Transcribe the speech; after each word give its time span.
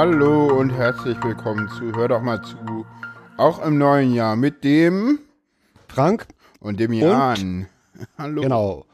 Hallo 0.00 0.56
und 0.56 0.70
herzlich 0.70 1.16
willkommen 1.24 1.68
zu 1.70 1.92
Hör 1.92 2.06
doch 2.06 2.22
mal 2.22 2.40
zu. 2.40 2.86
Auch 3.36 3.60
im 3.66 3.78
neuen 3.78 4.14
Jahr 4.14 4.36
mit 4.36 4.62
dem 4.62 5.18
Frank 5.88 6.28
und 6.60 6.78
dem 6.78 6.92
Jan. 6.92 7.66
Hallo. 8.16 8.42
Genau. 8.42 8.86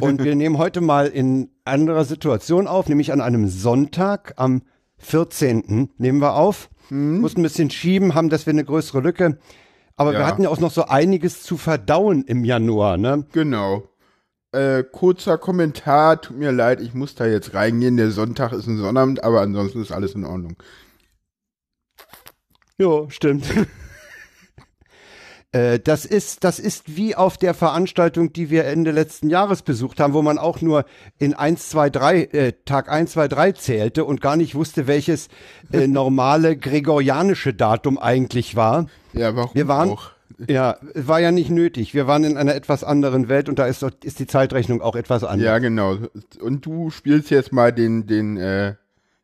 Und 0.00 0.24
wir 0.24 0.34
nehmen 0.36 0.56
heute 0.56 0.80
mal 0.80 1.08
in 1.08 1.50
anderer 1.66 2.06
Situation 2.06 2.68
auf, 2.68 2.88
nämlich 2.88 3.12
an 3.12 3.20
einem 3.20 3.48
Sonntag 3.48 4.32
am 4.36 4.62
14. 4.96 5.90
nehmen 5.98 6.22
wir 6.22 6.36
auf. 6.36 6.70
Hm. 6.88 7.20
Mussten 7.20 7.40
ein 7.40 7.42
bisschen 7.42 7.68
schieben, 7.68 8.14
haben 8.14 8.30
deswegen 8.30 8.60
eine 8.60 8.64
größere 8.64 9.00
Lücke. 9.00 9.36
Aber 9.96 10.14
ja. 10.14 10.20
wir 10.20 10.26
hatten 10.26 10.44
ja 10.44 10.48
auch 10.48 10.60
noch 10.60 10.70
so 10.70 10.86
einiges 10.86 11.42
zu 11.42 11.58
verdauen 11.58 12.24
im 12.24 12.46
Januar, 12.46 12.96
ne? 12.96 13.26
Genau. 13.32 13.89
Äh, 14.52 14.82
kurzer 14.82 15.38
Kommentar, 15.38 16.20
tut 16.20 16.36
mir 16.36 16.50
leid, 16.50 16.80
ich 16.80 16.92
muss 16.92 17.14
da 17.14 17.26
jetzt 17.26 17.54
reingehen. 17.54 17.96
Der 17.96 18.10
Sonntag 18.10 18.52
ist 18.52 18.66
ein 18.66 18.78
Sonnabend, 18.78 19.22
aber 19.22 19.42
ansonsten 19.42 19.80
ist 19.80 19.92
alles 19.92 20.14
in 20.14 20.24
Ordnung. 20.24 20.56
Jo, 22.78 23.08
stimmt. 23.10 23.44
Äh, 25.52 25.80
das 25.80 26.04
ist, 26.04 26.44
das 26.44 26.60
ist 26.60 26.96
wie 26.96 27.16
auf 27.16 27.36
der 27.36 27.54
Veranstaltung, 27.54 28.32
die 28.32 28.50
wir 28.50 28.66
Ende 28.66 28.92
letzten 28.92 29.28
Jahres 29.28 29.62
besucht 29.62 29.98
haben, 29.98 30.12
wo 30.12 30.22
man 30.22 30.38
auch 30.38 30.60
nur 30.60 30.84
in 31.18 31.34
1, 31.34 31.70
2, 31.70 31.90
3, 31.90 32.22
äh, 32.22 32.52
Tag 32.64 32.88
1, 32.88 33.10
2, 33.10 33.26
3 33.26 33.52
zählte 33.52 34.04
und 34.04 34.20
gar 34.20 34.36
nicht 34.36 34.54
wusste, 34.54 34.86
welches 34.86 35.26
äh, 35.72 35.86
normale 35.88 36.56
gregorianische 36.56 37.52
Datum 37.52 37.98
eigentlich 37.98 38.54
war. 38.54 38.86
Ja, 39.12 39.34
warum 39.34 39.54
wir 39.54 39.66
waren, 39.66 39.90
auch? 39.90 40.12
Ja, 40.48 40.78
war 40.94 41.20
ja 41.20 41.32
nicht 41.32 41.50
nötig. 41.50 41.94
Wir 41.94 42.06
waren 42.06 42.24
in 42.24 42.36
einer 42.36 42.54
etwas 42.54 42.84
anderen 42.84 43.28
Welt 43.28 43.48
und 43.48 43.58
da 43.58 43.66
ist, 43.66 43.82
ist 44.04 44.18
die 44.18 44.26
Zeitrechnung 44.26 44.80
auch 44.80 44.96
etwas 44.96 45.24
anders. 45.24 45.44
Ja, 45.44 45.58
genau. 45.58 45.98
Und 46.40 46.66
du 46.66 46.90
spielst 46.90 47.30
jetzt 47.30 47.52
mal 47.52 47.72
den, 47.72 48.06
den, 48.06 48.36
äh, 48.36 48.74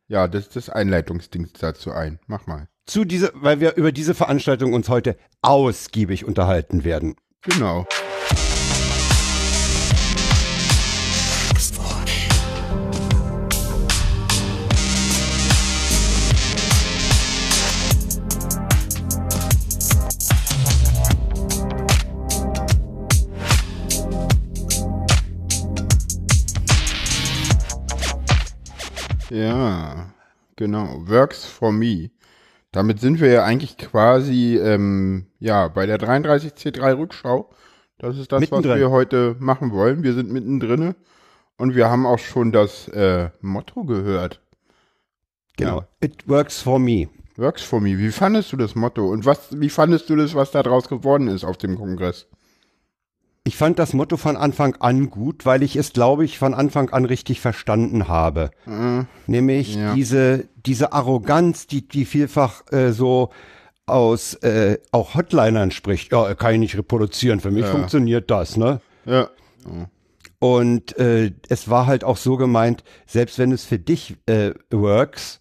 ja, 0.07 0.27
das, 0.27 0.49
das 0.49 0.69
Einleitungsding 0.69 1.47
dazu 1.59 1.91
ein. 1.91 2.19
Mach 2.27 2.47
mal. 2.47 2.67
Zu 2.85 3.03
dieser, 3.03 3.31
weil 3.33 3.59
wir 3.59 3.75
über 3.75 3.91
diese 3.91 4.13
Veranstaltung 4.13 4.73
uns 4.73 4.89
heute 4.89 5.17
ausgiebig 5.41 6.25
unterhalten 6.25 6.83
werden. 6.83 7.15
Genau. 7.41 7.85
Ja, 29.29 30.13
genau. 30.55 31.07
Works 31.07 31.45
for 31.45 31.71
me. 31.71 32.11
Damit 32.71 32.99
sind 32.99 33.19
wir 33.19 33.31
ja 33.31 33.43
eigentlich 33.43 33.77
quasi 33.77 34.57
ähm, 34.57 35.27
ja 35.39 35.67
bei 35.67 35.85
der 35.85 35.99
33C3 35.99 36.97
Rückschau. 36.97 37.49
Das 37.97 38.17
ist 38.17 38.31
das, 38.31 38.41
mittendrin. 38.41 38.71
was 38.71 38.79
wir 38.79 38.91
heute 38.91 39.35
machen 39.39 39.71
wollen. 39.71 40.03
Wir 40.03 40.13
sind 40.13 40.31
mittendrin 40.31 40.95
und 41.57 41.75
wir 41.75 41.89
haben 41.89 42.05
auch 42.05 42.19
schon 42.19 42.51
das 42.51 42.87
äh, 42.89 43.29
Motto 43.41 43.83
gehört. 43.83 44.41
Genau. 45.57 45.79
Ja. 45.79 45.87
It 46.01 46.27
works 46.27 46.61
for 46.61 46.79
me. 46.79 47.09
Works 47.37 47.63
for 47.63 47.81
me. 47.81 47.97
Wie 47.97 48.11
fandest 48.11 48.51
du 48.51 48.57
das 48.57 48.75
Motto 48.75 49.07
und 49.09 49.25
was? 49.25 49.59
Wie 49.59 49.69
fandest 49.69 50.09
du 50.09 50.15
das, 50.15 50.35
was 50.35 50.51
da 50.51 50.63
draus 50.63 50.87
geworden 50.87 51.27
ist 51.27 51.43
auf 51.43 51.57
dem 51.57 51.77
Kongress? 51.77 52.27
Ich 53.47 53.55
fand 53.55 53.79
das 53.79 53.93
Motto 53.93 54.17
von 54.17 54.35
Anfang 54.35 54.75
an 54.81 55.09
gut, 55.09 55.45
weil 55.45 55.63
ich 55.63 55.77
es, 55.77 55.93
glaube 55.93 56.25
ich, 56.25 56.37
von 56.37 56.53
Anfang 56.53 56.89
an 56.89 57.05
richtig 57.05 57.39
verstanden 57.39 58.09
habe. 58.09 58.51
Mhm. 58.65 59.07
Nämlich 59.25 59.75
ja. 59.75 59.93
diese, 59.93 60.49
diese 60.65 60.91
Arroganz, 60.91 61.65
die, 61.65 61.87
die 61.87 62.03
vielfach 62.03 62.69
äh, 62.73 62.91
so 62.91 63.29
aus 63.85 64.33
äh, 64.43 64.79
auch 64.91 65.15
Hotlinern 65.15 65.71
spricht. 65.71 66.11
Ja, 66.11 66.35
kann 66.35 66.55
ich 66.55 66.59
nicht 66.59 66.77
reproduzieren. 66.77 67.39
Für 67.39 67.51
mich 67.51 67.63
ja. 67.63 67.71
funktioniert 67.71 68.29
das, 68.29 68.57
ne? 68.57 68.81
Ja. 69.05 69.29
Und 70.39 70.97
äh, 70.97 71.31
es 71.47 71.69
war 71.69 71.87
halt 71.87 72.03
auch 72.03 72.17
so 72.17 72.35
gemeint, 72.35 72.83
selbst 73.05 73.39
wenn 73.39 73.53
es 73.53 73.63
für 73.63 73.79
dich 73.79 74.17
äh, 74.25 74.51
works, 74.71 75.39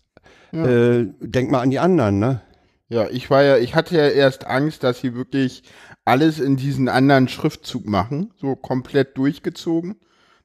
ja. 0.52 0.64
äh, 0.64 1.08
denk 1.18 1.50
mal 1.50 1.58
an 1.58 1.70
die 1.70 1.80
anderen, 1.80 2.20
ne? 2.20 2.40
Ja, 2.88 3.08
ich 3.10 3.30
war 3.30 3.42
ja, 3.42 3.58
ich 3.58 3.74
hatte 3.74 3.96
ja 3.96 4.08
erst 4.08 4.46
Angst, 4.46 4.84
dass 4.84 5.00
sie 5.00 5.14
wirklich 5.14 5.64
alles 6.04 6.38
in 6.38 6.56
diesen 6.56 6.88
anderen 6.88 7.28
Schriftzug 7.28 7.86
machen, 7.86 8.32
so 8.36 8.54
komplett 8.54 9.18
durchgezogen. 9.18 9.96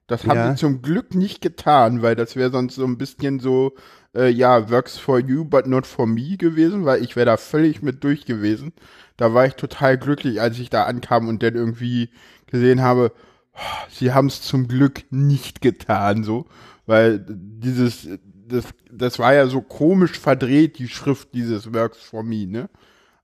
Das 0.07 0.25
haben 0.25 0.38
ja. 0.38 0.52
sie 0.52 0.59
zum 0.59 0.81
Glück 0.81 1.13
nicht 1.16 1.41
getan, 1.41 2.02
weil 2.02 2.16
das 2.16 2.35
wäre 2.35 2.52
sonst 2.52 2.75
so 2.75 2.84
ein 2.84 2.97
bisschen 2.97 3.40
so, 3.40 3.74
äh, 4.16 4.29
ja, 4.29 4.69
works 4.69 4.97
for 4.97 5.19
you, 5.19 5.46
but 5.46 5.68
not 5.68 5.85
for 5.85 6.07
me 6.07 6.35
gewesen, 6.35 6.84
weil 6.84 7.03
ich 7.03 7.16
wäre 7.16 7.28
da 7.28 7.38
völlig 7.38 7.81
mit 7.81 8.03
durch 8.03 8.25
gewesen. 8.25 8.73
Da 9.18 9.34
war 9.34 9.46
ich 9.46 9.53
total 9.53 9.97
glücklich, 9.97 10.41
als 10.41 10.58
ich 10.59 10.69
da 10.69 10.84
ankam 10.84 11.28
und 11.28 11.44
dann 11.44 11.56
irgendwie 11.56 12.09
gesehen 12.47 12.81
habe, 12.81 13.13
oh, 13.53 13.88
sie 13.90 14.13
haben 14.13 14.28
es 14.28 14.41
zum 14.41 14.68
Glück 14.68 15.03
nicht 15.12 15.62
getan, 15.62 16.23
so, 16.23 16.47
weil 16.88 17.23
dieses, 17.28 18.08
das, 18.51 18.66
das 18.91 19.19
war 19.19 19.34
ja 19.34 19.47
so 19.47 19.62
komisch 19.62 20.19
verdreht, 20.19 20.79
die 20.79 20.88
Schrift 20.88 21.34
dieses 21.34 21.73
Works 21.73 21.97
for 21.97 22.23
me, 22.23 22.47
ne? 22.47 22.69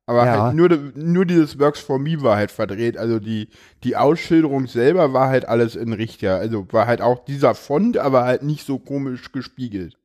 Aber 0.07 0.25
ja. 0.25 0.43
halt 0.45 0.55
nur, 0.55 0.69
nur 0.95 1.25
dieses 1.25 1.59
Works 1.59 1.81
for 1.81 1.99
Me 1.99 2.21
war 2.21 2.37
halt 2.37 2.49
verdreht. 2.49 2.97
Also 2.97 3.19
die, 3.19 3.49
die 3.83 3.97
Ausschilderung 3.97 4.65
selber 4.67 5.11
war 5.11 5.27
halt 5.27 5.45
alles 5.45 5.75
in 5.75 5.91
Richter. 5.91 6.37
Also 6.37 6.65
war 6.71 6.87
halt 6.87 7.01
auch 7.01 7.25
dieser 7.25 7.55
Font, 7.55 7.97
aber 7.97 8.23
halt 8.23 8.41
nicht 8.41 8.65
so 8.65 8.79
komisch 8.79 9.33
gespiegelt. 9.33 9.97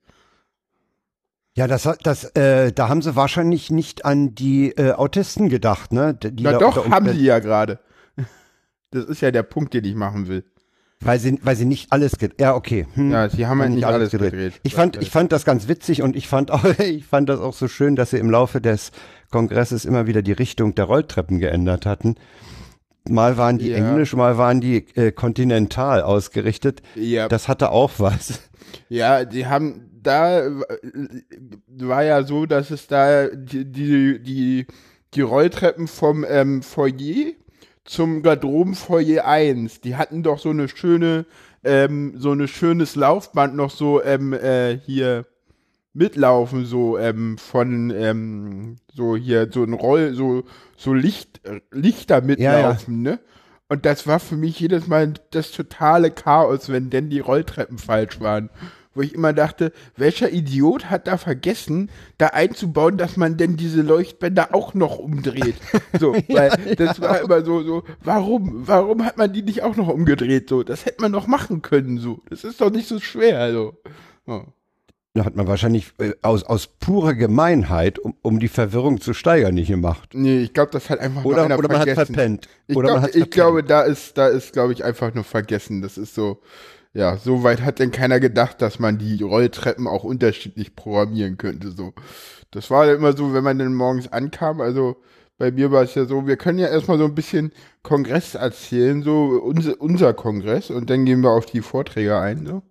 Ja, 1.56 1.68
das, 1.68 1.88
das, 2.02 2.24
äh, 2.34 2.72
da 2.72 2.88
haben 2.88 3.02
sie 3.02 3.14
wahrscheinlich 3.14 3.70
nicht 3.70 4.04
an 4.04 4.34
die 4.34 4.70
äh, 4.70 4.92
Autisten 4.92 5.48
gedacht, 5.48 5.92
ne? 5.92 6.14
Die 6.14 6.42
Na 6.42 6.58
doch, 6.58 6.90
haben 6.90 7.08
sie 7.10 7.24
ja 7.24 7.38
gerade. 7.38 7.78
Das 8.90 9.04
ist 9.04 9.22
ja 9.22 9.30
der 9.30 9.42
Punkt, 9.44 9.72
den 9.72 9.84
ich 9.84 9.94
machen 9.94 10.26
will. 10.26 10.44
Weil 11.04 11.18
sie, 11.18 11.38
weil 11.42 11.56
sie 11.56 11.64
nicht 11.64 11.92
alles 11.92 12.12
gedreht. 12.12 12.40
Ja, 12.40 12.54
okay. 12.54 12.86
Hm. 12.94 13.10
Ja, 13.10 13.28
sie 13.28 13.46
haben 13.46 13.60
ja 13.60 13.68
nicht 13.68 13.84
alles 13.84 14.10
gedreht. 14.10 14.32
gedreht. 14.32 14.52
Ich 14.62 14.74
fand, 14.74 15.00
ich 15.02 15.10
fand 15.10 15.32
das 15.32 15.44
ganz 15.44 15.68
witzig 15.68 16.02
und 16.02 16.16
ich 16.16 16.28
fand 16.28 16.50
auch, 16.50 16.64
ich 16.78 17.04
fand 17.04 17.28
das 17.28 17.40
auch 17.40 17.54
so 17.54 17.68
schön, 17.68 17.96
dass 17.96 18.10
sie 18.10 18.18
im 18.18 18.30
Laufe 18.30 18.60
des 18.60 18.92
Kongresses 19.30 19.84
immer 19.84 20.06
wieder 20.06 20.22
die 20.22 20.32
Richtung 20.32 20.74
der 20.74 20.84
Rolltreppen 20.84 21.38
geändert 21.38 21.86
hatten. 21.86 22.16
Mal 23.08 23.36
waren 23.36 23.58
die 23.58 23.70
ja. 23.70 23.78
englisch, 23.78 24.14
mal 24.14 24.38
waren 24.38 24.60
die 24.60 24.86
äh, 24.94 25.10
kontinental 25.10 26.02
ausgerichtet. 26.02 26.82
Ja. 26.94 27.28
Das 27.28 27.48
hatte 27.48 27.70
auch 27.70 27.92
was. 27.98 28.40
Ja, 28.88 29.24
die 29.24 29.46
haben 29.46 29.88
da 30.02 30.42
war 31.78 32.04
ja 32.04 32.22
so, 32.24 32.46
dass 32.46 32.70
es 32.70 32.86
da 32.86 33.28
die 33.28 33.64
die 33.64 34.22
die, 34.22 34.66
die 35.14 35.20
Rolltreppen 35.20 35.88
vom 35.88 36.24
ähm, 36.28 36.62
Foyer 36.62 37.32
zum 37.84 38.22
Garderobenfoyer 38.22 39.26
1, 39.26 39.80
die 39.80 39.96
hatten 39.96 40.22
doch 40.22 40.38
so 40.38 40.50
eine 40.50 40.68
schöne 40.68 41.26
ähm, 41.64 42.14
so 42.16 42.30
eine 42.32 42.48
schönes 42.48 42.96
Laufband 42.96 43.54
noch 43.54 43.70
so 43.70 44.02
ähm, 44.02 44.32
äh, 44.32 44.78
hier 44.78 45.26
mitlaufen, 45.94 46.64
so 46.64 46.98
ähm, 46.98 47.38
von 47.38 47.90
ähm, 47.90 48.76
so 48.92 49.16
hier 49.16 49.48
so 49.50 49.62
ein 49.62 49.72
Roll, 49.72 50.14
so 50.14 50.44
so 50.76 50.94
Licht, 50.94 51.40
Lichter 51.70 52.20
mitlaufen, 52.20 53.04
ja, 53.04 53.10
ja. 53.10 53.16
ne? 53.16 53.22
Und 53.68 53.86
das 53.86 54.06
war 54.06 54.20
für 54.20 54.36
mich 54.36 54.60
jedes 54.60 54.86
Mal 54.86 55.14
das 55.30 55.50
totale 55.50 56.10
Chaos, 56.10 56.68
wenn 56.68 56.90
denn 56.90 57.08
die 57.08 57.20
Rolltreppen 57.20 57.78
falsch 57.78 58.20
waren. 58.20 58.50
Wo 58.94 59.00
ich 59.00 59.14
immer 59.14 59.32
dachte, 59.32 59.72
welcher 59.96 60.30
Idiot 60.30 60.90
hat 60.90 61.06
da 61.06 61.16
vergessen, 61.16 61.90
da 62.18 62.28
einzubauen, 62.28 62.98
dass 62.98 63.16
man 63.16 63.36
denn 63.36 63.56
diese 63.56 63.82
Leuchtbänder 63.82 64.54
auch 64.54 64.74
noch 64.74 64.98
umdreht. 64.98 65.56
So, 65.98 66.14
weil 66.14 66.26
ja, 66.28 66.74
das 66.74 67.00
war 67.00 67.20
immer 67.20 67.44
so, 67.44 67.62
so, 67.62 67.84
warum, 68.02 68.66
warum 68.66 69.04
hat 69.04 69.18
man 69.18 69.32
die 69.32 69.42
nicht 69.42 69.62
auch 69.62 69.76
noch 69.76 69.88
umgedreht? 69.88 70.48
So, 70.48 70.62
das 70.62 70.86
hätte 70.86 71.02
man 71.02 71.12
doch 71.12 71.26
machen 71.26 71.60
können, 71.60 71.98
so. 71.98 72.20
Das 72.30 72.44
ist 72.44 72.60
doch 72.60 72.70
nicht 72.70 72.88
so 72.88 72.98
schwer, 72.98 73.52
so. 73.52 73.74
Oh. 74.26 74.42
Da 75.14 75.26
hat 75.26 75.36
man 75.36 75.46
wahrscheinlich 75.46 75.92
äh, 75.98 76.12
aus, 76.22 76.42
aus 76.44 76.66
purer 76.66 77.14
Gemeinheit, 77.14 77.98
um, 77.98 78.14
um 78.22 78.40
die 78.40 78.48
Verwirrung 78.48 78.98
zu 78.98 79.12
steigern, 79.12 79.54
nicht 79.54 79.68
gemacht. 79.68 80.10
Nee, 80.14 80.38
ich 80.38 80.54
glaube, 80.54 80.70
das 80.70 80.88
hat 80.88 81.00
einfach 81.00 81.24
oder, 81.24 81.44
einer 81.44 81.58
oder 81.58 81.68
man 81.68 81.78
vergessen. 81.78 82.00
hat 82.00 82.06
verpennt. 82.06 82.48
Ich, 82.66 82.76
oder 82.76 82.88
glaub, 82.88 83.02
man 83.02 83.10
ich 83.12 83.30
glaube, 83.30 83.62
da 83.62 83.82
ist, 83.82 84.16
da 84.16 84.28
ist, 84.28 84.54
glaube 84.54 84.72
ich, 84.72 84.84
einfach 84.84 85.12
nur 85.12 85.24
vergessen. 85.24 85.82
Das 85.82 85.98
ist 85.98 86.14
so, 86.14 86.40
ja, 86.94 87.16
so 87.16 87.42
weit 87.42 87.62
hat 87.62 87.78
denn 87.78 87.90
keiner 87.90 88.20
gedacht, 88.20 88.60
dass 88.60 88.78
man 88.78 88.98
die 88.98 89.22
Rolltreppen 89.22 89.86
auch 89.86 90.04
unterschiedlich 90.04 90.76
programmieren 90.76 91.38
könnte. 91.38 91.70
So, 91.70 91.92
das 92.50 92.70
war 92.70 92.90
immer 92.92 93.16
so, 93.16 93.32
wenn 93.32 93.44
man 93.44 93.58
dann 93.58 93.74
morgens 93.74 94.12
ankam. 94.12 94.60
Also 94.60 94.96
bei 95.38 95.50
mir 95.50 95.72
war 95.72 95.82
es 95.82 95.94
ja 95.94 96.04
so, 96.04 96.26
wir 96.26 96.36
können 96.36 96.58
ja 96.58 96.68
erstmal 96.68 96.98
so 96.98 97.04
ein 97.04 97.14
bisschen 97.14 97.52
Kongress 97.82 98.34
erzählen, 98.34 99.02
so 99.02 99.40
unser, 99.42 99.80
unser 99.80 100.14
Kongress, 100.14 100.70
und 100.70 100.90
dann 100.90 101.04
gehen 101.04 101.22
wir 101.22 101.30
auf 101.30 101.46
die 101.46 101.62
Vorträge 101.62 102.18
ein. 102.18 102.46
So. 102.46 102.62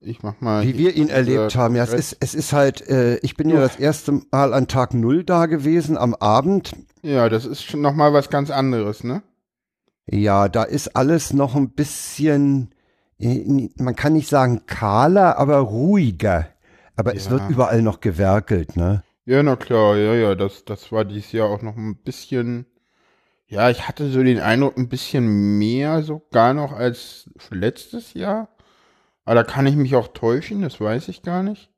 Ich 0.00 0.22
mach 0.22 0.40
mal. 0.40 0.64
Wie 0.64 0.76
wir 0.76 0.94
ihn 0.94 1.08
erlebt 1.08 1.54
haben. 1.56 1.76
Ja, 1.76 1.84
es 1.84 1.92
ist, 1.92 2.16
es 2.20 2.34
ist 2.34 2.52
halt, 2.52 2.88
äh, 2.88 3.18
ich 3.18 3.36
bin 3.36 3.48
ja 3.48 3.60
das 3.60 3.76
erste 3.76 4.22
Mal 4.30 4.52
an 4.52 4.68
Tag 4.68 4.92
Null 4.94 5.24
da 5.24 5.46
gewesen, 5.46 5.96
am 5.96 6.14
Abend. 6.14 6.72
Ja, 7.02 7.28
das 7.28 7.46
ist 7.46 7.62
schon 7.62 7.80
nochmal 7.80 8.12
was 8.12 8.28
ganz 8.28 8.50
anderes, 8.50 9.04
ne? 9.04 9.22
Ja, 10.06 10.48
da 10.48 10.64
ist 10.64 10.96
alles 10.96 11.32
noch 11.32 11.54
ein 11.54 11.70
bisschen, 11.70 12.73
man 13.76 13.96
kann 13.96 14.12
nicht 14.12 14.28
sagen 14.28 14.66
kahler, 14.66 15.38
aber 15.38 15.58
ruhiger. 15.58 16.48
Aber 16.96 17.12
ja. 17.12 17.16
es 17.16 17.30
wird 17.30 17.48
überall 17.48 17.82
noch 17.82 18.00
gewerkelt, 18.00 18.76
ne? 18.76 19.02
Ja, 19.26 19.42
na 19.42 19.56
klar, 19.56 19.96
ja, 19.96 20.14
ja, 20.14 20.34
das, 20.34 20.64
das 20.64 20.92
war 20.92 21.04
dieses 21.04 21.32
Jahr 21.32 21.48
auch 21.48 21.62
noch 21.62 21.76
ein 21.76 21.96
bisschen, 21.96 22.66
ja, 23.46 23.70
ich 23.70 23.88
hatte 23.88 24.10
so 24.10 24.22
den 24.22 24.38
Eindruck, 24.38 24.76
ein 24.76 24.90
bisschen 24.90 25.58
mehr 25.58 26.02
sogar 26.02 26.52
noch 26.52 26.72
als 26.72 27.30
letztes 27.50 28.12
Jahr. 28.12 28.48
Aber 29.24 29.36
da 29.36 29.42
kann 29.44 29.66
ich 29.66 29.76
mich 29.76 29.96
auch 29.96 30.08
täuschen, 30.08 30.60
das 30.60 30.78
weiß 30.78 31.08
ich 31.08 31.22
gar 31.22 31.42
nicht. 31.42 31.70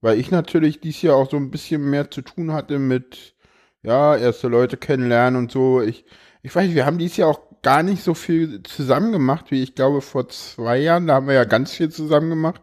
Weil 0.00 0.18
ich 0.18 0.30
natürlich 0.30 0.80
dieses 0.80 1.02
Jahr 1.02 1.16
auch 1.16 1.28
so 1.28 1.36
ein 1.36 1.50
bisschen 1.50 1.90
mehr 1.90 2.10
zu 2.10 2.22
tun 2.22 2.52
hatte 2.52 2.78
mit, 2.78 3.34
ja, 3.82 4.16
erste 4.16 4.46
Leute 4.46 4.76
kennenlernen 4.76 5.38
und 5.38 5.50
so. 5.50 5.82
Ich, 5.82 6.04
ich 6.42 6.54
weiß 6.54 6.66
nicht, 6.66 6.76
wir 6.76 6.86
haben 6.86 6.98
dieses 6.98 7.16
Jahr 7.16 7.30
auch 7.30 7.40
gar 7.62 7.82
nicht 7.82 8.02
so 8.02 8.14
viel 8.14 8.62
zusammen 8.62 9.12
gemacht, 9.12 9.50
wie 9.50 9.62
ich 9.62 9.74
glaube 9.74 10.00
vor 10.00 10.28
zwei 10.28 10.78
Jahren. 10.78 11.06
Da 11.06 11.14
haben 11.14 11.26
wir 11.26 11.34
ja 11.34 11.44
ganz 11.44 11.72
viel 11.72 11.90
zusammen 11.90 12.30
gemacht. 12.30 12.62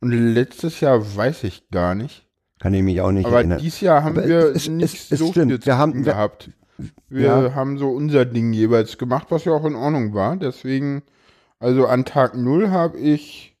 Und 0.00 0.12
letztes 0.12 0.80
Jahr 0.80 1.16
weiß 1.16 1.44
ich 1.44 1.70
gar 1.70 1.94
nicht. 1.94 2.26
Kann 2.58 2.74
ich 2.74 2.82
mich 2.82 3.00
auch 3.00 3.12
nicht 3.12 3.26
Aber 3.26 3.36
erinnern. 3.36 3.54
Aber 3.54 3.62
dieses 3.62 3.80
Jahr 3.80 4.04
haben 4.04 4.18
Aber 4.18 4.28
wir 4.28 4.38
es, 4.54 4.68
nicht 4.68 5.10
es, 5.10 5.18
so 5.18 5.30
stimmt. 5.30 5.52
viel 5.52 5.66
wir 5.66 5.78
haben, 5.78 6.02
gehabt. 6.02 6.50
Wir 7.08 7.26
ja. 7.26 7.54
haben 7.54 7.78
so 7.78 7.90
unser 7.90 8.24
Ding 8.24 8.52
jeweils 8.52 8.98
gemacht, 8.98 9.26
was 9.30 9.44
ja 9.44 9.52
auch 9.52 9.64
in 9.64 9.74
Ordnung 9.74 10.14
war. 10.14 10.36
Deswegen, 10.36 11.02
also 11.58 11.86
an 11.86 12.04
Tag 12.04 12.34
null 12.36 12.70
habe 12.70 12.98
ich 12.98 13.56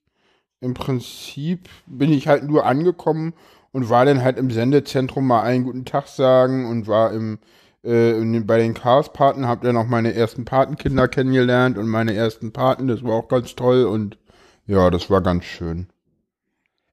im 0.60 0.74
Prinzip, 0.74 1.68
bin 1.86 2.12
ich 2.12 2.28
halt 2.28 2.44
nur 2.44 2.66
angekommen 2.66 3.34
und 3.72 3.88
war 3.88 4.04
dann 4.04 4.22
halt 4.22 4.38
im 4.38 4.50
Sendezentrum 4.50 5.26
mal 5.26 5.42
einen 5.42 5.64
guten 5.64 5.84
Tag 5.84 6.06
sagen 6.08 6.66
und 6.66 6.86
war 6.86 7.12
im 7.12 7.38
äh, 7.82 8.40
bei 8.40 8.58
den 8.58 8.74
Chaos-Paten, 8.74 9.46
hab 9.46 9.62
dann 9.62 9.76
auch 9.76 9.86
meine 9.86 10.14
ersten 10.14 10.44
Patenkinder 10.44 11.08
kennengelernt 11.08 11.78
und 11.78 11.88
meine 11.88 12.14
ersten 12.14 12.52
Paten, 12.52 12.88
das 12.88 13.02
war 13.02 13.12
auch 13.12 13.28
ganz 13.28 13.54
toll 13.54 13.84
und 13.84 14.18
ja, 14.66 14.90
das 14.90 15.10
war 15.10 15.20
ganz 15.20 15.44
schön. 15.44 15.88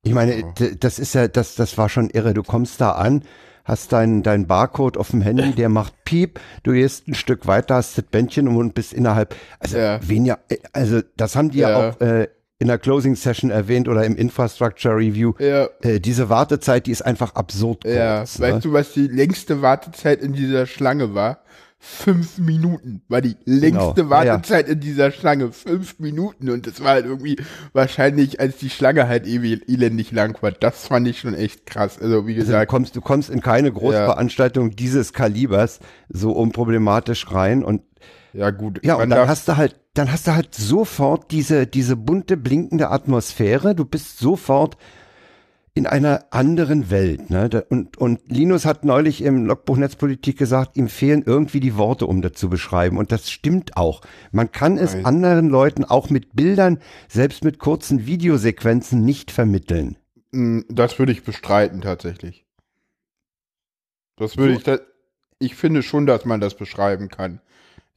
Ich 0.04 0.14
meine, 0.14 0.54
das 0.80 1.00
ist 1.00 1.14
ja, 1.14 1.28
das, 1.28 1.56
das 1.56 1.78
war 1.78 1.90
schon 1.90 2.10
irre. 2.10 2.34
Du 2.34 2.42
kommst 2.42 2.80
da 2.80 2.94
an, 2.94 3.24
hast 3.66 3.92
deinen 3.92 4.24
dein 4.24 4.48
Barcode 4.48 4.98
auf 4.98 5.12
dem 5.12 5.22
Handy, 5.22 5.52
der 5.52 5.70
macht 5.70 5.94
Piep, 6.06 6.40
du 6.64 6.72
gehst 6.72 7.08
ein 7.08 7.14
Stück 7.14 7.46
weiter, 7.46 7.76
hast 7.76 7.98
das 7.98 8.06
Bändchen 8.06 8.48
und 8.48 8.74
bist 8.74 8.94
innerhalb, 8.94 9.36
also 9.60 9.78
ja. 9.78 10.00
weniger, 10.08 10.40
also 10.72 11.02
das 11.18 11.36
haben 11.36 11.52
die 11.52 11.60
ja, 11.60 11.70
ja 11.70 11.90
auch 11.90 12.02
äh, 12.02 12.30
in 12.60 12.68
der 12.68 12.80
Closing 12.80 13.16
Session 13.16 13.52
erwähnt 13.52 13.88
oder 13.88 14.04
im 14.06 14.16
Infrastructure 14.16 14.96
Review. 14.96 15.34
Ja. 15.40 15.70
Äh, 15.82 16.00
diese 16.00 16.30
Wartezeit, 16.30 16.88
die 16.88 16.92
ist 16.92 17.04
einfach 17.04 17.36
absurd 17.36 17.84
kurz. 17.84 17.96
Ja, 17.96 18.22
weißt 18.22 18.40
ne? 18.40 18.60
du, 18.62 18.74
was 18.74 18.94
die 18.94 19.08
längste 19.08 19.62
Wartezeit 19.62 20.22
in 20.22 20.34
dieser 20.34 20.66
Schlange 20.66 21.14
war? 21.14 21.42
fünf 21.80 22.40
Minuten 22.40 23.02
war 23.08 23.22
die 23.22 23.38
längste 23.46 23.94
genau. 23.96 24.10
Wartezeit 24.10 24.66
ja, 24.66 24.68
ja. 24.68 24.74
in 24.74 24.80
dieser 24.80 25.12
Schlange. 25.12 25.52
Fünf 25.52 26.00
Minuten. 26.00 26.50
Und 26.50 26.68
das 26.68 26.82
war 26.82 26.92
halt 26.92 27.06
irgendwie 27.06 27.38
wahrscheinlich, 27.74 28.40
als 28.40 28.58
die 28.58 28.70
Schlange 28.70 29.08
halt 29.08 29.28
ewig 29.28 29.70
elendig 29.70 30.12
lang 30.12 30.42
war. 30.42 30.52
Das 30.52 30.88
fand 30.88 31.08
ich 31.08 31.20
schon 31.20 31.34
echt 31.34 31.66
krass. 31.66 32.00
Also 32.00 32.28
wie 32.28 32.36
gesagt. 32.36 32.56
Also 32.56 32.66
du, 32.66 32.68
kommst, 32.68 32.96
du 32.96 33.02
kommst 33.02 33.30
in 33.30 33.42
keine 33.42 33.72
Großveranstaltung 33.72 34.70
ja. 34.70 34.76
dieses 34.76 35.14
Kalibers 35.14 35.80
so 36.10 36.32
unproblematisch 36.32 37.32
rein 37.32 37.64
und 37.64 37.82
ja, 38.38 38.52
gut. 38.52 38.86
Ja, 38.86 38.96
und 38.96 39.10
dann 39.10 39.28
hast 39.28 39.48
du 39.48 39.58
halt, 39.58 39.80
dann 39.96 40.12
hast 40.12 40.28
du 40.28 40.36
halt 40.36 40.54
sofort 40.54 41.32
diese, 41.32 41.66
diese 41.66 41.96
bunte, 41.96 42.38
blinkende 42.38 42.92
Atmosphäre. 42.92 43.74
Du 43.74 43.84
bist 43.84 44.20
sofort 44.20 44.78
in 45.74 45.88
einer 45.88 46.26
anderen 46.30 46.92
Welt. 46.92 47.32
Ne? 47.32 47.50
Und, 47.70 47.98
und 47.98 48.22
Linus 48.28 48.66
hat 48.66 48.86
neulich 48.86 49.24
im 49.24 49.46
Logbuch 49.46 49.78
Netzpolitik 49.78 50.38
gesagt, 50.38 50.78
ihm 50.78 50.88
fehlen 50.88 51.24
irgendwie 51.26 51.60
die 51.60 51.78
Worte, 51.78 52.06
um 52.06 52.22
das 52.22 52.34
zu 52.34 52.48
beschreiben. 52.48 52.98
Und 52.98 53.12
das 53.12 53.32
stimmt 53.32 53.76
auch. 53.76 54.02
Man 54.32 54.52
kann 54.52 54.78
es 54.78 54.94
Nein. 54.94 55.06
anderen 55.06 55.50
Leuten 55.50 55.84
auch 55.84 56.12
mit 56.12 56.36
Bildern, 56.36 56.78
selbst 57.08 57.44
mit 57.44 57.58
kurzen 57.58 58.06
Videosequenzen 58.06 59.04
nicht 59.04 59.32
vermitteln. 59.32 59.98
Hm, 60.32 60.64
das 60.70 61.00
würde 61.00 61.12
ich 61.12 61.24
bestreiten 61.24 61.82
tatsächlich. 61.82 62.46
Das 64.16 64.38
würde 64.38 64.60
so. 64.64 64.74
ich, 64.74 64.80
ich 65.40 65.56
finde 65.56 65.82
schon, 65.82 66.06
dass 66.06 66.24
man 66.24 66.40
das 66.40 66.54
beschreiben 66.54 67.10
kann. 67.10 67.42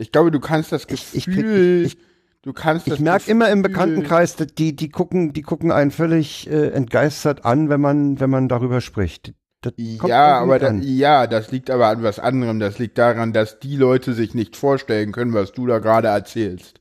Ich 0.01 0.13
glaube, 0.13 0.31
du 0.31 0.41
kannst 0.41 0.73
das 0.73 0.87
Gefühl, 0.87 1.83
ich, 1.85 1.87
ich, 1.87 1.99
ich, 1.99 1.99
Du 2.43 2.55
kannst 2.55 2.89
Ich 2.89 3.01
merke 3.01 3.31
immer 3.31 3.51
im 3.51 3.61
Bekanntenkreis, 3.61 4.35
die, 4.37 4.75
die 4.75 4.89
gucken, 4.89 5.35
die 5.35 5.43
gucken 5.43 5.71
einen 5.71 5.91
völlig 5.91 6.49
äh, 6.51 6.69
entgeistert 6.71 7.45
an, 7.45 7.69
wenn 7.69 7.83
man, 7.83 8.19
wenn 8.19 8.31
man 8.31 8.49
darüber 8.49 8.81
spricht. 8.81 9.35
ja, 9.77 10.39
aber 10.39 10.59
da, 10.59 10.73
ja, 10.73 11.27
das 11.27 11.51
liegt 11.51 11.71
aber 11.71 11.89
an 11.89 12.03
was 12.03 12.19
anderem. 12.19 12.59
Das 12.59 12.79
liegt 12.79 12.97
daran, 12.97 13.35
dass 13.35 13.61
die 13.61 13.77
Leute 13.77 14.15
sich 14.15 14.35
nicht 14.35 14.57
vorstellen 14.57 15.13
können, 15.13 15.35
was 15.35 15.53
du 15.53 15.67
da 15.67 15.81
gerade 15.81 16.09
erzählst. 16.09 16.81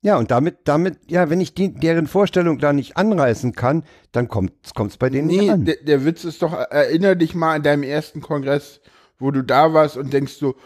Ja, 0.00 0.16
und 0.16 0.30
damit, 0.30 0.60
damit, 0.64 1.10
ja, 1.10 1.28
wenn 1.28 1.40
ich 1.42 1.54
die, 1.54 1.74
deren 1.74 2.06
Vorstellung 2.06 2.58
da 2.58 2.72
nicht 2.72 2.96
anreißen 2.96 3.52
kann, 3.52 3.84
dann 4.12 4.28
kommt 4.28 4.52
es 4.64 4.96
bei 4.96 5.10
denen 5.10 5.28
nee, 5.28 5.38
nicht 5.38 5.50
an. 5.50 5.64
Der, 5.66 5.76
der 5.82 6.04
Witz 6.06 6.24
ist 6.24 6.40
doch, 6.40 6.52
erinnere 6.54 7.16
dich 7.16 7.34
mal 7.34 7.56
an 7.56 7.62
deinem 7.62 7.82
ersten 7.82 8.22
Kongress, 8.22 8.80
wo 9.18 9.30
du 9.30 9.42
da 9.42 9.72
warst 9.72 9.96
und 9.96 10.12
denkst 10.12 10.34
so, 10.34 10.56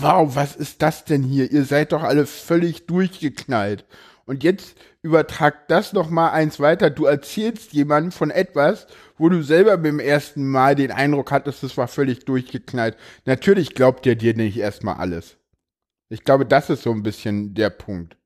wow, 0.00 0.34
was 0.34 0.56
ist 0.56 0.82
das 0.82 1.04
denn 1.04 1.22
hier? 1.22 1.50
Ihr 1.50 1.64
seid 1.64 1.92
doch 1.92 2.02
alle 2.02 2.26
völlig 2.26 2.86
durchgeknallt. 2.86 3.84
Und 4.26 4.42
jetzt 4.42 4.76
übertrag 5.02 5.68
das 5.68 5.92
noch 5.92 6.08
mal 6.08 6.30
eins 6.30 6.58
weiter. 6.60 6.90
Du 6.90 7.04
erzählst 7.04 7.72
jemandem 7.72 8.12
von 8.12 8.30
etwas, 8.30 8.86
wo 9.18 9.28
du 9.28 9.42
selber 9.42 9.76
beim 9.76 10.00
ersten 10.00 10.48
Mal 10.48 10.74
den 10.74 10.90
Eindruck 10.90 11.30
hattest, 11.30 11.62
das 11.62 11.76
war 11.76 11.88
völlig 11.88 12.24
durchgeknallt. 12.24 12.96
Natürlich 13.26 13.74
glaubt 13.74 14.06
der 14.06 14.14
dir 14.16 14.34
nicht 14.34 14.56
erstmal 14.56 14.96
alles. 14.96 15.36
Ich 16.08 16.24
glaube, 16.24 16.46
das 16.46 16.70
ist 16.70 16.82
so 16.82 16.90
ein 16.90 17.02
bisschen 17.02 17.54
der 17.54 17.70
Punkt. 17.70 18.16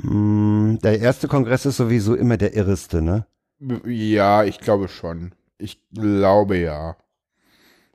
Hm, 0.00 0.78
der 0.82 1.00
erste 1.00 1.28
Kongress 1.28 1.66
ist 1.66 1.76
sowieso 1.76 2.14
immer 2.14 2.36
der 2.36 2.54
irreste, 2.54 3.02
ne? 3.02 3.26
Ja, 3.84 4.44
ich 4.44 4.60
glaube 4.60 4.88
schon. 4.88 5.34
Ich 5.58 5.78
glaube 5.92 6.56
ja. 6.58 6.96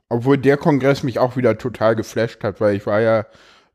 Obwohl 0.10 0.38
der 0.38 0.58
Kongress 0.58 1.04
mich 1.04 1.20
auch 1.20 1.36
wieder 1.38 1.58
total 1.58 1.96
geflasht 1.96 2.44
hat, 2.44 2.62
weil 2.62 2.76
ich 2.76 2.86
war 2.86 3.02
ja, 3.02 3.26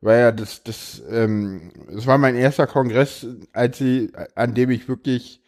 war 0.01 0.15
ja 0.15 0.31
das, 0.31 0.63
das, 0.63 1.01
ähm, 1.09 1.71
das 1.91 2.07
war 2.07 2.17
mein 2.17 2.35
erster 2.35 2.67
Kongress, 2.67 3.27
als 3.53 3.79
ich, 3.81 4.11
an 4.35 4.53
dem 4.53 4.71
ich 4.71 4.87
wirklich 4.87 5.41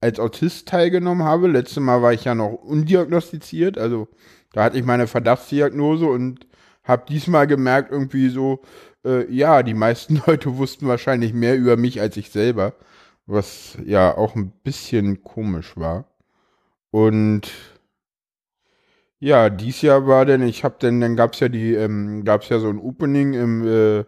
als 0.00 0.20
Autist 0.20 0.68
teilgenommen 0.68 1.24
habe. 1.24 1.48
Letztes 1.48 1.80
Mal 1.80 2.02
war 2.02 2.12
ich 2.12 2.24
ja 2.24 2.34
noch 2.34 2.52
undiagnostiziert, 2.52 3.78
also 3.78 4.08
da 4.52 4.64
hatte 4.64 4.78
ich 4.78 4.84
meine 4.84 5.06
Verdachtsdiagnose 5.06 6.06
und 6.06 6.46
habe 6.84 7.04
diesmal 7.08 7.46
gemerkt, 7.46 7.92
irgendwie 7.92 8.28
so, 8.28 8.62
äh, 9.04 9.30
ja, 9.32 9.62
die 9.62 9.74
meisten 9.74 10.22
Leute 10.26 10.56
wussten 10.56 10.88
wahrscheinlich 10.88 11.32
mehr 11.34 11.56
über 11.56 11.76
mich 11.76 12.00
als 12.00 12.16
ich 12.16 12.30
selber, 12.30 12.74
was 13.26 13.76
ja 13.84 14.16
auch 14.16 14.34
ein 14.36 14.50
bisschen 14.64 15.22
komisch 15.22 15.76
war. 15.76 16.06
Und 16.90 17.50
ja, 19.20 19.50
dies 19.50 19.82
Jahr 19.82 20.06
war 20.06 20.24
denn, 20.24 20.42
ich 20.42 20.64
hab 20.64 20.80
denn, 20.80 21.00
dann 21.00 21.16
gab's 21.16 21.40
ja 21.40 21.48
die, 21.48 21.74
ähm, 21.74 22.24
gab's 22.24 22.48
ja 22.48 22.58
so 22.58 22.68
ein 22.68 22.78
Opening 22.78 23.34
im, 23.34 23.66
äh, 23.66 24.04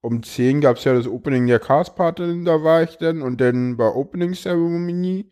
um 0.00 0.22
10 0.22 0.60
gab's 0.60 0.84
ja 0.84 0.94
das 0.94 1.06
Opening 1.06 1.46
der 1.46 1.60
Cars 1.60 1.94
Party, 1.94 2.44
da 2.44 2.62
war 2.62 2.82
ich 2.82 2.96
dann 2.98 3.22
und 3.22 3.40
dann 3.40 3.76
bei 3.76 3.88
Opening 3.88 4.34
Ceremony, 4.34 5.30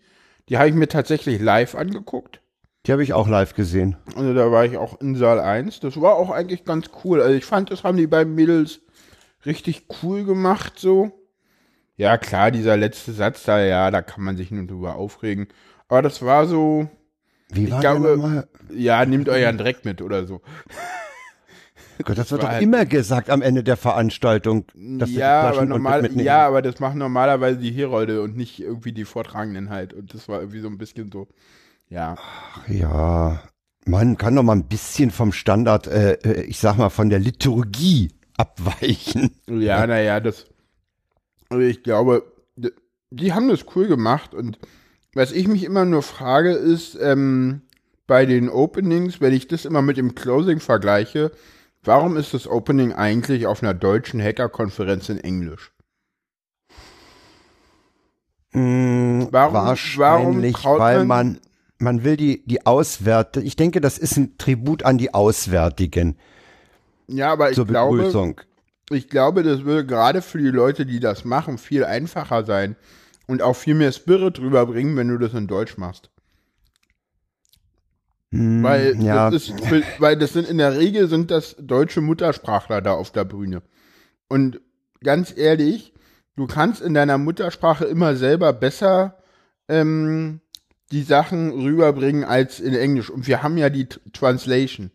die 0.48 0.58
habe 0.58 0.68
ich 0.68 0.74
mir 0.74 0.88
tatsächlich 0.88 1.40
live 1.40 1.74
angeguckt. 1.74 2.40
Die 2.86 2.92
habe 2.92 3.02
ich 3.02 3.12
auch 3.12 3.26
live 3.26 3.54
gesehen. 3.54 3.96
Also 4.14 4.32
da 4.32 4.52
war 4.52 4.64
ich 4.64 4.76
auch 4.76 5.00
in 5.00 5.16
Saal 5.16 5.40
1. 5.40 5.80
Das 5.80 6.00
war 6.00 6.14
auch 6.14 6.30
eigentlich 6.30 6.64
ganz 6.64 6.90
cool. 7.04 7.20
Also 7.20 7.34
ich 7.34 7.44
fand, 7.44 7.72
das 7.72 7.82
haben 7.82 7.96
die 7.96 8.06
beiden 8.06 8.36
Mädels 8.36 8.80
richtig 9.44 9.86
cool 10.02 10.24
gemacht, 10.24 10.74
so. 10.76 11.10
Ja, 11.96 12.16
klar, 12.16 12.52
dieser 12.52 12.76
letzte 12.76 13.12
Satz 13.12 13.42
da, 13.42 13.58
ja, 13.64 13.90
da 13.90 14.02
kann 14.02 14.22
man 14.22 14.36
sich 14.36 14.52
nur 14.52 14.66
drüber 14.66 14.94
aufregen. 14.96 15.48
Aber 15.88 16.02
das 16.02 16.22
war 16.22 16.46
so, 16.46 16.88
wie 17.48 17.70
war 17.70 17.78
ich 17.78 17.80
glaube, 17.80 18.48
ja, 18.74 19.04
nehmt 19.04 19.28
euren 19.28 19.58
Dreck 19.58 19.84
mit 19.84 20.02
oder 20.02 20.26
so. 20.26 20.42
Gott, 22.04 22.18
das 22.18 22.30
wird 22.30 22.42
doch 22.42 22.48
halt 22.48 22.62
immer 22.62 22.84
gesagt 22.84 23.30
am 23.30 23.42
Ende 23.42 23.64
der 23.64 23.76
Veranstaltung. 23.76 24.66
ja, 24.74 25.42
aber 25.42 25.64
normal, 25.64 26.10
ja, 26.20 26.46
aber 26.46 26.60
das 26.60 26.78
machen 26.78 26.98
normalerweise 26.98 27.58
die 27.58 27.70
Herolde 27.70 28.22
und 28.22 28.36
nicht 28.36 28.60
irgendwie 28.60 28.92
die 28.92 29.04
Vortragenden 29.04 29.70
halt. 29.70 29.94
Und 29.94 30.12
das 30.12 30.28
war 30.28 30.40
irgendwie 30.40 30.60
so 30.60 30.68
ein 30.68 30.78
bisschen 30.78 31.10
so, 31.10 31.28
ja. 31.88 32.16
Ach, 32.18 32.68
ja, 32.68 33.40
man 33.86 34.18
kann 34.18 34.36
doch 34.36 34.42
mal 34.42 34.56
ein 34.56 34.68
bisschen 34.68 35.10
vom 35.10 35.32
Standard, 35.32 35.86
äh, 35.86 36.14
äh 36.22 36.42
ich 36.42 36.58
sag 36.58 36.76
mal, 36.76 36.90
von 36.90 37.08
der 37.08 37.18
Liturgie 37.18 38.10
abweichen. 38.36 39.30
Ja, 39.48 39.86
naja, 39.86 40.20
das, 40.20 40.46
also 41.48 41.62
ich 41.62 41.82
glaube, 41.82 42.24
die 43.10 43.32
haben 43.32 43.48
das 43.48 43.64
cool 43.74 43.86
gemacht 43.86 44.34
und 44.34 44.58
was 45.16 45.32
ich 45.32 45.48
mich 45.48 45.64
immer 45.64 45.86
nur 45.86 46.02
frage, 46.02 46.50
ist, 46.50 46.96
ähm, 47.00 47.62
bei 48.06 48.26
den 48.26 48.50
Openings, 48.50 49.18
wenn 49.20 49.32
ich 49.32 49.48
das 49.48 49.64
immer 49.64 49.80
mit 49.80 49.96
dem 49.96 50.14
Closing 50.14 50.60
vergleiche, 50.60 51.32
warum 51.82 52.18
ist 52.18 52.34
das 52.34 52.46
Opening 52.46 52.92
eigentlich 52.92 53.46
auf 53.46 53.62
einer 53.62 53.72
deutschen 53.72 54.22
Hackerkonferenz 54.22 55.08
in 55.08 55.18
Englisch? 55.18 55.72
Mm, 58.52 59.28
warum, 59.30 59.54
wahrscheinlich, 59.54 60.56
warum 60.62 60.78
weil 60.78 61.04
man, 61.06 61.40
man 61.78 62.04
will 62.04 62.18
die, 62.18 62.46
die 62.46 62.66
Auswerte, 62.66 63.40
ich 63.40 63.56
denke, 63.56 63.80
das 63.80 63.96
ist 63.96 64.18
ein 64.18 64.36
Tribut 64.36 64.84
an 64.84 64.98
die 64.98 65.14
Auswärtigen. 65.14 66.18
Ja, 67.08 67.32
aber 67.32 67.50
ich 67.50 67.66
glaube, 67.66 68.34
ich 68.90 69.08
glaube, 69.08 69.42
das 69.42 69.64
würde 69.64 69.86
gerade 69.86 70.20
für 70.20 70.38
die 70.38 70.50
Leute, 70.50 70.84
die 70.84 71.00
das 71.00 71.24
machen, 71.24 71.56
viel 71.56 71.84
einfacher 71.84 72.44
sein 72.44 72.76
und 73.26 73.42
auch 73.42 73.56
viel 73.56 73.74
mehr 73.74 73.92
Spirit 73.92 74.38
rüberbringen, 74.38 74.96
wenn 74.96 75.08
du 75.08 75.18
das 75.18 75.34
in 75.34 75.46
Deutsch 75.46 75.76
machst. 75.76 76.10
Mm, 78.30 78.62
weil, 78.62 79.02
ja. 79.02 79.30
das 79.30 79.48
ist, 79.48 79.54
weil 79.98 80.16
das 80.16 80.32
sind 80.32 80.48
in 80.48 80.58
der 80.58 80.76
Regel 80.76 81.08
sind 81.08 81.30
das 81.30 81.56
deutsche 81.58 82.00
Muttersprachler 82.00 82.82
da 82.82 82.92
auf 82.92 83.10
der 83.10 83.24
Bühne. 83.24 83.62
Und 84.28 84.60
ganz 85.02 85.36
ehrlich, 85.36 85.92
du 86.36 86.46
kannst 86.46 86.82
in 86.82 86.94
deiner 86.94 87.18
Muttersprache 87.18 87.84
immer 87.84 88.16
selber 88.16 88.52
besser 88.52 89.18
ähm, 89.68 90.40
die 90.92 91.02
Sachen 91.02 91.50
rüberbringen 91.50 92.24
als 92.24 92.60
in 92.60 92.74
Englisch. 92.74 93.10
Und 93.10 93.26
wir 93.26 93.42
haben 93.42 93.58
ja 93.58 93.70
die 93.70 93.88
Translation. 94.12 94.90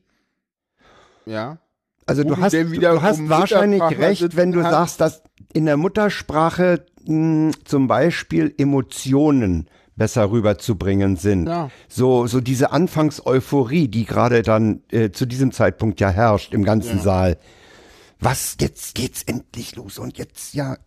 Ja. 1.26 1.60
Also 2.06 2.24
du 2.24 2.38
hast, 2.38 2.54
du 2.54 3.02
hast 3.02 3.30
wahrscheinlich 3.30 3.82
recht, 3.82 4.36
wenn 4.36 4.52
du 4.52 4.62
sagst, 4.62 5.00
dass 5.00 5.24
in 5.54 5.66
der 5.66 5.78
Muttersprache 5.78 6.86
mh, 7.05 7.51
zum 7.65 7.88
Beispiel 7.88 8.53
Emotionen 8.58 9.67
besser 9.96 10.31
rüberzubringen 10.31 11.15
sind. 11.15 11.48
Ja. 11.48 11.70
So, 11.88 12.25
so 12.27 12.41
diese 12.41 12.72
Anfangseuphorie, 12.72 13.88
die 13.88 14.05
gerade 14.05 14.41
dann 14.41 14.81
äh, 14.91 15.12
zu 15.12 15.25
diesem 15.25 15.51
Zeitpunkt 15.51 16.00
ja 16.00 16.10
herrscht 16.10 16.53
im 16.53 16.63
ganzen 16.63 16.98
ja. 16.98 17.03
Saal. 17.03 17.38
Was, 18.20 18.58
jetzt 18.60 18.96
geht's 18.96 19.24
endlich 19.24 19.75
los 19.75 20.00
und 20.00 20.17
jetzt, 20.17 20.53
ja, 20.53 20.77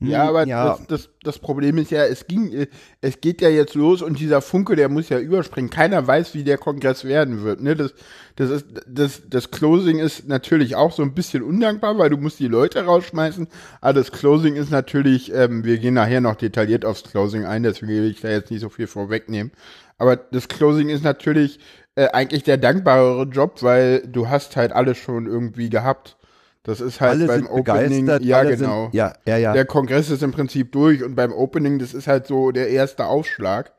ja, 0.00 0.22
hm, 0.22 0.28
aber 0.28 0.46
ja. 0.46 0.68
Das, 0.68 0.86
das, 0.86 1.10
das 1.22 1.38
Problem 1.38 1.78
ist 1.78 1.90
ja, 1.90 2.04
es 2.04 2.26
ging, 2.26 2.52
äh, 2.52 2.66
es 3.00 3.20
geht 3.20 3.40
ja 3.40 3.48
jetzt 3.48 3.74
los 3.74 4.02
und 4.02 4.18
dieser 4.18 4.42
Funke, 4.42 4.76
der 4.76 4.88
muss 4.88 5.08
ja 5.08 5.18
überspringen. 5.18 5.70
Keiner 5.70 6.06
weiß, 6.06 6.34
wie 6.34 6.44
der 6.44 6.58
Kongress 6.58 7.04
werden 7.04 7.44
wird. 7.44 7.60
Ne? 7.60 7.76
Das, 7.76 7.94
das 8.36 8.50
ist, 8.50 8.66
das, 8.86 9.22
das 9.28 9.50
Closing 9.50 9.98
ist 9.98 10.28
natürlich 10.28 10.76
auch 10.76 10.92
so 10.92 11.02
ein 11.02 11.14
bisschen 11.14 11.42
undankbar, 11.42 11.98
weil 11.98 12.10
du 12.10 12.16
musst 12.16 12.40
die 12.40 12.48
Leute 12.48 12.84
rausschmeißen. 12.84 13.48
Aber 13.80 13.92
das 13.92 14.12
Closing 14.12 14.56
ist 14.56 14.70
natürlich, 14.70 15.32
ähm, 15.32 15.64
wir 15.64 15.78
gehen 15.78 15.94
nachher 15.94 16.20
noch 16.20 16.36
detailliert 16.36 16.84
aufs 16.84 17.04
Closing 17.04 17.44
ein, 17.44 17.62
deswegen 17.62 17.92
will 17.92 18.10
ich 18.10 18.20
da 18.20 18.28
jetzt 18.28 18.50
nicht 18.50 18.60
so 18.60 18.68
viel 18.68 18.86
vorwegnehmen. 18.86 19.52
Aber 19.98 20.16
das 20.16 20.48
Closing 20.48 20.88
ist 20.88 21.04
natürlich 21.04 21.60
äh, 21.94 22.08
eigentlich 22.08 22.42
der 22.42 22.56
dankbarere 22.56 23.24
Job, 23.24 23.62
weil 23.62 24.02
du 24.06 24.28
hast 24.28 24.56
halt 24.56 24.72
alles 24.72 24.98
schon 24.98 25.26
irgendwie 25.26 25.70
gehabt. 25.70 26.16
Das 26.64 26.80
ist 26.80 27.00
halt 27.02 27.12
alle 27.12 27.26
beim 27.26 27.46
Opening, 27.46 28.08
ja 28.22 28.42
genau. 28.42 28.84
Sind, 28.84 28.94
ja, 28.94 29.12
ja, 29.26 29.36
ja. 29.36 29.52
Der 29.52 29.66
Kongress 29.66 30.08
ist 30.08 30.22
im 30.22 30.32
Prinzip 30.32 30.72
durch 30.72 31.04
und 31.04 31.14
beim 31.14 31.30
Opening, 31.30 31.78
das 31.78 31.92
ist 31.92 32.06
halt 32.06 32.26
so 32.26 32.52
der 32.52 32.70
erste 32.70 33.04
Aufschlag. 33.04 33.72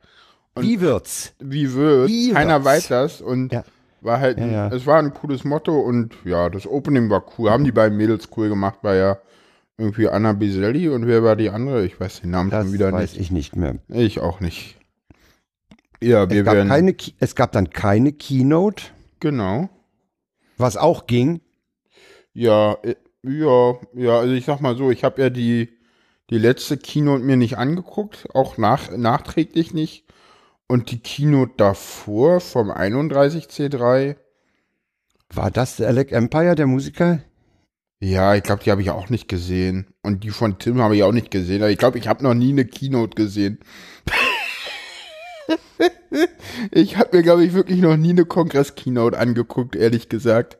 Und 0.54 0.62
wie 0.62 0.80
wird's? 0.80 1.34
Wie 1.40 1.74
wird's? 1.74 2.12
Wie 2.12 2.30
Keiner 2.30 2.54
wird's? 2.54 2.64
weiß 2.64 2.88
das 2.88 3.20
und 3.20 3.52
ja. 3.52 3.64
war 4.02 4.20
halt, 4.20 4.38
ja, 4.38 4.46
ja. 4.46 4.68
es 4.68 4.86
war 4.86 5.00
ein 5.00 5.12
cooles 5.12 5.42
Motto 5.42 5.80
und 5.80 6.14
ja, 6.24 6.48
das 6.48 6.64
Opening 6.64 7.10
war 7.10 7.24
cool. 7.36 7.50
Haben 7.50 7.64
die 7.64 7.72
beiden 7.72 7.98
Mädels 7.98 8.28
cool 8.36 8.48
gemacht, 8.48 8.78
war 8.82 8.94
ja 8.94 9.18
irgendwie 9.78 10.08
Anna 10.08 10.32
Biselli 10.32 10.88
und 10.88 11.08
wer 11.08 11.24
war 11.24 11.34
die 11.34 11.50
andere? 11.50 11.84
Ich 11.84 11.98
weiß 11.98 12.20
den 12.20 12.30
Namen 12.30 12.50
das 12.50 12.64
schon 12.64 12.72
wieder 12.72 12.92
nicht. 12.92 13.00
weiß 13.00 13.16
ich 13.16 13.32
nicht 13.32 13.56
mehr. 13.56 13.76
Ich 13.88 14.20
auch 14.20 14.38
nicht. 14.38 14.76
Ja, 16.00 16.30
wir 16.30 16.38
es 16.38 16.44
gab 16.44 16.54
werden. 16.54 16.68
Keine, 16.68 16.94
es 17.18 17.34
gab 17.34 17.50
dann 17.50 17.70
keine 17.70 18.12
Keynote. 18.12 18.84
Genau. 19.18 19.68
Was 20.56 20.76
auch 20.76 21.08
ging, 21.08 21.40
ja, 22.36 22.76
äh, 22.82 22.96
ja, 23.22 23.76
ja, 23.94 24.18
also 24.18 24.34
ich 24.34 24.44
sag 24.44 24.60
mal 24.60 24.76
so, 24.76 24.90
ich 24.90 25.04
habe 25.04 25.22
ja 25.22 25.30
die, 25.30 25.70
die 26.30 26.38
letzte 26.38 26.76
Keynote 26.76 27.24
mir 27.24 27.36
nicht 27.36 27.56
angeguckt, 27.56 28.28
auch 28.34 28.58
nach, 28.58 28.90
nachträglich 28.94 29.72
nicht. 29.72 30.04
Und 30.68 30.90
die 30.90 30.98
Keynote 30.98 31.54
davor 31.56 32.40
vom 32.40 32.70
31C3. 32.70 34.16
War 35.32 35.50
das 35.50 35.76
der 35.76 35.88
Alec 35.88 36.12
Empire, 36.12 36.54
der 36.54 36.66
Musiker? 36.66 37.20
Ja, 38.00 38.34
ich 38.34 38.42
glaube, 38.42 38.62
die 38.64 38.70
habe 38.70 38.82
ich 38.82 38.90
auch 38.90 39.08
nicht 39.08 39.28
gesehen. 39.28 39.86
Und 40.02 40.22
die 40.22 40.30
von 40.30 40.58
Tim 40.58 40.82
habe 40.82 40.96
ich 40.96 41.04
auch 41.04 41.12
nicht 41.12 41.30
gesehen. 41.30 41.62
Aber 41.62 41.70
ich 41.70 41.78
glaube, 41.78 41.98
ich 41.98 42.08
habe 42.08 42.22
noch 42.22 42.34
nie 42.34 42.50
eine 42.50 42.66
Keynote 42.66 43.14
gesehen. 43.14 43.60
ich 46.70 46.98
habe 46.98 47.16
mir, 47.16 47.22
glaube 47.22 47.44
ich, 47.44 47.54
wirklich 47.54 47.80
noch 47.80 47.96
nie 47.96 48.10
eine 48.10 48.26
Kongress-Keynote 48.26 49.18
angeguckt, 49.18 49.74
ehrlich 49.74 50.08
gesagt 50.08 50.58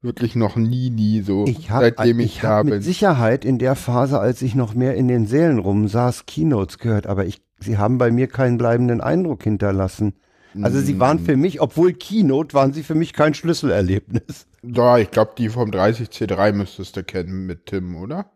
wirklich 0.00 0.36
noch 0.36 0.56
nie, 0.56 0.90
nie 0.90 1.22
so, 1.22 1.46
ich 1.46 1.70
hab, 1.70 1.80
seitdem 1.82 2.20
ich, 2.20 2.36
ich 2.36 2.40
da 2.40 2.62
bin. 2.62 2.74
mit 2.74 2.84
Sicherheit 2.84 3.44
in 3.44 3.58
der 3.58 3.74
Phase, 3.74 4.20
als 4.20 4.42
ich 4.42 4.54
noch 4.54 4.74
mehr 4.74 4.94
in 4.94 5.08
den 5.08 5.26
Sälen 5.26 5.58
rumsaß, 5.58 6.26
Keynotes 6.26 6.78
gehört, 6.78 7.06
aber 7.06 7.26
ich, 7.26 7.40
sie 7.60 7.78
haben 7.78 7.98
bei 7.98 8.10
mir 8.10 8.28
keinen 8.28 8.58
bleibenden 8.58 9.00
Eindruck 9.00 9.42
hinterlassen. 9.42 10.14
Also 10.62 10.80
sie 10.80 10.98
waren 10.98 11.18
für 11.18 11.36
mich, 11.36 11.60
obwohl 11.60 11.92
Keynote, 11.92 12.54
waren 12.54 12.72
sie 12.72 12.82
für 12.82 12.94
mich 12.94 13.12
kein 13.12 13.34
Schlüsselerlebnis. 13.34 14.46
Da, 14.60 14.98
ich 14.98 15.12
glaube, 15.12 15.30
die 15.38 15.50
vom 15.50 15.70
30C3 15.70 16.52
müsstest 16.52 16.96
du 16.96 17.04
kennen 17.04 17.46
mit 17.46 17.66
Tim, 17.66 17.94
oder? 17.94 18.26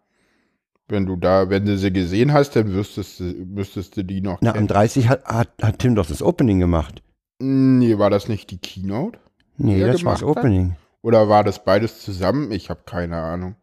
Wenn 0.86 1.04
du 1.04 1.16
da, 1.16 1.50
wenn 1.50 1.66
du 1.66 1.76
sie 1.76 1.92
gesehen 1.92 2.32
hast, 2.32 2.54
dann 2.54 2.72
wüsstest 2.72 3.18
du, 3.18 3.24
müsstest 3.24 3.96
du 3.96 4.04
die 4.04 4.20
noch 4.20 4.38
Na, 4.40 4.52
kennen. 4.52 4.62
am 4.62 4.68
30 4.68 5.08
hat, 5.08 5.24
hat, 5.24 5.48
hat 5.60 5.80
Tim 5.80 5.96
doch 5.96 6.06
das 6.06 6.22
Opening 6.22 6.60
gemacht. 6.60 7.02
Nee, 7.40 7.98
war 7.98 8.08
das 8.08 8.28
nicht 8.28 8.52
die 8.52 8.58
Keynote? 8.58 9.18
Nee, 9.56 9.80
das 9.80 10.04
war 10.04 10.12
das 10.12 10.22
Opening. 10.22 10.70
Hat? 10.70 10.78
Oder 11.02 11.28
war 11.28 11.44
das 11.44 11.64
beides 11.64 12.00
zusammen? 12.00 12.52
Ich 12.52 12.70
habe 12.70 12.82
keine 12.86 13.16
Ahnung. 13.16 13.56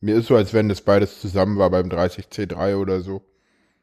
Mir 0.00 0.16
ist 0.16 0.26
so, 0.26 0.36
als 0.36 0.54
wenn 0.54 0.68
das 0.68 0.80
beides 0.80 1.20
zusammen 1.20 1.58
war 1.58 1.70
beim 1.70 1.88
30C3 1.88 2.76
oder 2.76 3.00
so. 3.00 3.22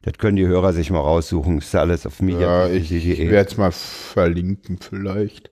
Das 0.02 0.18
können 0.18 0.36
die 0.36 0.46
Hörer 0.46 0.72
sich 0.72 0.90
mal 0.90 1.00
raussuchen. 1.00 1.58
Ist 1.58 1.74
alles 1.74 2.06
auf 2.06 2.20
mir. 2.20 2.40
Ja, 2.40 2.68
ich, 2.68 2.92
ich 2.92 3.18
werde 3.30 3.50
es 3.50 3.56
mal 3.56 3.72
verlinken 3.72 4.78
vielleicht. 4.78 5.50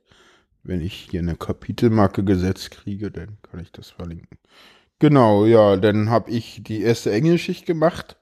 Wenn 0.62 0.80
ich 0.80 1.08
hier 1.11 1.20
eine 1.20 1.37
Kapitelmarke 1.37 2.25
gesetzt 2.25 2.70
kriege, 2.70 3.11
dann 3.11 3.38
kann 3.42 3.61
ich 3.61 3.70
das 3.73 3.90
verlinken. 3.90 4.38
Genau, 4.99 5.44
ja, 5.44 5.76
dann 5.76 6.08
habe 6.08 6.30
ich 6.30 6.62
die 6.62 6.80
erste 6.82 7.12
Engelschicht 7.12 7.66
gemacht 7.66 8.16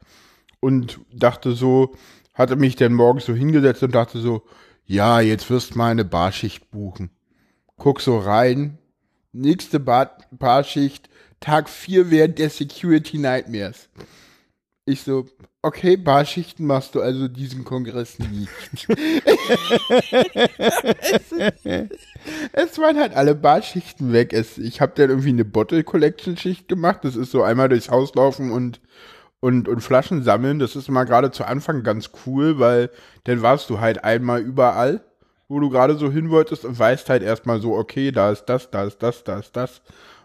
und 0.59 1.01
dachte 1.13 1.53
so, 1.53 1.95
hatte 2.35 2.57
mich 2.57 2.77
dann 2.77 2.95
morgens 2.95 3.27
so 3.27 3.35
hingesetzt 3.35 3.83
und 3.83 3.95
dachte 3.95 4.19
so, 4.19 4.43
ja, 4.85 5.21
jetzt 5.21 5.51
wirst 5.51 5.75
du 5.75 5.79
mal 5.79 5.91
eine 5.91 6.05
Barschicht 6.05 6.71
buchen. 6.71 7.11
Guck 7.77 8.01
so 8.01 8.19
rein, 8.19 8.79
nächste 9.33 9.81
Bar 9.81 10.17
Barschicht, 10.31 11.09
Tag 11.41 11.69
4 11.69 12.11
während 12.11 12.39
der 12.39 12.51
Security 12.51 13.19
Nightmares. 13.19 13.89
Ich 14.85 15.03
so, 15.03 15.27
okay, 15.63 15.97
Barschichten 15.97 16.67
machst 16.67 16.95
du 16.95 17.01
also 17.01 17.29
diesen 17.29 17.65
Kongress 17.65 18.19
nicht. 18.19 18.51
es, 22.53 22.79
waren 22.79 22.99
halt 22.99 23.15
alle 23.15 23.35
Barschichten 23.35 24.13
weg. 24.13 24.33
Es, 24.33 24.59
ich 24.59 24.81
habe 24.81 24.93
dann 24.97 25.11
irgendwie 25.11 25.29
eine 25.29 25.45
Bottle 25.45 25.85
Collection 25.85 26.37
Schicht 26.37 26.69
gemacht. 26.69 27.01
Das 27.03 27.15
ist 27.15 27.31
so 27.31 27.43
einmal 27.43 27.69
durchs 27.69 27.91
Haus 27.91 28.15
laufen 28.15 28.51
und 28.51 28.81
und, 29.43 29.67
und 29.67 29.81
Flaschen 29.81 30.23
sammeln. 30.23 30.61
Das 30.61 30.77
ist 30.77 30.89
immer 30.89 31.05
gerade 31.05 31.33
zu 31.33 31.45
Anfang 31.45 31.83
ganz 31.83 32.11
cool, 32.25 32.61
weil 32.61 32.91
dann 33.25 33.43
warst 33.43 33.69
du 33.71 33.81
halt 33.81 34.05
einmal 34.05 34.41
überall 34.41 35.05
wo 35.53 35.61
du 35.61 35.69
gerade 35.69 35.97
so 35.97 36.11
hin 36.11 36.31
wolltest 36.31 36.65
und 36.65 36.79
weißt 36.79 37.11
halt 37.11 37.23
erstmal 37.23 37.61
so, 37.61 37.77
okay, 37.77 38.11
da 38.11 38.31
ist 38.31 38.47
das, 38.47 38.71
da 38.71 38.85
ist 38.85 39.03
das, 39.03 39.23
da 39.23 39.39
ist 39.39 39.55
das. 39.55 39.83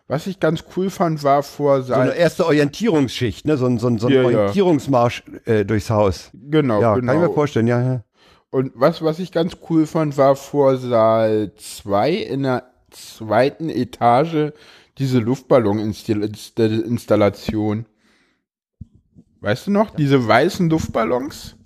Was 0.07 0.25
ich 0.25 0.39
ganz 0.39 0.63
cool 0.75 0.89
fand, 0.89 1.23
war 1.23 1.43
vor 1.43 1.83
so 1.83 1.93
eine 1.93 2.15
erste 2.15 2.45
Orientierungsschicht, 2.45 3.45
ne? 3.45 3.57
So 3.57 3.65
ein, 3.65 3.77
so 3.77 3.87
ein, 3.87 3.99
so 3.99 4.07
ein 4.07 4.13
ja, 4.13 4.23
Orientierungsmarsch 4.23 5.23
äh, 5.43 5.65
durchs 5.65 5.89
Haus. 5.89 6.31
Genau, 6.33 6.81
ja, 6.81 6.95
genau. 6.95 7.11
Kann 7.11 7.21
ich 7.21 7.27
mir 7.27 7.33
vorstellen, 7.33 7.67
ja, 7.67 7.81
ja. 7.81 8.05
Und 8.49 8.71
was, 8.75 9.01
was 9.01 9.19
ich 9.19 9.33
ganz 9.33 9.57
cool 9.69 9.85
fand, 9.85 10.15
war 10.15 10.37
vor 10.37 10.77
Saal 10.77 11.51
2 11.57 12.13
in 12.13 12.43
der 12.43 12.71
zweiten 12.89 13.67
Etage 13.67 14.53
diese 14.97 15.19
Luftballon-Installation. 15.19 17.85
Weißt 19.41 19.67
du 19.67 19.71
noch, 19.71 19.89
diese 19.89 20.25
weißen 20.25 20.69
Luftballons? 20.69 21.57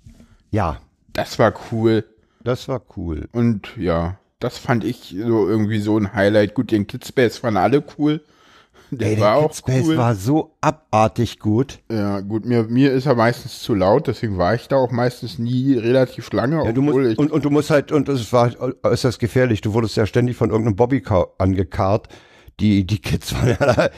Ja. 0.50 0.80
Das 1.12 1.38
war 1.38 1.54
cool. 1.70 2.04
Das 2.44 2.68
war 2.68 2.82
cool. 2.96 3.28
Und 3.32 3.76
ja, 3.76 4.18
das 4.40 4.58
fand 4.58 4.84
ich 4.84 5.14
so 5.16 5.48
irgendwie 5.48 5.78
so 5.78 5.96
ein 5.96 6.12
Highlight. 6.12 6.54
Gut, 6.54 6.70
den 6.70 6.86
Kidspace 6.86 7.38
fanden 7.38 7.58
alle 7.58 7.84
cool. 7.98 8.22
Der 8.90 9.12
Ey, 9.12 9.20
war 9.20 9.38
der 9.38 9.48
Kidspace 9.48 9.86
cool. 9.86 9.96
war 9.96 10.14
so 10.14 10.54
abartig 10.60 11.38
gut. 11.38 11.78
Ja, 11.90 12.20
gut, 12.20 12.44
mir, 12.44 12.64
mir 12.64 12.92
ist 12.92 13.06
er 13.06 13.14
meistens 13.14 13.62
zu 13.62 13.74
laut, 13.74 14.06
deswegen 14.06 14.36
war 14.36 14.54
ich 14.54 14.68
da 14.68 14.76
auch 14.76 14.90
meistens 14.90 15.38
nie 15.38 15.74
relativ 15.74 16.30
lange. 16.32 16.62
Ja, 16.62 16.72
du 16.72 16.82
musst, 16.82 17.18
und, 17.18 17.30
und 17.30 17.44
du 17.44 17.50
musst 17.50 17.70
halt, 17.70 17.90
und 17.90 18.08
es 18.10 18.32
war 18.34 18.50
äußerst 18.82 19.18
gefährlich, 19.18 19.62
du 19.62 19.72
wurdest 19.72 19.96
ja 19.96 20.04
ständig 20.04 20.36
von 20.36 20.50
irgendeinem 20.50 20.76
Bobbycar 20.76 21.28
angekarrt. 21.38 22.08
Die, 22.60 22.86
die 22.86 22.98
Kids 22.98 23.32
waren 23.34 23.56
ja 23.58 23.90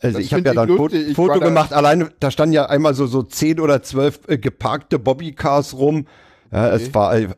also 0.00 0.18
das 0.18 0.26
ich 0.26 0.32
habe 0.32 0.42
ja 0.42 0.54
dann 0.54 0.70
ein 0.70 0.76
Foto, 0.76 0.96
Foto 1.14 1.40
gemacht, 1.40 1.72
alleine, 1.72 2.10
da 2.20 2.30
standen 2.30 2.52
ja 2.52 2.66
einmal 2.66 2.94
so, 2.94 3.06
so 3.06 3.22
zehn 3.22 3.58
oder 3.60 3.82
zwölf 3.82 4.20
äh, 4.28 4.38
geparkte 4.38 4.98
Bobbycars 4.98 5.74
rum 5.74 6.06
ja, 6.50 6.66
okay. 6.66 6.76
es 6.76 6.94
war, 6.94 7.16
äh, 7.16 7.28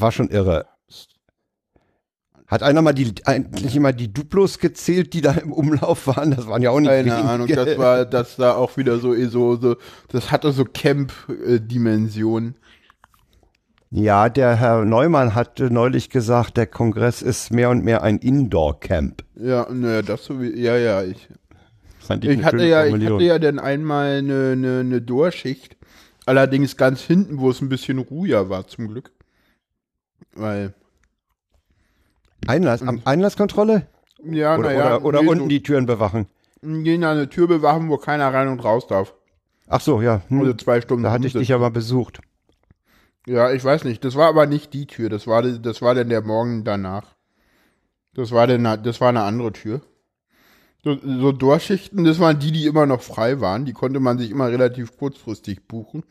war 0.00 0.12
schon 0.12 0.28
irre. 0.28 0.66
Hat 2.52 2.62
einer 2.62 2.82
mal 2.82 2.92
die, 2.92 3.14
eigentlich 3.24 3.74
immer 3.74 3.94
die 3.94 4.12
Duplos 4.12 4.58
gezählt, 4.58 5.14
die 5.14 5.22
da 5.22 5.32
im 5.32 5.54
Umlauf 5.54 6.06
waren? 6.06 6.32
Das 6.32 6.46
waren 6.46 6.60
ja 6.60 6.70
auch 6.70 6.80
nicht 6.80 6.90
Keine 6.90 7.10
wenige. 7.10 7.24
Ahnung, 7.24 7.46
das 7.46 7.78
war, 7.78 8.04
das 8.04 8.36
da 8.36 8.54
auch 8.54 8.76
wieder 8.76 8.98
so, 8.98 9.14
so, 9.26 9.56
so 9.56 9.76
das 10.08 10.30
hatte 10.30 10.52
so 10.52 10.66
Camp-Dimensionen. 10.66 12.56
Ja, 13.90 14.28
der 14.28 14.56
Herr 14.56 14.84
Neumann 14.84 15.34
hatte 15.34 15.70
neulich 15.70 16.10
gesagt, 16.10 16.58
der 16.58 16.66
Kongress 16.66 17.22
ist 17.22 17.52
mehr 17.52 17.70
und 17.70 17.84
mehr 17.84 18.02
ein 18.02 18.18
Indoor-Camp. 18.18 19.24
Ja, 19.36 19.66
naja, 19.70 20.02
das 20.02 20.26
so 20.26 20.38
wie, 20.40 20.58
ja, 20.58 20.76
ja, 20.76 21.02
ich. 21.02 21.28
Fand 22.00 22.22
ich, 22.22 22.38
ich 22.38 22.44
hatte 22.44 22.66
ja, 22.66 22.84
ich 22.84 22.92
hatte 22.92 23.22
ja 23.22 23.38
dann 23.38 23.58
einmal 23.58 24.18
eine, 24.18 24.52
eine, 24.52 24.80
eine 24.80 25.00
Dorschicht 25.00 25.78
Allerdings 26.26 26.76
ganz 26.76 27.00
hinten, 27.02 27.38
wo 27.40 27.50
es 27.50 27.60
ein 27.60 27.68
bisschen 27.68 27.98
ruhiger 27.98 28.48
war, 28.48 28.66
zum 28.66 28.88
Glück. 28.88 29.10
Weil 30.34 30.72
Einlass, 32.46 32.82
Einlasskontrolle? 33.04 33.86
Ja, 34.24 34.56
Oder, 34.56 34.68
naja. 34.68 34.96
oder, 34.96 35.04
oder 35.04 35.22
nee, 35.22 35.28
unten 35.28 35.44
so- 35.44 35.48
die 35.48 35.62
Türen 35.62 35.86
bewachen? 35.86 36.26
Gehen 36.62 37.02
an 37.02 37.16
eine 37.16 37.28
Tür 37.28 37.48
bewachen, 37.48 37.88
wo 37.88 37.96
keiner 37.96 38.32
rein 38.32 38.46
und 38.48 38.62
raus 38.62 38.86
darf. 38.86 39.14
Ach 39.66 39.80
so, 39.80 40.00
ja. 40.00 40.22
Hm. 40.28 40.40
Also 40.40 40.54
zwei 40.54 40.80
Stunden. 40.80 41.02
da 41.02 41.10
hatte 41.10 41.26
ich 41.26 41.32
dich 41.32 41.48
ja 41.48 41.58
mal 41.58 41.70
besucht. 41.72 42.20
Ja, 43.26 43.50
ich 43.52 43.64
weiß 43.64 43.82
nicht. 43.84 44.04
Das 44.04 44.14
war 44.14 44.28
aber 44.28 44.46
nicht 44.46 44.72
die 44.72 44.86
Tür. 44.86 45.08
Das 45.08 45.26
war, 45.26 45.42
das 45.42 45.82
war 45.82 45.94
dann 45.96 46.08
der 46.08 46.22
Morgen 46.22 46.62
danach. 46.62 47.16
Das 48.14 48.30
war 48.30 48.46
denn, 48.46 48.62
das 48.64 49.00
war 49.00 49.08
eine 49.08 49.22
andere 49.22 49.52
Tür. 49.52 49.80
So, 50.84 50.98
so 51.00 51.30
Durchschichten, 51.30 52.04
das 52.04 52.18
waren 52.18 52.40
die, 52.40 52.50
die 52.50 52.66
immer 52.66 52.86
noch 52.86 53.02
frei 53.02 53.40
waren. 53.40 53.64
Die 53.64 53.72
konnte 53.72 54.00
man 54.00 54.18
sich 54.18 54.30
immer 54.30 54.48
relativ 54.48 54.96
kurzfristig 54.96 55.68
buchen, 55.68 56.02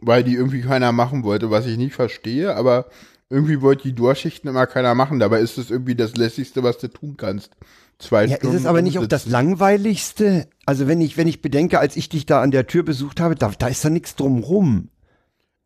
weil 0.00 0.22
die 0.22 0.34
irgendwie 0.34 0.60
keiner 0.60 0.92
machen 0.92 1.24
wollte, 1.24 1.50
was 1.50 1.66
ich 1.66 1.78
nicht 1.78 1.94
verstehe. 1.94 2.54
Aber 2.54 2.86
irgendwie 3.30 3.62
wollte 3.62 3.84
die 3.84 3.94
Durchschichten 3.94 4.50
immer 4.50 4.66
keiner 4.66 4.94
machen. 4.94 5.18
Dabei 5.18 5.40
ist 5.40 5.56
es 5.56 5.70
irgendwie 5.70 5.94
das 5.94 6.14
lässigste, 6.16 6.62
was 6.62 6.76
du 6.76 6.88
tun 6.88 7.16
kannst. 7.16 7.52
Zwei 7.98 8.24
Ja, 8.24 8.34
ist 8.34 8.40
Stunden 8.40 8.56
es 8.56 8.66
aber 8.66 8.82
nicht 8.82 8.98
auch 8.98 9.06
das 9.06 9.26
langweiligste? 9.26 10.46
Also 10.66 10.86
wenn 10.88 11.00
ich, 11.00 11.16
wenn 11.16 11.28
ich 11.28 11.40
bedenke, 11.40 11.78
als 11.78 11.96
ich 11.96 12.10
dich 12.10 12.26
da 12.26 12.42
an 12.42 12.50
der 12.50 12.66
Tür 12.66 12.82
besucht 12.82 13.20
habe, 13.20 13.34
da, 13.34 13.50
da 13.58 13.68
ist 13.68 13.82
da 13.82 13.88
nichts 13.88 14.14
drumrum. 14.14 14.88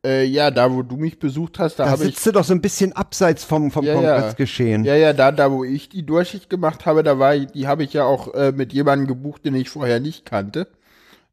Äh, 0.07 0.25
ja, 0.25 0.53
da 0.53 0.73
wo 0.73 0.83
du 0.83 0.97
mich 0.97 1.19
besucht 1.19 1.59
hast, 1.59 1.81
da, 1.81 1.85
Da 1.85 1.91
habe 1.91 2.05
ich 2.05 2.11
sitzt 2.11 2.27
du 2.27 2.33
doch 2.33 2.45
so 2.45 2.55
ein 2.55 2.61
bisschen 2.61 2.93
abseits 2.93 3.43
vom, 3.43 3.73
vom 3.73 3.85
Ja, 3.85 4.01
ja. 4.01 4.15
Kongressgeschehen. 4.15 4.85
Ja, 4.85 4.95
ja, 4.95 5.13
da, 5.13 5.33
da 5.33 5.51
wo 5.51 5.65
ich 5.65 5.89
die 5.89 6.07
Durchschicht 6.07 6.49
gemacht 6.49 6.87
habe, 6.87 7.03
da 7.03 7.19
war 7.19 7.35
ich, 7.35 7.47
die 7.49 7.67
habe 7.67 7.83
ich 7.83 7.93
ja 7.93 8.05
auch 8.05 8.33
äh, 8.35 8.53
mit 8.53 8.73
jemandem 8.73 9.09
gebucht, 9.09 9.45
den 9.45 9.57
ich 9.57 9.69
vorher 9.69 9.99
nicht 9.99 10.25
kannte. 10.25 10.69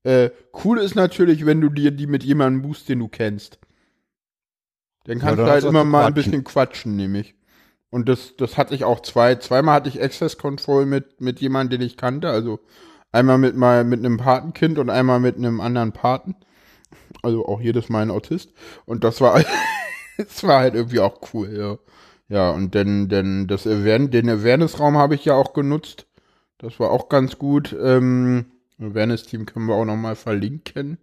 Äh, 0.03 0.32
cool 0.63 0.80
ist 0.80 0.96
natürlich, 0.96 1.46
wenn 1.46 1.62
du 1.62 1.70
dir 1.70 1.92
die 1.92 2.08
mit 2.08 2.24
jemandem 2.24 2.63
buchst, 2.63 2.89
den 2.89 3.00
du 3.00 3.08
kennst. 3.08 3.60
Dann 5.06 5.20
kannst 5.20 5.38
dann 5.38 5.46
du 5.46 5.51
halt 5.51 5.63
immer 5.65 5.84
mal 5.84 6.06
ein 6.06 6.13
quatschen. 6.13 6.32
bisschen 6.32 6.44
quatschen, 6.44 6.96
nämlich. 6.96 7.36
Und 7.92 8.10
das, 8.10 8.36
das 8.38 8.58
hatte 8.58 8.74
ich 8.74 8.86
auch 8.86 9.01
zwei. 9.01 9.36
Zweimal 9.36 9.75
hatte 9.75 9.89
ich 9.89 10.01
Access 10.01 10.39
Control 10.39 10.88
mit, 10.88 11.22
mit 11.22 11.42
jemandem, 11.42 11.80
den 11.80 11.86
ich 11.86 11.96
kannte. 11.96 12.30
Also 12.30 12.60
einmal 13.12 13.38
mit 13.38 13.56
mal 13.56 13.84
mit 13.84 14.00
einem 14.00 14.18
Patenkind 14.18 14.80
und 14.80 14.89
einmal 14.89 15.20
mit 15.20 15.38
einem 15.38 15.62
anderen 15.62 15.92
Paten. 15.92 16.36
Also 17.24 17.46
auch 17.48 17.62
jedes 17.62 17.89
Mal 17.89 18.03
ein 18.03 18.12
Autist. 18.12 18.51
Und 18.86 19.03
das 19.03 19.22
war, 19.22 19.44
das 20.18 20.44
war 20.44 20.60
halt 20.60 20.75
irgendwie 20.75 21.00
auch 21.00 21.20
cool, 21.34 21.56
ja. 21.58 21.77
Ja, 22.30 22.51
und 22.51 22.75
dann, 22.75 23.10
dann 23.10 23.48
das 23.48 23.68
Awareness, 23.68 24.12
den 24.12 24.30
Awareness-Raum 24.30 24.98
habe 24.98 25.15
ich 25.15 25.25
ja 25.25 25.36
auch 25.36 25.53
genutzt. 25.53 26.08
Das 26.58 26.80
war 26.80 26.92
auch 26.92 27.10
ganz 27.10 27.38
gut. 27.38 27.75
Ähm, 27.80 28.46
Awareness-Team 28.80 29.46
können 29.46 29.65
wir 29.68 29.75
auch 29.75 29.86
nochmal 29.86 30.15
verlinken. 30.15 30.98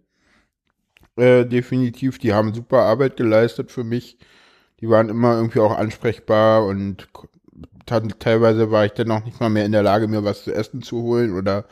Äh, 1.17 1.45
definitiv, 1.45 2.19
die 2.19 2.33
haben 2.33 2.53
super 2.53 2.83
Arbeit 2.83 3.17
geleistet 3.17 3.71
für 3.71 3.83
mich. 3.83 4.17
Die 4.79 4.89
waren 4.89 5.09
immer 5.09 5.35
irgendwie 5.35 5.59
auch 5.59 5.77
ansprechbar 5.77 6.65
und 6.65 7.07
teilweise 8.19 8.71
war 8.71 8.85
ich 8.85 8.93
dann 8.93 9.11
auch 9.11 9.23
nicht 9.23 9.39
mal 9.39 9.49
mehr 9.49 9.65
in 9.65 9.71
der 9.71 9.83
Lage, 9.83 10.07
mir 10.07 10.23
was 10.23 10.43
zu 10.43 10.53
essen 10.53 10.81
zu 10.81 11.01
holen 11.01 11.35
oder 11.35 11.65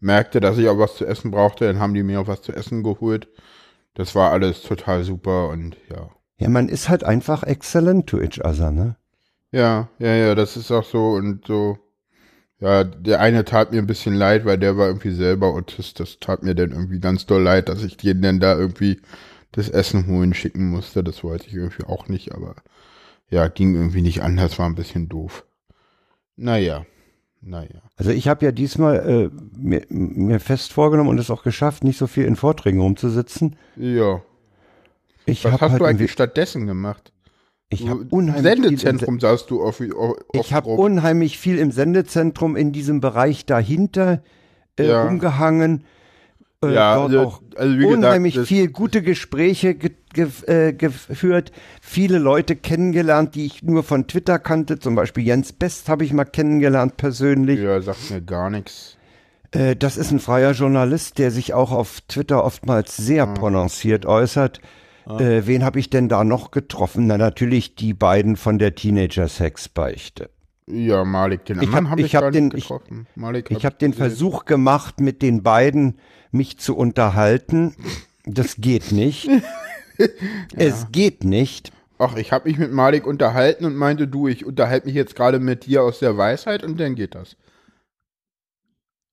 merkte, 0.00 0.40
dass 0.40 0.58
ich 0.58 0.68
auch 0.68 0.78
was 0.78 0.96
zu 0.96 1.06
essen 1.06 1.30
brauchte, 1.30 1.66
dann 1.66 1.78
haben 1.80 1.94
die 1.94 2.02
mir 2.02 2.20
auch 2.20 2.26
was 2.28 2.42
zu 2.42 2.52
essen 2.52 2.82
geholt. 2.82 3.28
Das 3.96 4.14
war 4.14 4.30
alles 4.30 4.62
total 4.62 5.04
super 5.04 5.48
und 5.48 5.76
ja. 5.88 6.10
Ja, 6.38 6.50
man 6.50 6.68
ist 6.68 6.90
halt 6.90 7.02
einfach 7.02 7.42
excellent 7.42 8.06
to 8.06 8.20
each 8.20 8.44
other, 8.44 8.70
ne? 8.70 8.96
Ja, 9.52 9.88
ja, 9.98 10.14
ja, 10.14 10.34
das 10.34 10.58
ist 10.58 10.70
auch 10.70 10.84
so 10.84 11.12
und 11.12 11.46
so. 11.46 11.78
Ja, 12.60 12.84
der 12.84 13.20
eine 13.20 13.46
tat 13.46 13.72
mir 13.72 13.78
ein 13.78 13.86
bisschen 13.86 14.14
leid, 14.14 14.44
weil 14.44 14.58
der 14.58 14.76
war 14.76 14.88
irgendwie 14.88 15.12
selber 15.12 15.48
Autist. 15.48 15.98
Das 15.98 16.18
tat 16.20 16.42
mir 16.42 16.54
dann 16.54 16.72
irgendwie 16.72 17.00
ganz 17.00 17.24
doll 17.24 17.42
leid, 17.42 17.70
dass 17.70 17.82
ich 17.82 17.96
den 17.96 18.20
dann 18.20 18.38
da 18.38 18.56
irgendwie 18.56 19.00
das 19.52 19.70
Essen 19.70 20.06
holen 20.08 20.34
schicken 20.34 20.68
musste. 20.68 21.02
Das 21.02 21.24
wollte 21.24 21.46
ich 21.46 21.54
irgendwie 21.54 21.84
auch 21.84 22.08
nicht, 22.08 22.34
aber 22.34 22.54
ja, 23.30 23.48
ging 23.48 23.74
irgendwie 23.74 24.02
nicht 24.02 24.22
anders, 24.22 24.58
war 24.58 24.66
ein 24.66 24.74
bisschen 24.74 25.08
doof. 25.08 25.46
Naja, 26.36 26.84
naja. 27.40 27.82
Also 27.96 28.10
ich 28.10 28.28
habe 28.28 28.44
ja 28.44 28.52
diesmal 28.52 28.96
äh, 28.96 29.30
mir, 29.56 29.82
mir 29.88 30.40
fest 30.40 30.72
vorgenommen 30.72 31.10
und 31.10 31.18
es 31.18 31.30
auch 31.30 31.42
geschafft, 31.42 31.84
nicht 31.84 31.98
so 31.98 32.06
viel 32.06 32.24
in 32.24 32.36
Vorträgen 32.36 32.80
rumzusitzen. 32.80 33.56
Ja. 33.76 34.22
Ich 35.26 35.44
Was 35.44 35.60
hast 35.60 35.70
halt 35.72 35.80
du 35.80 35.84
eigentlich 35.84 36.12
stattdessen 36.12 36.66
gemacht? 36.66 37.12
ich 37.68 37.88
habe 37.88 38.02
Im 38.02 38.08
unheimlich 38.08 38.44
viel 38.44 38.54
im 38.54 38.76
Sendezentrum 38.78 39.20
saßt 39.20 39.50
du 39.50 39.62
auf, 39.62 39.80
auf, 39.80 40.16
Ich 40.34 40.54
habe 40.54 40.68
unheimlich 40.70 41.38
viel 41.38 41.58
im 41.58 41.72
Sendezentrum 41.72 42.54
in 42.56 42.72
diesem 42.72 43.00
Bereich 43.00 43.44
dahinter 43.44 44.22
äh, 44.78 44.86
Ja. 44.86 45.04
rumgehangen. 45.04 45.84
Äh, 46.64 46.72
Ja, 46.74 46.96
dort 46.96 47.10
also- 47.10 47.20
auch 47.20 47.42
also 47.56 47.74
wie 47.74 47.78
gesagt, 47.82 47.96
unheimlich 47.98 48.34
das- 48.34 48.48
viel 48.48 48.68
gute 48.68 49.02
Gespräche 49.02 49.74
ge 49.74 49.92
ge 50.14 50.26
äh, 50.46 50.72
geführt, 50.72 51.52
viele 51.82 52.18
Leute 52.18 52.56
kennengelernt, 52.56 53.34
die 53.34 53.44
ich 53.44 53.62
nur 53.62 53.82
von 53.82 54.06
Twitter 54.06 54.38
kannte. 54.38 54.78
Zum 54.78 54.94
Beispiel 54.94 55.24
Jens 55.24 55.52
Best 55.52 55.88
habe 55.90 56.04
ich 56.04 56.12
mal 56.14 56.24
kennengelernt 56.24 56.96
persönlich. 56.96 57.60
Ja, 57.60 57.80
sagt 57.82 58.10
mir 58.10 58.22
gar 58.22 58.48
nichts. 58.48 58.96
Äh, 59.52 59.76
das 59.76 59.98
ist 59.98 60.10
ein 60.12 60.18
freier 60.20 60.52
Journalist, 60.52 61.18
der 61.18 61.30
sich 61.30 61.52
auch 61.52 61.70
auf 61.70 62.00
Twitter 62.08 62.42
oftmals 62.44 62.96
sehr 62.96 63.26
prononciert 63.26 64.06
äußert. 64.06 64.60
Äh, 65.06 65.42
wen 65.44 65.62
habe 65.64 65.78
ich 65.78 65.88
denn 65.90 66.08
da 66.08 66.24
noch 66.24 66.50
getroffen? 66.50 67.06
Na, 67.06 67.16
natürlich 67.18 67.76
die 67.76 67.92
beiden 67.94 68.36
von 68.36 68.58
der 68.58 68.74
Teenager-Sex-Beichte. 68.74 70.30
Ja, 70.68 71.04
Malik, 71.04 71.44
den 71.44 71.58
Ich 71.58 71.68
anderen 71.68 71.84
hab- 71.86 71.90
habe 71.92 72.00
ich, 72.00 72.06
ich 72.08 72.16
hab 72.16 72.32
den- 72.32 72.50
getroffen. 72.50 73.06
Malik 73.14 73.50
Ich 73.50 73.64
habe 73.64 73.76
den 73.76 73.92
gesehen. 73.92 74.08
Versuch 74.08 74.44
gemacht, 74.46 75.00
mit 75.00 75.22
den 75.22 75.42
beiden 75.42 75.98
mich 76.32 76.58
zu 76.58 76.76
unterhalten. 76.76 77.74
Das 78.24 78.56
geht 78.56 78.92
nicht. 78.92 79.28
Es 80.54 80.88
geht 80.92 81.24
nicht. 81.24 81.72
Ach, 81.98 82.16
ich 82.16 82.30
habe 82.30 82.50
mich 82.50 82.58
mit 82.58 82.70
Malik 82.70 83.06
unterhalten 83.06 83.64
und 83.64 83.74
meinte, 83.76 84.06
du, 84.06 84.28
ich 84.28 84.44
unterhalte 84.44 84.84
mich 84.86 84.94
jetzt 84.94 85.16
gerade 85.16 85.38
mit 85.38 85.64
dir 85.64 85.82
aus 85.82 86.00
der 86.00 86.18
Weisheit 86.18 86.62
und 86.62 86.78
dann 86.78 86.94
geht 86.96 87.14
das. 87.14 87.36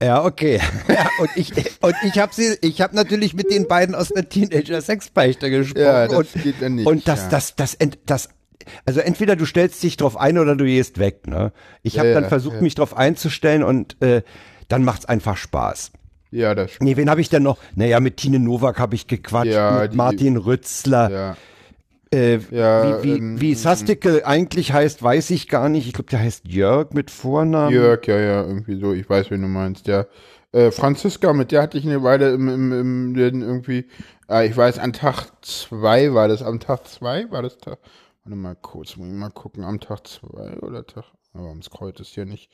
Ja, 0.03 0.25
okay. 0.25 0.59
Ja, 0.89 1.07
und 1.19 1.29
ich 1.37 1.53
und 1.81 1.95
ich 2.03 2.19
habe 2.19 2.33
sie 2.35 2.57
ich 2.59 2.81
habe 2.81 2.93
natürlich 2.97 3.33
mit 3.33 3.49
den 3.49 3.69
beiden 3.69 3.95
aus 3.95 4.09
der 4.09 4.27
Teenager 4.27 4.81
Sexbeichte 4.81 5.49
gesprochen 5.49 5.83
Ja, 5.85 6.07
das 6.09 6.17
und, 6.35 6.43
geht 6.43 6.55
dann 6.61 6.75
nicht. 6.75 6.85
und 6.87 7.07
das 7.07 7.21
ja. 7.21 7.29
das 7.29 7.55
das 7.55 7.75
ent, 7.75 7.99
das 8.05 8.27
also 8.85 8.99
entweder 8.99 9.35
du 9.35 9.45
stellst 9.45 9.81
dich 9.83 9.97
drauf 9.97 10.17
ein 10.17 10.37
oder 10.37 10.55
du 10.55 10.65
gehst 10.65 10.99
weg, 10.99 11.27
ne? 11.27 11.51
Ich 11.81 11.99
habe 11.99 12.09
Ja, 12.09 12.13
dann 12.15 12.29
versucht 12.29 12.55
ja. 12.57 12.61
mich 12.61 12.75
drauf 12.75 12.95
einzustellen 12.97 13.63
und 13.63 14.01
äh, 14.01 14.21
dann 14.69 14.83
macht's 14.83 15.05
einfach 15.05 15.37
Spaß. 15.37 15.91
Ja, 16.31 16.55
das 16.55 16.71
Nee, 16.79 16.97
wen 16.97 17.09
habe 17.09 17.21
ich 17.21 17.29
denn 17.29 17.43
noch? 17.43 17.57
Naja, 17.75 17.99
mit 17.99 18.17
Tine 18.17 18.39
Nowak 18.39 18.79
habe 18.79 18.95
ich 18.95 19.05
gequatscht, 19.07 19.53
Ja, 19.53 19.81
mit 19.83 19.93
die- 19.93 19.97
Martin 19.97 20.37
Rützler. 20.37 21.09
ja. 21.11 21.37
Äh, 22.11 22.39
wie, 22.51 23.03
wie, 23.03 23.17
ähm, 23.17 23.41
wie 23.41 23.55
Sastikel 23.55 24.21
eigentlich 24.23 24.71
heißt, 24.71 25.01
weiß 25.01 25.31
ich 25.31 25.47
gar 25.47 25.67
nicht. 25.67 25.87
Ich 25.87 25.93
glaube, 25.93 26.11
der 26.11 26.19
heißt 26.19 26.47
Jörg 26.47 26.91
mit 26.93 27.09
Vornamen. 27.09 27.73
Jörg, 27.73 28.05
ja, 28.05 28.19
ja, 28.19 28.41
irgendwie 28.43 28.79
so, 28.79 28.93
ich 28.93 29.09
weiß, 29.09 29.31
wen 29.31 29.41
du 29.41 29.47
meinst, 29.47 29.87
ja. 29.87 30.05
Äh, 30.51 30.69
Franziska, 30.69 31.33
mit 31.33 31.51
der 31.51 31.63
hatte 31.63 31.79
ich 31.79 31.85
eine 31.85 32.03
Weile 32.03 32.29
im, 32.31 32.47
im, 32.49 32.71
im 32.71 33.15
irgendwie, 33.15 33.87
äh, 34.29 34.47
ich 34.47 34.55
weiß, 34.55 34.77
an 34.77 34.93
Tag 34.93 35.25
zwei 35.41 36.13
war 36.13 36.27
das, 36.27 36.43
am 36.43 36.59
Tag 36.59 36.87
zwei 36.87 37.31
war 37.31 37.41
das 37.41 37.57
Tag, 37.57 37.79
warte 38.23 38.37
mal 38.37 38.55
kurz, 38.55 38.95
muss 38.97 39.07
ich 39.07 39.13
mal 39.13 39.29
gucken, 39.29 39.63
am 39.63 39.79
Tag 39.79 40.07
zwei 40.07 40.57
oder 40.59 40.85
Tag, 40.85 41.05
aber 41.33 41.49
ums 41.49 41.69
Kreuz 41.69 41.99
ist 41.99 42.13
hier 42.13 42.25
nicht. 42.25 42.51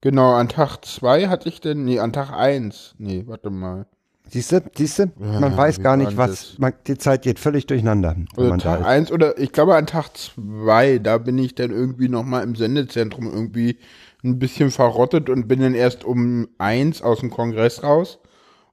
Genau, 0.00 0.34
an 0.34 0.48
Tag 0.48 0.84
zwei 0.84 1.28
hatte 1.28 1.48
ich 1.48 1.60
denn, 1.60 1.84
nee, 1.84 1.98
an 1.98 2.12
Tag 2.12 2.32
eins, 2.32 2.94
nee, 2.98 3.24
warte 3.26 3.50
mal. 3.50 3.86
Siehst 4.30 4.52
du, 4.52 4.60
siehst 4.76 4.98
du? 4.98 5.06
Man 5.18 5.52
Ja, 5.52 5.56
weiß 5.56 5.80
gar 5.82 5.96
nicht, 5.96 6.16
was. 6.18 6.58
Man, 6.58 6.74
die 6.86 6.98
Zeit 6.98 7.22
geht 7.22 7.38
völlig 7.38 7.66
durcheinander. 7.66 8.14
Also 8.36 8.56
Tag 8.58 8.80
ist. 8.80 8.86
eins 8.86 9.10
oder 9.10 9.38
ich 9.38 9.52
glaube 9.52 9.74
an 9.74 9.86
Tag 9.86 10.10
zwei, 10.16 10.98
da 10.98 11.16
bin 11.16 11.38
ich 11.38 11.54
dann 11.54 11.70
irgendwie 11.70 12.10
nochmal 12.10 12.42
im 12.42 12.54
Sendezentrum 12.54 13.26
irgendwie 13.26 13.78
ein 14.22 14.38
bisschen 14.38 14.70
verrottet 14.70 15.30
und 15.30 15.48
bin 15.48 15.60
dann 15.60 15.74
erst 15.74 16.04
um 16.04 16.48
eins 16.58 17.00
aus 17.00 17.20
dem 17.20 17.30
Kongress 17.30 17.82
raus. 17.82 18.18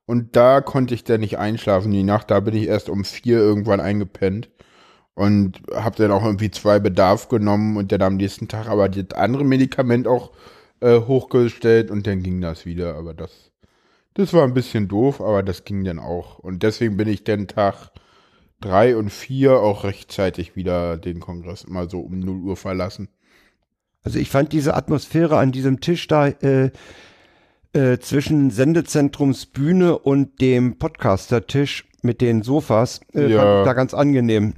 Und 0.06 0.36
da 0.36 0.60
konnte 0.60 0.94
ich 0.94 1.06
dann 1.06 1.22
nicht 1.22 1.40
einschlafen 1.40 1.92
die 1.92 2.04
Nacht. 2.04 2.32
Da 2.32 2.42
bin 2.42 2.54
ich 2.54 2.68
erst 2.68 2.90
um 2.90 3.06
vier 3.06 3.38
irgendwann 3.38 3.80
eingepennt. 3.80 4.50
Und 5.16 5.62
habe 5.74 5.96
dann 5.96 6.12
auch 6.12 6.24
irgendwie 6.24 6.52
zwei 6.52 6.80
Bedarf 6.80 7.30
genommen 7.30 7.78
und 7.78 7.92
dann 7.92 8.02
am 8.02 8.18
nächsten 8.18 8.48
Tag 8.50 8.68
aber 8.68 8.90
das 8.90 9.18
andere 9.18 9.46
Medikament 9.46 10.08
auch 10.08 10.32
äh, 10.82 11.00
hochgestellt 11.00 11.90
und 11.90 12.06
dann 12.06 12.22
ging 12.22 12.42
das 12.42 12.66
wieder. 12.66 12.96
Aber 12.96 13.14
das, 13.14 13.52
das 14.14 14.34
war 14.34 14.44
ein 14.44 14.54
bisschen 14.54 14.90
doof, 14.90 15.22
aber 15.22 15.42
das 15.42 15.64
ging 15.64 15.86
dann 15.86 16.00
auch. 16.00 16.40
Und 16.40 16.64
deswegen 16.64 16.98
bin 16.98 17.08
ich 17.08 17.24
dann 17.24 17.48
Tag 17.48 17.92
drei 18.60 18.98
und 18.98 19.10
vier 19.10 19.54
auch 19.60 19.86
rechtzeitig 19.86 20.58
wieder 20.58 20.98
den 20.98 21.22
Kongress 21.22 21.64
immer 21.64 21.90
so 21.90 22.02
um 22.02 22.20
0 22.20 22.42
Uhr 22.42 22.58
verlassen. 22.58 23.08
Also 24.04 24.20
ich 24.20 24.30
fand 24.30 24.52
diese 24.52 24.76
Atmosphäre 24.76 25.38
an 25.38 25.52
diesem 25.52 25.80
Tisch 25.80 26.08
da 26.08 26.28
äh, 26.28 26.72
äh, 27.74 28.00
zwischen 28.00 28.52
Sendezentrumsbühne 28.52 29.98
und 29.98 30.42
dem 30.42 30.78
Podcaster-Tisch 30.78 31.86
mit 32.02 32.22
den 32.22 32.44
Sofas 32.44 33.02
äh, 33.14 33.28
Ja. 33.30 33.40
fand 33.40 33.60
ich 33.60 33.66
da 33.66 33.74
ganz 33.74 33.94
angenehm. 33.94 34.54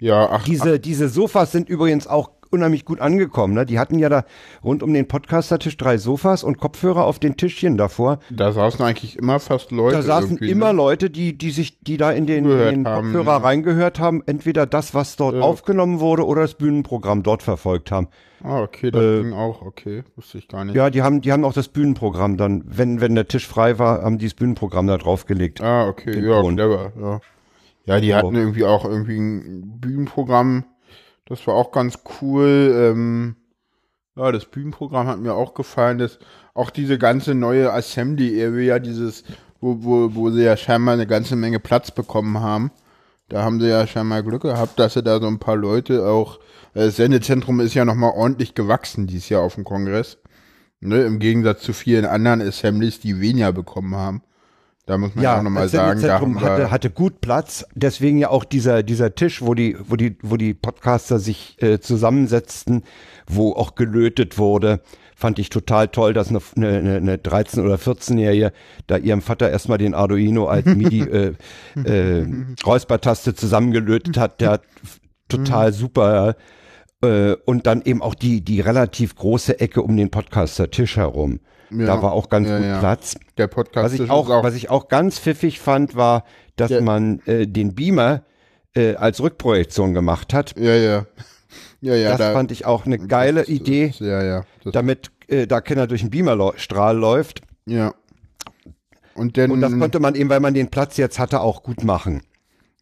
Ja, 0.00 0.28
ach, 0.30 0.44
Diese, 0.44 0.80
diese 0.80 1.08
Sofas 1.08 1.52
sind 1.52 1.68
übrigens 1.68 2.06
auch 2.06 2.30
unheimlich 2.50 2.84
gut 2.84 3.00
angekommen. 3.00 3.54
Ne? 3.54 3.64
Die 3.64 3.78
hatten 3.78 3.98
ja 3.98 4.08
da 4.08 4.24
rund 4.64 4.82
um 4.82 4.92
den 4.92 5.06
Podcaster-Tisch 5.06 5.76
drei 5.76 5.98
Sofas 5.98 6.42
und 6.44 6.58
Kopfhörer 6.58 7.04
auf 7.04 7.18
den 7.18 7.36
Tischchen 7.36 7.76
davor. 7.76 8.18
Da 8.30 8.52
saßen 8.52 8.84
eigentlich 8.84 9.16
immer 9.16 9.40
fast 9.40 9.70
Leute. 9.70 9.96
Da 9.96 10.02
saßen 10.02 10.38
immer 10.38 10.72
ne? 10.72 10.76
Leute, 10.76 11.10
die, 11.10 11.36
die 11.36 11.50
sich, 11.50 11.78
die 11.80 11.96
da 11.96 12.10
in 12.10 12.26
den, 12.26 12.44
in 12.44 12.58
den 12.58 12.88
haben, 12.88 13.12
Kopfhörer 13.12 13.32
ja. 13.32 13.36
reingehört 13.38 14.00
haben, 14.00 14.22
entweder 14.26 14.66
das, 14.66 14.94
was 14.94 15.16
dort 15.16 15.36
ja. 15.36 15.42
aufgenommen 15.42 16.00
wurde, 16.00 16.26
oder 16.26 16.42
das 16.42 16.54
Bühnenprogramm 16.54 17.22
dort 17.22 17.42
verfolgt 17.42 17.90
haben. 17.92 18.08
Ah, 18.42 18.62
okay, 18.62 18.90
das 18.90 19.02
äh, 19.02 19.22
ging 19.22 19.32
auch, 19.34 19.62
okay, 19.62 20.02
wusste 20.16 20.38
ich 20.38 20.48
gar 20.48 20.64
nicht. 20.64 20.74
Ja, 20.74 20.88
die 20.88 21.02
haben, 21.02 21.20
die 21.20 21.30
haben 21.30 21.44
auch 21.44 21.52
das 21.52 21.68
Bühnenprogramm 21.68 22.38
dann, 22.38 22.64
wenn, 22.66 23.00
wenn 23.00 23.14
der 23.14 23.28
Tisch 23.28 23.46
frei 23.46 23.78
war, 23.78 24.02
haben 24.02 24.18
die 24.18 24.26
das 24.26 24.34
Bühnenprogramm 24.34 24.86
da 24.86 24.96
draufgelegt. 24.96 25.60
Ah, 25.60 25.86
okay, 25.86 26.18
ja, 26.18 26.40
clever, 26.40 26.92
ja. 26.98 27.20
Ja, 27.90 28.00
die 28.00 28.14
hatten 28.14 28.36
irgendwie 28.36 28.64
auch 28.64 28.84
irgendwie 28.84 29.18
ein 29.18 29.80
Bühnenprogramm. 29.80 30.64
Das 31.26 31.44
war 31.48 31.54
auch 31.54 31.72
ganz 31.72 31.98
cool. 32.22 32.72
Ähm, 32.74 33.36
ja, 34.16 34.30
das 34.30 34.44
Bühnenprogramm 34.44 35.08
hat 35.08 35.18
mir 35.18 35.34
auch 35.34 35.54
gefallen. 35.54 35.98
Das, 35.98 36.20
auch 36.54 36.70
diese 36.70 36.98
ganze 36.98 37.34
neue 37.34 37.72
Assembly 37.72 38.40
Area, 38.44 38.78
dieses, 38.78 39.24
wo, 39.60 39.82
wo, 39.82 40.14
wo 40.14 40.30
sie 40.30 40.44
ja 40.44 40.56
scheinbar 40.56 40.94
eine 40.94 41.08
ganze 41.08 41.34
Menge 41.34 41.58
Platz 41.58 41.90
bekommen 41.90 42.38
haben. 42.40 42.70
Da 43.28 43.42
haben 43.42 43.60
sie 43.60 43.68
ja 43.68 43.86
scheinbar 43.86 44.22
Glück 44.22 44.42
gehabt, 44.42 44.78
dass 44.78 44.94
sie 44.94 45.02
da 45.02 45.20
so 45.20 45.26
ein 45.26 45.40
paar 45.40 45.56
Leute 45.56 46.06
auch, 46.06 46.38
äh, 46.74 46.86
das 46.86 46.96
Sendezentrum 46.96 47.58
ist 47.58 47.74
ja 47.74 47.84
nochmal 47.84 48.12
ordentlich 48.14 48.54
gewachsen 48.54 49.08
dieses 49.08 49.28
Jahr 49.28 49.42
auf 49.42 49.56
dem 49.56 49.64
Kongress. 49.64 50.18
Ne, 50.80 51.02
Im 51.02 51.18
Gegensatz 51.18 51.62
zu 51.62 51.72
vielen 51.72 52.06
anderen 52.06 52.40
Assemblies, 52.40 53.00
die 53.00 53.20
weniger 53.20 53.52
bekommen 53.52 53.96
haben. 53.96 54.22
Da 54.90 54.98
muss 54.98 55.14
man 55.14 55.22
ja, 55.22 55.38
auch 55.38 55.42
nochmal 55.44 55.68
sagen, 55.68 56.02
da 56.02 56.20
hatte, 56.20 56.72
hatte 56.72 56.90
gut 56.90 57.20
Platz. 57.20 57.64
Deswegen 57.76 58.18
ja 58.18 58.28
auch 58.28 58.42
dieser, 58.42 58.82
dieser 58.82 59.14
Tisch, 59.14 59.40
wo 59.40 59.54
die, 59.54 59.76
wo 59.80 59.94
die, 59.94 60.18
wo 60.20 60.36
die 60.36 60.52
Podcaster 60.52 61.20
sich 61.20 61.62
äh, 61.62 61.78
zusammensetzten, 61.78 62.82
wo 63.28 63.52
auch 63.52 63.76
gelötet 63.76 64.36
wurde. 64.36 64.80
Fand 65.14 65.38
ich 65.38 65.48
total 65.48 65.86
toll, 65.86 66.12
dass 66.12 66.30
eine, 66.30 66.40
eine, 66.56 66.96
eine 66.96 67.16
13- 67.18 67.62
oder 67.62 67.76
14-Jährige 67.76 68.52
da 68.88 68.96
ihrem 68.96 69.22
Vater 69.22 69.48
erstmal 69.48 69.78
den 69.78 69.94
Arduino 69.94 70.46
als 70.46 70.66
MIDI 70.74 71.02
äh, 71.02 71.34
äh, 71.84 72.26
Räuspertaste 72.66 73.36
zusammengelötet 73.36 74.18
hat. 74.18 74.40
Der 74.40 74.50
hat 74.50 74.62
total 75.28 75.72
super. 75.72 76.34
Äh, 77.00 77.36
und 77.46 77.68
dann 77.68 77.82
eben 77.82 78.02
auch 78.02 78.16
die, 78.16 78.40
die 78.40 78.60
relativ 78.60 79.14
große 79.14 79.60
Ecke 79.60 79.82
um 79.82 79.96
den 79.96 80.10
Podcaster-Tisch 80.10 80.96
herum. 80.96 81.38
Ja, 81.70 81.86
da 81.86 82.02
war 82.02 82.12
auch 82.12 82.28
ganz 82.28 82.48
ja, 82.48 82.58
gut 82.58 82.66
ja. 82.66 82.78
Platz. 82.78 83.16
Der 83.38 83.46
Podcast 83.46 83.94
was 83.94 84.00
ich 84.00 84.10
auch, 84.10 84.28
auch, 84.28 84.42
was 84.42 84.54
ich 84.54 84.70
auch 84.70 84.88
ganz 84.88 85.18
pfiffig 85.18 85.60
fand, 85.60 85.94
war, 85.96 86.24
dass 86.56 86.80
man 86.80 87.20
äh, 87.26 87.46
den 87.46 87.74
Beamer 87.74 88.22
äh, 88.74 88.94
als 88.94 89.20
Rückprojektion 89.20 89.94
gemacht 89.94 90.34
hat. 90.34 90.58
Ja, 90.58 90.74
ja. 90.74 91.06
Ja, 91.80 91.94
ja. 91.94 92.10
Das 92.10 92.18
da, 92.18 92.32
fand 92.32 92.52
ich 92.52 92.66
auch 92.66 92.86
eine 92.86 92.98
geile 92.98 93.40
das, 93.40 93.48
Idee. 93.48 93.92
Ja, 93.98 94.22
ja. 94.22 94.44
damit 94.64 95.10
äh, 95.28 95.46
da 95.46 95.60
Kinder 95.60 95.86
durch 95.86 96.02
einen 96.02 96.10
Beamerstrahl 96.10 96.96
läuft. 96.96 97.42
Ja. 97.66 97.94
Und, 99.14 99.36
denn, 99.36 99.50
Und 99.50 99.60
das 99.60 99.76
konnte 99.76 100.00
man 100.00 100.14
eben, 100.14 100.30
weil 100.30 100.40
man 100.40 100.54
den 100.54 100.70
Platz 100.70 100.96
jetzt 100.96 101.18
hatte, 101.18 101.40
auch 101.40 101.62
gut 101.62 101.84
machen. 101.84 102.22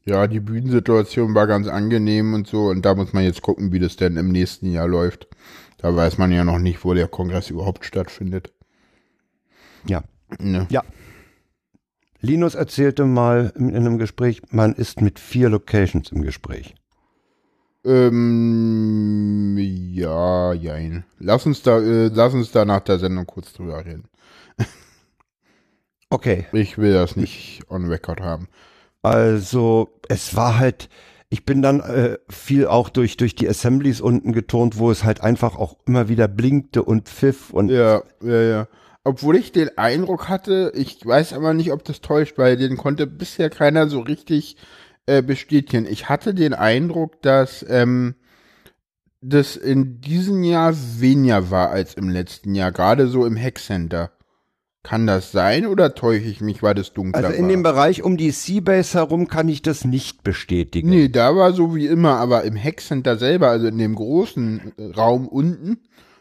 Ja, 0.05 0.27
die 0.27 0.41
Bühnensituation 0.41 1.35
war 1.35 1.47
ganz 1.47 1.69
angenehm 1.69 2.35
und 2.35 2.47
so. 2.47 2.67
Und 2.69 2.85
da 2.85 2.95
muss 2.95 3.13
man 3.13 3.25
jetzt 3.25 3.43
gucken, 3.43 3.73
wie 3.73 3.79
das 3.79 3.97
denn 3.97 4.17
im 4.17 4.31
nächsten 4.31 4.71
Jahr 4.71 4.89
läuft. 4.89 5.29
Da 5.79 5.95
weiß 5.95 6.19
man 6.19 6.33
ja 6.33 6.45
noch 6.45 6.59
nicht, 6.59 6.85
wo 6.85 6.95
der 6.95 7.09
Kongress 7.09 7.51
überhaupt 7.51 7.85
stattfindet. 7.85 8.53
Ja. 9.89 10.03
Ne. 10.39 10.67
Ja. 10.71 10.85
Linus 12.21 12.55
erzählte 12.55 13.05
mal 13.05 13.53
in 13.57 13.75
einem 13.75 13.99
Gespräch, 13.99 14.43
man 14.51 14.75
ist 14.75 15.01
mit 15.01 15.19
vier 15.21 15.49
Locations 15.49 16.11
im 16.11 16.23
Gespräch. 16.23 16.75
Ähm, 17.85 19.57
ja, 19.57 20.53
jein. 20.53 21.05
Lass 21.19 21.47
uns 21.47 21.63
da, 21.63 21.79
äh, 21.79 22.09
lass 22.09 22.35
uns 22.35 22.51
da 22.51 22.65
nach 22.65 22.81
der 22.81 22.99
Sendung 22.99 23.27
kurz 23.27 23.53
drüber 23.53 23.85
reden. 23.85 24.09
okay. 26.11 26.47
Ich 26.53 26.77
will 26.77 26.93
das 26.93 27.15
nicht 27.15 27.63
on 27.69 27.87
record 27.87 28.21
haben. 28.21 28.49
Also, 29.03 30.01
es 30.09 30.35
war 30.35 30.59
halt, 30.59 30.89
ich 31.31 31.47
bin 31.47 31.63
dann 31.63 31.79
äh, 31.81 32.19
viel 32.29 32.67
auch 32.67 32.89
durch, 32.89 33.17
durch 33.17 33.37
die 33.37 33.49
Assemblies 33.49 34.01
unten 34.01 34.33
geturnt, 34.33 34.77
wo 34.77 34.91
es 34.91 35.05
halt 35.05 35.21
einfach 35.21 35.57
auch 35.57 35.77
immer 35.87 36.09
wieder 36.09 36.27
blinkte 36.27 36.83
und 36.83 37.09
pfiff 37.09 37.51
und. 37.51 37.71
Ja, 37.71 38.03
ja, 38.23 38.43
ja 38.43 38.69
obwohl 39.05 39.37
ich 39.37 39.53
den 39.53 39.77
Eindruck 39.79 40.29
hatte, 40.29 40.73
ich 40.75 41.05
weiß 41.05 41.33
aber 41.33 41.55
nicht, 41.55 41.73
ob 41.73 41.85
das 41.85 42.01
täuscht, 42.01 42.39
weil 42.39 42.57
den 42.57 42.77
konnte 42.77 43.07
bisher 43.07 43.51
keiner 43.51 43.89
so 43.89 44.01
richtig 44.01 44.57
äh, 45.07 45.23
bestätigen. 45.23 45.87
Ich 45.89 46.09
hatte 46.09 46.35
den 46.35 46.55
Eindruck, 46.55 47.23
dass 47.23 47.65
ähm, 47.69 48.15
das 49.21 49.57
in 49.57 50.01
diesem 50.01 50.43
Jahr 50.43 50.75
weniger 50.99 51.51
war 51.51 51.71
als 51.71 51.95
im 51.95 52.09
letzten 52.09 52.55
Jahr, 52.55 52.73
gerade 52.73 53.09
so 53.09 53.27
im 53.27 53.37
Hackcenter. 53.37 54.13
Kann 54.85 55.07
das 55.07 55.33
sein 55.33 55.67
oder 55.67 55.95
täusche 55.95 56.25
ich 56.25 56.41
mich, 56.41 56.63
weil 56.63 56.75
das 56.75 56.93
dunkler 56.93 57.23
war? 57.23 57.29
Also 57.31 57.39
in 57.39 57.47
war? 57.47 57.51
dem 57.51 57.63
Bereich 57.63 58.03
um 58.03 58.17
die 58.17 58.31
Seabase 58.31 58.99
herum 58.99 59.27
kann 59.27 59.49
ich 59.49 59.61
das 59.61 59.85
nicht 59.85 60.23
bestätigen. 60.23 60.89
Nee, 60.89 61.09
da 61.09 61.35
war 61.35 61.53
so 61.53 61.75
wie 61.75 61.87
immer, 61.87 62.17
aber 62.17 62.45
im 62.45 62.57
Hackcenter 62.57 63.19
selber, 63.19 63.49
also 63.49 63.67
in 63.67 63.77
dem 63.77 63.95
großen 63.95 64.73
äh, 64.79 64.85
Raum 64.95 65.27
unten, 65.27 65.81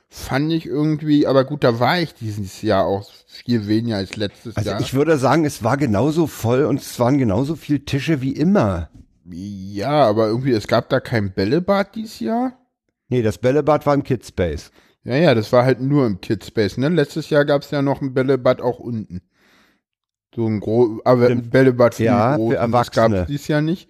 fand 0.09 0.51
ich 0.51 0.65
irgendwie, 0.65 1.27
aber 1.27 1.43
gut, 1.43 1.63
da 1.63 1.79
war 1.79 1.99
ich 1.99 2.13
dieses 2.13 2.61
Jahr 2.61 2.85
auch 2.85 3.09
viel 3.27 3.67
weniger 3.67 3.97
als 3.97 4.15
letztes 4.15 4.55
also 4.55 4.69
Jahr. 4.69 4.81
Ich 4.81 4.93
würde 4.93 5.17
sagen, 5.17 5.45
es 5.45 5.63
war 5.63 5.77
genauso 5.77 6.27
voll 6.27 6.65
und 6.65 6.79
es 6.79 6.99
waren 6.99 7.17
genauso 7.17 7.55
viele 7.55 7.85
Tische 7.85 8.21
wie 8.21 8.31
immer. 8.31 8.89
Ja, 9.25 10.07
aber 10.07 10.27
irgendwie, 10.27 10.51
es 10.51 10.67
gab 10.67 10.89
da 10.89 10.99
kein 10.99 11.33
Bällebad 11.33 11.95
dieses 11.95 12.19
Jahr. 12.19 12.57
Nee, 13.09 13.21
das 13.21 13.37
Bällebad 13.37 13.85
war 13.85 13.93
im 13.93 14.03
Kidspace. 14.03 14.71
Ja, 15.03 15.15
ja, 15.15 15.35
das 15.35 15.51
war 15.53 15.63
halt 15.63 15.81
nur 15.81 16.05
im 16.05 16.19
Kidspace, 16.19 16.77
ne? 16.77 16.89
Letztes 16.89 17.29
Jahr 17.29 17.45
gab 17.45 17.61
es 17.61 17.71
ja 17.71 17.81
noch 17.81 18.01
ein 18.01 18.13
Bällebad 18.13 18.61
auch 18.61 18.79
unten. 18.79 19.21
So 20.35 20.45
ein 20.45 20.59
großes, 20.59 21.05
aber 21.05 21.27
ein 21.27 21.49
Bällebad 21.49 21.95
für, 21.95 22.03
ja, 22.03 22.35
für 22.35 22.55
Erwachsene. 22.55 23.09
Das 23.09 23.19
gab 23.19 23.27
dieses 23.27 23.47
Jahr 23.47 23.61
nicht. 23.61 23.89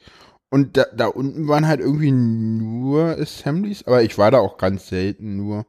Und 0.49 0.77
da, 0.77 0.85
da 0.95 1.07
unten 1.07 1.47
waren 1.47 1.67
halt 1.67 1.79
irgendwie 1.79 2.11
nur 2.11 3.17
Assemblies, 3.19 3.85
aber 3.85 4.03
ich 4.03 4.17
war 4.17 4.31
da 4.31 4.39
auch 4.39 4.57
ganz 4.57 4.87
selten 4.87 5.35
nur. 5.35 5.65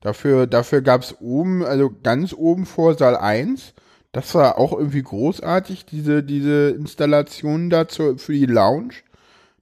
Dafür, 0.00 0.46
dafür 0.46 0.80
gab 0.80 1.02
es 1.02 1.16
oben, 1.20 1.64
also 1.64 1.90
ganz 2.02 2.32
oben 2.32 2.66
vor 2.66 2.94
Saal 2.94 3.16
1, 3.16 3.74
das 4.12 4.34
war 4.34 4.58
auch 4.58 4.72
irgendwie 4.72 5.02
großartig, 5.02 5.86
diese, 5.86 6.22
diese 6.22 6.70
Installation 6.70 7.68
dazu 7.68 8.16
für 8.16 8.32
die 8.32 8.46
Lounge. 8.46 8.94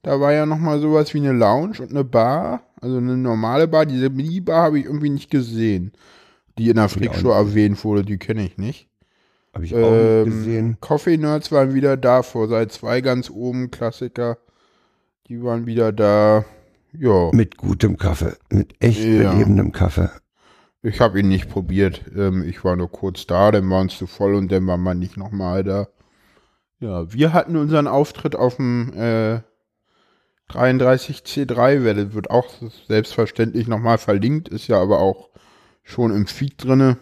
Da 0.02 0.20
war 0.20 0.32
ja 0.32 0.46
nochmal 0.46 0.78
sowas 0.78 1.12
wie 1.14 1.18
eine 1.18 1.32
Lounge 1.32 1.80
und 1.80 1.90
eine 1.90 2.04
Bar, 2.04 2.62
also 2.80 2.98
eine 2.98 3.16
normale 3.16 3.66
Bar. 3.66 3.86
Diese 3.86 4.08
Minibar 4.08 4.62
habe 4.62 4.78
ich 4.78 4.84
irgendwie 4.84 5.10
nicht 5.10 5.30
gesehen, 5.30 5.92
die 6.58 6.68
in 6.68 6.76
der 6.76 6.88
Freakshow 6.88 7.30
erwähnt 7.30 7.82
wurde, 7.82 8.04
die 8.04 8.18
kenne 8.18 8.44
ich 8.44 8.56
nicht. 8.56 8.88
Habe 9.52 9.64
ich 9.64 9.74
auch 9.74 9.90
ähm, 9.90 10.24
nicht 10.24 10.36
gesehen. 10.36 10.76
Coffee 10.80 11.16
Nerds 11.16 11.50
waren 11.50 11.74
wieder 11.74 11.96
da, 11.96 12.22
vor 12.22 12.46
Saal 12.46 12.68
2 12.68 13.00
ganz 13.00 13.30
oben, 13.30 13.70
Klassiker. 13.70 14.38
Die 15.28 15.42
waren 15.42 15.66
wieder 15.66 15.92
da. 15.92 16.44
Ja. 16.92 17.30
Mit 17.32 17.56
gutem 17.56 17.96
Kaffee, 17.96 18.36
mit 18.48 18.74
echt 18.80 19.02
ja. 19.02 19.32
belebendem 19.32 19.72
Kaffee. 19.72 20.10
Ich 20.82 21.00
habe 21.00 21.20
ihn 21.20 21.28
nicht 21.28 21.48
probiert. 21.48 22.02
Ähm, 22.16 22.44
ich 22.44 22.64
war 22.64 22.76
nur 22.76 22.90
kurz 22.90 23.26
da, 23.26 23.50
dann 23.50 23.68
waren 23.70 23.88
es 23.88 23.98
zu 23.98 24.06
voll 24.06 24.34
und 24.34 24.52
dann 24.52 24.66
war 24.66 24.76
man 24.76 24.98
nicht 24.98 25.16
nochmal 25.16 25.64
da. 25.64 25.88
Ja, 26.78 27.12
wir 27.12 27.32
hatten 27.32 27.56
unseren 27.56 27.86
Auftritt 27.86 28.36
auf 28.36 28.56
dem 28.56 28.92
äh, 28.94 29.40
33C3, 30.50 31.94
das 31.94 32.12
wird 32.12 32.30
auch 32.30 32.46
selbstverständlich 32.86 33.66
nochmal 33.66 33.98
verlinkt, 33.98 34.48
ist 34.48 34.68
ja 34.68 34.80
aber 34.80 35.00
auch 35.00 35.30
schon 35.82 36.14
im 36.14 36.26
Feed 36.26 36.62
drinne. 36.62 36.98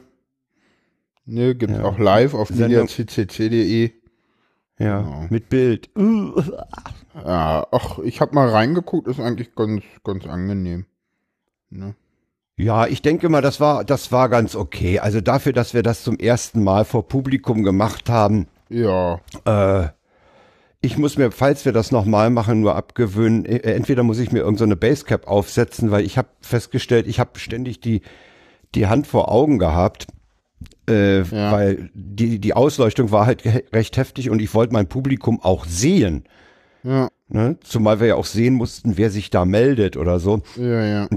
Ne, 1.26 1.54
gibt 1.54 1.72
ja. 1.72 1.84
auch 1.84 1.98
live 1.98 2.34
auf 2.34 2.50
mediaccc.de. 2.50 3.92
Ja, 4.78 5.02
genau. 5.02 5.26
mit 5.30 5.48
Bild. 5.48 5.90
Ja, 7.14 7.66
ach, 7.70 7.98
ich 8.00 8.20
habe 8.20 8.34
mal 8.34 8.48
reingeguckt, 8.48 9.08
ist 9.08 9.20
eigentlich 9.20 9.54
ganz, 9.54 9.84
ganz 10.02 10.26
angenehm. 10.26 10.86
Ne? 11.70 11.94
Ja, 12.56 12.86
ich 12.86 13.02
denke 13.02 13.28
mal, 13.28 13.42
das 13.42 13.58
war, 13.60 13.84
das 13.84 14.12
war 14.12 14.28
ganz 14.28 14.54
okay. 14.54 15.00
Also 15.00 15.20
dafür, 15.20 15.52
dass 15.52 15.74
wir 15.74 15.82
das 15.82 16.04
zum 16.04 16.18
ersten 16.18 16.62
Mal 16.62 16.84
vor 16.84 17.08
Publikum 17.08 17.64
gemacht 17.64 18.08
haben. 18.08 18.46
Ja. 18.68 19.20
Äh, 19.44 19.88
ich 20.80 20.98
muss 20.98 21.16
mir, 21.16 21.32
falls 21.32 21.64
wir 21.64 21.72
das 21.72 21.90
nochmal 21.90 22.30
machen, 22.30 22.60
nur 22.60 22.76
abgewöhnen. 22.76 23.44
Äh, 23.44 23.72
entweder 23.72 24.04
muss 24.04 24.18
ich 24.18 24.30
mir 24.30 24.40
irgendeine 24.40 24.74
so 24.74 24.80
Basecap 24.80 25.26
aufsetzen, 25.26 25.90
weil 25.90 26.04
ich 26.04 26.16
habe 26.16 26.28
festgestellt, 26.40 27.08
ich 27.08 27.18
habe 27.18 27.38
ständig 27.38 27.80
die, 27.80 28.02
die 28.74 28.86
Hand 28.86 29.06
vor 29.06 29.32
Augen 29.32 29.58
gehabt. 29.58 30.06
Äh, 30.88 31.22
ja. 31.22 31.50
Weil 31.50 31.90
die, 31.94 32.38
die 32.38 32.54
Ausleuchtung 32.54 33.10
war 33.10 33.26
halt 33.26 33.44
recht 33.72 33.96
heftig 33.96 34.30
und 34.30 34.40
ich 34.40 34.54
wollte 34.54 34.74
mein 34.74 34.86
Publikum 34.86 35.40
auch 35.40 35.64
sehen. 35.64 36.24
Ja. 36.84 37.08
Ne? 37.28 37.56
Zumal 37.64 37.98
wir 37.98 38.06
ja 38.08 38.14
auch 38.14 38.26
sehen 38.26 38.54
mussten, 38.54 38.96
wer 38.96 39.10
sich 39.10 39.30
da 39.30 39.44
meldet 39.44 39.96
oder 39.96 40.20
so. 40.20 40.42
Ja, 40.56 40.84
ja. 40.84 41.08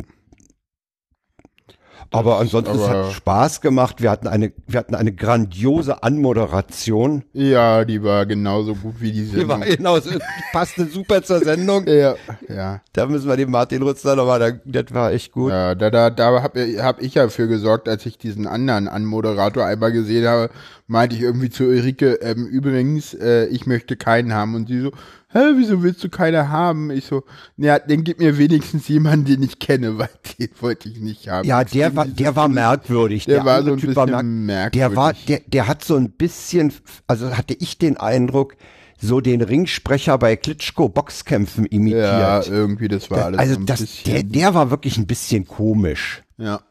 Aber 2.12 2.40
ansonsten 2.40 2.76
es 2.76 2.82
aber- 2.84 3.06
hat 3.08 3.14
Spaß 3.14 3.62
gemacht. 3.62 4.02
Wir 4.02 4.10
hatten 4.12 4.28
eine, 4.28 4.54
wir 4.68 4.80
hatten 4.80 4.96
eine 4.96 5.12
grandiose 5.14 6.04
Anmoderation. 6.04 7.24
Ja, 7.34 7.84
die 7.86 8.02
war 8.04 8.26
genauso 8.26 8.76
gut 8.76 8.96
wie 9.00 9.12
die 9.12 9.26
Die 9.26 9.48
war 9.48 9.60
Sendung. 9.60 9.78
genauso, 9.78 10.10
passte 10.52 10.86
super 10.86 11.22
zur 11.24 11.40
Sendung. 11.40 11.86
Ja, 11.98 12.16
ja. 12.48 12.82
Da 12.94 13.06
müssen 13.08 13.28
wir 13.28 13.36
den 13.38 13.50
Martin 13.52 13.82
Rutzler 13.82 14.16
nochmal, 14.16 14.40
da- 14.40 14.60
das 14.82 14.94
war 14.94 15.12
echt 15.12 15.32
gut. 15.32 15.52
Ja, 15.52 15.76
da, 15.76 15.90
da, 15.90 16.10
da 16.10 16.42
habe 16.42 16.60
hab 16.82 17.02
ich 17.02 17.14
ja 17.16 17.28
für 17.30 17.48
gesorgt, 17.48 17.90
als 17.90 18.06
ich 18.06 18.18
diesen 18.18 18.48
anderen 18.48 18.88
Anmoderator 18.88 19.66
einmal 19.66 19.92
gesehen 19.92 20.28
habe, 20.28 20.50
meinte 20.88 21.16
ich 21.16 21.22
irgendwie 21.22 21.50
zu 21.50 21.66
Ulrike, 21.66 22.20
ähm, 22.22 22.46
übrigens, 22.46 23.14
äh, 23.14 23.46
ich 23.48 23.66
möchte 23.66 23.96
keinen 23.98 24.34
haben. 24.34 24.56
Und 24.56 24.68
sie 24.70 24.80
so, 24.82 24.92
hä, 25.30 25.40
wieso 25.58 25.84
willst 25.84 26.04
du 26.04 26.10
keinen 26.10 26.50
haben? 26.50 26.90
Ich 26.92 27.06
so, 27.06 27.24
ja, 27.58 27.80
den 27.80 28.04
gib 28.04 28.20
mir 28.20 28.38
wenigstens 28.38 28.88
jemanden, 28.88 29.26
den 29.26 29.44
ich 29.44 29.60
kenne, 29.60 29.98
weil 30.00 30.10
den 30.40 30.50
wollte 30.62 30.90
ich 30.90 31.00
nicht 31.00 31.28
haben. 31.30 31.48
Ja, 31.48 31.64
der 31.64 31.96
war, 31.96 32.06
der 32.06 32.36
war 32.36 32.48
merkwürdig. 32.48 33.26
Der 33.26 33.46
war 33.46 33.58
andere 33.58 33.72
so 33.72 33.74
ein 33.76 33.80
Typ 33.94 33.96
bisschen 33.96 34.46
merk- 34.46 34.72
Der 34.74 34.96
war, 34.96 35.06
merkwürdig. 35.14 35.26
der, 35.26 35.40
der 35.48 35.68
hat 35.68 35.84
so 35.84 35.96
ein 35.96 36.12
bisschen, 36.12 36.74
also 37.08 37.36
hatte 37.36 37.54
ich 37.54 37.78
den 37.78 37.98
Eindruck, 37.98 38.56
so 39.00 39.22
den 39.22 39.42
Ringsprecher 39.44 40.18
bei 40.18 40.36
Klitschko 40.36 40.90
Boxkämpfen 40.90 41.66
imitiert. 41.66 42.02
Ja, 42.04 42.42
irgendwie, 42.44 42.88
das 42.88 43.12
war 43.12 43.26
alles 43.26 43.40
also 43.40 43.60
das, 43.62 43.82
bisschen. 43.82 44.12
der, 44.14 44.24
der 44.24 44.54
war 44.56 44.72
wirklich 44.72 44.98
ein 44.98 45.06
bisschen 45.08 45.46
komisch. 45.48 46.24
ja. 46.38 46.62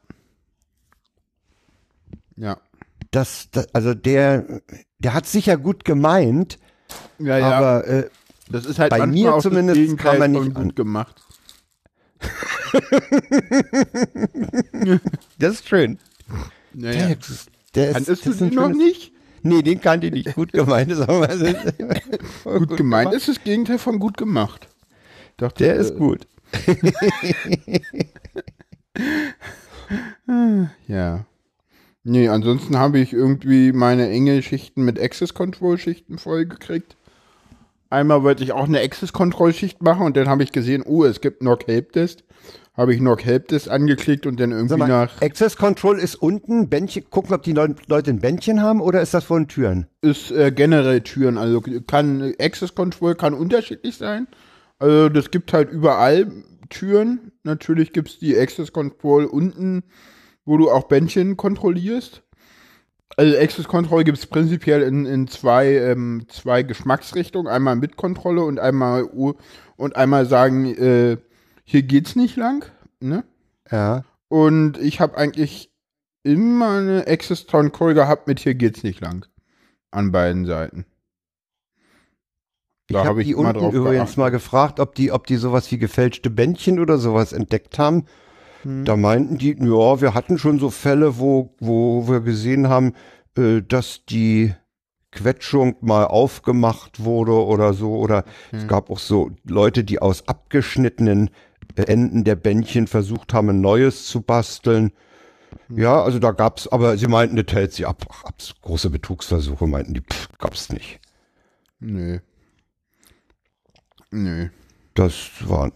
Ja. 2.36 2.58
Das, 3.12 3.48
das, 3.50 3.72
also 3.74 3.94
der, 3.94 4.60
der 4.98 5.14
hat 5.14 5.26
sicher 5.26 5.56
gut 5.56 5.84
gemeint, 5.86 6.58
Ja, 7.18 7.38
ja. 7.38 7.50
aber 7.52 7.86
äh, 7.86 8.10
das 8.48 8.66
ist 8.66 8.78
halt 8.78 8.90
bei 8.90 9.06
mir 9.06 9.38
zumindest 9.40 9.98
kam 9.98 10.22
er 10.22 10.28
nicht 10.28 10.54
gut 10.54 10.76
gemacht. 10.76 11.16
das 15.38 15.54
ist 15.54 15.68
schön. 15.68 15.98
Naja. 16.72 17.08
Der, 17.08 17.18
ist- 17.18 17.50
der 17.74 17.88
ist, 17.88 17.94
Kanntest 17.94 18.26
du 18.26 18.30
das 18.30 18.38
den 18.38 18.54
noch 18.54 18.68
nicht? 18.68 19.12
Nee, 19.42 19.62
den 19.62 19.80
kannte 19.80 20.08
ich 20.08 20.12
nicht. 20.12 20.34
Gut 20.34 20.52
gemeint 20.52 20.90
ist 20.90 21.00
aber 21.00 21.28
Gut 22.44 22.76
gemeint 22.76 23.12
ist 23.12 23.28
das 23.28 23.42
Gegenteil 23.44 23.78
von 23.78 23.98
gut 23.98 24.16
gemacht. 24.16 24.68
Dachte, 25.36 25.64
Der 25.64 25.76
äh, 25.76 25.80
ist 25.80 25.96
gut. 25.96 26.26
Ja. 30.88 31.26
Nee, 32.02 32.28
ansonsten 32.28 32.76
habe 32.76 32.98
ich 32.98 33.12
irgendwie 33.12 33.72
meine 33.72 34.08
Engelschichten 34.08 34.84
mit 34.84 34.98
Access 35.00 35.34
Control 35.34 35.78
Schichten 35.78 36.18
vollgekriegt. 36.18 36.96
Einmal 37.88 38.22
wollte 38.22 38.42
ich 38.44 38.52
auch 38.52 38.64
eine 38.64 38.80
Access 38.80 39.12
Control 39.12 39.52
Schicht 39.52 39.82
machen 39.82 40.04
und 40.06 40.16
dann 40.16 40.28
habe 40.28 40.42
ich 40.42 40.52
gesehen, 40.52 40.82
oh, 40.84 41.04
es 41.04 41.20
gibt 41.20 41.40
Knock 41.40 41.66
Helpdesk. 41.66 42.20
Habe 42.76 42.92
ich 42.92 43.00
Knock 43.00 43.24
Helpdesk 43.24 43.70
angeklickt 43.70 44.26
und 44.26 44.38
dann 44.38 44.52
irgendwie 44.52 44.76
mal, 44.76 44.88
nach 44.88 45.22
Access 45.22 45.56
Control 45.56 45.98
ist 45.98 46.16
unten, 46.16 46.68
Bändchen, 46.68 47.08
gucken, 47.08 47.34
ob 47.34 47.42
die 47.42 47.52
Leu- 47.52 47.74
Leute 47.86 48.10
ein 48.10 48.20
Bändchen 48.20 48.60
haben 48.60 48.80
oder 48.82 49.00
ist 49.00 49.14
das 49.14 49.24
vor 49.24 49.38
den 49.38 49.48
Türen? 49.48 49.86
ist 50.02 50.30
äh, 50.30 50.52
generell 50.52 51.00
Türen, 51.00 51.38
also 51.38 51.62
kann 51.86 52.34
Access 52.38 52.74
Control 52.74 53.14
kann 53.14 53.32
unterschiedlich 53.34 53.96
sein. 53.96 54.26
Also 54.78 55.08
das 55.08 55.30
gibt 55.30 55.54
halt 55.54 55.70
überall 55.70 56.30
Türen. 56.68 57.32
Natürlich 57.44 57.92
gibt 57.92 58.08
es 58.08 58.18
die 58.18 58.36
Access 58.36 58.72
Control 58.72 59.24
unten, 59.24 59.84
wo 60.44 60.58
du 60.58 60.70
auch 60.70 60.84
Bändchen 60.84 61.36
kontrollierst. 61.38 62.22
Also 63.16 63.36
Access 63.38 63.66
Control 63.66 64.04
gibt 64.04 64.18
es 64.18 64.26
prinzipiell 64.26 64.82
in, 64.82 65.06
in 65.06 65.26
zwei, 65.26 65.74
ähm, 65.74 66.26
zwei 66.28 66.62
Geschmacksrichtungen. 66.62 67.50
Einmal 67.50 67.76
mit 67.76 67.96
Kontrolle 67.96 68.44
und 68.44 68.60
einmal 68.60 69.04
und 69.04 69.96
einmal 69.96 70.26
sagen, 70.26 70.66
äh, 70.66 71.16
hier 71.64 71.82
geht's 71.82 72.14
nicht 72.14 72.36
lang. 72.36 72.70
Ne? 73.00 73.24
Ja. 73.70 74.04
Und 74.28 74.78
ich 74.78 75.00
habe 75.00 75.16
eigentlich 75.16 75.72
immer 76.22 76.78
eine 76.78 77.06
Access 77.06 77.46
Control 77.46 77.94
gehabt 77.94 78.26
mit 78.26 78.40
hier 78.40 78.54
geht's 78.54 78.82
nicht 78.82 79.00
lang. 79.00 79.26
An 79.90 80.12
beiden 80.12 80.44
Seiten. 80.44 80.84
Ich 82.88 82.94
Da 82.94 83.00
habe 83.00 83.08
hab 83.08 83.18
ich 83.18 83.28
die 83.28 83.34
unten 83.34 83.70
übrigens 83.70 83.94
geachtet. 83.94 84.16
mal 84.18 84.30
gefragt, 84.30 84.78
ob 84.78 84.94
die, 84.94 85.10
ob 85.10 85.26
die 85.26 85.36
sowas 85.36 85.70
wie 85.72 85.78
gefälschte 85.78 86.28
Bändchen 86.28 86.78
oder 86.78 86.98
sowas 86.98 87.32
entdeckt 87.32 87.78
haben. 87.78 88.04
Hm. 88.66 88.84
Da 88.84 88.96
meinten 88.96 89.38
die, 89.38 89.52
ja, 89.52 90.00
wir 90.00 90.14
hatten 90.14 90.38
schon 90.38 90.58
so 90.58 90.70
Fälle, 90.70 91.18
wo, 91.18 91.54
wo 91.60 92.08
wir 92.08 92.20
gesehen 92.20 92.68
haben, 92.68 92.94
äh, 93.36 93.62
dass 93.62 94.04
die 94.06 94.54
Quetschung 95.12 95.76
mal 95.80 96.04
aufgemacht 96.04 97.04
wurde 97.04 97.32
oder 97.32 97.74
so. 97.74 97.94
Oder 97.94 98.24
Hm. 98.50 98.58
es 98.58 98.66
gab 98.66 98.90
auch 98.90 98.98
so 98.98 99.30
Leute, 99.44 99.84
die 99.84 100.00
aus 100.02 100.26
abgeschnittenen 100.26 101.30
äh, 101.76 101.82
Enden 101.82 102.24
der 102.24 102.34
Bändchen 102.34 102.88
versucht 102.88 103.32
haben, 103.32 103.50
ein 103.50 103.60
neues 103.60 104.06
zu 104.06 104.20
basteln. 104.20 104.90
Hm. 105.68 105.78
Ja, 105.78 106.02
also 106.02 106.18
da 106.18 106.32
gab's, 106.32 106.66
aber 106.66 106.98
sie 106.98 107.06
meinten, 107.06 107.36
das 107.36 107.54
hält 107.54 107.72
sie 107.72 107.86
ab. 107.86 108.04
Ach, 108.10 108.24
ab's 108.24 108.52
große 108.62 108.90
Betrugsversuche, 108.90 109.68
meinten 109.68 109.94
die, 109.94 110.00
pff, 110.00 110.28
gab's 110.38 110.70
nicht. 110.72 110.98
Nö. 111.78 112.18
Nö. 114.10 114.48
Das 114.94 115.14
waren, 115.46 115.70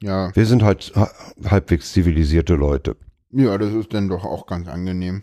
Ja. 0.00 0.34
wir 0.34 0.46
sind 0.46 0.62
halt 0.62 0.92
ha- 0.94 1.10
halbwegs 1.44 1.92
zivilisierte 1.92 2.54
Leute. 2.54 2.96
Ja, 3.30 3.58
das 3.58 3.72
ist 3.74 3.92
dann 3.92 4.08
doch 4.08 4.24
auch 4.24 4.46
ganz 4.46 4.68
angenehm. 4.68 5.22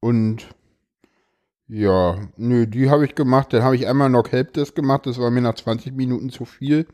Und 0.00 0.48
ja, 1.68 2.16
nö, 2.36 2.66
die 2.66 2.90
habe 2.90 3.04
ich 3.04 3.14
gemacht. 3.14 3.52
Dann 3.52 3.62
habe 3.62 3.76
ich 3.76 3.86
einmal 3.86 4.10
noch 4.10 4.30
Helpdesk 4.30 4.74
gemacht. 4.74 5.06
Das 5.06 5.18
war 5.18 5.30
mir 5.30 5.40
nach 5.40 5.54
20 5.54 5.94
Minuten 5.94 6.30
zu 6.30 6.44
viel. 6.44 6.86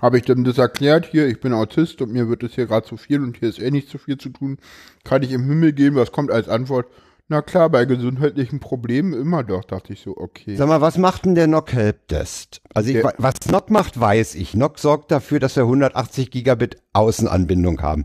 Habe 0.00 0.16
ich 0.16 0.24
dem 0.24 0.44
das 0.44 0.56
erklärt, 0.58 1.06
hier, 1.06 1.26
ich 1.28 1.40
bin 1.40 1.52
Autist 1.52 2.00
und 2.00 2.12
mir 2.12 2.28
wird 2.28 2.42
es 2.42 2.54
hier 2.54 2.66
gerade 2.66 2.86
zu 2.86 2.96
viel 2.96 3.22
und 3.22 3.36
hier 3.36 3.48
ist 3.50 3.58
eh 3.60 3.70
nicht 3.70 3.88
zu 3.88 3.98
viel 3.98 4.16
zu 4.16 4.30
tun. 4.30 4.58
Kann 5.04 5.22
ich 5.22 5.32
im 5.32 5.44
Himmel 5.44 5.72
gehen? 5.74 5.94
Was 5.94 6.10
kommt 6.12 6.30
als 6.30 6.48
Antwort? 6.48 6.86
Na 7.32 7.42
klar, 7.42 7.70
bei 7.70 7.84
gesundheitlichen 7.84 8.58
Problemen 8.58 9.12
immer 9.12 9.44
doch, 9.44 9.62
dachte 9.62 9.92
ich 9.92 10.00
so, 10.00 10.16
okay. 10.16 10.56
Sag 10.56 10.66
mal, 10.66 10.80
was 10.80 10.98
macht 10.98 11.24
denn 11.24 11.36
der 11.36 11.46
Nock 11.46 11.72
Helpdesk? 11.72 12.56
Also 12.74 12.90
ich, 12.90 13.04
was 13.18 13.34
Nock 13.48 13.70
macht, 13.70 14.00
weiß 14.00 14.34
ich. 14.34 14.54
Nock 14.54 14.80
sorgt 14.80 15.12
dafür, 15.12 15.38
dass 15.38 15.54
wir 15.54 15.62
180 15.62 16.32
Gigabit 16.32 16.78
Außenanbindung 16.92 17.82
haben. 17.82 18.02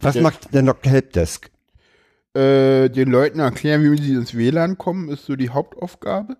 Was 0.00 0.12
Der- 0.12 0.22
macht 0.22 0.52
der 0.52 0.60
Nock 0.62 0.84
Helpdesk? 0.84 1.50
äh, 2.34 2.90
den 2.90 3.08
Leuten 3.10 3.38
erklären, 3.38 3.82
wie 3.90 4.02
sie 4.02 4.12
ins 4.14 4.34
WLAN 4.36 4.76
kommen, 4.76 5.08
ist 5.08 5.24
so 5.24 5.34
die 5.34 5.48
Hauptaufgabe. 5.50 6.36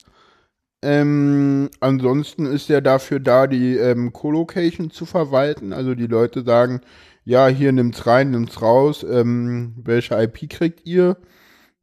Ähm, 0.83 1.70
ansonsten 1.81 2.44
ist 2.44 2.68
er 2.68 2.83
dafür 2.83 3.20
da, 3.20 3.46
die 3.46 3.77
ähm, 3.79 4.12
Colocation 4.12 4.90
zu 4.90 5.07
verwalten. 5.07 5.72
Also 5.72 5.94
die 5.94 6.09
Leute 6.09 6.42
sagen, 6.44 6.83
ja, 7.24 7.46
hier 7.48 7.72
nimmt's 7.72 8.07
rein, 8.07 8.33
nimmt's 8.33 8.61
raus, 8.61 9.03
ähm, 9.09 9.77
welche 9.83 10.20
IP 10.22 10.50
kriegt 10.50 10.87
ihr? 10.87 11.16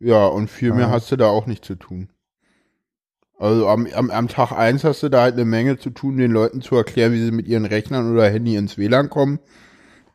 Ja, 0.04 0.26
und 0.26 0.50
viel 0.50 0.74
mehr 0.74 0.90
hast 0.90 1.12
du 1.12 1.16
da 1.16 1.28
auch 1.28 1.46
nicht 1.46 1.64
zu 1.64 1.76
tun. 1.76 2.10
Also 3.38 3.68
am, 3.68 3.86
am, 3.94 4.10
am 4.10 4.28
Tag 4.28 4.52
eins 4.52 4.84
hast 4.84 5.04
du 5.04 5.10
da 5.10 5.22
halt 5.22 5.36
eine 5.36 5.46
Menge 5.46 5.78
zu 5.78 5.92
tun, 5.92 6.18
den 6.18 6.32
Leuten 6.32 6.62
zu 6.62 6.76
erklären, 6.76 7.14
wie 7.14 7.24
sie 7.24 7.32
mit 7.32 7.48
ihren 7.48 7.66
Rechnern 7.66 8.12
oder 8.12 8.28
Handy 8.28 8.56
ins 8.56 8.80
WLAN 8.80 9.12
kommen. 9.12 9.40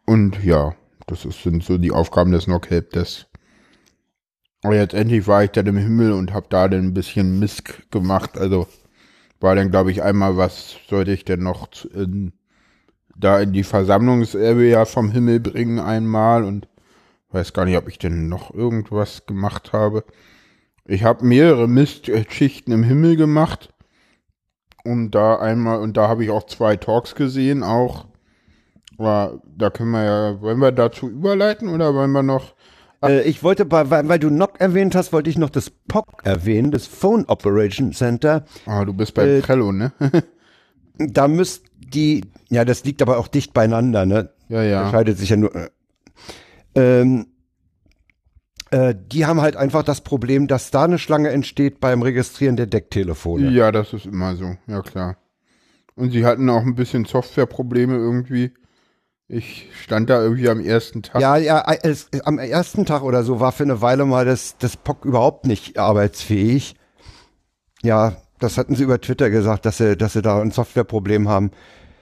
Und 0.05 0.43
ja, 0.43 0.75
das 1.07 1.25
ist, 1.25 1.45
sind 1.45 1.63
so 1.63 1.79
die 1.79 1.93
Aufgaben 1.93 2.33
des 2.33 2.47
Knock 2.47 2.69
Helpdesk. 2.69 3.27
Aber 4.63 4.75
jetzt 4.75 4.95
endlich 4.95 5.29
war 5.29 5.45
ich 5.45 5.53
dann 5.53 5.67
im 5.67 5.77
Himmel 5.77 6.13
und 6.13 6.33
habe 6.33 6.47
da 6.49 6.67
dann 6.67 6.87
ein 6.87 6.95
bisschen 6.95 7.39
Misk 7.39 7.89
gemacht. 7.93 8.37
Also 8.37 8.67
war 9.39 9.55
dann, 9.55 9.71
glaube 9.71 9.93
ich, 9.93 10.03
einmal, 10.03 10.37
was 10.37 10.77
sollte 10.89 11.13
ich 11.13 11.25
denn 11.25 11.45
noch 11.45 11.69
in, 11.85 12.33
da 13.17 13.39
in 13.39 13.53
die 13.53 13.63
Versammlungsarea 13.63 14.85
vom 14.85 15.13
Himmel 15.13 15.39
bringen 15.39 15.79
einmal 15.79 16.43
und 16.43 16.67
weiß 17.37 17.53
gar 17.53 17.65
nicht, 17.67 17.77
ob 17.77 17.89
ich 17.89 17.99
denn 17.99 18.29
noch 18.29 18.53
irgendwas 18.55 19.27
gemacht 19.27 19.73
habe. 19.73 20.05
Ich 20.87 21.05
habe 21.05 21.25
mehrere 21.25 21.69
Mistschichten 21.69 22.73
im 22.73 22.83
Himmel 22.83 23.17
gemacht 23.17 23.73
und 24.85 25.11
da 25.13 25.37
einmal 25.37 25.81
und 25.81 25.97
da 25.97 26.09
habe 26.09 26.25
ich 26.25 26.31
auch 26.31 26.47
zwei 26.47 26.77
Talks 26.77 27.15
gesehen 27.15 27.63
auch. 27.63 28.07
Aber 28.99 29.43
da 29.57 29.71
können 29.71 29.91
wir 29.91 30.05
ja, 30.05 30.41
wollen 30.41 30.59
wir 30.61 30.73
dazu 30.73 31.09
überleiten 31.11 31.69
oder 31.69 31.95
wollen 31.95 32.13
wir 32.13 32.23
noch 32.23 32.55
Äh, 33.03 33.23
ich 33.29 33.43
wollte, 33.43 33.65
bei, 33.67 33.91
weil, 33.91 34.09
weil 34.09 34.19
du 34.19 34.31
Nock 34.31 34.61
erwähnt 34.61 34.95
hast, 34.95 35.13
wollte 35.13 35.29
ich 35.31 35.39
noch 35.39 35.51
das 35.51 35.71
POC 35.71 36.25
erwähnen, 36.25 36.71
das 36.71 36.87
Phone 36.87 37.27
Operation 37.27 37.93
Center. 37.93 38.47
Ah, 38.65 38.85
du 38.85 38.95
bist 38.95 39.15
bei 39.15 39.27
Äh, 39.27 39.43
Trello, 39.43 39.73
ne? 39.73 39.93
Da 40.99 41.29
müsst 41.29 41.65
die, 41.79 42.25
ja, 42.49 42.65
das 42.65 42.85
liegt 42.85 43.03
aber 43.03 43.19
auch 43.19 43.29
dicht 43.29 43.53
beieinander, 43.53 44.07
ne? 44.07 44.31
ja, 44.49 44.63
ja. 44.63 44.79
Unterscheidet 44.81 45.19
sich 45.19 45.29
ja 45.31 45.37
nur. 45.37 45.53
Äh, 46.77 47.01
ähm, 47.01 47.27
äh, 48.71 48.95
die 48.97 49.27
haben 49.27 49.41
halt 49.41 49.57
einfach 49.57 49.83
das 49.83 50.01
Problem, 50.01 50.49
dass 50.49 50.71
da 50.71 50.85
eine 50.85 50.99
Schlange 50.99 51.31
entsteht 51.31 51.81
beim 51.81 52.03
Registrieren 52.03 52.57
der 52.57 52.67
Decktelefone. 52.67 53.51
Ja, 53.51 53.71
das 53.73 53.93
ist 53.93 54.07
immer 54.07 54.37
so, 54.37 54.57
ja 54.67 54.83
klar. 54.83 55.17
Und 55.95 56.11
sie 56.11 56.27
hatten 56.27 56.49
auch 56.51 56.63
ein 56.63 56.75
bisschen 56.75 57.05
Softwareprobleme 57.05 57.95
irgendwie. 57.95 58.53
Ich 59.29 59.71
stand 59.83 60.11
da 60.11 60.23
irgendwie 60.23 60.49
am 60.49 60.61
ersten 60.61 61.03
Tag. 61.03 61.21
Ja, 61.21 61.37
ja, 61.37 61.61
äh, 61.61 61.79
es, 61.83 62.09
am 62.25 62.39
ersten 62.39 62.87
Tag 62.87 63.03
oder 63.03 63.25
so 63.25 63.41
war 63.41 63.53
für 63.53 63.65
eine 63.65 63.81
Weile 63.81 64.05
mal 64.05 64.25
das, 64.25 64.57
das 64.59 64.77
POC 64.77 65.05
überhaupt 65.05 65.47
nicht 65.47 65.79
arbeitsfähig. 65.79 66.77
Ja, 67.83 68.17
das 68.39 68.59
hatten 68.59 68.75
sie 68.75 68.85
über 68.85 69.01
Twitter 69.01 69.31
gesagt, 69.31 69.65
dass 69.65 69.79
sie, 69.79 69.97
dass 69.97 70.13
sie 70.13 70.23
da 70.23 70.41
ein 70.41 70.51
Softwareproblem 70.51 71.29
haben. 71.29 71.51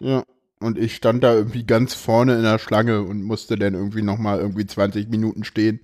Ja. 0.00 0.24
Und 0.60 0.78
ich 0.78 0.96
stand 0.96 1.22
da 1.24 1.34
irgendwie 1.34 1.64
ganz 1.64 1.94
vorne 1.94 2.36
in 2.36 2.42
der 2.42 2.58
Schlange 2.58 3.02
und 3.02 3.22
musste 3.22 3.56
dann 3.56 3.74
irgendwie 3.74 4.02
nochmal 4.02 4.38
irgendwie 4.38 4.66
20 4.66 5.08
Minuten 5.08 5.44
stehen. 5.44 5.80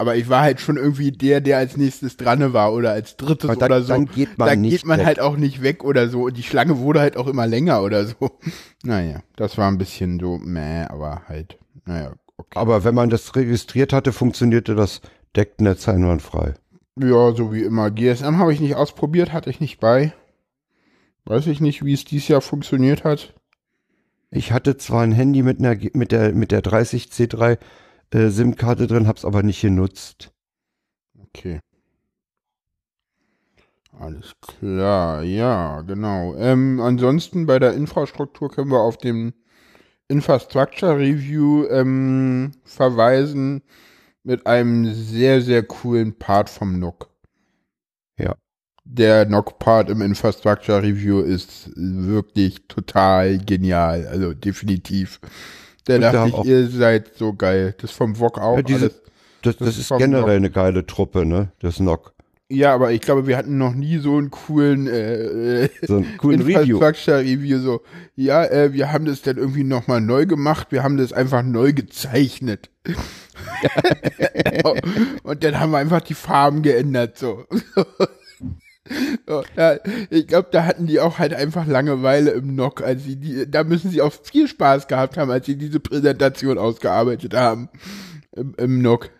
Aber 0.00 0.16
ich 0.16 0.30
war 0.30 0.40
halt 0.40 0.60
schon 0.60 0.78
irgendwie 0.78 1.12
der, 1.12 1.42
der 1.42 1.58
als 1.58 1.76
nächstes 1.76 2.16
dran 2.16 2.54
war 2.54 2.72
oder 2.72 2.92
als 2.92 3.18
drittes 3.18 3.48
dann, 3.58 3.70
oder 3.70 3.82
so. 3.82 3.88
Dann 3.92 4.06
geht 4.06 4.38
man, 4.38 4.48
da 4.48 4.56
nicht 4.56 4.72
geht 4.72 4.86
man 4.86 5.00
weg. 5.00 5.06
halt 5.06 5.20
auch 5.20 5.36
nicht 5.36 5.62
weg 5.62 5.84
oder 5.84 6.08
so. 6.08 6.22
Und 6.22 6.38
die 6.38 6.42
Schlange 6.42 6.78
wurde 6.78 7.00
halt 7.00 7.18
auch 7.18 7.26
immer 7.26 7.46
länger 7.46 7.82
oder 7.82 8.06
so. 8.06 8.16
Naja, 8.82 9.20
das 9.36 9.58
war 9.58 9.68
ein 9.68 9.76
bisschen 9.76 10.18
so, 10.18 10.38
meh, 10.38 10.84
aber 10.84 11.28
halt, 11.28 11.58
naja, 11.84 12.14
okay. 12.38 12.58
Aber 12.58 12.82
wenn 12.82 12.94
man 12.94 13.10
das 13.10 13.36
registriert 13.36 13.92
hatte, 13.92 14.14
funktionierte 14.14 14.74
das 14.74 15.02
Decknetz 15.36 15.86
einwandfrei. 15.86 16.54
Ja, 16.98 17.32
so 17.32 17.52
wie 17.52 17.62
immer. 17.62 17.90
GSM 17.90 18.38
habe 18.38 18.54
ich 18.54 18.60
nicht 18.60 18.76
ausprobiert, 18.76 19.34
hatte 19.34 19.50
ich 19.50 19.60
nicht 19.60 19.80
bei. 19.80 20.14
Weiß 21.26 21.46
ich 21.46 21.60
nicht, 21.60 21.84
wie 21.84 21.92
es 21.92 22.06
dieses 22.06 22.28
Jahr 22.28 22.40
funktioniert 22.40 23.04
hat. 23.04 23.34
Ich 24.30 24.52
hatte 24.52 24.76
zwar 24.76 25.02
ein 25.02 25.12
Handy 25.12 25.42
mit 25.42 25.58
einer 25.58 25.76
mit 25.94 26.12
der 26.12 26.32
mit 26.32 26.52
der 26.52 26.62
30C3 26.62 27.58
äh, 28.12 28.28
SIM-Karte 28.28 28.86
drin, 28.86 29.06
hab's 29.08 29.24
aber 29.24 29.42
nicht 29.42 29.60
genutzt. 29.60 30.32
Okay. 31.20 31.60
Alles 33.98 34.34
klar, 34.40 35.22
ja, 35.22 35.82
genau. 35.82 36.34
Ähm, 36.36 36.80
ansonsten 36.80 37.46
bei 37.46 37.58
der 37.58 37.74
Infrastruktur 37.74 38.50
können 38.50 38.70
wir 38.70 38.80
auf 38.80 38.96
dem 38.98 39.34
Infrastructure 40.08 40.96
Review 40.96 41.66
ähm, 41.68 42.52
verweisen 42.64 43.62
mit 44.22 44.46
einem 44.46 44.92
sehr, 44.94 45.42
sehr 45.42 45.64
coolen 45.64 46.18
Part 46.18 46.50
vom 46.50 46.78
NOC. 46.78 47.10
Ja. 48.18 48.36
Der 48.92 49.24
NOC-Part 49.26 49.88
im 49.90 50.02
Infrastructure 50.02 50.82
Review 50.82 51.20
ist 51.20 51.70
wirklich 51.76 52.62
total 52.66 53.38
genial, 53.38 54.08
also 54.08 54.34
definitiv. 54.34 55.20
Da 55.84 55.94
Und 55.94 56.00
dachte 56.00 56.28
ich, 56.28 56.44
ihr 56.44 56.68
seid 56.68 57.12
so 57.16 57.32
geil. 57.34 57.74
Das 57.80 57.92
vom 57.92 58.16
VOG 58.16 58.38
auch 58.38 58.56
Ja, 58.56 58.62
diese- 58.62 58.80
alles. 58.86 59.00
Das, 59.42 59.56
Das 59.56 59.68
das, 59.68 59.78
ist 59.78 59.88
generell 59.96 60.22
NOC. 60.22 60.28
eine 60.36 60.50
geile 60.50 60.86
Truppe, 60.86 61.24
ne? 61.24 61.52
Das 61.60 61.78
NOC. 61.80 62.12
Ja, 62.52 62.74
aber 62.74 62.90
ich 62.90 63.00
glaube, 63.00 63.28
wir 63.28 63.36
hatten 63.36 63.58
noch 63.58 63.74
nie 63.74 63.98
so 63.98 64.16
einen 64.18 64.32
coolen 64.32 64.88
äh, 64.88 65.66
äh, 65.66 65.68
So 65.86 65.98
einen 65.98 66.16
coolen 66.18 66.42
Review. 66.42 66.78
Infrastructure 66.78 67.20
Review. 67.20 67.58
So, 67.60 67.80
ja, 68.16 68.44
äh, 68.44 68.72
wir 68.72 68.90
haben 68.92 69.04
das 69.04 69.22
dann 69.22 69.36
irgendwie 69.38 69.62
nochmal 69.62 70.00
neu 70.00 70.26
gemacht. 70.26 70.66
Wir 70.70 70.82
haben 70.82 70.96
das 70.96 71.12
einfach 71.12 71.44
neu 71.44 71.72
gezeichnet. 71.72 72.68
Und 75.22 75.44
dann 75.44 75.60
haben 75.60 75.70
wir 75.70 75.78
einfach 75.78 76.00
die 76.00 76.14
Farben 76.14 76.62
geändert. 76.62 77.18
So. 77.18 77.44
So, 79.26 79.44
ja, 79.56 79.78
ich 80.10 80.26
glaube, 80.26 80.48
da 80.50 80.64
hatten 80.64 80.86
die 80.86 81.00
auch 81.00 81.18
halt 81.18 81.32
einfach 81.34 81.66
Langeweile 81.66 82.30
im 82.32 82.54
NOC. 82.54 82.82
Als 82.82 83.04
sie 83.04 83.16
die, 83.16 83.50
da 83.50 83.64
müssen 83.64 83.90
sie 83.90 84.02
auch 84.02 84.12
viel 84.12 84.48
Spaß 84.48 84.88
gehabt 84.88 85.16
haben, 85.16 85.30
als 85.30 85.46
sie 85.46 85.56
diese 85.56 85.80
Präsentation 85.80 86.58
ausgearbeitet 86.58 87.34
haben. 87.34 87.68
Im, 88.32 88.54
im 88.56 88.82
NOC. 88.82 89.10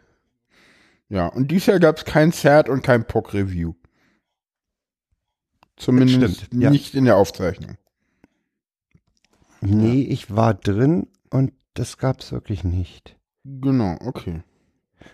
Ja, 1.09 1.27
und 1.27 1.51
dieses 1.51 1.67
Jahr 1.67 1.81
gab 1.81 1.99
es 1.99 2.05
kein 2.05 2.33
CERT 2.33 2.69
und 2.69 2.83
kein 2.83 3.05
POC-Review. 3.05 3.75
Zumindest 5.77 6.43
stimmt, 6.43 6.63
ja. 6.63 6.71
nicht 6.71 6.95
in 6.95 7.05
der 7.05 7.17
Aufzeichnung. 7.17 7.77
Nee, 9.61 10.03
ich 10.03 10.35
war 10.35 10.55
drin 10.55 11.09
und 11.31 11.53
das 11.75 11.99
gab's 11.99 12.33
wirklich 12.33 12.65
nicht. 12.65 13.17
Genau, 13.45 13.97
okay. 14.05 14.43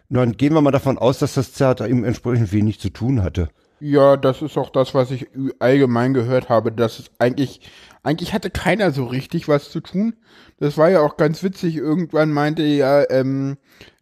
Dann 0.08 0.36
gehen 0.36 0.54
wir 0.54 0.60
mal 0.60 0.70
davon 0.70 0.98
aus, 0.98 1.18
dass 1.18 1.34
das 1.34 1.52
Theater 1.52 1.88
ihm 1.88 2.04
entsprechend 2.04 2.52
wenig 2.52 2.80
zu 2.80 2.90
tun 2.90 3.22
hatte. 3.22 3.48
Ja, 3.78 4.16
das 4.16 4.40
ist 4.40 4.56
auch 4.56 4.70
das, 4.70 4.94
was 4.94 5.10
ich 5.10 5.26
allgemein 5.58 6.14
gehört 6.14 6.48
habe, 6.48 6.72
dass 6.72 6.98
es 6.98 7.10
eigentlich, 7.18 7.60
eigentlich 8.02 8.32
hatte 8.32 8.50
keiner 8.50 8.90
so 8.90 9.04
richtig 9.04 9.48
was 9.48 9.70
zu 9.70 9.80
tun. 9.80 10.14
Das 10.58 10.78
war 10.78 10.88
ja 10.88 11.00
auch 11.00 11.18
ganz 11.18 11.42
witzig. 11.42 11.76
Irgendwann 11.76 12.32
meinte 12.32 12.62
ja, 12.62 13.04
ähm, 13.10 13.58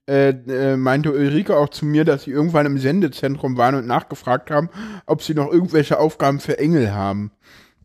äh, 0.09 0.31
äh, 0.31 0.77
meinte 0.77 1.13
Ulrike 1.13 1.57
auch 1.57 1.71
zu 1.71 1.87
mir, 1.87 2.05
dass 2.05 2.25
sie 2.25 2.31
irgendwann 2.31 2.67
im 2.67 2.79
Sendezentrum 2.79 3.57
waren 3.57 3.75
und 3.75 3.87
nachgefragt 3.87 4.51
haben, 4.51 4.71
ob 5.07 5.23
sie 5.23 5.35
noch 5.35 5.51
irgendwelche 5.53 5.99
Aufgaben 5.99 6.39
für 6.41 6.59
Engel 6.59 6.93
haben. 6.95 7.33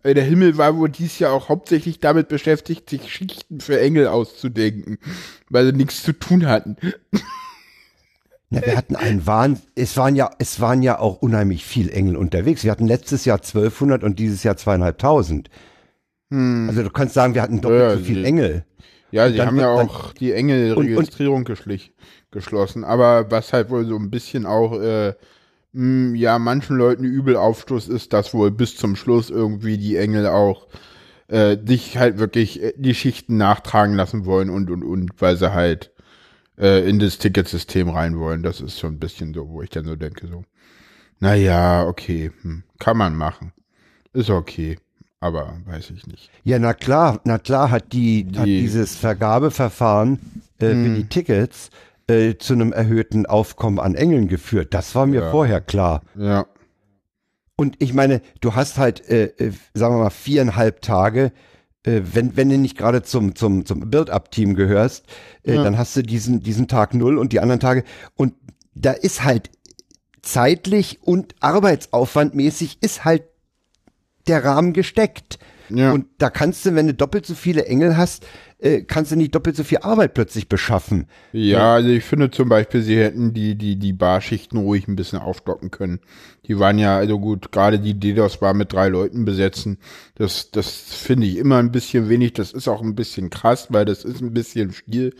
Äh, 0.03 0.13
Der 0.15 0.25
Himmel 0.25 0.57
war 0.57 0.77
wohl 0.77 0.89
dies 0.89 1.19
Jahr 1.19 1.33
auch 1.33 1.49
hauptsächlich 1.49 1.99
damit 2.01 2.27
beschäftigt, 2.29 2.89
sich 2.89 3.11
Schichten 3.13 3.61
für 3.61 3.79
Engel 3.79 4.07
auszudenken, 4.09 4.99
weil 5.49 5.65
sie 5.67 5.73
nichts 5.73 6.03
zu 6.03 6.13
tun 6.13 6.47
hatten. 6.47 6.77
Ja, 8.51 8.65
wir 8.65 8.75
hatten 8.77 8.95
einen 8.95 9.27
Wahn, 9.27 9.59
es 9.75 9.95
waren 9.97 10.15
ja, 10.15 10.31
es 10.39 10.59
waren 10.59 10.81
ja 10.81 10.97
auch 10.97 11.21
unheimlich 11.21 11.63
viel 11.65 11.89
Engel 11.89 12.15
unterwegs. 12.15 12.63
Wir 12.63 12.71
hatten 12.71 12.87
letztes 12.87 13.25
Jahr 13.25 13.37
1200 13.37 14.03
und 14.03 14.17
dieses 14.17 14.43
Jahr 14.43 14.57
zweieinhalbtausend. 14.57 15.49
Also 16.31 16.83
du 16.83 16.89
kannst 16.91 17.15
sagen, 17.15 17.33
wir 17.33 17.41
hatten 17.41 17.59
doppelt 17.61 17.81
Ja, 17.81 17.97
so 17.97 18.03
viel 18.03 18.15
die- 18.21 18.25
Engel. 18.25 18.63
Ja, 19.11 19.27
sie 19.31 19.41
haben 19.41 19.57
ja 19.57 19.75
dann- 19.75 19.87
auch 19.89 20.13
die 20.13 20.31
Engel-Registrierung 20.33 21.43
geschlossen, 22.31 22.83
aber 22.83 23.31
was 23.31 23.53
halt 23.53 23.71
wohl 23.71 23.85
so 23.87 23.95
ein 23.95 24.11
bisschen 24.11 24.45
auch, 24.45 24.79
äh, 24.79 25.13
mh, 25.73 26.15
ja, 26.17 26.37
manchen 26.37 26.77
Leuten 26.77 27.03
übel 27.03 27.35
Aufstoß 27.35 27.87
ist, 27.87 28.13
dass 28.13 28.33
wohl 28.35 28.51
bis 28.51 28.75
zum 28.77 28.95
Schluss 28.95 29.31
irgendwie 29.31 29.77
die 29.79 29.97
Engel 29.97 30.27
auch 30.27 30.67
äh, 31.27 31.57
dich 31.57 31.97
halt 31.97 32.17
wirklich 32.19 32.61
äh, 32.61 32.73
die 32.77 32.93
Schichten 32.95 33.37
nachtragen 33.37 33.95
lassen 33.95 34.25
wollen 34.25 34.49
und 34.51 34.69
und 34.71 34.83
und, 34.83 35.11
weil 35.19 35.37
sie 35.37 35.53
halt 35.53 35.91
äh, 36.59 36.87
in 36.89 36.99
das 36.99 37.17
Ticketsystem 37.17 37.89
rein 37.89 38.19
wollen. 38.19 38.43
Das 38.43 38.61
ist 38.61 38.79
schon 38.79 38.93
ein 38.95 38.99
bisschen 38.99 39.33
so, 39.33 39.49
wo 39.49 39.61
ich 39.61 39.69
dann 39.69 39.85
so 39.85 39.95
denke, 39.95 40.27
so, 40.27 40.43
naja, 41.19 41.85
okay, 41.85 42.31
hm, 42.41 42.63
kann 42.79 42.97
man 42.97 43.15
machen. 43.15 43.51
Ist 44.13 44.29
okay, 44.29 44.77
aber 45.19 45.57
weiß 45.65 45.91
ich 45.91 46.07
nicht. 46.07 46.29
Ja, 46.43 46.59
na 46.59 46.73
klar, 46.73 47.19
na 47.25 47.37
klar 47.37 47.71
hat 47.71 47.93
die, 47.93 48.25
hat 48.35 48.45
Die- 48.45 48.61
dieses 48.61 48.95
Vergabeverfahren 48.95 50.19
äh, 50.59 50.67
für 50.71 50.95
die 50.95 51.05
Tickets 51.09 51.69
äh, 52.07 52.35
zu 52.37 52.53
einem 52.53 52.71
erhöhten 52.73 53.25
Aufkommen 53.25 53.79
an 53.79 53.95
Engeln 53.95 54.27
geführt. 54.27 54.73
Das 54.73 54.95
war 54.95 55.05
mir 55.05 55.21
Ja. 55.21 55.31
vorher 55.31 55.61
klar. 55.61 56.01
Ja. 56.15 56.45
Und 57.55 57.75
ich 57.79 57.93
meine, 57.93 58.21
du 58.41 58.55
hast 58.55 58.77
halt, 58.77 59.07
äh, 59.09 59.25
äh, 59.37 59.51
sagen 59.73 59.95
wir 59.95 60.03
mal, 60.03 60.09
viereinhalb 60.09 60.81
Tage, 60.81 61.31
äh, 61.83 62.01
wenn, 62.13 62.35
wenn 62.35 62.49
du 62.49 62.57
nicht 62.57 62.77
gerade 62.77 63.03
zum, 63.03 63.35
zum, 63.35 63.65
zum 63.65 63.89
Build-Up-Team 63.89 64.55
gehörst, 64.55 65.05
äh, 65.43 65.55
Ja. 65.55 65.63
dann 65.63 65.77
hast 65.77 65.95
du 65.95 66.01
diesen, 66.03 66.41
diesen 66.41 66.67
Tag 66.67 66.93
null 66.93 67.17
und 67.17 67.33
die 67.33 67.39
anderen 67.39 67.59
Tage. 67.59 67.83
Und 68.15 68.33
da 68.75 68.91
ist 68.91 69.23
halt 69.23 69.49
zeitlich 70.21 70.99
und 71.01 71.35
arbeitsaufwandmäßig 71.39 72.79
ist 72.81 73.05
halt 73.05 73.23
der 74.27 74.43
Rahmen 74.43 74.73
gesteckt. 74.73 75.39
Ja. 75.69 75.91
Und 75.91 76.05
da 76.17 76.29
kannst 76.29 76.65
du, 76.65 76.75
wenn 76.75 76.87
du 76.87 76.93
doppelt 76.93 77.25
so 77.25 77.35
viele 77.35 77.65
Engel 77.65 77.97
hast, 77.97 78.25
äh, 78.59 78.81
kannst 78.81 79.11
du 79.11 79.15
nicht 79.15 79.33
doppelt 79.33 79.55
so 79.55 79.63
viel 79.63 79.79
Arbeit 79.79 80.13
plötzlich 80.13 80.49
beschaffen. 80.49 81.07
Ja, 81.31 81.75
also 81.75 81.89
ich 81.89 82.03
finde 82.03 82.31
zum 82.31 82.49
Beispiel, 82.49 82.81
sie 82.81 82.97
hätten 82.97 83.33
die, 83.33 83.55
die, 83.55 83.77
die 83.77 83.93
Barschichten 83.93 84.59
ruhig 84.59 84.87
ein 84.87 84.95
bisschen 84.95 85.19
aufstocken 85.19 85.71
können. 85.71 85.99
Die 86.45 86.59
waren 86.59 86.79
ja, 86.79 86.97
also 86.97 87.19
gut, 87.19 87.51
gerade 87.51 87.79
die 87.79 87.93
DDoS 87.93 88.41
war 88.41 88.53
mit 88.53 88.73
drei 88.73 88.89
Leuten 88.89 89.23
besetzen. 89.23 89.77
Das, 90.15 90.51
das 90.51 90.69
finde 90.69 91.27
ich 91.27 91.37
immer 91.37 91.57
ein 91.57 91.71
bisschen 91.71 92.09
wenig. 92.09 92.33
Das 92.33 92.51
ist 92.51 92.67
auch 92.67 92.81
ein 92.81 92.95
bisschen 92.95 93.29
krass, 93.29 93.67
weil 93.69 93.85
das 93.85 94.03
ist 94.03 94.21
ein 94.21 94.33
bisschen 94.33 94.71
viel. 94.71 95.13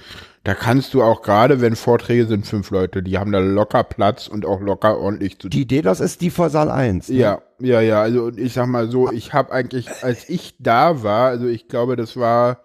Da 0.49 0.55
kannst 0.55 0.95
du 0.95 1.03
auch 1.03 1.21
gerade, 1.21 1.62
wenn 1.62 1.75
Vorträge 1.75 2.25
sind, 2.25 2.47
fünf 2.47 2.71
Leute, 2.71 3.03
die 3.03 3.19
haben 3.19 3.31
da 3.31 3.38
locker 3.38 3.83
Platz 3.83 4.27
und 4.27 4.47
auch 4.47 4.62
locker 4.62 4.97
ordentlich 4.97 5.33
zu 5.33 5.43
tun. 5.43 5.51
Die 5.51 5.62
Idee, 5.62 5.83
das 5.83 5.99
ist 5.99 6.21
die 6.21 6.31
vor 6.31 6.49
Saal 6.49 6.71
1. 6.71 7.09
Ne? 7.09 7.17
Ja, 7.17 7.41
ja, 7.59 7.81
ja. 7.81 8.01
Also 8.01 8.31
ich 8.35 8.53
sag 8.53 8.65
mal 8.65 8.89
so, 8.89 9.12
ich 9.12 9.31
habe 9.31 9.51
eigentlich, 9.51 9.88
als 10.01 10.27
ich 10.27 10.55
da 10.57 11.03
war, 11.03 11.27
also 11.27 11.45
ich 11.45 11.67
glaube, 11.67 11.95
das 11.95 12.17
war 12.17 12.63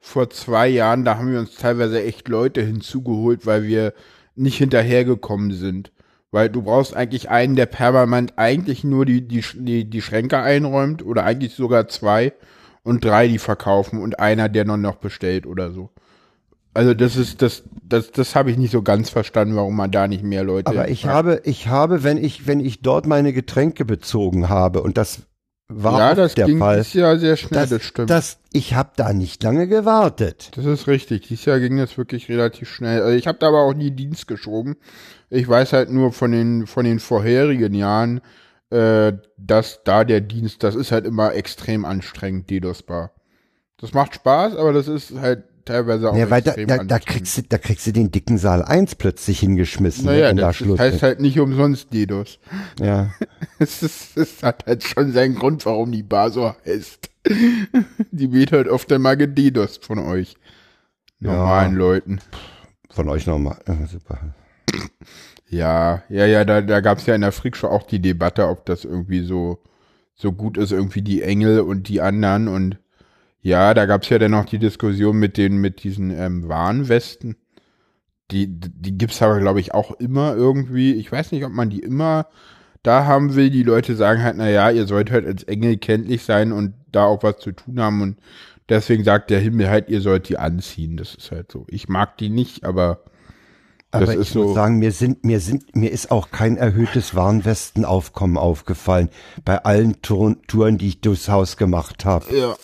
vor 0.00 0.28
zwei 0.30 0.66
Jahren, 0.66 1.04
da 1.04 1.18
haben 1.18 1.30
wir 1.30 1.38
uns 1.38 1.54
teilweise 1.54 2.02
echt 2.02 2.26
Leute 2.26 2.62
hinzugeholt, 2.62 3.46
weil 3.46 3.62
wir 3.62 3.94
nicht 4.34 4.58
hinterhergekommen 4.58 5.52
sind. 5.52 5.92
Weil 6.32 6.48
du 6.48 6.62
brauchst 6.62 6.96
eigentlich 6.96 7.30
einen, 7.30 7.54
der 7.54 7.66
permanent 7.66 8.32
eigentlich 8.38 8.82
nur 8.82 9.06
die, 9.06 9.28
die, 9.28 9.44
die, 9.54 9.88
die 9.88 10.02
Schränke 10.02 10.38
einräumt 10.38 11.04
oder 11.06 11.22
eigentlich 11.26 11.54
sogar 11.54 11.86
zwei 11.86 12.32
und 12.82 13.04
drei, 13.04 13.28
die 13.28 13.38
verkaufen 13.38 14.02
und 14.02 14.18
einer, 14.18 14.48
der 14.48 14.64
noch 14.64 14.96
bestellt 14.96 15.46
oder 15.46 15.70
so. 15.70 15.90
Also 16.72 16.94
das 16.94 17.16
ist, 17.16 17.42
das, 17.42 17.64
das, 17.82 18.12
das 18.12 18.36
habe 18.36 18.50
ich 18.50 18.56
nicht 18.56 18.70
so 18.70 18.82
ganz 18.82 19.10
verstanden, 19.10 19.56
warum 19.56 19.76
man 19.76 19.90
da 19.90 20.06
nicht 20.06 20.22
mehr 20.22 20.44
Leute. 20.44 20.68
Aber 20.68 20.88
ich 20.88 21.06
habe, 21.06 21.42
ich 21.44 21.68
habe, 21.68 22.04
wenn 22.04 22.16
ich, 22.16 22.46
wenn 22.46 22.60
ich 22.60 22.80
dort 22.80 23.06
meine 23.06 23.32
Getränke 23.32 23.84
bezogen 23.84 24.48
habe, 24.48 24.82
und 24.82 24.96
das 24.96 25.22
war 25.72 25.98
ja, 25.98 26.14
das 26.14 26.34
der 26.34 26.46
ging 26.46 26.58
Fall, 26.58 26.78
dieses 26.78 26.94
Jahr 26.94 27.18
sehr 27.18 27.36
schnell, 27.36 27.60
das, 27.60 27.70
das 27.70 27.82
stimmt. 27.82 28.10
das, 28.10 28.38
ich 28.52 28.74
habe 28.74 28.90
da 28.96 29.12
nicht 29.12 29.42
lange 29.42 29.66
gewartet. 29.66 30.50
Das 30.56 30.64
ist 30.64 30.86
richtig. 30.86 31.28
Dieses 31.28 31.44
Jahr 31.44 31.60
ging 31.60 31.76
das 31.76 31.96
wirklich 31.96 32.28
relativ 32.28 32.68
schnell. 32.68 33.02
Also 33.02 33.16
ich 33.16 33.26
habe 33.26 33.38
da 33.38 33.48
aber 33.48 33.62
auch 33.62 33.74
nie 33.74 33.90
Dienst 33.90 34.26
geschoben. 34.26 34.76
Ich 35.28 35.48
weiß 35.48 35.72
halt 35.72 35.90
nur 35.90 36.12
von 36.12 36.32
den 36.32 36.66
von 36.66 36.84
den 36.84 36.98
vorherigen 36.98 37.74
Jahren, 37.74 38.20
äh, 38.70 39.12
dass 39.36 39.82
da 39.84 40.04
der 40.04 40.20
Dienst, 40.20 40.62
das 40.62 40.74
ist 40.74 40.92
halt 40.92 41.04
immer 41.04 41.34
extrem 41.34 41.84
anstrengend, 41.84 42.50
DDoS-Bar. 42.50 43.12
Das 43.76 43.94
macht 43.94 44.14
Spaß, 44.14 44.56
aber 44.56 44.72
das 44.72 44.88
ist 44.88 45.14
halt 45.20 45.44
teilweise 45.70 46.10
auch 46.10 46.16
Ja, 46.16 46.30
weil 46.30 46.42
da, 46.42 46.52
da, 46.52 46.84
da 46.84 46.98
kriegst 46.98 47.38
du, 47.38 47.42
da 47.42 47.58
kriegst 47.58 47.86
du 47.86 47.92
den 47.92 48.10
dicken 48.10 48.38
Saal 48.38 48.62
1 48.62 48.96
plötzlich 48.96 49.40
hingeschmissen, 49.40 50.06
naja, 50.06 50.32
da 50.32 50.48
das, 50.48 50.56
Schluss 50.56 50.78
das 50.78 50.92
heißt 50.92 51.02
halt 51.02 51.20
nicht 51.20 51.38
umsonst 51.38 51.92
DDoS. 51.92 52.38
Ja. 52.80 53.12
Es, 53.58 53.82
ist, 53.82 54.16
es 54.16 54.42
hat 54.42 54.64
halt 54.66 54.82
schon 54.84 55.12
seinen 55.12 55.34
Grund, 55.34 55.66
warum 55.66 55.92
die 55.92 56.02
Bar 56.02 56.30
so 56.30 56.54
heißt. 56.64 57.10
Die 58.10 58.32
wird 58.32 58.52
halt 58.52 58.68
oft 58.68 58.90
einmal 58.90 59.18
gededost 59.18 59.84
von 59.84 59.98
euch. 59.98 60.34
Normalen 61.18 61.72
Ja. 61.72 61.78
Leuten. 61.78 62.20
Von 62.88 63.10
euch 63.10 63.26
nochmal. 63.26 63.58
Ja, 63.68 63.86
super. 63.86 64.34
Ja, 65.50 66.02
ja, 66.08 66.24
ja, 66.24 66.44
da, 66.46 66.62
da 66.62 66.80
gab 66.80 66.98
es 66.98 67.06
ja 67.06 67.14
in 67.14 67.20
der 67.20 67.32
Freakshow 67.32 67.66
auch 67.68 67.82
die 67.82 68.00
Debatte, 68.00 68.48
ob 68.48 68.64
das 68.64 68.84
irgendwie 68.84 69.20
so, 69.20 69.62
so 70.14 70.32
gut 70.32 70.56
ist, 70.56 70.72
irgendwie 70.72 71.02
die 71.02 71.22
Engel 71.22 71.60
und 71.60 71.88
die 71.88 72.00
anderen. 72.00 72.48
Und 72.48 72.78
ja, 73.42 73.74
da 73.74 73.86
gab 73.86 74.02
es 74.02 74.08
ja 74.10 74.18
dann 74.18 74.32
noch 74.32 74.44
die 74.46 74.58
Diskussion 74.58 75.18
mit 75.18 75.36
den, 75.36 75.56
mit 75.58 75.82
diesen 75.84 76.10
ähm, 76.10 76.48
Warnwesten. 76.48 77.36
Die, 78.30 78.46
die 78.48 78.96
gibt's 78.96 79.22
aber, 79.22 79.40
glaube 79.40 79.60
ich, 79.60 79.74
auch 79.74 79.92
immer 80.00 80.34
irgendwie. 80.36 80.94
Ich 80.94 81.10
weiß 81.10 81.32
nicht, 81.32 81.44
ob 81.44 81.52
man 81.52 81.70
die 81.70 81.80
immer 81.80 82.26
da 82.82 83.04
haben 83.06 83.34
will. 83.34 83.50
Die 83.50 83.64
Leute 83.64 83.96
sagen 83.96 84.22
halt, 84.22 84.36
na 84.36 84.48
ja, 84.48 84.70
ihr 84.70 84.86
sollt 84.86 85.10
halt 85.10 85.26
als 85.26 85.42
Engel 85.44 85.78
kenntlich 85.78 86.22
sein 86.24 86.52
und 86.52 86.74
da 86.92 87.04
auch 87.06 87.22
was 87.22 87.38
zu 87.38 87.52
tun 87.52 87.80
haben. 87.80 88.02
Und 88.02 88.18
deswegen 88.68 89.04
sagt 89.04 89.30
der 89.30 89.40
Himmel 89.40 89.68
halt, 89.70 89.88
ihr 89.88 90.00
sollt 90.00 90.28
die 90.28 90.38
anziehen. 90.38 90.96
Das 90.96 91.14
ist 91.14 91.32
halt 91.32 91.50
so. 91.52 91.66
Ich 91.68 91.88
mag 91.88 92.18
die 92.18 92.30
nicht, 92.30 92.64
aber 92.64 93.04
Aber 93.92 94.06
das 94.06 94.14
ich 94.14 94.16
ist 94.16 94.32
so. 94.32 94.40
muss 94.40 94.54
sagen, 94.54 94.78
mir 94.78 94.92
sind, 94.92 95.24
mir 95.24 95.40
sind, 95.40 95.74
mir 95.76 95.90
ist 95.90 96.10
auch 96.10 96.30
kein 96.30 96.56
erhöhtes 96.56 97.14
Warnwestenaufkommen 97.14 98.36
aufgefallen 98.38 99.10
bei 99.44 99.64
allen 99.64 100.00
Touren, 100.02 100.42
Touren 100.46 100.78
die 100.78 100.88
ich 100.88 101.00
durchs 101.00 101.28
Haus 101.28 101.56
gemacht 101.56 102.04
habe. 102.04 102.26
ja. 102.28 102.56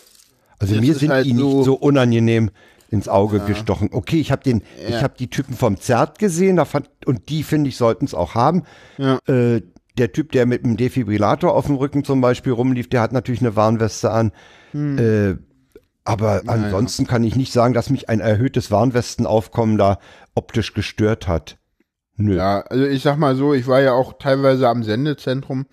Also 0.59 0.75
Das 0.75 0.81
mir 0.85 0.95
sind 0.95 1.11
halt 1.11 1.27
die 1.27 1.35
so- 1.35 1.57
nicht 1.57 1.65
so 1.65 1.75
unangenehm 1.75 2.51
ins 2.91 3.09
Auge 3.09 3.41
gestochen. 3.41 3.91
Okay, 3.93 4.21
ich 4.21 4.31
habe 4.31 4.43
den, 4.45 4.63
ich 4.89 5.03
habe 5.03 5.15
die 5.19 5.29
Typen 5.29 5.55
vom 5.55 5.77
Zert 5.79 6.19
gesehen, 6.19 6.57
da 6.57 6.65
fand, 6.65 6.89
und 7.05 7.29
die 7.29 7.43
finde 7.43 7.69
ich 7.69 7.77
sollten 7.77 8.05
es 8.05 8.15
auch 8.15 8.35
haben. 8.35 8.63
Ja. 8.97 9.19
Äh, 9.27 9.63
der 9.99 10.13
Typ, 10.13 10.31
der 10.33 10.47
mit 10.47 10.63
dem 10.65 10.77
Defibrillator 10.77 11.55
auf 11.55 11.67
dem 11.67 11.77
Rücken 11.77 12.05
zum 12.05 12.21
Beispiel 12.21 12.53
rumlief, 12.53 12.89
der 12.89 13.01
hat 13.01 13.13
natürlich 13.13 13.41
eine 13.41 13.57
Warnweste 13.57 14.11
an. 14.11 14.33
Hm. 14.73 14.99
Äh, 14.99 15.37
aber 16.05 16.43
ansonsten 16.47 17.07
kann 17.07 17.25
ich 17.25 17.35
nicht 17.35 17.53
sagen, 17.53 17.75
dass 17.75 17.91
mich 17.91 18.09
ein 18.09 18.21
erhöhtes 18.21 18.71
Warnwestenaufkommen 18.71 19.77
da 19.79 19.99
optisch 20.37 20.73
gestört 20.75 21.27
hat. 21.27 21.59
Nö. 22.17 22.37
Ja, 22.37 22.61
also 22.61 22.85
ich 22.85 23.03
sag 23.03 23.19
mal 23.19 23.35
so, 23.35 23.53
ich 23.53 23.67
war 23.67 23.81
ja 23.81 23.93
auch 23.95 24.13
teilweise 24.19 24.69
am 24.69 24.85
Sendezentrum. 24.85 25.67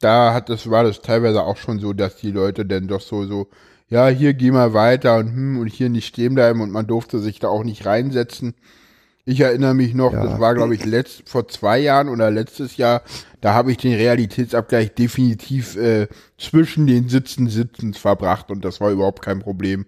Da 0.00 0.34
hat 0.34 0.48
das, 0.48 0.68
war 0.68 0.82
das 0.82 1.00
teilweise 1.02 1.42
auch 1.42 1.56
schon 1.56 1.78
so, 1.78 1.92
dass 1.92 2.16
die 2.16 2.32
Leute 2.32 2.66
dann 2.66 2.88
doch 2.88 3.00
so, 3.00 3.24
so, 3.26 3.48
ja, 3.88 4.08
hier 4.08 4.34
geh 4.34 4.50
mal 4.50 4.74
weiter 4.74 5.16
und 5.18 5.28
hm, 5.28 5.58
und 5.58 5.68
hier 5.68 5.88
nicht 5.88 6.06
stehen 6.06 6.34
bleiben 6.34 6.60
und 6.60 6.70
man 6.70 6.86
durfte 6.86 7.18
sich 7.18 7.38
da 7.38 7.48
auch 7.48 7.64
nicht 7.64 7.86
reinsetzen. 7.86 8.54
Ich 9.24 9.40
erinnere 9.40 9.74
mich 9.74 9.94
noch, 9.94 10.12
Ja. 10.12 10.24
das 10.24 10.40
war 10.40 10.54
glaube 10.54 10.74
ich 10.74 10.84
letzt, 10.84 11.28
vor 11.28 11.48
zwei 11.48 11.78
Jahren 11.78 12.08
oder 12.08 12.30
letztes 12.30 12.76
Jahr, 12.78 13.02
da 13.42 13.52
habe 13.54 13.70
ich 13.70 13.76
den 13.76 13.94
Realitätsabgleich 13.94 14.94
definitiv 14.94 15.76
äh, 15.76 16.08
zwischen 16.38 16.86
den 16.86 17.08
Sitzen 17.08 17.48
sitzend 17.48 17.98
verbracht 17.98 18.50
und 18.50 18.64
das 18.64 18.80
war 18.80 18.90
überhaupt 18.90 19.22
kein 19.22 19.40
Problem. 19.40 19.86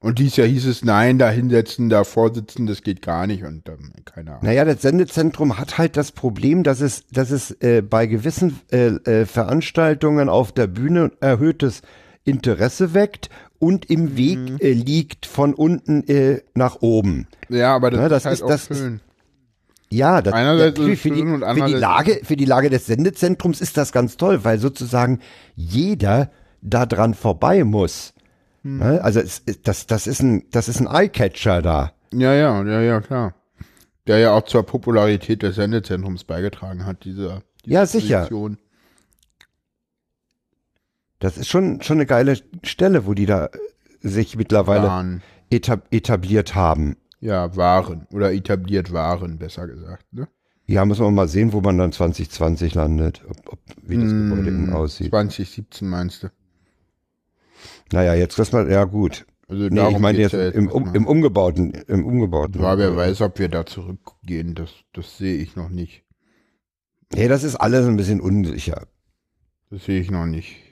Und 0.00 0.18
dieses 0.18 0.36
Jahr 0.36 0.46
hieß 0.46 0.66
es, 0.66 0.84
nein, 0.84 1.18
da 1.18 1.30
hinsetzen, 1.30 1.88
da 1.88 2.04
vorsitzen, 2.04 2.66
das 2.66 2.82
geht 2.82 3.00
gar 3.00 3.26
nicht 3.26 3.42
und 3.42 3.66
ähm, 3.70 3.92
keine 4.04 4.32
Ahnung. 4.32 4.44
Naja, 4.44 4.66
das 4.66 4.82
Sendezentrum 4.82 5.56
hat 5.58 5.78
halt 5.78 5.96
das 5.96 6.12
Problem, 6.12 6.62
dass 6.62 6.82
es, 6.82 7.06
dass 7.10 7.30
es 7.30 7.52
äh, 7.62 7.80
bei 7.80 8.04
gewissen 8.06 8.60
äh, 8.70 8.88
äh, 8.88 9.24
Veranstaltungen 9.24 10.28
auf 10.28 10.52
der 10.52 10.66
Bühne 10.66 11.10
erhöhtes 11.20 11.80
Interesse 12.24 12.94
weckt 12.94 13.28
und 13.58 13.90
im 13.90 14.16
Weg 14.16 14.38
Mhm. 14.38 14.56
äh, 14.60 14.72
liegt 14.72 15.26
von 15.26 15.54
unten 15.54 16.06
äh, 16.08 16.40
nach 16.54 16.76
oben. 16.80 17.26
Ja, 17.48 17.74
aber 17.74 17.90
das, 17.90 18.00
Ja, 18.00 18.08
das 18.08 18.22
ist 18.22 18.26
halt 18.26 18.34
ist- 18.34 18.42
auch 18.42 18.48
das 18.48 18.66
ist- 18.68 18.78
schön. 18.78 19.00
Ja, 19.90 20.22
das, 20.22 20.34
Einerseits 20.34 20.78
ja, 20.78 20.84
ist 20.86 20.92
es 20.94 21.00
für, 21.00 21.10
die, 21.10 21.22
für, 21.22 21.66
die 21.66 21.74
Lage, 21.74 22.20
für 22.24 22.36
die 22.36 22.46
Lage 22.46 22.68
des 22.68 22.86
Sendezentrums 22.86 23.60
ist 23.60 23.76
das 23.76 23.92
ganz 23.92 24.16
toll, 24.16 24.42
weil 24.42 24.58
sozusagen 24.58 25.20
jeder 25.54 26.30
da 26.62 26.84
dran 26.86 27.14
vorbei 27.14 27.62
muss. 27.62 28.12
Hm. 28.62 28.78
Ne? 28.78 29.00
Also 29.04 29.20
es, 29.20 29.42
das, 29.62 29.86
das 29.86 30.06
ist 30.08 30.20
ein, 30.20 30.44
das 30.50 30.68
ist 30.68 30.80
ein 30.80 30.88
Eyecatcher 30.88 31.62
da. 31.62 31.92
Ja, 32.12 32.32
ja, 32.34 32.64
ja, 32.64 32.80
ja, 32.80 33.00
klar. 33.02 33.34
Der 34.08 34.18
ja 34.18 34.32
auch 34.32 34.42
zur 34.46 34.64
Popularität 34.64 35.42
des 35.42 35.54
Sendezentrums 35.56 36.24
beigetragen 36.24 36.86
hat, 36.86 37.04
diese, 37.04 37.42
diese 37.64 37.74
Ja, 37.74 37.86
sicher. 37.86 38.18
Position. 38.20 38.58
Das 41.24 41.38
ist 41.38 41.48
schon, 41.48 41.80
schon 41.80 41.96
eine 41.96 42.04
geile 42.04 42.36
Stelle, 42.64 43.06
wo 43.06 43.14
die 43.14 43.24
da 43.24 43.48
sich 44.02 44.36
mittlerweile 44.36 44.88
Waren. 44.88 45.22
etab 45.48 45.86
etabliert 45.90 46.54
haben. 46.54 46.98
Ja, 47.18 47.56
waren. 47.56 48.06
Oder 48.12 48.34
etabliert 48.34 48.92
waren, 48.92 49.38
besser 49.38 49.66
gesagt. 49.66 50.04
Ne? 50.12 50.28
Ja, 50.66 50.84
muss 50.84 50.98
man 50.98 51.14
mal 51.14 51.26
sehen, 51.26 51.54
wo 51.54 51.62
man 51.62 51.78
dann 51.78 51.92
2020 51.92 52.74
landet, 52.74 53.22
ob, 53.26 53.38
ob, 53.54 53.58
wie 53.80 53.96
das 53.96 54.10
Hm, 54.10 54.28
Gebäude 54.28 54.48
innen 54.50 54.72
aussieht. 54.74 55.08
2017 55.08 55.88
meinst 55.88 56.24
du? 56.24 56.28
Naja, 57.90 58.12
jetzt 58.12 58.36
lass 58.36 58.52
mal, 58.52 58.70
ja 58.70 58.84
gut. 58.84 59.24
Also 59.48 59.68
Nee, 59.70 59.92
ich 59.92 59.98
meine 59.98 60.18
jetzt 60.18 60.32
ja 60.32 60.48
im, 60.50 60.68
um, 60.70 60.94
im 60.94 61.06
umgebauten, 61.06 61.70
im 61.88 62.04
umgebauten. 62.04 62.60
Ja, 62.60 62.76
wer 62.76 62.96
weiß, 62.96 63.22
ob 63.22 63.38
wir 63.38 63.48
da 63.48 63.64
zurückgehen, 63.64 64.54
das, 64.54 64.68
das 64.92 65.16
sehe 65.16 65.38
ich 65.38 65.56
noch 65.56 65.70
nicht. 65.70 66.04
Nee, 67.14 67.28
das 67.28 67.44
ist 67.44 67.56
alles 67.56 67.86
ein 67.86 67.96
bisschen 67.96 68.20
unsicher. 68.20 68.86
Das 69.70 69.86
sehe 69.86 70.02
ich 70.02 70.10
noch 70.10 70.26
nicht. 70.26 70.63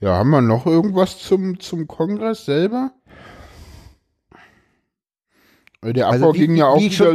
Ja, 0.00 0.16
haben 0.16 0.30
wir 0.30 0.40
noch 0.40 0.66
irgendwas 0.66 1.18
zum, 1.18 1.60
zum 1.60 1.86
Kongress 1.86 2.46
selber? 2.46 2.92
Der 5.82 6.08
Also 6.08 6.24
Abbau 6.26 6.34
wie- 6.34 6.38
ging 6.38 6.56
ja 6.56 6.66
auch 6.68 6.80
wieder, 6.80 7.14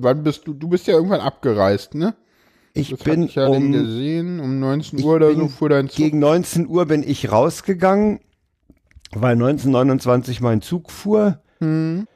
wann 0.00 0.22
bist 0.24 0.46
du, 0.46 0.52
du 0.54 0.68
bist 0.68 0.86
ja 0.86 0.94
irgendwann 0.94 1.20
abgereist, 1.20 1.94
ne? 1.94 2.14
Ich 2.72 2.90
Das 2.90 3.00
bin 3.00 3.22
ich 3.24 3.36
ja 3.36 3.46
um, 3.46 3.70
gesehen, 3.70 4.40
um 4.40 4.58
19 4.58 4.98
ich 4.98 5.04
Uhr 5.04 5.14
oder 5.16 5.32
so 5.32 5.46
fuhr 5.46 5.68
dein 5.68 5.88
Zug. 5.88 5.96
gegen 5.96 6.18
19 6.18 6.66
Uhr 6.66 6.86
bin 6.86 7.04
ich 7.04 7.30
rausgegangen, 7.30 8.18
weil 9.12 9.32
1929 9.34 10.40
mein 10.40 10.60
Zug 10.60 10.90
fuhr. 10.90 11.40
Hm. 11.60 12.06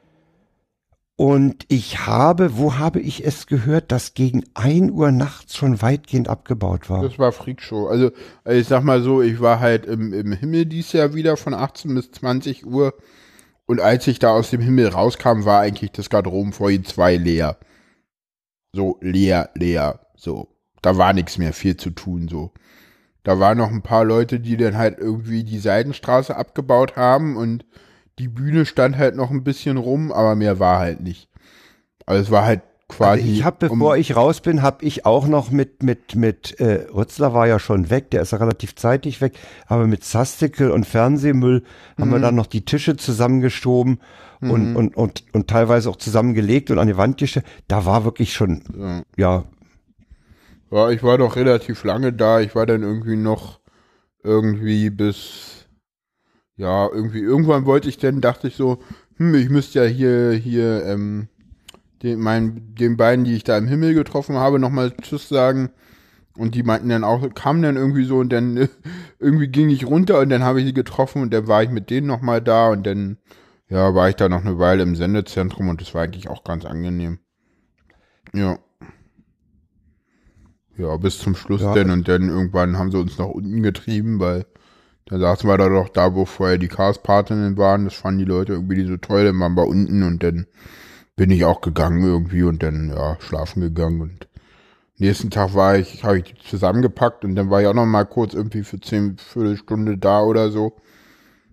Und 1.19 1.65
ich 1.67 2.07
habe, 2.07 2.57
wo 2.57 2.77
habe 2.77 3.01
ich 3.01 3.25
es 3.25 3.45
gehört, 3.45 3.91
dass 3.91 4.13
gegen 4.13 4.45
1 4.53 4.89
Uhr 4.91 5.11
nachts 5.11 5.57
schon 5.57 5.81
weitgehend 5.81 6.29
abgebaut 6.29 6.89
war? 6.89 7.03
Das 7.03 7.19
war 7.19 7.33
Freakshow. 7.33 7.87
Also, 7.87 8.11
ich 8.45 8.69
sag 8.69 8.85
mal 8.85 9.03
so, 9.03 9.21
ich 9.21 9.41
war 9.41 9.59
halt 9.59 9.85
im, 9.85 10.13
im 10.13 10.31
Himmel 10.31 10.65
dieses 10.65 10.93
Jahr 10.93 11.13
wieder 11.15 11.35
von 11.35 11.53
18 11.53 11.93
bis 11.93 12.11
20 12.11 12.65
Uhr. 12.65 12.93
Und 13.65 13.81
als 13.81 14.07
ich 14.07 14.19
da 14.19 14.29
aus 14.31 14.49
dem 14.49 14.61
Himmel 14.61 14.87
rauskam, 14.87 15.43
war 15.43 15.59
eigentlich 15.59 15.91
das 15.91 16.09
Garderobenfoyer 16.09 16.83
2 16.83 17.17
leer. 17.17 17.57
So, 18.73 18.97
leer, 19.01 19.49
leer. 19.55 19.99
So. 20.15 20.55
Da 20.81 20.95
war 20.95 21.11
nichts 21.11 21.37
mehr 21.37 21.51
viel 21.51 21.75
zu 21.75 21.89
tun, 21.89 22.29
so. 22.29 22.53
Da 23.23 23.41
waren 23.41 23.57
noch 23.57 23.71
ein 23.71 23.81
paar 23.81 24.05
Leute, 24.05 24.39
die 24.39 24.55
dann 24.55 24.77
halt 24.77 24.97
irgendwie 24.97 25.43
die 25.43 25.59
Seidenstraße 25.59 26.33
abgebaut 26.37 26.95
haben 26.95 27.35
und 27.35 27.65
die 28.19 28.27
Bühne 28.27 28.65
stand 28.65 28.97
halt 28.97 29.15
noch 29.15 29.31
ein 29.31 29.43
bisschen 29.43 29.77
rum, 29.77 30.11
aber 30.11 30.35
mehr 30.35 30.59
war 30.59 30.79
halt 30.79 31.01
nicht. 31.01 31.29
Also 32.05 32.23
es 32.23 32.31
war 32.31 32.45
halt 32.45 32.61
quasi. 32.87 33.21
Also 33.21 33.31
ich 33.33 33.43
habe, 33.43 33.69
um- 33.69 33.79
bevor 33.79 33.97
ich 33.97 34.15
raus 34.15 34.41
bin, 34.41 34.61
habe 34.61 34.83
ich 34.85 35.05
auch 35.05 35.27
noch 35.27 35.51
mit 35.51 35.83
mit 35.83 36.15
mit 36.15 36.59
äh, 36.59 36.87
Rützler 36.93 37.33
war 37.33 37.47
ja 37.47 37.59
schon 37.59 37.89
weg, 37.89 38.09
der 38.11 38.21
ist 38.21 38.31
ja 38.31 38.37
relativ 38.39 38.75
zeitig 38.75 39.21
weg, 39.21 39.33
aber 39.67 39.87
mit 39.87 40.03
Sastikel 40.03 40.71
und 40.71 40.85
Fernsehmüll 40.85 41.63
haben 41.99 42.09
Mhm. 42.09 42.13
wir 42.13 42.19
dann 42.19 42.35
noch 42.35 42.47
die 42.47 42.65
Tische 42.65 42.97
zusammengeschoben 42.97 43.99
und, 44.41 44.75
und 44.77 44.95
und 44.95 45.23
und 45.33 45.47
teilweise 45.49 45.89
auch 45.89 45.97
zusammengelegt 45.97 46.71
und 46.71 46.79
an 46.79 46.87
die 46.87 46.95
Wand 46.97 47.17
gestellt. 47.17 47.45
Da 47.67 47.85
war 47.85 48.05
wirklich 48.05 48.33
schon 48.33 48.63
Ja. 48.77 49.01
ja 49.17 49.43
Ja, 50.71 50.89
ich 50.89 51.03
war 51.03 51.17
doch 51.17 51.35
relativ 51.35 51.83
lange 51.83 52.13
da. 52.13 52.39
Ich 52.39 52.55
war 52.55 52.65
dann 52.65 52.83
irgendwie 52.83 53.15
noch 53.17 53.59
irgendwie 54.23 54.89
bis, 54.89 55.58
ja, 56.59 56.89
irgendwie, 56.91 57.21
irgendwann 57.21 57.65
wollte 57.65 57.87
ich 57.87 57.97
dann, 57.97 58.19
dachte 58.19 58.49
ich 58.49 58.55
so, 58.57 58.79
hm, 59.15 59.33
ich 59.33 59.49
müsste 59.49 59.79
ja 59.79 59.85
hier, 59.85 60.33
hier, 60.33 60.85
ähm, 60.85 61.29
den, 62.03 62.19
mein, 62.19 62.75
den 62.75 62.97
beiden, 62.97 63.23
die 63.23 63.33
ich 63.33 63.45
da 63.45 63.57
im 63.57 63.67
Himmel 63.67 63.93
getroffen 63.93 64.35
habe, 64.35 64.59
nochmal 64.59 64.91
Tschüss 65.01 65.29
sagen. 65.29 65.69
Und 66.37 66.55
die 66.55 66.63
meinten 66.63 66.89
dann 66.89 67.05
auch, 67.05 67.33
kamen 67.33 67.61
dann 67.61 67.77
irgendwie 67.77 68.03
so 68.03 68.17
und 68.17 68.29
dann 68.33 68.57
äh, 68.57 68.67
irgendwie 69.19 69.47
ging 69.47 69.69
ich 69.69 69.85
runter 69.85 70.19
und 70.19 70.29
dann 70.29 70.43
habe 70.43 70.59
ich 70.59 70.65
sie 70.65 70.73
getroffen 70.73 71.21
und 71.21 71.33
dann 71.33 71.47
war 71.47 71.63
ich 71.63 71.69
mit 71.69 71.89
denen 71.89 72.07
nochmal 72.07 72.41
da 72.41 72.69
und 72.71 72.85
dann, 72.85 73.17
ja, 73.69 73.95
war 73.95 74.09
ich 74.09 74.17
da 74.17 74.27
noch 74.27 74.41
eine 74.43 74.59
Weile 74.59 74.83
im 74.83 74.97
Sendezentrum 74.97 75.69
und 75.69 75.79
das 75.79 75.93
war 75.93 76.03
eigentlich 76.03 76.27
auch 76.27 76.43
ganz 76.43 76.65
angenehm. 76.65 77.19
Ja. 78.33 78.59
Ja, 80.77 80.97
bis 80.97 81.19
zum 81.19 81.35
Schluss 81.35 81.61
Ja. 81.61 81.73
denn 81.73 81.89
und 81.89 82.09
dann 82.09 82.27
irgendwann 82.27 82.77
haben 82.77 82.91
sie 82.91 82.99
uns 82.99 83.17
nach 83.17 83.27
unten 83.27 83.63
getrieben, 83.63 84.19
weil 84.19 84.45
dann 85.09 85.19
saßen 85.19 85.49
wir 85.49 85.57
da 85.57 85.69
doch 85.69 85.89
da, 85.89 86.13
wo 86.13 86.25
vorher 86.25 86.59
die 86.59 86.67
Chaos-Partinnen 86.67 87.57
waren. 87.57 87.85
Das 87.85 87.95
fanden 87.95 88.19
die 88.19 88.25
Leute 88.25 88.53
irgendwie 88.53 88.85
so 88.85 88.95
toll, 88.97 89.25
dann 89.25 89.39
waren 89.39 89.55
wir 89.55 89.67
unten 89.67 90.03
und 90.03 90.21
dann 90.21 90.45
bin 91.15 91.31
ich 91.31 91.43
auch 91.45 91.61
gegangen 91.61 92.03
irgendwie 92.03 92.43
und 92.43 92.61
dann, 92.61 92.89
ja, 92.89 93.17
schlafen 93.19 93.61
gegangen 93.61 94.01
und 94.01 94.27
nächsten 94.97 95.31
Tag 95.31 95.55
war 95.55 95.77
ich, 95.77 96.03
habe 96.03 96.19
ich 96.19 96.25
die 96.25 96.39
zusammengepackt 96.39 97.25
und 97.25 97.35
dann 97.35 97.49
war 97.49 97.61
ich 97.61 97.67
auch 97.67 97.73
noch 97.73 97.85
mal 97.85 98.05
kurz 98.05 98.33
irgendwie 98.33 98.63
für 98.63 98.79
zehn 98.79 99.17
Viertelstunde 99.17 99.97
da 99.97 100.21
oder 100.21 100.51
so. 100.51 100.77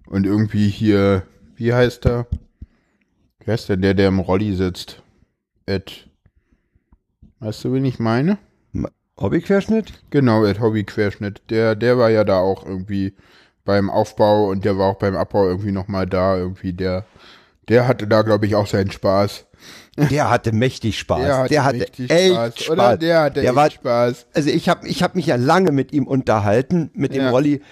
Und 0.06 0.26
irgendwie 0.26 0.68
hier, 0.68 1.22
wie 1.56 1.72
heißt 1.72 2.04
der? 2.04 2.26
Wer 3.44 3.54
ist 3.54 3.68
denn 3.68 3.80
der, 3.80 3.94
der 3.94 4.08
im 4.08 4.20
Rolli 4.20 4.54
sitzt? 4.54 5.02
Ed. 5.64 6.08
Weißt 7.40 7.64
du, 7.64 7.72
wen 7.72 7.84
ich 7.84 7.98
meine? 7.98 8.38
Hobbyquerschnitt? 9.18 9.94
Genau, 10.10 10.44
Ed 10.44 10.60
Hobby 10.60 10.84
Querschnitt. 10.84 11.42
Der, 11.48 11.74
der 11.74 11.96
war 11.96 12.10
ja 12.10 12.22
da 12.22 12.38
auch 12.38 12.66
irgendwie 12.66 13.14
beim 13.66 13.90
Aufbau 13.90 14.48
und 14.48 14.64
der 14.64 14.78
war 14.78 14.92
auch 14.92 14.98
beim 14.98 15.14
Abbau 15.14 15.46
irgendwie 15.46 15.72
nochmal 15.72 16.06
da. 16.06 16.38
Irgendwie 16.38 16.72
der, 16.72 17.04
der 17.68 17.86
hatte 17.86 18.06
da, 18.06 18.22
glaube 18.22 18.46
ich, 18.46 18.54
auch 18.54 18.66
seinen 18.66 18.90
Spaß. 18.90 19.44
Der 19.98 20.30
hatte 20.30 20.52
mächtig 20.52 20.98
Spaß. 20.98 21.20
Der 21.20 21.36
hatte, 21.38 21.48
der 21.48 21.64
hatte 21.64 21.86
echt 21.86 22.32
Spaß, 22.32 22.58
Spaß. 22.58 22.70
Oder? 22.70 22.96
Der 22.96 23.22
hatte 23.22 23.40
der 23.40 23.50
echt 23.50 23.56
war, 23.56 23.70
Spaß. 23.70 24.26
Also 24.34 24.48
ich 24.48 24.68
habe 24.68 24.86
ich 24.88 25.02
hab 25.02 25.14
mich 25.14 25.26
ja 25.26 25.36
lange 25.36 25.72
mit 25.72 25.92
ihm 25.92 26.06
unterhalten, 26.06 26.90
mit 26.94 27.14
dem 27.14 27.22
ja. 27.22 27.30
Rolli. 27.30 27.62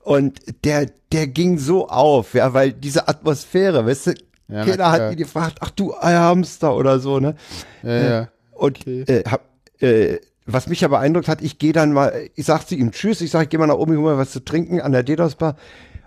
Und 0.00 0.40
der, 0.64 0.90
der 1.12 1.26
ging 1.28 1.58
so 1.58 1.88
auf, 1.88 2.34
ja, 2.34 2.52
weil 2.52 2.72
diese 2.72 3.08
Atmosphäre, 3.08 3.86
weißt 3.86 4.08
du, 4.08 4.14
ja, 4.48 4.64
keiner 4.64 4.90
hat 4.90 5.12
ihn 5.12 5.16
gefragt, 5.16 5.58
ach 5.60 5.70
du 5.70 5.94
Hamster 5.94 6.76
oder 6.76 6.98
so, 6.98 7.20
ne? 7.20 7.34
Ja, 7.82 7.90
ja. 7.90 8.20
Äh, 8.20 8.26
und 8.52 8.80
okay. 8.80 9.00
äh, 9.02 9.24
hab, 9.28 9.42
äh, 9.80 10.18
was 10.46 10.66
mich 10.66 10.82
ja 10.82 10.88
beeindruckt 10.88 11.28
hat, 11.28 11.42
ich 11.42 11.58
gehe 11.58 11.72
dann 11.72 11.92
mal, 11.92 12.28
ich 12.34 12.44
sag 12.44 12.64
zu 12.66 12.74
ihm 12.74 12.92
Tschüss, 12.92 13.20
ich 13.20 13.30
sag, 13.30 13.44
ich 13.44 13.48
geh 13.48 13.58
mal 13.58 13.66
nach 13.66 13.76
oben, 13.76 13.92
ich 13.92 13.98
hol 13.98 14.12
mal 14.12 14.18
was 14.18 14.30
zu 14.30 14.44
trinken 14.44 14.80
an 14.80 14.92
der 14.92 15.02
Dedos-Bar. 15.02 15.56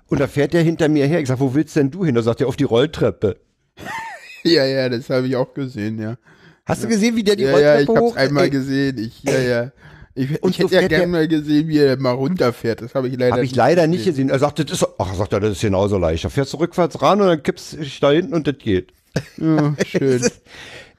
Und 0.08 0.20
da 0.20 0.28
fährt 0.28 0.54
er 0.54 0.62
hinter 0.62 0.88
mir 0.88 1.06
her. 1.06 1.20
Ich 1.20 1.28
sag, 1.28 1.40
wo 1.40 1.54
willst 1.54 1.76
denn 1.76 1.92
du 1.92 2.06
hin? 2.06 2.16
Da 2.16 2.22
sagt 2.22 2.40
er, 2.40 2.48
auf 2.48 2.56
die 2.56 2.64
Rolltreppe. 2.64 3.38
ja, 4.44 4.66
ja, 4.66 4.90
das 4.90 5.10
habe 5.10 5.28
ich 5.28 5.36
auch 5.36 5.54
gesehen, 5.54 6.00
ja. 6.00 6.18
Hast 6.66 6.84
du 6.84 6.88
gesehen, 6.88 7.16
wie 7.16 7.24
der 7.24 7.36
die 7.36 7.44
ja, 7.44 7.52
Rolltreppe 7.52 7.94
ja, 7.94 8.00
ich 8.00 8.06
hab's 8.06 8.18
einmal 8.18 8.44
Ey. 8.46 8.50
gesehen. 8.50 8.98
Ich, 8.98 9.24
ja, 9.24 9.40
ja. 9.40 9.72
Ich, 10.16 10.42
und 10.42 10.50
ich 10.50 10.60
hätte 10.60 10.76
ja 10.76 10.88
gerne 10.88 11.08
mal 11.08 11.28
gesehen, 11.28 11.68
wie 11.68 11.78
er 11.78 11.96
mal 11.98 12.12
runterfährt. 12.12 12.82
Das 12.82 12.96
habe 12.96 13.08
ich 13.08 13.18
leider 13.18 13.36
hab 13.36 13.44
ich 13.44 13.56
leider 13.56 13.86
nicht 13.86 14.06
gesehen. 14.06 14.30
Er 14.30 14.40
sagte, 14.40 14.66
das 14.66 14.82
ist, 14.82 14.88
ach, 14.98 15.14
sagt 15.14 15.32
er, 15.34 15.40
das 15.40 15.52
ist 15.52 15.62
genauso 15.62 15.98
leicht. 15.98 16.26
Da 16.26 16.30
fährst 16.30 16.54
du 16.54 16.58
rückwärts 16.58 17.02
ran 17.02 17.22
und 17.22 17.28
dann 17.28 17.44
kippst 17.44 17.74
du 17.74 17.78
dich 17.78 18.00
da 18.00 18.12
hinten 18.12 18.34
und 18.34 18.48
das 18.48 18.58
geht. 18.58 18.94
Ja, 19.38 19.76
schön. 19.86 20.28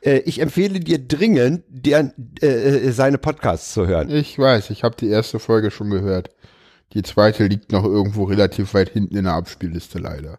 Äh, 0.00 0.18
ich 0.20 0.40
empfehle 0.40 0.80
dir 0.80 0.98
dringend, 0.98 1.64
der, 1.68 2.12
äh, 2.40 2.46
äh, 2.46 2.90
seine 2.92 3.18
Podcasts 3.18 3.72
zu 3.72 3.86
hören. 3.86 4.10
Ich 4.10 4.38
weiß, 4.38 4.70
ich 4.70 4.84
habe 4.84 4.96
die 4.96 5.08
erste 5.08 5.38
Folge 5.38 5.70
schon 5.70 5.90
gehört. 5.90 6.30
Die 6.94 7.02
zweite 7.02 7.46
liegt 7.46 7.72
noch 7.72 7.84
irgendwo 7.84 8.24
relativ 8.24 8.74
weit 8.74 8.90
hinten 8.90 9.16
in 9.16 9.24
der 9.24 9.34
Abspielliste 9.34 9.98
leider. 9.98 10.38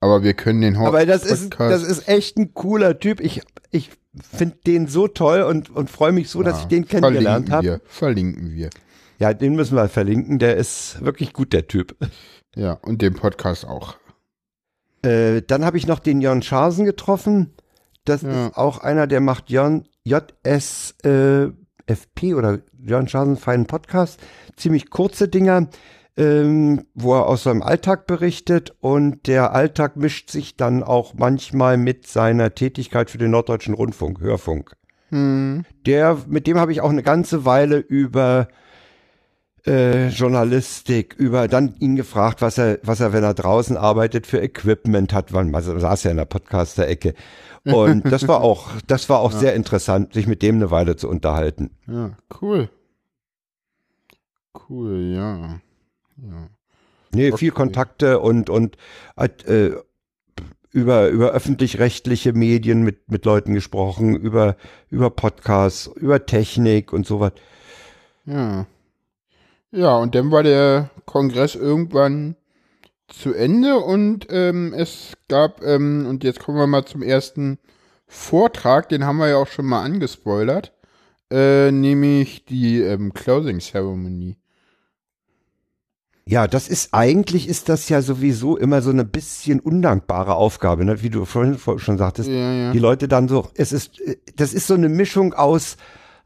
Aber 0.00 0.22
wir 0.22 0.34
können 0.34 0.60
den 0.60 0.78
Haupt 0.78 0.88
Aber 0.88 1.06
das 1.06 1.24
ist, 1.24 1.56
das 1.58 1.82
ist 1.82 2.08
echt 2.08 2.36
ein 2.36 2.54
cooler 2.54 3.00
Typ. 3.00 3.20
Ich, 3.20 3.42
ich 3.72 3.90
finde 4.30 4.56
den 4.66 4.86
so 4.86 5.08
toll 5.08 5.42
und, 5.42 5.70
und 5.70 5.90
freue 5.90 6.12
mich 6.12 6.30
so, 6.30 6.40
ja, 6.40 6.50
dass 6.50 6.60
ich 6.60 6.66
den 6.66 6.86
kennengelernt 6.86 7.50
habe. 7.50 7.80
Verlinken 7.84 8.52
wir. 8.52 8.70
Ja, 9.18 9.34
den 9.34 9.56
müssen 9.56 9.74
wir 9.74 9.88
verlinken. 9.88 10.38
Der 10.38 10.56
ist 10.56 11.04
wirklich 11.04 11.32
gut, 11.32 11.52
der 11.52 11.66
Typ. 11.66 11.96
Ja, 12.54 12.74
und 12.82 13.02
den 13.02 13.14
Podcast 13.14 13.66
auch. 13.66 13.96
Äh, 15.02 15.42
dann 15.42 15.64
habe 15.64 15.76
ich 15.76 15.86
noch 15.86 15.98
den 15.98 16.20
Jon 16.20 16.42
Scharsen 16.42 16.84
getroffen. 16.84 17.54
Das 18.08 18.22
ja. 18.22 18.46
ist 18.46 18.56
auch 18.56 18.78
einer, 18.78 19.06
der 19.06 19.20
macht 19.20 19.50
Jon, 19.50 19.84
JSFP 20.04 21.52
äh, 22.16 22.34
oder 22.34 22.60
Jon 22.80 23.08
Scharsen 23.08 23.36
feinen 23.36 23.66
Podcast. 23.66 24.18
Ziemlich 24.56 24.88
kurze 24.88 25.28
Dinger, 25.28 25.68
ähm, 26.16 26.86
wo 26.94 27.14
er 27.14 27.26
aus 27.26 27.42
seinem 27.42 27.62
Alltag 27.62 28.06
berichtet 28.06 28.74
und 28.80 29.26
der 29.26 29.52
Alltag 29.52 29.96
mischt 29.96 30.30
sich 30.30 30.56
dann 30.56 30.82
auch 30.82 31.14
manchmal 31.14 31.76
mit 31.76 32.06
seiner 32.06 32.54
Tätigkeit 32.54 33.10
für 33.10 33.18
den 33.18 33.30
Norddeutschen 33.30 33.74
Rundfunk, 33.74 34.20
Hörfunk. 34.20 34.74
Hm. 35.10 35.64
Der, 35.86 36.18
mit 36.26 36.46
dem 36.46 36.58
habe 36.58 36.72
ich 36.72 36.80
auch 36.80 36.90
eine 36.90 37.02
ganze 37.02 37.44
Weile 37.44 37.76
über 37.76 38.48
äh, 39.66 40.08
Journalistik, 40.08 41.14
über 41.18 41.46
dann 41.46 41.74
ihn 41.78 41.96
gefragt, 41.96 42.40
was 42.40 42.58
er, 42.58 42.78
was 42.82 43.00
er, 43.00 43.12
wenn 43.12 43.24
er 43.24 43.34
draußen 43.34 43.76
arbeitet, 43.76 44.26
für 44.26 44.40
Equipment 44.40 45.12
hat. 45.12 45.32
Man, 45.32 45.50
man 45.50 45.62
saß 45.62 46.04
ja 46.04 46.10
in 46.10 46.16
der 46.16 46.24
Podcaster-Ecke. 46.24 47.14
Und 47.72 48.10
das 48.10 48.28
war 48.28 48.40
auch, 48.40 48.68
das 48.86 49.08
war 49.08 49.20
auch 49.20 49.32
ja. 49.32 49.38
sehr 49.38 49.54
interessant, 49.54 50.14
sich 50.14 50.26
mit 50.26 50.42
dem 50.42 50.56
eine 50.56 50.70
Weile 50.70 50.96
zu 50.96 51.08
unterhalten. 51.08 51.70
Ja, 51.86 52.16
cool. 52.40 52.68
Cool, 54.68 55.12
ja. 55.14 55.60
ja. 56.16 56.48
Nee, 57.14 57.28
okay. 57.28 57.38
viel 57.38 57.50
Kontakte 57.52 58.20
und, 58.20 58.50
und 58.50 58.76
äh, 59.16 59.70
über, 60.70 61.08
über 61.08 61.30
öffentlich-rechtliche 61.30 62.32
Medien 62.32 62.82
mit, 62.82 63.10
mit 63.10 63.24
Leuten 63.24 63.54
gesprochen, 63.54 64.14
über, 64.14 64.56
über 64.90 65.10
Podcasts, 65.10 65.86
über 65.86 66.26
Technik 66.26 66.92
und 66.92 67.06
sowas. 67.06 67.32
Ja. 68.26 68.66
Ja, 69.70 69.96
und 69.96 70.14
dann 70.14 70.30
war 70.30 70.42
der 70.42 70.90
Kongress 71.04 71.54
irgendwann 71.54 72.36
zu 73.08 73.34
Ende 73.34 73.78
und 73.78 74.26
ähm, 74.30 74.74
es 74.74 75.14
gab, 75.28 75.62
ähm, 75.62 76.06
und 76.06 76.24
jetzt 76.24 76.40
kommen 76.40 76.58
wir 76.58 76.66
mal 76.66 76.84
zum 76.84 77.02
ersten 77.02 77.58
Vortrag, 78.06 78.88
den 78.88 79.04
haben 79.04 79.18
wir 79.18 79.28
ja 79.28 79.36
auch 79.36 79.46
schon 79.46 79.66
mal 79.66 79.82
angespoilert, 79.82 80.72
äh, 81.30 81.70
nämlich 81.70 82.44
die 82.44 82.80
ähm, 82.80 83.12
Closing 83.14 83.60
Ceremony. 83.60 84.36
Ja, 86.26 86.46
das 86.46 86.68
ist 86.68 86.92
eigentlich 86.92 87.48
ist 87.48 87.70
das 87.70 87.88
ja 87.88 88.02
sowieso 88.02 88.58
immer 88.58 88.82
so 88.82 88.90
eine 88.90 89.06
bisschen 89.06 89.60
undankbare 89.60 90.34
Aufgabe, 90.34 90.84
ne? 90.84 91.02
wie 91.02 91.08
du 91.08 91.24
vorhin 91.24 91.58
schon 91.58 91.96
sagtest. 91.96 92.28
Ja, 92.28 92.52
ja. 92.52 92.72
Die 92.72 92.78
Leute 92.78 93.08
dann 93.08 93.28
so, 93.28 93.48
es 93.54 93.72
ist, 93.72 94.02
das 94.36 94.52
ist 94.52 94.66
so 94.66 94.74
eine 94.74 94.90
Mischung 94.90 95.32
aus 95.32 95.78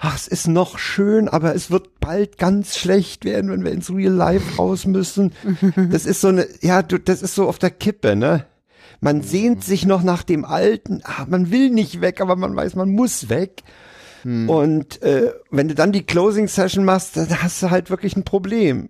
ach, 0.03 0.17
es 0.17 0.27
ist 0.27 0.49
noch 0.49 0.79
schön, 0.79 1.29
aber 1.29 1.55
es 1.55 1.71
wird 1.71 2.01
bald 2.01 2.37
ganz 2.37 2.77
schlecht 2.77 3.25
werden, 3.25 3.51
wenn 3.51 3.65
wir 3.65 3.71
ins 3.71 3.89
Real 3.89 4.13
Life 4.13 4.57
raus 4.57 4.85
müssen. 4.85 5.33
Das 5.77 6.07
ist 6.07 6.21
so 6.21 6.29
eine, 6.29 6.47
ja, 6.61 6.83
du, 6.83 6.99
das 6.99 7.23
ist 7.23 7.37
so 7.37 7.49
auf 7.49 7.59
der 7.59 7.71
Kippe, 7.71 8.17
ne? 8.17 8.45
Man 9.01 9.23
sehnt 9.23 9.65
sich 9.65 9.87
noch 9.87 10.03
nach 10.03 10.25
dem 10.25 10.45
Alten, 10.45 11.03
ach, 11.05 11.29
man 11.29 11.53
will 11.53 11.71
nicht 11.71 12.01
weg, 12.01 12.21
aber 12.21 12.35
man 12.35 12.55
weiß, 12.55 12.75
man 12.75 12.91
muss 12.91 13.29
weg. 13.29 13.63
Hm. 14.23 14.49
Und 14.49 15.03
äh, 15.03 15.33
wenn 15.51 15.69
du 15.69 15.75
dann 15.75 15.93
die 15.93 16.05
Closing 16.05 16.49
Session 16.49 16.85
machst, 16.85 17.17
dann 17.17 17.43
hast 17.43 17.63
du 17.63 17.71
halt 17.71 17.89
wirklich 17.89 18.17
ein 18.17 18.25
Problem. 18.25 18.89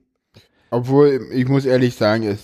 Obwohl, 0.71 1.29
ich 1.33 1.47
muss 1.47 1.67
ehrlich 1.67 1.95
sagen, 1.95 2.25
es 2.25 2.39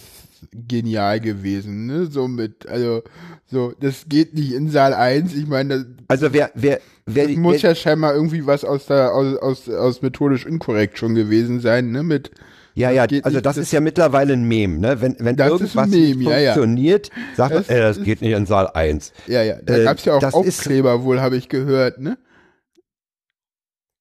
genial 0.53 1.21
gewesen, 1.21 1.87
ne? 1.87 2.07
So 2.07 2.29
mit, 2.29 2.69
also, 2.69 3.03
so, 3.47 3.73
das 3.81 4.07
geht 4.09 4.35
nicht 4.35 4.53
in 4.53 4.71
Saal 4.71 4.95
1. 4.95 5.35
Ich 5.35 5.47
meine, 5.47 5.87
also 6.09 6.33
wer, 6.33 6.51
wer, 6.55 6.81
wer, 7.07 7.29
das 7.29 7.37
muss 7.37 7.63
wer, 7.63 7.71
ja 7.71 7.75
scheinbar 7.75 8.15
irgendwie 8.15 8.47
was 8.47 8.65
aus 8.65 8.87
der, 8.87 9.15
aus, 9.15 9.37
aus, 9.37 9.69
aus 9.69 10.03
methodisch 10.03 10.47
inkorrekt 10.47 10.99
schon 10.99 11.15
gewesen 11.15 11.61
sein, 11.61 11.91
ne? 11.91 12.03
Mit, 12.03 12.31
ja, 12.75 12.91
ja, 12.91 13.03
also 13.03 13.15
nicht, 13.15 13.25
das, 13.25 13.43
das, 13.43 13.57
ist 13.57 13.73
ja 13.73 13.81
mittlerweile 13.81 14.35
ein 14.35 14.47
Meme, 14.47 14.79
ne? 14.79 15.01
Wenn, 15.01 15.17
wenn 15.19 15.37
irgendwas 15.37 15.89
Meme, 15.89 16.31
funktioniert, 16.31 17.09
ja, 17.09 17.15
ja. 17.17 17.35
sagt 17.37 17.55
das, 17.55 17.69
äh, 17.69 17.81
das 17.81 18.03
geht 18.03 18.21
nicht 18.21 18.33
in 18.33 18.47
Saal 18.47 18.69
1. 18.69 19.13
Ja, 19.27 19.43
ja, 19.43 19.57
da 19.63 19.79
äh, 19.79 19.85
gab's 19.85 20.05
ja 20.05 20.15
auch 20.15 20.23
Aufkleber 20.23 20.95
ist, 20.95 21.03
wohl, 21.03 21.21
habe 21.21 21.37
ich 21.37 21.49
gehört, 21.49 21.99
ne? 22.01 22.19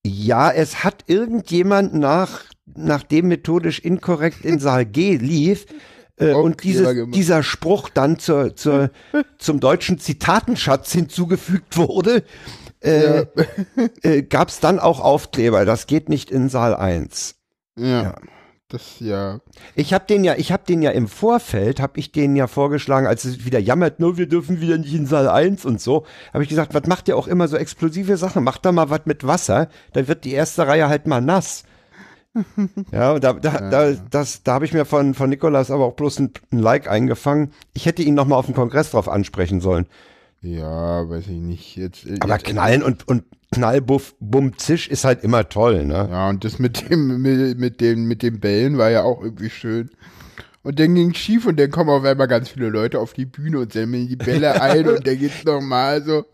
Ja, 0.06 0.52
es 0.52 0.84
hat 0.84 1.04
irgendjemand 1.08 1.94
nach, 1.94 2.44
nachdem 2.66 3.30
methodisch 3.30 3.80
inkorrekt 3.80 4.46
in 4.46 4.60
Saal 4.60 4.86
G 4.86 5.18
lief, 5.18 5.66
äh, 6.18 6.34
und 6.34 6.63
dieses, 6.63 6.88
dieser 7.11 7.43
Spruch 7.43 7.89
dann 7.89 8.20
zur, 8.20 8.55
zur, 8.55 8.89
zum 9.38 9.59
deutschen 9.59 9.99
Zitatenschatz 9.99 10.91
hinzugefügt 10.91 11.78
wurde, 11.78 12.24
äh, 12.82 13.20
ja. 13.20 13.26
äh, 14.01 14.24
gab 14.24 14.49
es 14.49 14.59
dann 14.59 14.80
auch 14.80 14.99
Aufkleber. 14.99 15.65
Das 15.65 15.88
geht 15.88 16.09
nicht 16.09 16.32
in 16.32 16.49
Saal 16.49 16.76
1. 16.76 17.36
Ja. 17.78 18.03
ja. 18.03 18.15
Das 18.70 18.99
ja. 18.99 19.39
Ich 19.76 19.93
habe 19.93 20.05
den 20.07 20.26
ja, 20.26 20.36
ich 20.36 20.51
habe 20.51 20.63
den 20.68 20.82
ja 20.82 20.91
im 20.91 21.07
Vorfeld, 21.07 21.80
habe 21.80 21.99
ich 21.99 22.11
den 22.11 22.36
ja 22.36 22.47
vorgeschlagen, 22.47 23.07
als 23.07 23.24
es 23.24 23.45
wieder 23.45 23.59
jammert, 23.59 24.01
nur 24.01 24.18
wir 24.18 24.28
dürfen 24.28 24.59
wieder 24.59 24.78
nicht 24.78 24.93
in 24.93 25.05
Saal 25.05 25.30
1 25.30 25.63
und 25.63 25.80
so, 25.80 26.05
habe 26.34 26.43
ich 26.43 26.49
gesagt, 26.49 26.74
was 26.74 26.86
macht 26.86 27.07
ihr 27.07 27.15
auch 27.15 27.30
immer 27.30 27.47
so 27.47 27.55
explosive 27.55 28.18
Sachen? 28.18 28.43
Macht 28.43 28.65
da 28.65 28.74
mal 28.74 28.89
was 28.89 29.05
mit 29.05 29.26
Wasser, 29.26 29.70
dann 29.93 30.09
wird 30.09 30.26
die 30.26 30.34
erste 30.34 30.68
Reihe 30.68 30.89
halt 30.89 31.07
mal 31.07 31.22
nass. 31.22 31.63
ja, 32.92 33.20
da, 33.20 33.34
da, 33.34 33.70
da, 33.70 33.92
das, 34.10 34.44
da 34.44 34.54
habe 34.54 34.66
ich 34.66 34.74
mir 34.74 34.86
von, 34.86 35.14
von 35.14 35.30
Nikolas 35.30 35.72
aber 35.72 35.86
auch 35.86 35.94
bloß 35.94 36.20
ein, 36.20 36.32
ein 36.52 36.60
Like 36.60 36.90
eingefangen. 36.90 37.52
Ich 37.74 37.86
hätte 37.86 38.04
ihn 38.04 38.14
nochmal 38.14 38.40
auf 38.40 38.46
dem 38.46 38.56
Kongress 38.56 38.92
drauf 38.92 39.10
ansprechen 39.10 39.62
sollen. 39.62 39.88
Ja, 40.42 41.10
weiß 41.10 41.28
ich 41.28 41.40
nicht. 41.40 41.76
Jetzt, 41.76 42.06
äh, 42.06 42.18
aber 42.20 42.36
jetzt, 42.36 42.46
Knallen 42.46 42.84
und, 42.84 43.08
und 43.08 43.24
Knallbuff, 43.52 44.16
Bumm, 44.20 44.58
Zisch 44.58 44.88
ist 44.88 45.06
halt 45.06 45.24
immer 45.24 45.50
toll, 45.50 45.86
ne? 45.86 46.08
Ja, 46.10 46.30
und 46.30 46.44
das 46.44 46.60
mit 46.60 46.90
dem, 46.90 47.22
mit, 47.22 47.58
mit 47.58 47.82
dem, 47.82 48.08
mit 48.08 48.22
den 48.22 48.40
Bällen 48.40 48.78
war 48.78 48.90
ja 48.90 49.04
auch 49.04 49.22
irgendwie 49.22 49.50
schön. 49.50 49.90
Und 50.64 50.80
dann 50.80 50.96
ging 50.96 51.14
schief 51.14 51.46
und 51.46 51.58
dann 51.60 51.72
kommen 51.72 51.90
auf 51.90 52.04
einmal 52.04 52.28
ganz 52.28 52.50
viele 52.50 52.70
Leute 52.70 53.00
auf 53.00 53.14
die 53.14 53.26
Bühne 53.26 53.60
und 53.60 53.74
sammeln 53.74 54.08
die 54.08 54.18
Bälle 54.18 54.62
ein 54.62 54.88
und 54.90 55.08
dann 55.08 55.18
geht's 55.18 55.44
nochmal 55.46 56.04
so 56.04 56.26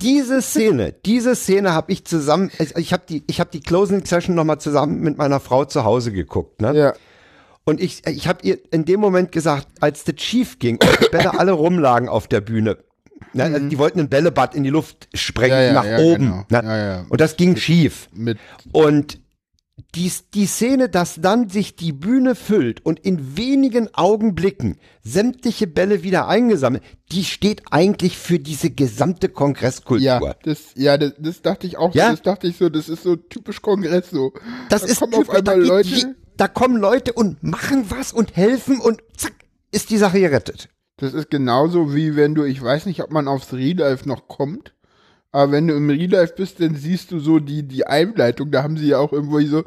diese 0.00 0.42
Szene, 0.42 0.92
diese 1.06 1.36
Szene 1.36 1.72
habe 1.72 1.92
ich 1.92 2.04
zusammen, 2.04 2.50
ich 2.76 2.92
habe 2.92 3.04
die, 3.08 3.22
ich 3.28 3.38
habe 3.38 3.50
die 3.52 3.60
Closing 3.60 4.04
Session 4.04 4.34
noch 4.34 4.44
mal 4.44 4.58
zusammen 4.58 5.00
mit 5.00 5.18
meiner 5.18 5.38
Frau 5.38 5.64
zu 5.64 5.84
Hause 5.84 6.10
geguckt, 6.10 6.60
ne? 6.60 6.76
Ja. 6.76 6.94
Und 7.64 7.80
ich, 7.80 8.06
ich 8.06 8.26
habe 8.26 8.40
ihr 8.42 8.58
in 8.72 8.84
dem 8.86 8.98
Moment 8.98 9.30
gesagt, 9.30 9.68
als 9.80 10.04
der 10.04 10.16
Chief 10.16 10.58
ging 10.58 10.78
und 10.82 11.00
die 11.00 11.10
Bälle 11.10 11.38
alle 11.38 11.52
rumlagen 11.52 12.08
auf 12.08 12.26
der 12.26 12.40
Bühne, 12.40 12.78
ne, 13.34 13.44
also 13.44 13.60
mhm. 13.60 13.68
die 13.68 13.78
wollten 13.78 14.00
ein 14.00 14.08
Bällebad 14.08 14.54
in 14.54 14.64
die 14.64 14.70
Luft 14.70 15.08
sprengen 15.14 15.58
ja, 15.58 15.62
ja, 15.62 15.72
nach 15.74 15.84
ja, 15.84 15.98
oben, 15.98 16.44
genau. 16.48 16.62
ne? 16.62 17.06
und 17.08 17.20
das 17.20 17.36
ging 17.36 17.56
schief. 17.56 18.08
Mit 18.12 18.38
und 18.72 19.20
die, 19.94 20.10
die 20.34 20.46
Szene, 20.46 20.88
dass 20.88 21.16
dann 21.20 21.48
sich 21.48 21.76
die 21.76 21.92
Bühne 21.92 22.34
füllt 22.34 22.84
und 22.84 23.00
in 23.00 23.36
wenigen 23.36 23.94
Augenblicken 23.94 24.78
sämtliche 25.02 25.66
Bälle 25.66 26.02
wieder 26.02 26.28
eingesammelt, 26.28 26.82
die 27.12 27.24
steht 27.24 27.62
eigentlich 27.70 28.18
für 28.18 28.38
diese 28.38 28.70
gesamte 28.70 29.28
Kongresskultur. 29.28 30.04
Ja, 30.04 30.34
das, 30.42 30.72
ja, 30.74 30.98
das, 30.98 31.12
das 31.18 31.42
dachte 31.42 31.66
ich 31.66 31.78
auch. 31.78 31.94
Ja? 31.94 32.10
Das 32.10 32.22
dachte 32.22 32.48
ich 32.48 32.56
so, 32.56 32.68
das 32.68 32.88
ist 32.88 33.02
so 33.02 33.16
typisch 33.16 33.62
Kongress 33.62 34.10
so. 34.10 34.32
Das 34.68 34.82
da 34.82 34.88
ist 34.88 34.98
kommen 35.00 35.12
typisch, 35.12 35.28
auf 35.28 35.34
einmal 35.34 35.60
Leute. 35.60 36.16
da 36.36 36.48
kommen 36.48 36.76
Leute 36.76 37.12
und 37.12 37.42
machen 37.42 37.86
was 37.88 38.12
und 38.12 38.36
helfen 38.36 38.80
und 38.80 39.02
zack, 39.16 39.34
ist 39.70 39.90
die 39.90 39.98
Sache 39.98 40.20
gerettet. 40.20 40.68
Das 40.96 41.14
ist 41.14 41.30
genauso 41.30 41.94
wie 41.94 42.16
wenn 42.16 42.34
du, 42.34 42.44
ich 42.44 42.60
weiß 42.60 42.86
nicht, 42.86 43.02
ob 43.02 43.12
man 43.12 43.28
aufs 43.28 43.52
Real 43.52 43.78
Life 43.78 44.08
noch 44.08 44.26
kommt, 44.26 44.74
aber 45.30 45.52
wenn 45.52 45.68
du 45.68 45.74
im 45.74 45.90
Real 45.90 46.10
Life 46.10 46.34
bist, 46.36 46.60
dann 46.60 46.74
siehst 46.74 47.12
du 47.12 47.20
so 47.20 47.38
die, 47.38 47.62
die 47.62 47.86
Einleitung, 47.86 48.50
da 48.50 48.62
haben 48.62 48.78
sie 48.78 48.88
ja 48.88 48.98
auch 48.98 49.12
irgendwo 49.12 49.40
so, 49.40 49.64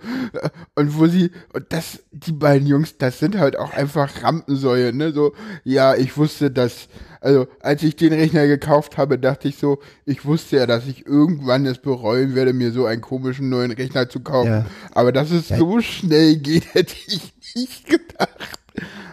und 0.76 0.97
wo 0.97 1.05
sie, 1.05 1.30
und 1.53 1.66
das, 1.70 2.03
die 2.12 2.32
beiden 2.32 2.68
Jungs, 2.68 2.97
das 2.97 3.20
sind 3.20 3.38
halt 3.38 3.59
auch 3.59 3.72
einfach 3.72 4.24
Rampensäue, 4.24 4.91
ne, 4.91 5.12
so, 5.12 5.34
ja, 5.64 5.95
ich 5.95 6.18
wusste, 6.18 6.49
dass, 6.49 6.88
also, 7.20 7.45
als 7.59 7.84
ich 7.84 7.95
den 7.95 8.12
Rechner 8.12 8.47
gekauft 8.47 8.97
habe, 8.97 9.20
dachte 9.20 9.47
ich 9.47 9.57
so, 9.57 9.80
ich 10.05 10.26
wusste 10.26 10.57
ja, 10.57 10.66
dass 10.66 10.88
ich 10.88 11.05
irgendwann 11.05 11.68
es 11.68 11.78
bereuen 11.78 12.34
werde, 12.34 12.53
mir 12.53 12.72
so 12.72 12.88
einen 12.88 13.01
komischen 13.01 13.49
neuen 13.49 13.72
Rechner 13.72 14.09
zu 14.09 14.22
kaufen. 14.22 14.49
Ja. 14.49 14.66
Aber 14.93 15.12
dass 15.12 15.30
es 15.30 15.49
ja. 15.49 15.57
so 15.57 15.80
schnell 15.82 16.38
geht, 16.38 16.66
hätte 16.74 16.95
ich 17.05 17.34
nicht 17.55 17.86
gedacht. 17.86 18.49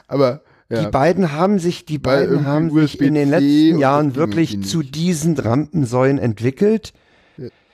Aber, 0.07 0.41
ja. 0.71 0.85
Die 0.85 0.91
beiden 0.91 1.33
haben 1.33 1.59
sich, 1.59 1.87
die 1.87 1.99
beiden 1.99 2.45
haben 2.45 2.71
sich 2.71 3.01
in 3.01 3.15
den 3.15 3.31
letzten 3.31 3.79
Jahren 3.79 4.15
wirklich 4.17 4.63
zu 4.65 4.83
diesen 4.83 5.39
Rampensäulen 5.39 6.19
entwickelt. 6.19 6.93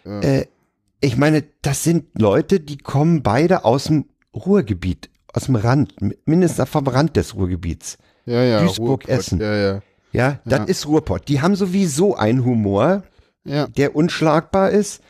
Ja. 0.05 0.21
Äh, 0.21 0.47
ich 1.01 1.17
meine, 1.17 1.45
das 1.63 1.83
sind 1.83 2.07
Leute, 2.19 2.61
die 2.61 2.79
kommen 2.79 3.23
beide 3.23 3.65
aus 3.65 3.85
dem 3.85 4.07
Ruhrgebiet, 4.35 5.11
aus 5.33 5.47
dem 5.47 5.57
Rand, 5.57 5.95
mindestens 6.25 6.69
vom 6.69 6.87
Rand 6.87 7.17
des 7.17 7.35
Ruhrgebiets. 7.35 7.99
Ja, 8.27 8.43
ja. 8.43 8.61
Duisburg, 8.61 8.89
Ruhrpott, 8.89 9.09
Essen. 9.09 9.41
Ja, 9.41 9.55
ja. 9.57 9.83
Ja, 10.13 10.41
das 10.45 10.61
ja. 10.61 10.65
ist 10.67 10.87
Ruhrpott. 10.87 11.29
Die 11.29 11.43
haben 11.43 11.57
sowieso 11.57 12.15
einen 12.15 12.45
Humor, 12.45 13.03
ja. 13.45 13.67
der 13.67 13.97
unschlagbar 13.97 14.71
ist. 14.71 15.03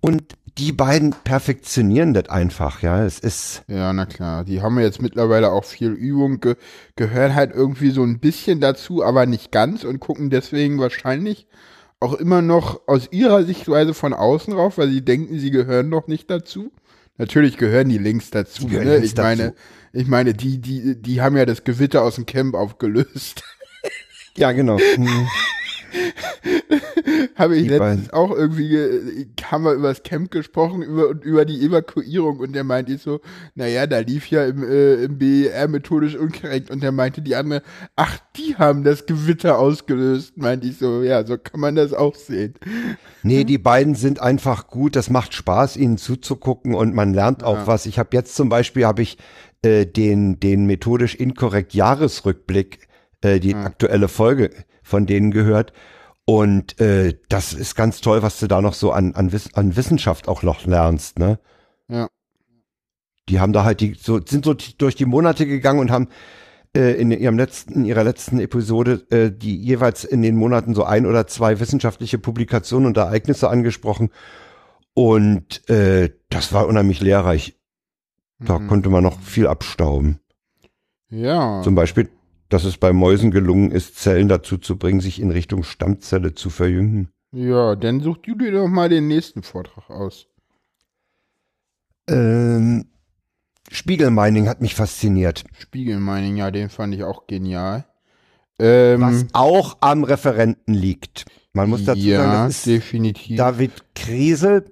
Und 0.00 0.36
die 0.58 0.72
beiden 0.72 1.14
perfektionieren 1.24 2.14
das 2.14 2.28
einfach, 2.28 2.82
ja. 2.82 3.04
Es 3.04 3.18
ist. 3.18 3.62
Ja, 3.68 3.92
na 3.92 4.06
klar. 4.06 4.44
Die 4.44 4.62
haben 4.62 4.78
jetzt 4.78 5.02
mittlerweile 5.02 5.50
auch 5.52 5.64
viel 5.64 5.90
Übung, 5.90 6.40
ge 6.40 6.56
gehören 6.96 7.34
halt 7.34 7.52
irgendwie 7.54 7.90
so 7.90 8.02
ein 8.02 8.18
bisschen 8.18 8.60
dazu, 8.60 9.04
aber 9.04 9.26
nicht 9.26 9.52
ganz 9.52 9.84
und 9.84 10.00
gucken 10.00 10.30
deswegen 10.30 10.78
wahrscheinlich 10.78 11.46
auch 12.00 12.14
immer 12.14 12.42
noch 12.42 12.80
aus 12.88 13.08
ihrer 13.10 13.44
Sichtweise 13.44 13.94
von 13.94 14.14
außen 14.14 14.52
rauf, 14.54 14.78
weil 14.78 14.90
sie 14.90 15.04
denken, 15.04 15.38
sie 15.38 15.50
gehören 15.50 15.88
noch 15.88 16.08
nicht 16.08 16.30
dazu. 16.30 16.72
Natürlich 17.18 17.58
gehören 17.58 17.90
die 17.90 17.98
Links 17.98 18.30
dazu. 18.30 18.66
Die 18.66 18.76
ne? 18.76 18.96
Ich 18.98 19.14
meine, 19.14 19.42
dazu. 19.42 19.56
ich 19.92 20.06
meine, 20.06 20.32
die, 20.32 20.58
die, 20.58 21.00
die 21.00 21.20
haben 21.20 21.36
ja 21.36 21.44
das 21.44 21.64
Gewitter 21.64 22.02
aus 22.02 22.14
dem 22.14 22.24
Camp 22.26 22.54
aufgelöst. 22.54 23.42
Ja, 24.36 24.52
genau. 24.52 24.78
Mhm. 24.96 25.26
habe 27.34 27.56
ich 27.56 27.64
die 27.64 27.68
letztens 27.68 28.08
beiden. 28.08 28.10
auch 28.10 28.30
irgendwie, 28.30 29.26
haben 29.44 29.64
wir 29.64 29.72
über 29.72 29.88
das 29.88 30.02
Camp 30.02 30.30
gesprochen, 30.30 30.82
über, 30.82 31.10
über 31.22 31.44
die 31.44 31.64
Evakuierung 31.64 32.38
und 32.38 32.52
der 32.52 32.64
meinte 32.64 32.96
so, 32.98 33.20
naja, 33.54 33.86
da 33.86 33.98
lief 33.98 34.28
ja 34.30 34.44
im, 34.44 34.62
äh, 34.62 35.04
im 35.04 35.18
BER 35.18 35.68
methodisch 35.68 36.16
unkorrekt 36.16 36.70
und 36.70 36.82
der 36.82 36.92
meinte 36.92 37.22
die 37.22 37.34
andere, 37.34 37.62
ach, 37.96 38.18
die 38.36 38.56
haben 38.56 38.84
das 38.84 39.06
Gewitter 39.06 39.58
ausgelöst, 39.58 40.36
meinte 40.36 40.66
ich 40.66 40.78
so, 40.78 41.02
ja, 41.02 41.26
so 41.26 41.36
kann 41.38 41.60
man 41.60 41.74
das 41.74 41.92
auch 41.92 42.14
sehen. 42.14 42.54
Nee, 43.22 43.44
die 43.44 43.58
beiden 43.58 43.94
sind 43.94 44.20
einfach 44.20 44.68
gut, 44.68 44.96
das 44.96 45.10
macht 45.10 45.34
Spaß, 45.34 45.76
ihnen 45.76 45.98
zuzugucken 45.98 46.74
und 46.74 46.94
man 46.94 47.14
lernt 47.14 47.42
auch 47.42 47.58
ja. 47.58 47.66
was. 47.66 47.86
Ich 47.86 47.98
habe 47.98 48.10
jetzt 48.12 48.34
zum 48.34 48.48
Beispiel, 48.48 48.86
habe 48.86 49.02
ich 49.02 49.18
äh, 49.62 49.86
den, 49.86 50.40
den 50.40 50.66
methodisch 50.66 51.14
inkorrekt 51.14 51.74
Jahresrückblick, 51.74 52.88
äh, 53.20 53.40
die 53.40 53.50
ja. 53.50 53.64
aktuelle 53.64 54.08
Folge 54.08 54.50
von 54.90 55.06
denen 55.06 55.30
gehört 55.30 55.72
und 56.30 56.80
äh, 56.80 57.18
das 57.28 57.52
ist 57.52 57.74
ganz 57.74 58.00
toll, 58.00 58.22
was 58.22 58.38
du 58.38 58.46
da 58.46 58.60
noch 58.60 58.74
so 58.74 58.92
an, 58.92 59.16
an, 59.16 59.32
Wiss 59.32 59.52
an 59.54 59.74
Wissenschaft 59.74 60.28
auch 60.28 60.44
noch 60.44 60.64
lernst, 60.64 61.18
ne? 61.18 61.40
Ja. 61.88 62.08
Die 63.28 63.40
haben 63.40 63.52
da 63.52 63.64
halt 63.64 63.80
die, 63.80 63.94
so, 63.94 64.20
sind 64.24 64.44
so 64.44 64.54
durch 64.54 64.94
die 64.94 65.06
Monate 65.06 65.44
gegangen 65.44 65.80
und 65.80 65.90
haben 65.90 66.06
äh, 66.76 66.92
in 66.92 67.10
ihrem 67.10 67.36
letzten, 67.36 67.74
in 67.74 67.84
ihrer 67.84 68.04
letzten 68.04 68.38
Episode 68.38 69.04
äh, 69.10 69.32
die 69.32 69.56
jeweils 69.56 70.04
in 70.04 70.22
den 70.22 70.36
Monaten 70.36 70.72
so 70.72 70.84
ein 70.84 71.04
oder 71.04 71.26
zwei 71.26 71.58
wissenschaftliche 71.58 72.18
Publikationen 72.18 72.86
und 72.86 72.96
Ereignisse 72.96 73.50
angesprochen. 73.50 74.10
Und 74.94 75.68
äh, 75.68 76.10
das 76.28 76.52
war 76.52 76.68
unheimlich 76.68 77.00
lehrreich. 77.00 77.58
Da 78.38 78.60
mhm. 78.60 78.68
konnte 78.68 78.88
man 78.88 79.02
noch 79.02 79.20
viel 79.20 79.48
abstauben. 79.48 80.20
Ja. 81.08 81.60
Zum 81.62 81.74
Beispiel 81.74 82.08
dass 82.50 82.64
es 82.64 82.76
bei 82.76 82.92
Mäusen 82.92 83.30
gelungen 83.30 83.70
ist, 83.70 83.96
Zellen 83.96 84.28
dazu 84.28 84.58
zu 84.58 84.76
bringen, 84.76 85.00
sich 85.00 85.20
in 85.20 85.30
Richtung 85.30 85.62
Stammzelle 85.62 86.34
zu 86.34 86.50
verjüngen. 86.50 87.08
Ja, 87.32 87.76
dann 87.76 88.00
such 88.00 88.18
du 88.18 88.34
dir 88.34 88.52
doch 88.52 88.68
mal 88.68 88.88
den 88.88 89.06
nächsten 89.06 89.42
Vortrag 89.42 89.88
aus. 89.88 90.26
Ähm, 92.08 92.86
Spiegelmining 93.70 94.48
hat 94.48 94.60
mich 94.60 94.74
fasziniert. 94.74 95.44
Spiegelmining, 95.58 96.36
ja, 96.36 96.50
den 96.50 96.68
fand 96.68 96.92
ich 96.92 97.04
auch 97.04 97.28
genial. 97.28 97.84
Ähm, 98.58 99.00
Was 99.00 99.26
auch 99.32 99.78
am 99.80 100.02
Referenten 100.02 100.74
liegt. 100.74 101.24
Man 101.52 101.70
muss 101.70 101.84
dazu 101.84 102.00
ja, 102.00 102.18
sagen, 102.18 102.48
das 102.48 102.56
ist 102.58 102.66
definitiv. 102.66 103.36
David 103.36 103.94
Kresel, 103.94 104.64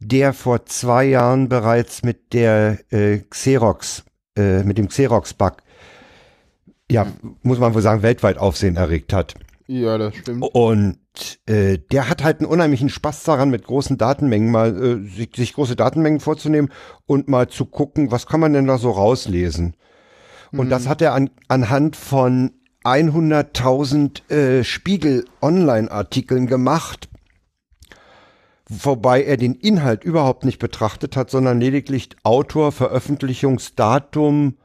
der 0.00 0.32
vor 0.32 0.64
zwei 0.64 1.04
Jahren 1.04 1.50
bereits 1.50 2.02
mit 2.02 2.32
der 2.32 2.78
äh, 2.90 3.18
Xerox, 3.18 4.04
äh, 4.36 4.62
mit 4.62 4.78
dem 4.78 4.88
Xerox-Bug 4.88 5.58
ja, 6.90 7.06
muss 7.42 7.58
man 7.58 7.74
wohl 7.74 7.82
sagen, 7.82 8.02
weltweit 8.02 8.38
Aufsehen 8.38 8.76
erregt 8.76 9.12
hat. 9.12 9.34
Ja, 9.66 9.98
das 9.98 10.16
stimmt. 10.16 10.42
Und 10.54 10.98
äh, 11.46 11.78
der 11.92 12.08
hat 12.08 12.24
halt 12.24 12.40
einen 12.40 12.48
unheimlichen 12.48 12.88
Spaß 12.88 13.24
daran, 13.24 13.50
mit 13.50 13.64
großen 13.64 13.98
Datenmengen 13.98 14.50
mal 14.50 14.74
äh, 14.82 15.08
sich, 15.08 15.30
sich 15.36 15.52
große 15.52 15.76
Datenmengen 15.76 16.20
vorzunehmen 16.20 16.70
und 17.04 17.28
mal 17.28 17.48
zu 17.48 17.66
gucken, 17.66 18.10
was 18.10 18.26
kann 18.26 18.40
man 18.40 18.54
denn 18.54 18.66
da 18.66 18.78
so 18.78 18.90
rauslesen. 18.90 19.76
Und 20.52 20.66
mhm. 20.66 20.70
das 20.70 20.88
hat 20.88 21.02
er 21.02 21.12
an, 21.12 21.28
anhand 21.48 21.96
von 21.96 22.52
100.000 22.84 24.30
äh, 24.30 24.64
Spiegel-Online-Artikeln 24.64 26.46
gemacht, 26.46 27.10
wobei 28.70 29.22
er 29.22 29.36
den 29.36 29.54
Inhalt 29.54 30.02
überhaupt 30.02 30.46
nicht 30.46 30.58
betrachtet 30.58 31.14
hat, 31.14 31.28
sondern 31.28 31.60
lediglich 31.60 32.08
Autor, 32.22 32.72
Veröffentlichungsdatum, 32.72 34.56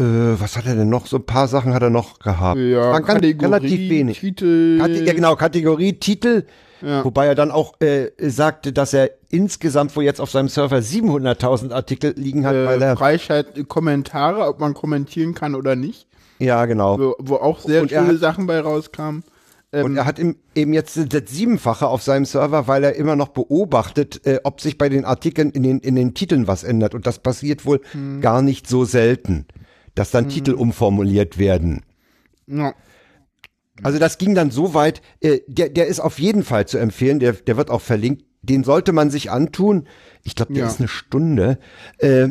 äh, 0.00 0.40
was 0.40 0.56
hat 0.56 0.66
er 0.66 0.74
denn 0.74 0.88
noch? 0.88 1.06
So 1.06 1.18
ein 1.18 1.26
paar 1.26 1.46
Sachen 1.46 1.74
hat 1.74 1.82
er 1.82 1.90
noch 1.90 2.18
gehabt. 2.18 2.58
Ja, 2.58 2.92
War 2.92 3.02
ganz, 3.02 3.22
relativ 3.22 3.90
wenig. 3.90 4.20
Titel. 4.20 4.78
Kate 4.78 5.04
ja, 5.04 5.12
genau, 5.12 5.36
Kategorie, 5.36 5.92
Titel. 5.94 6.44
Ja. 6.82 7.04
Wobei 7.04 7.26
er 7.26 7.34
dann 7.34 7.50
auch 7.50 7.78
äh, 7.80 8.10
sagte, 8.18 8.72
dass 8.72 8.94
er 8.94 9.10
insgesamt 9.28 9.94
wo 9.94 10.00
jetzt 10.00 10.20
auf 10.20 10.30
seinem 10.30 10.48
Server 10.48 10.78
700.000 10.78 11.72
Artikel 11.72 12.14
liegen 12.16 12.46
hat, 12.46 12.54
äh, 12.54 12.64
weil 12.64 12.82
er 12.82 12.96
Freischalt 12.96 13.68
Kommentare, 13.68 14.46
ob 14.46 14.60
man 14.60 14.72
kommentieren 14.72 15.34
kann 15.34 15.54
oder 15.54 15.76
nicht. 15.76 16.06
Ja, 16.38 16.64
genau. 16.64 16.98
Wo, 16.98 17.14
wo 17.18 17.36
auch 17.36 17.60
sehr 17.60 17.82
und 17.82 17.90
viele 17.90 18.16
Sachen 18.16 18.46
bei 18.46 18.58
rauskamen. 18.60 19.24
Ähm, 19.72 19.84
und 19.84 19.96
er 19.96 20.06
hat 20.06 20.18
im, 20.18 20.36
eben 20.54 20.72
jetzt 20.72 20.96
das 21.12 21.22
Siebenfache 21.26 21.86
auf 21.86 22.02
seinem 22.02 22.24
Server, 22.24 22.66
weil 22.66 22.82
er 22.82 22.96
immer 22.96 23.14
noch 23.14 23.28
beobachtet, 23.28 24.26
äh, 24.26 24.40
ob 24.42 24.62
sich 24.62 24.78
bei 24.78 24.88
den 24.88 25.04
Artikeln 25.04 25.50
in 25.50 25.62
den, 25.62 25.80
in 25.80 25.96
den 25.96 26.14
Titeln 26.14 26.46
was 26.46 26.64
ändert. 26.64 26.94
Und 26.94 27.06
das 27.06 27.18
passiert 27.18 27.66
wohl 27.66 27.82
hm. 27.92 28.22
gar 28.22 28.40
nicht 28.40 28.66
so 28.66 28.86
selten 28.86 29.46
dass 29.94 30.10
dann 30.10 30.24
mhm. 30.24 30.30
Titel 30.30 30.52
umformuliert 30.52 31.38
werden. 31.38 31.82
Ja. 32.46 32.74
Also 33.82 33.98
das 33.98 34.18
ging 34.18 34.34
dann 34.34 34.50
so 34.50 34.74
weit, 34.74 35.00
äh, 35.20 35.40
der, 35.46 35.70
der 35.70 35.86
ist 35.86 36.00
auf 36.00 36.18
jeden 36.18 36.42
Fall 36.42 36.66
zu 36.66 36.78
empfehlen, 36.78 37.18
der, 37.18 37.32
der 37.32 37.56
wird 37.56 37.70
auch 37.70 37.80
verlinkt, 37.80 38.24
den 38.42 38.64
sollte 38.64 38.92
man 38.92 39.10
sich 39.10 39.30
antun. 39.30 39.86
Ich 40.22 40.34
glaube, 40.34 40.52
der 40.52 40.64
ja. 40.64 40.68
ist 40.68 40.80
eine 40.80 40.88
Stunde. 40.88 41.58
Äh, 41.98 42.28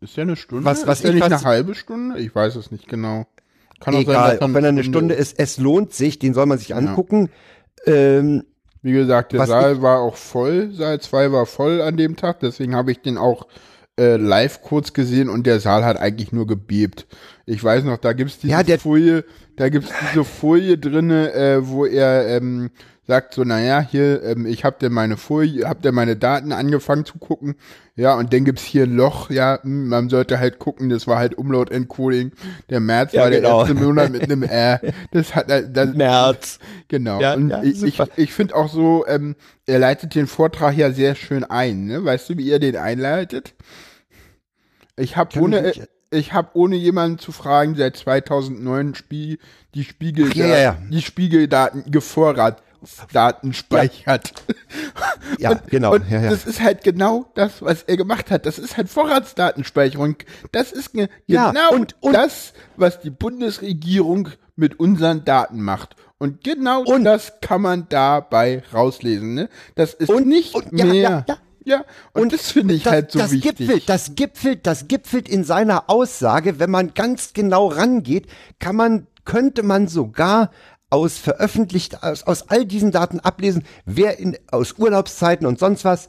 ist 0.00 0.16
der 0.16 0.22
eine 0.22 0.36
Stunde? 0.36 0.64
Was, 0.64 0.86
was 0.86 0.98
ist 0.98 1.04
der 1.04 1.14
nicht 1.14 1.22
eine 1.22 1.42
halbe 1.42 1.74
Stunde? 1.74 2.18
Ich 2.18 2.34
weiß 2.34 2.56
es 2.56 2.70
nicht 2.70 2.88
genau. 2.88 3.26
Kann 3.80 3.94
egal, 3.94 4.16
auch 4.16 4.28
sein, 4.28 4.40
auch 4.40 4.54
wenn 4.54 4.64
er 4.64 4.70
eine 4.70 4.84
Stunde 4.84 5.14
ist, 5.14 5.38
es 5.38 5.58
lohnt 5.58 5.92
sich, 5.92 6.18
den 6.18 6.34
soll 6.34 6.46
man 6.46 6.58
sich 6.58 6.74
angucken. 6.74 7.30
Ja. 7.86 7.92
Ähm, 7.94 8.44
Wie 8.82 8.92
gesagt, 8.92 9.32
der 9.32 9.46
Saal 9.46 9.82
war 9.82 10.00
auch 10.00 10.16
voll, 10.16 10.70
Saal 10.72 11.00
2 11.00 11.32
war 11.32 11.46
voll 11.46 11.80
an 11.80 11.96
dem 11.96 12.16
Tag, 12.16 12.40
deswegen 12.40 12.76
habe 12.76 12.92
ich 12.92 13.00
den 13.00 13.18
auch 13.18 13.46
äh, 13.98 14.16
live 14.16 14.62
kurz 14.62 14.92
gesehen 14.92 15.28
und 15.28 15.46
der 15.46 15.60
Saal 15.60 15.84
hat 15.84 15.98
eigentlich 15.98 16.32
nur 16.32 16.46
gebebt. 16.46 17.06
Ich 17.46 17.62
weiß 17.62 17.84
noch, 17.84 17.98
da 17.98 18.12
gibt's 18.12 18.38
diese 18.38 18.52
ja, 18.52 18.78
Folie, 18.78 19.24
da 19.56 19.68
gibt's 19.68 19.90
diese 20.10 20.24
Folie 20.24 20.78
drinne, 20.78 21.32
äh, 21.32 21.66
wo 21.66 21.84
er 21.84 22.28
ähm, 22.28 22.70
sagt 23.04 23.34
so, 23.34 23.42
naja, 23.42 23.80
hier, 23.80 24.22
ähm, 24.22 24.46
ich 24.46 24.64
hab 24.64 24.78
dir 24.78 24.88
meine 24.88 25.16
Folie, 25.16 25.68
hab 25.68 25.82
dir 25.82 25.90
meine 25.90 26.16
Daten 26.16 26.52
angefangen 26.52 27.04
zu 27.04 27.18
gucken, 27.18 27.56
ja, 27.96 28.14
und 28.14 28.32
dann 28.32 28.44
gibt's 28.44 28.62
hier 28.62 28.84
ein 28.84 28.94
Loch, 28.94 29.28
ja, 29.28 29.58
hm, 29.62 29.88
man 29.88 30.08
sollte 30.08 30.38
halt 30.38 30.58
gucken, 30.60 30.88
das 30.88 31.06
war 31.06 31.18
halt 31.18 31.34
Umlaut-Encoding. 31.34 32.32
Der 32.70 32.80
März 32.80 33.12
ja, 33.12 33.22
war 33.22 33.30
genau. 33.30 33.64
der 33.64 33.74
erste 33.74 33.84
Monat 33.84 34.12
mit 34.12 34.22
einem 34.22 34.42
R. 34.44 34.80
Das 35.10 35.34
hat 35.34 35.50
äh, 35.50 35.68
das, 35.68 35.94
März. 35.94 36.58
Genau. 36.88 37.20
Ja, 37.20 37.34
und 37.34 37.50
ja, 37.50 37.62
ich, 37.62 37.82
ich, 37.82 38.00
ich 38.16 38.32
finde 38.32 38.54
auch 38.54 38.68
so, 38.68 39.04
ähm, 39.06 39.34
er 39.66 39.80
leitet 39.80 40.14
den 40.14 40.28
Vortrag 40.28 40.76
ja 40.76 40.92
sehr 40.92 41.16
schön 41.16 41.44
ein, 41.44 41.86
ne? 41.86 42.04
Weißt 42.04 42.30
du, 42.30 42.38
wie 42.38 42.50
er 42.50 42.60
den 42.60 42.76
einleitet? 42.76 43.54
Ich 44.96 45.16
habe 45.16 45.40
ohne, 45.40 45.72
ich 46.10 46.32
habe 46.32 46.50
ohne 46.54 46.76
jemanden 46.76 47.18
zu 47.18 47.32
fragen 47.32 47.74
seit 47.74 47.96
2009 47.96 48.94
Spiel, 48.94 49.38
die 49.74 49.84
Spiegel, 49.84 50.32
ja, 50.36 50.46
ja, 50.46 50.58
ja. 50.58 50.78
die 50.90 51.02
Spiegeldaten 51.02 51.90
gevorrat 51.90 52.62
Vorratsdaten 52.84 53.52
speichert. 53.52 54.32
Ja, 55.38 55.50
und, 55.52 55.66
genau. 55.68 55.94
Und 55.94 56.08
ja, 56.10 56.20
ja. 56.22 56.30
das 56.30 56.44
ist 56.46 56.60
halt 56.60 56.82
genau 56.84 57.26
das, 57.34 57.62
was 57.62 57.82
er 57.84 57.96
gemacht 57.96 58.30
hat. 58.30 58.46
Das 58.46 58.58
ist 58.58 58.76
halt 58.76 58.88
Vorratsdatenspeicherung. 58.88 60.16
Das 60.52 60.72
ist 60.72 60.92
ge 60.92 61.08
Ja, 61.26 61.50
genau 61.50 61.72
und- 61.72 61.96
und- 62.00 62.12
das, 62.14 62.52
was 62.76 63.00
die 63.00 63.10
Bundesregierung 63.10 64.28
mit 64.56 64.78
unseren 64.78 65.24
Daten 65.24 65.62
macht. 65.62 65.96
Und 66.18 66.44
genau 66.44 66.82
Und- 66.84 67.04
das 67.04 67.40
kann 67.40 67.62
man 67.62 67.86
dabei 67.88 68.62
rauslesen. 68.72 69.34
Ne? 69.34 69.48
Das 69.74 69.94
ist 69.94 70.08
Und- 70.10 70.26
nicht 70.26 70.54
und- 70.54 70.72
mehr. 70.72 70.84
ja, 70.94 71.24
ja. 71.28 71.36
Ja, 71.64 71.84
und, 72.12 72.32
das 72.32 72.50
finde 72.50 72.74
ich 72.74 72.82
das, 72.82 72.92
halt 72.92 73.12
so 73.12 73.20
das 73.20 73.30
wichtig. 73.30 73.56
Gipfelt, 73.56 73.88
das 73.88 74.16
gipfelt, 74.16 74.66
das 74.66 74.88
gipfelt 74.88 75.28
in 75.28 75.44
seiner 75.44 75.88
Aussage, 75.88 76.58
wenn 76.58 76.72
man 76.72 76.92
ganz 76.92 77.34
genau 77.34 77.68
rangeht, 77.68 78.26
kann 78.58 78.74
man, 78.74 79.06
könnte 79.24 79.62
man 79.62 79.86
sogar 79.86 80.50
aus 80.92 81.18
veröffentlicht, 81.18 82.02
aus, 82.02 82.24
aus 82.24 82.50
all 82.50 82.64
diesen 82.66 82.92
Daten 82.92 83.18
ablesen, 83.20 83.64
wer 83.86 84.18
in, 84.18 84.36
aus 84.50 84.74
Urlaubszeiten 84.78 85.46
und 85.46 85.58
sonst 85.58 85.84
was, 85.84 86.08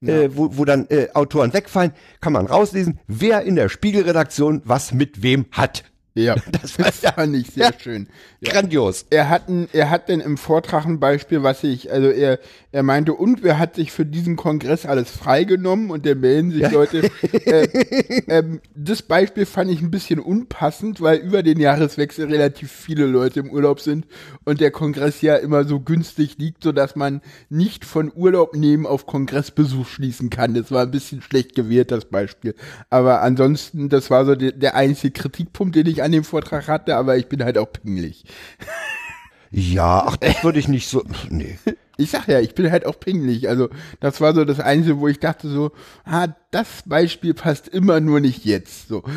äh, 0.00 0.30
wo, 0.32 0.56
wo 0.56 0.64
dann 0.64 0.86
äh, 0.88 1.08
Autoren 1.14 1.52
wegfallen, 1.52 1.92
kann 2.20 2.32
man 2.32 2.46
rauslesen, 2.46 2.98
wer 3.06 3.42
in 3.42 3.56
der 3.56 3.68
Spiegelredaktion 3.68 4.62
was 4.64 4.92
mit 4.92 5.22
wem 5.22 5.46
hat. 5.52 5.84
Ja, 6.14 6.34
Das 6.62 6.76
das, 6.76 7.02
war- 7.04 7.12
fand 7.14 7.34
ich 7.36 7.48
sehr 7.48 7.70
Ja. 7.70 7.72
schön. 7.78 8.06
Ja. 8.40 8.52
Grandios. 8.52 9.06
Er 9.10 9.28
hat, 9.28 9.48
ein, 9.48 9.68
er 9.72 9.88
hat 9.88 10.08
denn 10.08 10.20
im 10.20 10.36
Vortrag 10.36 10.84
ein 10.84 11.00
Beispiel, 11.00 11.42
was 11.42 11.62
ich, 11.64 11.90
also 11.92 12.08
er, 12.08 12.38
er 12.72 12.82
meinte, 12.82 13.14
und 13.14 13.42
wer 13.42 13.58
hat 13.58 13.76
sich 13.76 13.92
für 13.92 14.04
diesen 14.04 14.36
Kongress 14.36 14.84
alles 14.84 15.10
freigenommen 15.10 15.90
und 15.90 16.04
da 16.04 16.14
melden 16.14 16.50
sich 16.50 16.70
Leute. 16.70 17.10
Äh, 17.46 18.22
ähm, 18.28 18.60
das 18.74 19.02
Beispiel 19.02 19.46
fand 19.46 19.70
ich 19.70 19.80
ein 19.80 19.90
bisschen 19.90 20.18
unpassend, 20.18 21.00
weil 21.00 21.18
über 21.18 21.42
den 21.42 21.60
Jahreswechsel 21.60 22.26
relativ 22.26 22.70
viele 22.70 23.06
Leute 23.06 23.40
im 23.40 23.50
Urlaub 23.50 23.80
sind 23.80 24.06
und 24.44 24.60
der 24.60 24.70
Kongress 24.70 25.22
ja 25.22 25.36
immer 25.36 25.64
so 25.64 25.80
günstig 25.80 26.36
liegt, 26.38 26.62
so 26.64 26.72
dass 26.72 26.96
man 26.96 27.20
nicht 27.48 27.84
von 27.84 28.12
Urlaub 28.14 28.54
nehmen 28.56 28.86
auf 28.86 29.06
Kongressbesuch 29.06 29.86
schließen 29.88 30.30
kann. 30.30 30.54
Das 30.54 30.70
war 30.70 30.82
ein 30.82 30.90
bisschen 30.90 31.22
schlecht 31.22 31.54
gewählt, 31.54 31.90
das 31.90 32.06
Beispiel. 32.06 32.54
Aber 32.90 33.22
ansonsten, 33.22 33.88
das 33.88 34.10
war 34.10 34.24
so 34.26 34.34
der, 34.34 34.52
der 34.52 34.74
einzige 34.74 35.12
Kritikpunkt, 35.12 35.76
den 35.76 35.86
ich 35.86 36.01
an 36.02 36.12
dem 36.12 36.24
Vortrag 36.24 36.68
hatte, 36.68 36.96
aber 36.96 37.16
ich 37.16 37.28
bin 37.28 37.42
halt 37.44 37.56
auch 37.58 37.72
pingelig. 37.72 38.24
Ja, 39.50 40.04
ach, 40.06 40.16
das 40.16 40.42
würde 40.44 40.58
ich 40.58 40.68
nicht 40.68 40.88
so, 40.88 41.02
nee. 41.28 41.58
Ich 41.98 42.10
sag 42.10 42.26
ja, 42.26 42.40
ich 42.40 42.54
bin 42.54 42.70
halt 42.70 42.86
auch 42.86 42.98
pingelig. 42.98 43.48
Also, 43.50 43.68
das 44.00 44.20
war 44.22 44.34
so 44.34 44.44
das 44.46 44.60
Einzige, 44.60 44.98
wo 44.98 45.08
ich 45.08 45.20
dachte 45.20 45.48
so, 45.48 45.72
ah, 46.04 46.28
das 46.50 46.66
Beispiel 46.86 47.34
passt 47.34 47.68
immer 47.68 48.00
nur 48.00 48.20
nicht 48.20 48.44
jetzt. 48.44 48.88
So. 48.88 49.02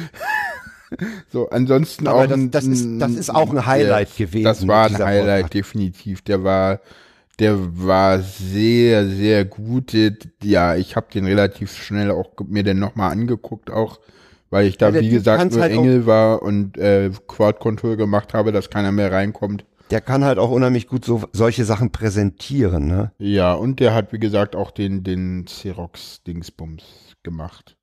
So, 1.33 1.49
ansonsten 1.49 2.07
Aber 2.07 2.19
auch 2.19 2.27
das- 2.27 2.37
ein, 2.37 2.51
das 2.51 2.63
ist- 2.65 2.87
das 2.99 3.11
ist 3.13 3.29
auch 3.33 3.49
ein 3.51 3.65
Highlight 3.65 4.09
ja, 4.17 4.25
gewesen, 4.27 4.43
Das 4.45 4.67
war 4.67 4.85
ein 4.85 4.93
Highlight, 4.93 5.25
Vortrag. 5.41 5.51
definitiv. 5.51 6.21
Der 6.21 6.43
war, 6.43 6.79
der 7.39 7.57
war 7.83 8.21
sehr, 8.21 9.07
sehr 9.09 9.45
gut. 9.45 9.93
Ja, 10.43 10.75
ich 10.75 10.95
habe 10.95 11.07
den 11.11 11.25
relativ 11.25 11.75
schnell 11.75 12.11
auch 12.11 12.31
mir 12.47 12.63
den 12.63 12.79
nochmal 12.79 13.11
angeguckt, 13.11 13.71
auch 13.71 13.99
weil 14.55 14.67
ich 14.67 14.77
da, 14.77 14.89
Ja, 14.89 15.01
wie 15.01 15.09
gesagt, 15.09 15.51
nur 15.51 15.61
halt 15.61 15.73
Engel 15.73 16.05
war 16.05 16.41
und 16.41 16.77
äh, 16.77 17.11
Quad 17.27 17.59
Control 17.59 17.97
gemacht 17.97 18.33
habe, 18.33 18.53
dass 18.53 18.69
keiner 18.69 18.93
mehr 18.93 19.11
reinkommt. 19.11 19.65
Der 19.91 19.99
kann 19.99 20.23
halt 20.23 20.39
auch 20.39 20.49
unheimlich 20.49 20.87
gut 20.87 21.03
so, 21.03 21.23
solche 21.33 21.65
Sachen 21.65 21.91
präsentieren, 21.91 22.87
ne? 22.87 23.11
Ja, 23.19 23.53
und 23.53 23.81
der 23.81 23.93
hat, 23.93 24.13
wie 24.13 24.17
gesagt, 24.19 24.55
auch 24.55 24.71
den, 24.71 25.03
den 25.03 25.43
Xerox-Dingsbums 25.45 26.83
gemacht. 27.21 27.75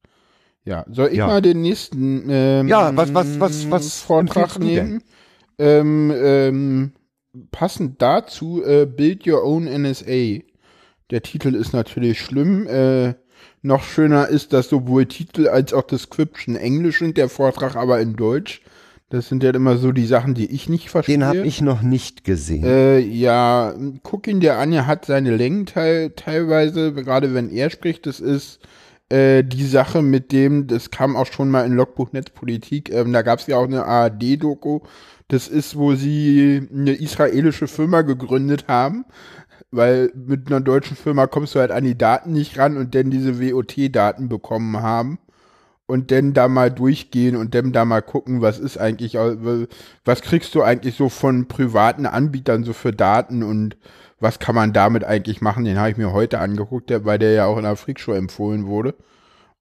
Ja, 0.64 0.84
soll 0.88 1.08
ich 1.10 1.18
Ja. 1.18 1.26
mal 1.26 1.42
den 1.42 1.60
nächsten 1.60 2.26
ähm, 2.30 2.68
Ja, 2.68 2.96
was- 2.96 3.12
was- 3.12 3.38
was- 3.38 3.70
was 3.70 4.00
Vortrag 4.00 4.58
nehmen? 4.58 5.02
Ähm, 5.58 6.10
ähm, 6.16 6.92
passend 7.50 8.00
dazu 8.00 8.62
äh, 8.64 8.86
Build 8.86 9.26
Your 9.26 9.44
Own 9.44 9.66
NSA. 9.66 10.40
Der 11.10 11.22
Titel 11.22 11.54
ist 11.54 11.72
natürlich 11.74 12.20
schlimm. 12.20 12.66
Äh, 12.66 13.14
noch 13.62 13.84
schöner 13.84 14.28
ist, 14.28 14.52
dass 14.52 14.68
sowohl 14.68 15.06
Titel 15.06 15.48
als 15.48 15.72
auch 15.72 15.82
Description 15.82 16.56
Englisch 16.56 16.98
sind, 16.98 17.16
der 17.16 17.28
Vortrag 17.28 17.76
aber 17.76 18.00
in 18.00 18.16
Deutsch. 18.16 18.60
Das 19.08 19.28
sind 19.28 19.42
ja 19.42 19.50
immer 19.50 19.76
so 19.76 19.92
die 19.92 20.06
Sachen, 20.06 20.34
die 20.34 20.50
ich 20.50 20.68
nicht 20.68 20.88
verstehe. 20.88 21.18
Den 21.18 21.26
habe 21.26 21.40
ich 21.40 21.60
noch 21.60 21.82
nicht 21.82 22.24
gesehen. 22.24 22.64
Äh, 22.64 22.98
ja, 23.00 23.74
guck 24.02 24.26
ihn 24.26 24.40
dir 24.40 24.56
an, 24.56 24.72
er 24.72 24.86
hat 24.86 25.04
seine 25.04 25.36
Längen 25.36 25.66
teil, 25.66 26.10
teilweise, 26.16 26.94
gerade 26.94 27.34
wenn 27.34 27.50
er 27.50 27.68
spricht, 27.68 28.06
das 28.06 28.20
ist 28.20 28.60
äh, 29.10 29.44
die 29.44 29.66
Sache 29.66 30.00
mit 30.00 30.32
dem, 30.32 30.66
das 30.66 30.90
kam 30.90 31.14
auch 31.14 31.26
schon 31.26 31.50
mal 31.50 31.66
in 31.66 31.74
Logbuch 31.74 32.12
Netzpolitik, 32.12 32.90
ähm, 32.90 33.12
da 33.12 33.20
gab 33.20 33.40
es 33.40 33.46
ja 33.46 33.58
auch 33.58 33.66
eine 33.66 33.84
ARD-Doku, 33.84 34.80
das 35.28 35.48
ist, 35.48 35.76
wo 35.76 35.94
sie 35.94 36.66
eine 36.72 36.92
israelische 36.92 37.68
Firma 37.68 38.00
gegründet 38.00 38.64
haben, 38.68 39.04
weil 39.72 40.12
mit 40.14 40.46
einer 40.46 40.60
deutschen 40.60 40.96
Firma 40.96 41.26
kommst 41.26 41.54
du 41.54 41.60
halt 41.60 41.72
an 41.72 41.84
die 41.84 41.98
Daten 41.98 42.32
nicht 42.32 42.58
ran 42.58 42.76
und 42.76 42.94
dann 42.94 43.10
diese 43.10 43.40
WOT-Daten 43.40 44.28
bekommen 44.28 44.80
haben 44.82 45.18
und 45.86 46.10
dann 46.10 46.34
da 46.34 46.46
mal 46.46 46.70
durchgehen 46.70 47.36
und 47.36 47.54
dann 47.54 47.72
da 47.72 47.84
mal 47.84 48.02
gucken, 48.02 48.40
was 48.42 48.58
ist 48.58 48.78
eigentlich, 48.78 49.14
was 49.14 50.22
kriegst 50.22 50.54
du 50.54 50.62
eigentlich 50.62 50.94
so 50.94 51.08
von 51.08 51.48
privaten 51.48 52.06
Anbietern 52.06 52.64
so 52.64 52.72
für 52.72 52.92
Daten 52.92 53.42
und 53.42 53.76
was 54.20 54.38
kann 54.38 54.54
man 54.54 54.72
damit 54.72 55.04
eigentlich 55.04 55.40
machen? 55.40 55.64
Den 55.64 55.78
habe 55.78 55.90
ich 55.90 55.96
mir 55.96 56.12
heute 56.12 56.38
angeguckt, 56.38 56.92
weil 57.04 57.18
der 57.18 57.32
ja 57.32 57.46
auch 57.46 57.56
in 57.56 57.64
der 57.64 57.76
Freakshow 57.76 58.12
empfohlen 58.12 58.66
wurde. 58.66 58.94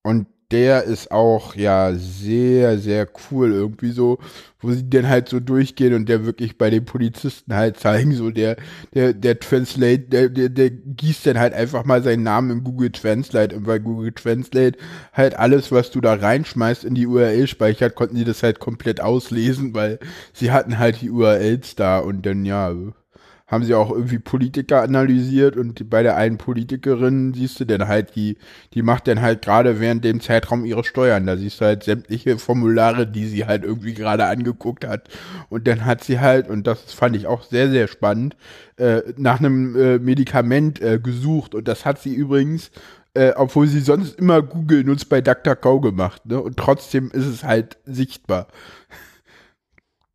Und 0.04 0.28
der 0.52 0.84
ist 0.84 1.12
auch 1.12 1.56
ja 1.56 1.94
sehr, 1.96 2.78
sehr 2.78 3.08
cool 3.32 3.52
irgendwie 3.52 3.92
so, 3.92 4.20
wo 4.60 4.72
sie 4.72 4.90
dann 4.90 5.08
halt 5.08 5.30
so 5.30 5.40
durchgehen 5.40 5.94
und 5.94 6.08
der 6.10 6.26
wirklich 6.26 6.58
bei 6.58 6.70
den 6.70 6.86
Polizisten 6.86 7.56
halt 7.56 7.78
zeigen, 7.80 8.14
so 8.14 8.30
der, 8.30 8.58
der, 8.94 9.14
der 9.14 9.40
Translate, 9.40 10.00
der, 10.00 10.30
der, 10.30 10.50
der 10.50 10.70
gießt 10.70 11.26
dann 11.26 11.40
halt 11.40 11.54
einfach 11.54 11.86
mal 11.86 12.04
seinen 12.04 12.24
Namen 12.24 12.52
in 12.52 12.64
Google 12.64 12.92
Translate 12.92 13.56
und 13.56 13.64
bei 13.64 13.80
Google 13.80 14.12
Translate 14.12 14.78
halt 15.14 15.38
alles, 15.38 15.72
was 15.72 15.92
du 15.92 16.02
da 16.02 16.14
reinschmeißt 16.14 16.84
in 16.84 16.96
die 16.96 17.08
URL 17.08 17.48
speichert, 17.48 17.96
konnten 17.96 18.18
sie 18.18 18.26
das 18.26 18.44
halt 18.44 18.60
komplett 18.60 19.02
auslesen, 19.02 19.74
weil 19.74 20.00
sie 20.34 20.52
hatten 20.52 20.78
halt 20.78 21.02
die 21.02 21.10
URLs 21.10 21.76
da 21.76 22.00
und 22.00 22.26
dann 22.26 22.46
ja, 22.46 22.74
haben 23.52 23.66
sie 23.66 23.76
auch 23.76 23.92
irgendwie 23.92 24.18
Politiker 24.18 24.82
analysiert 24.82 25.58
und 25.58 25.90
bei 25.90 26.04
der 26.04 26.16
einen 26.16 26.38
Politikerin 26.38 27.34
siehst 27.34 27.60
du 27.60 27.66
dann 27.66 27.86
halt, 27.90 28.16
die, 28.16 28.38
die 28.74 28.82
macht 28.82 29.10
dann 29.10 29.22
halt 29.22 29.42
gerade 29.42 29.82
während 29.82 30.06
dem 30.06 30.22
Zeitraum 30.22 30.64
ihre 30.64 30.86
Steuern. 30.86 31.28
Da 31.28 31.36
siehst 31.36 31.60
du 31.60 31.66
halt 31.66 31.84
sämtliche 31.84 32.38
Formulare, 32.38 33.06
die 33.06 33.28
sie 33.28 33.46
halt 33.46 33.66
irgendwie 33.66 33.94
gerade 33.94 34.26
angeguckt 34.26 34.88
hat. 34.88 35.10
Und 35.50 35.68
dann 35.68 35.86
hat 35.86 36.02
sie 36.02 36.22
halt, 36.22 36.48
und 36.50 36.66
das 36.66 36.94
fand 36.94 37.18
ich 37.18 37.28
auch 37.28 37.44
sehr, 37.44 37.70
sehr 37.70 37.90
spannend, 37.90 38.38
äh, 38.78 39.02
nach 39.18 39.40
einem 39.40 39.76
äh, 39.76 40.00
Medikament 40.00 40.82
äh, 40.82 40.98
gesucht. 41.00 41.54
Und 41.54 41.68
das 41.68 41.86
hat 41.86 42.02
sie 42.02 42.14
übrigens, 42.14 42.72
äh, 43.16 43.34
obwohl 43.36 43.68
sie 43.68 43.82
sonst 43.82 44.18
immer 44.18 44.42
Google 44.42 44.86
nutzt, 44.86 45.10
bei 45.10 45.20
DuckDuckGo 45.20 45.82
gemacht. 45.82 46.26
Ne? 46.26 46.42
Und 46.42 46.56
trotzdem 46.56 47.12
ist 47.12 47.26
es 47.26 47.44
halt 47.44 47.78
sichtbar. 47.86 48.48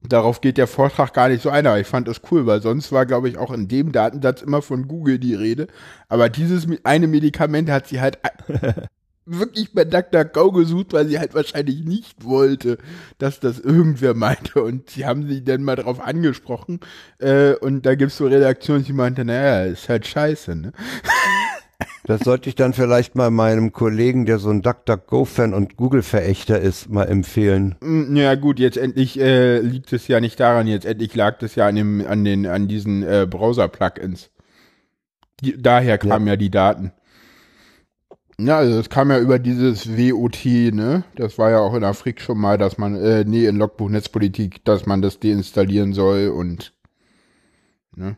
Darauf 0.08 0.40
geht 0.40 0.58
der 0.58 0.66
Vortrag 0.66 1.12
gar 1.12 1.28
nicht 1.28 1.42
so 1.42 1.50
ein, 1.50 1.66
aber 1.66 1.80
ich 1.80 1.86
fand 1.86 2.08
das 2.08 2.20
cool, 2.30 2.46
weil 2.46 2.62
sonst 2.62 2.92
war, 2.92 3.06
glaube 3.06 3.28
ich, 3.28 3.38
auch 3.38 3.52
in 3.52 3.68
dem 3.68 3.92
Datensatz 3.92 4.42
immer 4.42 4.62
von 4.62 4.88
Google 4.88 5.18
die 5.18 5.34
Rede. 5.34 5.66
Aber 6.08 6.28
dieses 6.28 6.66
eine 6.84 7.06
Medikament 7.06 7.70
hat 7.70 7.88
sie 7.88 8.00
halt 8.00 8.18
wirklich 9.26 9.72
bei 9.72 9.84
DuckDuckGo 9.84 10.52
gesucht, 10.52 10.92
weil 10.92 11.08
sie 11.08 11.18
halt 11.18 11.34
wahrscheinlich 11.34 11.84
nicht 11.84 12.24
wollte, 12.24 12.78
dass 13.18 13.40
das 13.40 13.58
irgendwer 13.58 14.14
meinte. 14.14 14.62
Und 14.62 14.90
sie 14.90 15.04
haben 15.04 15.26
sie 15.26 15.42
dann 15.44 15.62
mal 15.62 15.76
drauf 15.76 16.00
angesprochen. 16.00 16.80
Äh, 17.18 17.54
und 17.54 17.84
da 17.84 17.96
gibt's 17.96 18.16
so 18.16 18.26
Redaktionen, 18.26 18.84
die 18.84 18.92
meinte, 18.92 19.24
naja, 19.24 19.64
ist 19.64 19.88
halt 19.88 20.06
scheiße, 20.06 20.54
ne? 20.54 20.72
Das 22.04 22.22
sollte 22.22 22.48
ich 22.48 22.54
dann 22.54 22.72
vielleicht 22.72 23.16
mal 23.16 23.30
meinem 23.30 23.72
Kollegen, 23.72 24.26
der 24.26 24.38
so 24.38 24.50
ein 24.50 24.62
DuckDuckGo-Fan 24.62 25.52
und 25.52 25.76
Google-Verächter 25.76 26.60
ist, 26.60 26.88
mal 26.88 27.04
empfehlen. 27.04 27.74
Mm, 27.80 28.16
Ja 28.16 28.34
gut, 28.36 28.58
jetzt 28.60 28.76
endlich 28.76 29.18
äh, 29.18 29.58
liegt 29.58 29.92
es 29.92 30.06
ja 30.08 30.20
nicht 30.20 30.38
daran, 30.38 30.68
jetzt 30.68 30.86
endlich 30.86 31.14
lag 31.14 31.42
es 31.42 31.56
ja 31.56 31.66
an 31.66 31.74
dem, 31.74 32.06
an 32.06 32.24
den, 32.24 32.46
an 32.46 32.68
diesen 32.68 33.02
äh, 33.02 33.26
Browser-Plugins. 33.28 34.30
Die, 35.40 35.60
daher 35.60 35.98
kamen 35.98 36.28
ja. 36.28 36.36
die 36.36 36.50
Daten. 36.50 36.92
Ja, 38.38 38.58
also 38.58 38.78
es 38.78 38.90
kam 38.90 39.10
ja 39.10 39.18
über 39.18 39.38
dieses 39.38 39.88
WOT, 39.88 40.44
ne? 40.72 41.04
Das 41.16 41.38
war 41.38 41.50
ja 41.50 41.58
auch 41.58 41.74
in 41.74 41.80
der 41.80 41.94
Frick 41.94 42.20
schon 42.20 42.38
mal, 42.38 42.58
dass 42.58 42.76
man, 42.78 42.94
äh, 42.94 43.24
nee, 43.24 43.46
in 43.46 43.56
Logbuch 43.56 43.88
Netzpolitik, 43.88 44.64
dass 44.64 44.86
man 44.86 45.00
das 45.02 45.20
deinstallieren 45.20 45.94
soll 45.94 46.28
und 46.28 46.74
ne? 47.96 48.16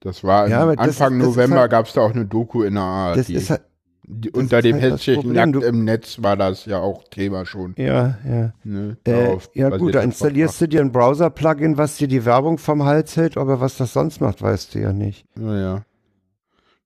Das 0.00 0.24
war 0.24 0.48
Ja, 0.48 0.66
das 0.66 0.78
Anfang 0.78 1.20
ist- 1.20 1.26
November 1.26 1.60
halt- 1.60 1.70
gab 1.70 1.86
es 1.86 1.92
da 1.92 2.00
auch 2.02 2.10
eine 2.14 2.24
Doku 2.24 2.62
in 2.62 2.74
der 2.74 2.82
ARD. 2.82 3.18
Das 3.18 3.28
ist 3.30 3.50
halt, 3.50 3.62
das 4.08 4.32
Unter 4.32 4.60
dem 4.62 4.80
halt 4.80 5.04
Problem, 5.14 5.52
Nackt 5.52 5.62
im 5.64 5.84
Netz 5.84 6.20
war 6.20 6.36
das 6.36 6.64
ja 6.64 6.78
auch 6.80 7.04
Thema 7.10 7.46
schon. 7.46 7.74
ja, 7.76 8.18
ja. 8.28 8.52
Ne? 8.64 8.96
Äh, 9.06 9.36
ja 9.54 9.68
gut, 9.76 9.94
da 9.94 10.00
installierst 10.00 10.60
du 10.60 10.66
dir 10.68 10.80
ein 10.80 10.90
Browser-Plugin, 10.90 11.76
was 11.76 11.96
dir 11.96 12.08
die 12.08 12.24
Werbung 12.24 12.58
vom 12.58 12.84
Hals 12.84 13.16
hält, 13.16 13.36
aber 13.36 13.60
was 13.60 13.76
das 13.76 13.92
sonst 13.92 14.20
macht, 14.20 14.42
weißt 14.42 14.74
du 14.74 14.80
ja 14.80 14.92
nicht. 14.92 15.26
Vortrag. 15.36 15.54
Ja, 15.54 15.60
ja. 15.60 15.82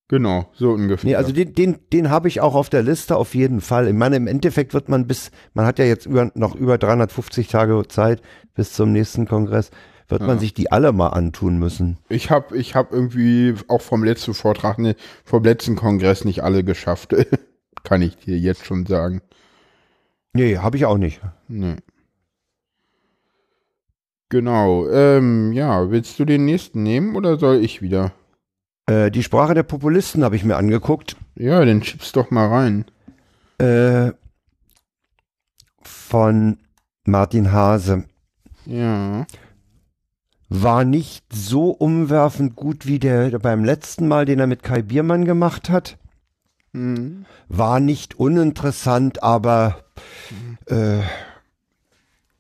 Genau, 0.08 0.44
so 0.52 0.72
ungefähr. 0.72 1.08
Nee, 1.08 1.16
also 1.16 1.32
den, 1.32 1.54
den, 1.54 1.78
den 1.92 2.10
habe 2.10 2.28
ich 2.28 2.42
auch 2.42 2.54
auf 2.54 2.68
der 2.68 2.82
Liste 2.82 3.16
auf 3.16 3.34
jeden 3.34 3.62
Fall. 3.62 3.88
Ich 3.88 3.94
meine, 3.94 4.16
im 4.16 4.26
Endeffekt 4.26 4.74
wird 4.74 4.90
man 4.90 5.06
bis, 5.06 5.30
man 5.54 5.64
hat 5.64 5.78
ja 5.78 5.86
jetzt 5.86 6.04
über, 6.04 6.30
noch 6.34 6.54
über 6.54 6.76
350 6.76 7.48
Tage 7.48 7.82
Zeit 7.88 8.20
bis 8.54 8.74
zum 8.74 8.92
nächsten 8.92 9.26
Kongress, 9.26 9.70
wird 10.09 10.22
man 10.22 10.38
sich 10.38 10.55
die 10.55 10.70
alle 10.70 10.92
mal 10.92 11.09
antun 11.09 11.59
müssen. 11.59 11.98
Ich 12.09 12.30
habe 12.30 12.57
ich 12.57 12.74
hab 12.74 12.92
irgendwie 12.92 13.55
auch 13.68 13.80
vom 13.80 14.05
letzten 14.05 14.34
Vortrag, 14.34 14.78
ne, 14.78 14.96
vom 15.24 15.42
letzten 15.42 15.76
Kongress 15.76 16.24
nicht 16.24 16.42
alle 16.42 16.64
geschafft. 16.64 17.14
Kann 17.84 18.02
ich 18.02 18.16
dir 18.16 18.38
jetzt 18.38 18.64
schon 18.64 18.86
sagen. 18.86 19.22
Nee, 20.32 20.59
habe 20.59 20.76
ich 20.76 20.84
auch 20.84 20.98
nicht. 20.98 21.20
Nee. 21.48 21.76
Genau. 24.28 24.88
Ähm, 24.88 25.52
ja, 25.52 25.90
willst 25.90 26.18
du 26.18 26.24
den 26.24 26.44
nächsten 26.44 26.82
nehmen 26.82 27.14
oder 27.14 27.38
soll 27.38 27.57
ich 27.62 27.82
wieder? 27.82 28.12
Äh, 28.86 29.11
die 29.11 29.22
Sprache 29.22 29.55
der 29.55 29.62
Populisten 29.62 30.24
habe 30.24 30.36
ich 30.36 30.44
mir 30.44 30.57
angeguckt. 30.57 31.16
Ja, 31.36 31.64
den 31.64 31.82
schieb's 31.82 32.12
doch 32.12 32.30
mal 32.30 32.48
rein. 32.48 32.84
Äh, 33.59 34.12
von 35.82 36.59
Martin 37.05 37.52
Hase. 37.52 38.05
Ja. 38.66 39.26
War 40.57 40.84
nicht 40.84 41.24
so 41.32 41.70
umwerfend 41.70 42.55
gut 42.55 42.86
wie 42.86 43.00
der 43.00 43.38
beim 43.40 43.64
letzten 43.64 44.07
Mal, 44.07 44.24
den 44.24 44.38
er 44.38 44.46
mit 44.46 44.62
Kai 44.62 44.82
Biermann 44.82 45.24
gemacht 45.24 45.68
hat. 45.68 45.96
Mhm. 46.72 47.24
War 47.48 47.80
nicht 47.80 48.18
uninteressant, 48.20 49.22
aber 49.22 49.84
äh, 50.66 50.98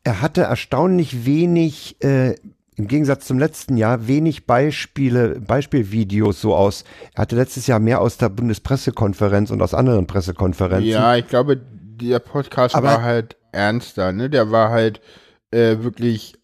er 0.04 0.20
hatte 0.20 0.42
erstaunlich 0.42 1.26
wenig, 1.26 1.96
äh, 2.04 2.36
im 2.76 2.86
Gegensatz 2.88 3.26
zum 3.26 3.38
letzten 3.38 3.76
Jahr, 3.76 4.06
wenig 4.06 4.46
Beispiele, 4.46 5.40
Beispielvideos 5.40 6.40
so 6.40 6.54
aus. 6.54 6.84
Er 7.14 7.22
hatte 7.22 7.36
letztes 7.36 7.66
Jahr 7.66 7.80
mehr 7.80 8.00
aus 8.00 8.16
der 8.16 8.28
Bundespressekonferenz 8.28 9.50
und 9.50 9.60
aus 9.62 9.74
anderen 9.74 10.06
Pressekonferenzen. 10.06 10.88
Ja, 10.88 11.16
ich 11.16 11.26
glaube, 11.26 11.56
der 11.56 12.18
Podcast 12.20 12.74
Aber- 12.76 12.88
war 12.88 13.02
halt 13.02 13.36
ernster, 13.52 14.12
ne? 14.12 14.30
Der 14.30 14.50
war 14.52 14.70
halt 14.70 15.00
äh, 15.50 15.82
wirklich, 15.84 16.34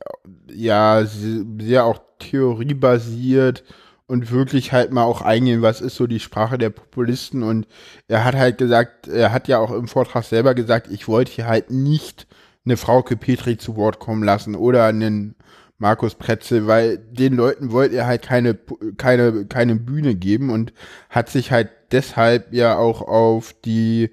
ja, 0.52 1.04
se- 1.04 1.46
sehr 1.60 1.84
auch 1.84 2.00
theoriebasiert 2.18 3.64
und 4.06 4.30
wirklich 4.30 4.72
halt 4.72 4.92
mal 4.92 5.04
auch 5.04 5.22
eingehen, 5.22 5.62
was 5.62 5.80
ist 5.80 5.96
so 5.96 6.06
die 6.06 6.20
Sprache 6.20 6.58
der 6.58 6.70
Populisten. 6.70 7.42
Und 7.42 7.66
er 8.08 8.24
hat 8.24 8.34
halt 8.34 8.58
gesagt, 8.58 9.08
er 9.08 9.32
hat 9.32 9.48
ja 9.48 9.58
auch 9.58 9.70
im 9.70 9.88
Vortrag 9.88 10.24
selber 10.24 10.54
gesagt, 10.54 10.88
ich 10.90 11.08
wollte 11.08 11.32
hier 11.32 11.46
halt 11.46 11.70
nicht 11.70 12.26
eine 12.64 12.76
Frauke 12.76 13.16
Petri 13.16 13.56
zu 13.56 13.76
Wort 13.76 13.98
kommen 14.00 14.22
lassen 14.22 14.54
oder 14.54 14.86
einen 14.86 15.34
Markus 15.78 16.14
Pretzel, 16.14 16.66
weil 16.66 16.98
den 16.98 17.34
Leuten 17.34 17.72
wollte 17.72 17.96
er 17.96 18.06
halt 18.06 18.22
keine, 18.22 18.58
keine, 18.98 19.46
keine 19.46 19.76
Bühne 19.76 20.14
geben 20.14 20.50
und 20.50 20.72
hat 21.08 21.30
sich 21.30 21.52
halt 21.52 21.70
deshalb 21.90 22.52
ja 22.52 22.76
auch 22.76 23.00
auf 23.02 23.54
die 23.64 24.10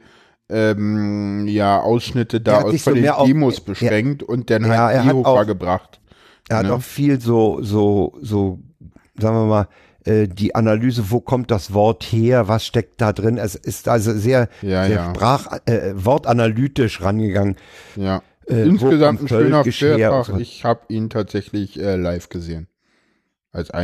ähm, 0.50 1.48
ja, 1.48 1.80
Ausschnitte 1.82 2.38
Er 2.38 2.42
da 2.42 2.58
hat 2.60 2.66
aus 2.66 2.72
von 2.72 2.80
so 2.80 2.94
den 2.94 3.02
mehr 3.02 3.18
auf- 3.18 3.28
Demos 3.28 3.60
er- 3.60 3.66
beschränkt 3.66 4.24
und 4.24 4.50
dann 4.50 4.64
Ja, 4.64 4.70
er 4.74 4.82
halt 4.84 4.98
hat 4.98 5.04
Seehofer 5.16 5.30
auch- 5.30 5.46
gebracht. 5.46 6.00
Er 6.50 6.58
hat 6.58 6.66
Ne? 6.68 6.74
auch 6.74 6.82
viel 6.82 7.20
so, 7.20 7.60
so, 7.62 8.18
so, 8.22 8.60
sagen 9.20 9.36
wir 9.36 9.46
mal, 9.46 9.68
äh, 10.06 10.28
die 10.30 10.56
Analyse, 10.56 11.12
wo 11.12 11.20
kommt 11.20 11.52
das 11.52 11.74
Wort 11.74 12.04
her, 12.04 12.48
was 12.48 12.66
steckt 12.66 13.02
da 13.02 13.12
drin. 13.12 13.38
Es 13.38 13.56
ist 13.56 13.90
also 13.90 14.14
sehr, 14.14 14.48
Ja, 14.62 14.86
sehr 14.86 14.96
ja. 14.96 15.10
sprach, 15.14 15.58
äh, 15.66 15.92
wortanalytisch 15.96 17.02
rangegangen. 17.02 17.58
Ja. 17.98 18.22
Äh, 18.48 18.62
Insgesamt 18.64 19.24
ein 19.24 19.28
schöner 19.28 19.66
Vortrag. 19.66 20.26
so. 20.26 20.38
Ich 20.38 20.64
habe 20.64 20.80
ihn 20.88 21.10
tatsächlich 21.10 21.78
äh, 21.78 21.98
live 21.98 22.30
gesehen. 22.30 22.68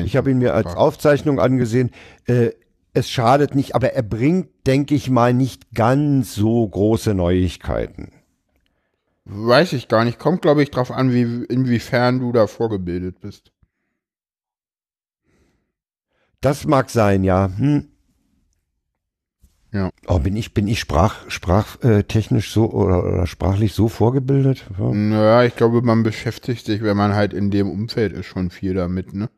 Ich 0.05 0.16
habe 0.16 0.30
ihn 0.32 0.38
mir 0.38 0.53
als 0.53 0.68
Aufzeichnung 0.76 1.39
angesehen. 1.39 1.91
Äh, 2.28 2.51
es 2.94 3.10
schadet 3.10 3.56
nicht, 3.56 3.76
aber 3.76 3.94
er 3.94 4.04
bringt, 4.04 4.50
denke 4.68 4.94
ich 4.96 5.10
mal, 5.10 5.34
nicht 5.34 5.74
ganz 5.74 6.36
so 6.36 6.68
große 6.68 7.14
Neuigkeiten. 7.14 8.12
Weiß 9.26 9.74
ich 9.74 9.88
gar 9.88 10.04
nicht. 10.04 10.20
Kommt, 10.20 10.41
glaube 10.41 10.64
ich, 10.64 10.70
drauf 10.70 10.91
an, 10.91 11.12
wie, 11.14 11.46
inwiefern 11.46 12.20
du 12.20 12.32
da 12.32 12.46
vorgebildet 12.46 13.20
bist. 13.22 13.52
Das 16.41 16.66
mag 16.66 16.89
sein, 16.89 17.24
ja. 17.24 17.50
Hm. 17.58 17.88
Ja. 19.72 19.89
Oh, 20.06 20.20
bin 20.20 20.36
ich, 20.36 20.54
bin 20.54 20.68
ich 20.68 20.80
sprach, 20.80 21.28
sprachtechnisch 21.32 22.52
so 22.52 22.70
oder, 22.70 23.04
oder 23.04 23.26
sprachlich 23.26 23.74
so 23.74 23.88
vorgebildet? 23.88 24.66
Ja. 24.78 24.94
Naja, 24.94 25.44
ich 25.46 25.56
glaube, 25.56 25.82
man 25.82 26.04
beschäftigt 26.04 26.66
sich, 26.66 26.84
wenn 26.84 26.98
man 26.98 27.16
halt 27.16 27.34
in 27.34 27.50
dem 27.50 27.72
Umfeld 27.72 28.14
ist, 28.14 28.28
schon 28.28 28.52
viel 28.52 28.76
damit, 28.76 29.16
ne? 29.16 29.32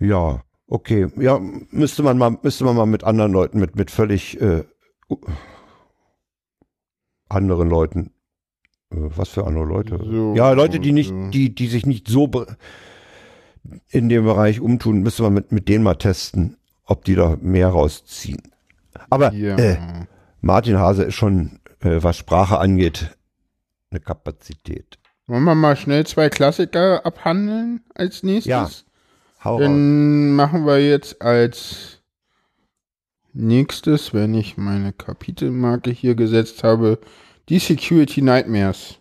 Ja, 0.00 0.42
okay. 0.70 1.08
Ja, 1.16 1.38
müsste 1.70 2.02
man 2.02 2.16
mal, 2.16 2.38
müsste 2.42 2.64
man 2.64 2.76
mal 2.76 2.86
mit 2.86 3.04
anderen 3.04 3.32
Leuten, 3.32 3.60
mit, 3.60 3.76
mit 3.76 3.90
völlig 3.90 4.40
äh, 4.40 4.64
anderen 7.28 7.68
Leuten. 7.68 8.12
Äh, 8.90 8.96
was 9.16 9.28
für 9.30 9.46
andere 9.46 9.64
Leute? 9.64 9.98
So, 10.02 10.34
ja, 10.34 10.52
Leute, 10.52 10.80
die 10.80 10.92
nicht, 10.92 11.10
so. 11.10 11.30
die, 11.30 11.54
die 11.54 11.66
sich 11.68 11.86
nicht 11.86 12.08
so 12.08 12.30
in 13.88 14.08
dem 14.08 14.24
Bereich 14.24 14.60
umtun, 14.60 15.02
müsste 15.02 15.22
man 15.22 15.34
mit, 15.34 15.52
mit 15.52 15.68
denen 15.68 15.84
mal 15.84 15.96
testen, 15.96 16.56
ob 16.84 17.04
die 17.04 17.14
da 17.14 17.36
mehr 17.40 17.68
rausziehen. 17.68 18.42
Aber 19.10 19.32
Ja. 19.32 19.56
äh, 19.56 19.76
Martin 20.40 20.78
Hase 20.78 21.04
ist 21.04 21.14
schon, 21.14 21.60
äh, 21.80 22.02
was 22.02 22.16
Sprache 22.16 22.58
angeht, 22.58 23.16
eine 23.90 24.00
Kapazität. 24.00 24.98
Wollen 25.26 25.44
wir 25.44 25.54
mal 25.54 25.76
schnell 25.76 26.06
zwei 26.06 26.28
Klassiker 26.28 27.04
abhandeln 27.06 27.82
als 27.94 28.22
nächstes? 28.22 28.50
Ja. 28.50 28.68
Hau 29.42 29.56
raus. 29.56 29.62
Dann 29.62 30.32
machen 30.32 30.66
wir 30.66 30.78
jetzt 30.78 31.22
als 31.22 32.00
nächstes, 33.32 34.12
wenn 34.12 34.34
ich 34.34 34.56
meine 34.56 34.92
Kapitelmarke 34.92 35.90
hier 35.90 36.14
gesetzt 36.14 36.62
habe, 36.64 36.98
die 37.48 37.58
Security 37.58 38.22
Nightmares. 38.22 38.98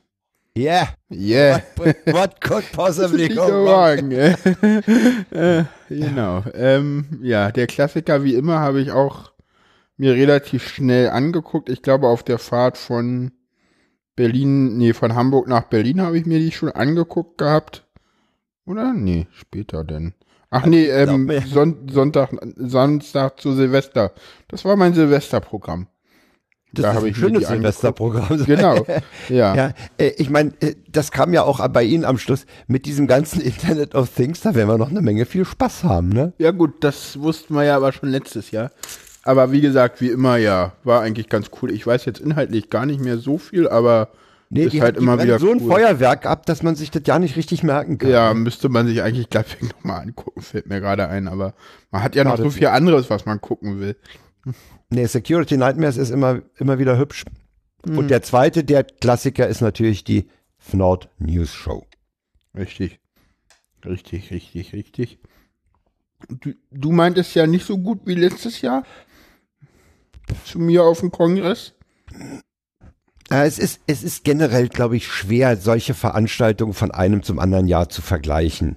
Yeah. 0.57 0.89
Yeah. 1.11 1.61
What, 1.75 1.95
what 2.07 2.41
could 2.41 2.71
possibly 2.73 3.29
go 3.29 3.47
wrong? 3.47 4.11
äh, 5.31 5.63
genau. 5.87 6.43
Ähm, 6.53 7.19
ja, 7.21 7.51
der 7.51 7.67
Klassiker 7.67 8.23
wie 8.23 8.35
immer 8.35 8.59
habe 8.59 8.81
ich 8.81 8.91
auch 8.91 9.31
mir 9.97 10.15
relativ 10.15 10.67
schnell 10.67 11.09
angeguckt. 11.09 11.69
Ich 11.69 11.81
glaube, 11.81 12.07
auf 12.07 12.23
der 12.23 12.39
Fahrt 12.39 12.77
von 12.77 13.31
Berlin, 14.15 14.77
nee, 14.77 14.93
von 14.93 15.15
Hamburg 15.15 15.47
nach 15.47 15.63
Berlin 15.63 16.01
habe 16.01 16.17
ich 16.17 16.25
mir 16.25 16.39
die 16.39 16.51
schon 16.51 16.71
angeguckt 16.71 17.37
gehabt. 17.37 17.85
Oder? 18.65 18.93
Nee, 18.93 19.27
später 19.31 19.83
denn. 19.83 20.13
Ach 20.51 20.65
nee, 20.65 20.85
ähm. 20.87 21.31
Son 21.47 21.87
Sonntag, 21.91 22.31
Samstag 22.55 23.39
zu 23.39 23.53
Silvester. 23.53 24.11
Das 24.47 24.65
war 24.65 24.75
mein 24.75 24.93
Silvesterprogramm. 24.93 25.87
Das 26.71 26.83
Da 26.83 26.89
ist 26.91 26.97
habe 26.97 27.07
ein 27.07 27.15
schönes. 27.15 27.47
Silvesterprogramm. 27.47 28.43
Genau. 28.45 28.85
Ja. 29.27 29.55
Ja, 29.55 29.73
äh, 29.97 30.09
ich 30.17 30.29
meine, 30.29 30.53
äh, 30.59 30.75
das 30.87 31.11
kam 31.11 31.33
ja 31.33 31.43
auch 31.43 31.67
bei 31.69 31.83
Ihnen 31.83 32.05
am 32.05 32.17
Schluss 32.17 32.45
mit 32.67 32.85
diesem 32.85 33.07
ganzen 33.07 33.41
Internet 33.51 33.95
of 33.95 34.09
Things, 34.13 34.41
da 34.41 34.53
werden 34.55 34.69
wir 34.69 34.77
noch 34.77 34.89
eine 34.89 35.01
Menge 35.01 35.25
viel 35.25 35.45
Spaß 35.45 35.83
haben, 35.83 36.09
ne? 36.09 36.33
Ja 36.37 36.51
gut, 36.51 36.83
das 36.83 37.19
wussten 37.19 37.55
wir 37.55 37.63
ja 37.63 37.75
aber 37.75 37.91
schon 37.91 38.09
letztes 38.09 38.51
Jahr. 38.51 38.71
Aber 39.23 39.51
wie 39.51 39.61
gesagt, 39.61 39.99
wie 40.01 40.09
immer, 40.09 40.37
ja, 40.37 40.73
war 40.83 41.01
eigentlich 41.01 41.29
ganz 41.29 41.49
cool. 41.61 41.71
Ich 41.71 41.85
weiß 41.85 42.05
jetzt 42.05 42.19
inhaltlich 42.21 42.69
gar 42.69 42.85
nicht 42.85 43.01
mehr 43.01 43.17
so 43.17 43.37
viel, 43.37 43.67
aber 43.67 44.09
Nee, 44.51 44.63
ist 44.63 44.73
die, 44.73 44.81
halt 44.81 44.95
die 44.95 45.01
immer 45.01 45.21
wieder 45.21 45.37
so 45.37 45.51
ein 45.51 45.61
cool. 45.61 45.69
Feuerwerk 45.69 46.25
ab, 46.25 46.45
dass 46.47 46.63
man 46.63 46.75
sich 46.75 46.89
das 46.89 47.03
ja 47.05 47.19
nicht 47.19 47.35
richtig 47.35 47.63
merken 47.63 47.99
kann. 47.99 48.09
Ja, 48.09 48.33
müsste 48.33 48.67
man 48.67 48.87
sich 48.87 49.01
eigentlich 49.03 49.29
gleich 49.29 49.61
nochmal 49.61 50.01
angucken, 50.01 50.41
fällt 50.41 50.67
mir 50.67 50.79
gerade 50.81 51.07
ein. 51.07 51.27
Aber 51.27 51.53
man 51.91 52.01
hat 52.01 52.15
ja 52.15 52.23
noch 52.23 52.37
Ja, 52.37 52.43
so 52.43 52.49
viel 52.49 52.67
anderes, 52.67 53.09
was 53.09 53.25
man 53.25 53.39
gucken 53.39 53.79
will. 53.79 53.95
Nee, 54.89 55.05
Security 55.05 55.55
Nightmares 55.55 55.97
ist 55.97 56.09
immer, 56.09 56.41
immer 56.57 56.79
wieder 56.79 56.97
hübsch. 56.97 57.25
Hm. 57.85 57.97
Und 57.99 58.07
der 58.09 58.23
zweite, 58.23 58.63
der 58.63 58.83
Klassiker, 58.83 59.47
ist 59.47 59.61
natürlich 59.61 60.03
die 60.03 60.29
Fnord 60.57 61.09
News 61.19 61.53
Show. 61.53 61.85
Richtig. 62.55 62.99
Richtig, 63.85 64.31
richtig, 64.31 64.73
richtig. 64.73 65.19
Du, 66.27 66.53
du 66.71 66.91
meintest 66.91 67.35
ja 67.35 67.45
nicht 67.47 67.65
so 67.65 67.77
gut 67.77 68.01
wie 68.05 68.15
letztes 68.15 68.61
Jahr 68.61 68.83
zu 70.43 70.59
mir 70.59 70.83
auf 70.83 70.99
dem 70.99 71.11
Kongress. 71.11 71.73
Äh, 73.31 73.47
es, 73.47 73.59
ist, 73.59 73.81
es 73.87 74.03
ist 74.03 74.23
generell, 74.23 74.69
glaube 74.69 74.97
ich, 74.97 75.07
schwer, 75.07 75.57
solche 75.57 75.93
Veranstaltungen 75.93 76.73
von 76.73 76.91
einem 76.91 77.23
zum 77.23 77.39
anderen 77.39 77.67
Jahr 77.67 77.89
zu 77.89 78.01
vergleichen. 78.01 78.75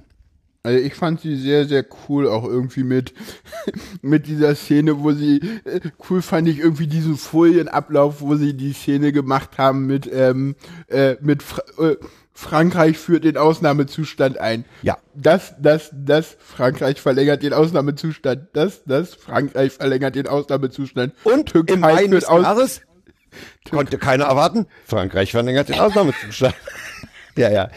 Also 0.65 0.79
ich 0.79 0.95
fand 0.95 1.21
sie 1.21 1.37
sehr, 1.37 1.67
sehr 1.67 1.85
cool, 2.09 2.29
auch 2.29 2.45
irgendwie 2.45 2.85
mit, 2.85 3.13
mit 4.03 4.29
dieser 4.29 4.55
Szene, 4.55 5.01
wo 5.01 5.13
sie, 5.13 5.41
äh, 5.65 5.81
cool 6.09 6.23
fand 6.23 6.47
ich 6.49 6.61
irgendwie 6.61 6.87
diesen 6.87 7.17
Folienablauf, 7.17 8.21
wo 8.21 8.37
sie 8.37 8.55
die 8.55 8.73
Szene 8.73 9.13
gemacht 9.13 9.59
haben 9.59 9.87
mit, 9.87 10.09
ähm, 10.13 10.55
äh, 10.87 11.17
mit 11.21 11.43
Fra 11.43 11.63
äh, 11.79 11.97
Frankreich 12.35 12.97
führt 12.97 13.25
den 13.25 13.37
Ausnahmezustand 13.37 14.39
ein. 14.39 14.65
Ja. 14.83 14.97
Das, 15.15 15.55
das, 15.61 15.91
das, 15.93 16.37
Frankreich 16.39 16.99
verlängert 17.01 17.43
den 17.43 17.53
Ausnahmezustand. 17.53 18.49
Das, 18.55 18.83
das, 18.87 19.15
Frankreich 19.15 19.73
verlängert 19.73 20.15
den 20.15 20.27
Ausnahmezustand. 20.27 21.13
Und 21.25 21.51
Türkei 21.51 22.05
im 22.05 22.13
führt 22.13 22.29
aus- 22.29 22.43
Jahres 22.43 22.81
konnte 23.71 23.99
keiner 23.99 24.25
erwarten. 24.25 24.67
Frankreich 24.85 25.33
verlängert 25.33 25.69
den 25.69 25.79
Ausnahmezustand. 25.81 26.55
ja, 27.37 27.51
ja. 27.51 27.71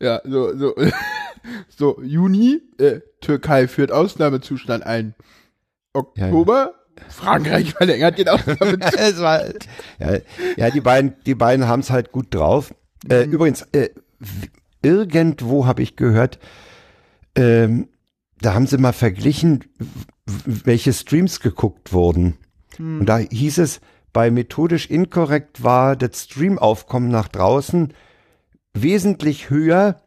Ja, 0.00 0.20
so, 0.24 0.56
so, 0.56 0.74
so, 1.68 2.00
Juni, 2.02 2.60
äh, 2.78 3.00
Türkei 3.20 3.68
führt 3.68 3.92
Ausnahmezustand 3.92 4.84
ein. 4.84 5.14
Oktober, 5.92 6.74
Frankreich 7.08 7.72
verlängert 7.74 8.18
den 8.18 8.28
Ausnahmezustand. 8.28 9.68
ja, 9.98 10.18
ja, 10.56 10.70
die 10.70 10.80
beiden, 10.80 11.14
die 11.26 11.34
beiden 11.34 11.66
haben 11.66 11.80
es 11.80 11.90
halt 11.90 12.12
gut 12.12 12.34
drauf. 12.34 12.74
Äh, 13.08 13.26
Mhm. 13.26 13.32
übrigens, 13.32 13.62
äh, 13.72 13.88
irgendwo 14.82 15.66
habe 15.66 15.82
ich 15.82 15.96
gehört, 15.96 16.38
ähm, 17.34 17.88
da 18.40 18.54
haben 18.54 18.66
sie 18.66 18.78
mal 18.78 18.92
verglichen, 18.92 19.64
welche 20.46 20.92
Streams 20.92 21.40
geguckt 21.40 21.92
wurden. 21.92 22.36
Hm. 22.76 23.00
Und 23.00 23.06
da 23.06 23.18
hieß 23.18 23.58
es, 23.58 23.80
bei 24.12 24.30
methodisch 24.30 24.90
inkorrekt 24.90 25.62
war 25.62 25.96
das 25.96 26.24
Streamaufkommen 26.24 27.10
nach 27.10 27.28
draußen 27.28 27.92
wesentlich 28.74 29.50
höher, 29.50 30.00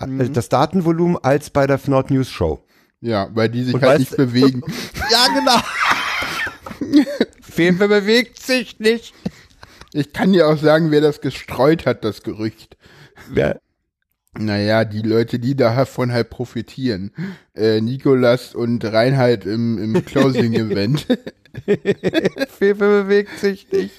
äh, 0.00 0.06
mhm. 0.06 0.32
das 0.32 0.48
Datenvolumen, 0.48 1.18
als 1.22 1.50
bei 1.50 1.66
der 1.66 1.78
Fnord 1.78 2.10
News 2.10 2.30
Show. 2.30 2.64
Ja, 3.00 3.28
weil 3.32 3.48
die 3.48 3.64
sich 3.64 3.74
Und 3.74 3.82
halt 3.82 4.00
nicht 4.00 4.16
bewegen. 4.16 4.62
ja, 5.10 5.26
genau. 5.34 7.04
Fefe 7.40 7.88
bewegt 7.88 8.40
sich 8.40 8.78
nicht. 8.80 9.14
Ich 9.92 10.12
kann 10.12 10.32
dir 10.32 10.48
auch 10.48 10.58
sagen, 10.58 10.90
wer 10.90 11.00
das 11.00 11.20
gestreut 11.20 11.86
hat, 11.86 12.04
das 12.04 12.22
Gerücht. 12.22 12.76
Wer? 13.30 13.60
Naja, 14.38 14.84
die 14.84 15.02
Leute, 15.02 15.38
die 15.38 15.56
davon 15.56 16.12
halt 16.12 16.30
profitieren. 16.30 17.12
Äh, 17.54 17.80
Nikolas 17.80 18.54
und 18.54 18.84
Reinhard 18.84 19.46
im, 19.46 19.78
im 19.82 20.04
Closing-Event. 20.04 21.06
Fefe 22.48 22.74
bewegt 22.74 23.38
sich 23.38 23.70
nicht. 23.72 23.94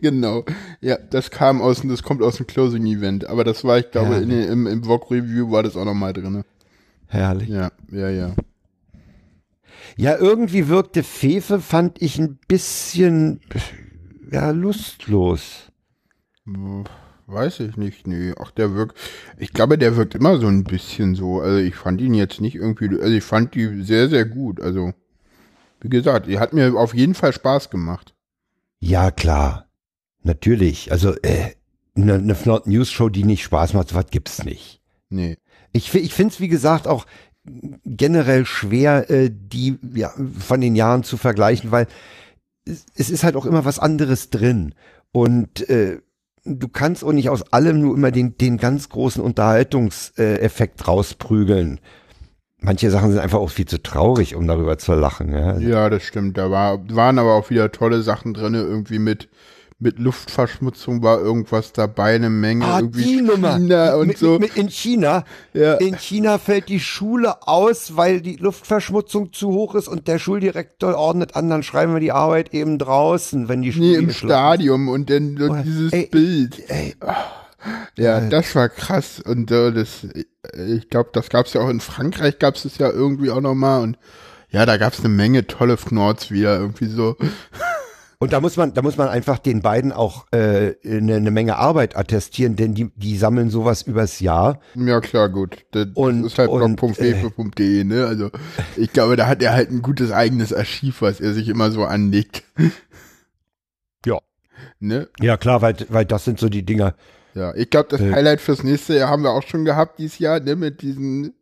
genau. 0.00 0.44
Ja, 0.80 0.96
das 0.96 1.30
kam 1.30 1.60
aus, 1.60 1.82
das 1.84 2.02
kommt 2.02 2.22
aus 2.22 2.36
dem 2.36 2.46
Closing-Event. 2.46 3.26
Aber 3.26 3.44
das 3.44 3.64
war, 3.64 3.78
ich 3.78 3.90
glaube, 3.90 4.16
in, 4.16 4.30
im, 4.30 4.66
im 4.66 4.82
Vlog-Review 4.82 5.50
war 5.50 5.62
das 5.62 5.76
auch 5.76 5.84
nochmal 5.84 6.12
drin. 6.12 6.44
Herrlich. 7.08 7.48
Ja, 7.48 7.70
ja, 7.90 8.08
ja. 8.10 8.34
Ja, 9.96 10.16
irgendwie 10.16 10.68
wirkte 10.68 11.02
Fefe, 11.02 11.60
fand 11.60 12.00
ich 12.00 12.18
ein 12.18 12.38
bisschen, 12.48 13.40
ja, 14.30 14.50
lustlos. 14.50 15.70
Weiß 17.26 17.60
ich 17.60 17.76
nicht, 17.76 18.06
nee. 18.06 18.32
Ach, 18.38 18.50
der 18.50 18.74
wirkt, 18.74 18.98
ich 19.38 19.52
glaube, 19.52 19.78
der 19.78 19.96
wirkt 19.96 20.14
immer 20.14 20.38
so 20.38 20.48
ein 20.48 20.64
bisschen 20.64 21.14
so. 21.14 21.40
Also 21.40 21.58
ich 21.58 21.74
fand 21.74 22.00
ihn 22.00 22.14
jetzt 22.14 22.40
nicht 22.40 22.56
irgendwie, 22.56 22.88
also 22.88 23.14
ich 23.14 23.24
fand 23.24 23.54
die 23.54 23.82
sehr, 23.82 24.08
sehr 24.08 24.24
gut. 24.24 24.60
Also, 24.60 24.92
wie 25.82 25.88
gesagt, 25.88 26.26
die 26.26 26.38
hat 26.38 26.52
mir 26.52 26.74
auf 26.74 26.94
jeden 26.94 27.14
Fall 27.14 27.32
Spaß 27.32 27.70
gemacht. 27.70 28.14
Ja, 28.80 29.10
klar. 29.10 29.66
Natürlich. 30.22 30.92
Also, 30.92 31.14
äh, 31.22 31.50
eine, 31.94 32.14
eine 32.14 32.36
Not 32.44 32.66
News 32.66 32.90
Show, 32.90 33.08
die 33.08 33.24
nicht 33.24 33.42
Spaß 33.42 33.74
macht, 33.74 33.94
was 33.94 34.06
gibt's 34.10 34.44
nicht. 34.44 34.80
Nee. 35.10 35.38
Ich, 35.72 35.94
ich 35.94 36.14
finde 36.14 36.32
es, 36.32 36.40
wie 36.40 36.48
gesagt, 36.48 36.86
auch 36.86 37.06
generell 37.84 38.46
schwer, 38.46 39.10
äh, 39.10 39.30
die 39.32 39.78
ja, 39.94 40.12
von 40.38 40.60
den 40.60 40.76
Jahren 40.76 41.02
zu 41.02 41.16
vergleichen, 41.16 41.70
weil 41.70 41.86
es, 42.64 42.86
es 42.94 43.10
ist 43.10 43.24
halt 43.24 43.36
auch 43.36 43.46
immer 43.46 43.64
was 43.64 43.78
anderes 43.78 44.30
drin. 44.30 44.74
Und 45.10 45.68
äh, 45.68 46.00
du 46.44 46.68
kannst 46.68 47.04
auch 47.04 47.12
nicht 47.12 47.30
aus 47.30 47.52
allem 47.52 47.80
nur 47.80 47.96
immer 47.96 48.10
den, 48.10 48.38
den 48.38 48.58
ganz 48.58 48.88
großen 48.88 49.22
Unterhaltungseffekt 49.22 50.86
rausprügeln. 50.86 51.80
Manche 52.62 52.90
Sachen 52.90 53.10
sind 53.10 53.20
einfach 53.20 53.38
auch 53.38 53.50
viel 53.50 53.66
zu 53.66 53.82
traurig, 53.82 54.34
um 54.34 54.46
darüber 54.46 54.78
zu 54.78 54.94
lachen. 54.94 55.32
Ja, 55.32 55.58
ja 55.58 55.90
das 55.90 56.04
stimmt. 56.04 56.38
Da 56.38 56.50
war, 56.50 56.78
waren 56.90 57.18
aber 57.18 57.34
auch 57.34 57.50
wieder 57.50 57.72
tolle 57.72 58.02
Sachen 58.02 58.34
drin, 58.34 58.54
irgendwie 58.54 58.98
mit 58.98 59.28
mit 59.82 59.98
Luftverschmutzung 59.98 61.02
war 61.02 61.20
irgendwas 61.20 61.72
dabei, 61.72 62.14
eine 62.14 62.30
Menge 62.30 62.64
ah, 62.64 62.78
irgendwie 62.78 63.16
die 63.16 63.22
Nummer. 63.22 63.58
China 63.58 63.96
und 63.96 64.06
mit, 64.06 64.18
so. 64.18 64.38
Mit, 64.38 64.56
in 64.56 64.68
China, 64.68 65.24
ja. 65.54 65.74
in 65.74 65.98
China 65.98 66.38
fällt 66.38 66.68
die 66.68 66.78
Schule 66.78 67.46
aus, 67.48 67.96
weil 67.96 68.20
die 68.20 68.36
Luftverschmutzung 68.36 69.32
zu 69.32 69.50
hoch 69.50 69.74
ist 69.74 69.88
und 69.88 70.06
der 70.06 70.20
Schuldirektor 70.20 70.94
ordnet 70.94 71.34
an, 71.34 71.50
dann 71.50 71.64
schreiben 71.64 71.94
wir 71.94 72.00
die 72.00 72.12
Arbeit 72.12 72.54
eben 72.54 72.78
draußen, 72.78 73.48
wenn 73.48 73.62
die 73.62 73.72
Schule 73.72 73.86
Nee, 73.88 73.94
im 73.96 74.10
Stadion 74.10 74.88
und 74.88 75.10
dann 75.10 75.36
oh, 75.50 75.56
dieses 75.64 75.92
ey, 75.92 76.06
Bild. 76.06 76.62
Ey, 76.68 76.94
Ja, 77.96 78.20
das 78.20 78.54
war 78.54 78.68
krass 78.68 79.20
und 79.20 79.50
äh, 79.50 79.72
das, 79.72 80.06
ich 80.56 80.88
glaube, 80.90 81.10
das 81.12 81.28
gab's 81.28 81.52
ja 81.52 81.60
auch 81.60 81.68
in 81.68 81.80
Frankreich, 81.80 82.38
gab's 82.38 82.64
es 82.64 82.78
ja 82.78 82.90
irgendwie 82.90 83.30
auch 83.30 83.40
nochmal 83.40 83.82
und 83.82 83.98
ja, 84.50 84.66
da 84.66 84.76
gab's 84.76 85.00
eine 85.00 85.08
Menge 85.08 85.46
tolle 85.46 85.76
Knords 85.76 86.30
wieder, 86.30 86.58
irgendwie 86.58 86.86
so. 86.86 87.16
Und 88.22 88.32
da 88.32 88.40
muss 88.40 88.56
man, 88.56 88.72
da 88.72 88.82
muss 88.82 88.96
man 88.96 89.08
einfach 89.08 89.40
den 89.40 89.62
beiden 89.62 89.90
auch 89.90 90.26
äh, 90.30 90.74
eine, 90.84 91.16
eine 91.16 91.32
Menge 91.32 91.56
Arbeit 91.56 91.96
attestieren, 91.96 92.54
denn 92.54 92.72
die, 92.72 92.88
die 92.94 93.16
sammeln 93.16 93.50
sowas 93.50 93.82
übers 93.82 94.20
Jahr. 94.20 94.60
Ja 94.76 95.00
klar, 95.00 95.28
gut. 95.28 95.66
Das 95.72 95.88
und, 95.94 96.24
ist 96.24 96.38
halt 96.38 96.48
blog.fefe.de, 96.48 97.80
äh, 97.80 97.82
ne? 97.82 98.06
Also 98.06 98.30
ich 98.76 98.92
glaube, 98.92 99.16
da 99.16 99.26
hat 99.26 99.42
er 99.42 99.54
halt 99.54 99.72
ein 99.72 99.82
gutes 99.82 100.12
eigenes 100.12 100.52
Archiv, 100.52 101.02
was 101.02 101.20
er 101.20 101.32
sich 101.32 101.48
immer 101.48 101.72
so 101.72 101.82
anlegt. 101.82 102.44
Ja. 104.06 104.20
Ne? 104.78 105.08
Ja 105.18 105.36
klar, 105.36 105.60
weil, 105.60 105.74
weil 105.88 106.04
das 106.04 106.24
sind 106.24 106.38
so 106.38 106.48
die 106.48 106.64
Dinger. 106.64 106.94
Ja, 107.34 107.54
ich 107.54 107.70
glaube, 107.70 107.88
das 107.90 108.00
äh, 108.00 108.12
Highlight 108.12 108.40
fürs 108.40 108.62
nächste 108.62 108.96
Jahr 108.96 109.10
haben 109.10 109.22
wir 109.22 109.30
auch 109.30 109.42
schon 109.42 109.64
gehabt 109.64 109.98
dieses 109.98 110.18
Jahr, 110.18 110.40
ne? 110.40 110.56
Mit 110.56 110.82
diesen 110.82 111.34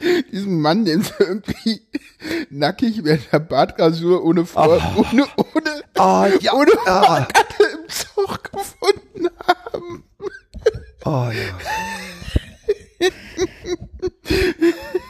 diesen 0.32 0.60
Mann, 0.60 0.84
den 0.84 1.02
sie 1.02 1.12
irgendwie 1.18 1.80
nackig 2.50 3.02
mit 3.02 3.32
der 3.32 3.38
Bartrasur 3.38 4.22
ohne 4.24 4.44
Vor 4.46 4.68
oh. 4.68 4.80
ohne 5.00 5.26
ohne 5.36 5.82
oh, 5.98 6.26
ja, 6.40 6.52
ohne 6.52 6.72
ja. 6.86 7.18
im 7.18 7.26
Zug 7.88 8.52
gefunden 8.52 9.28
haben. 9.46 10.04
Oh 11.04 11.30
ja. 11.30 11.58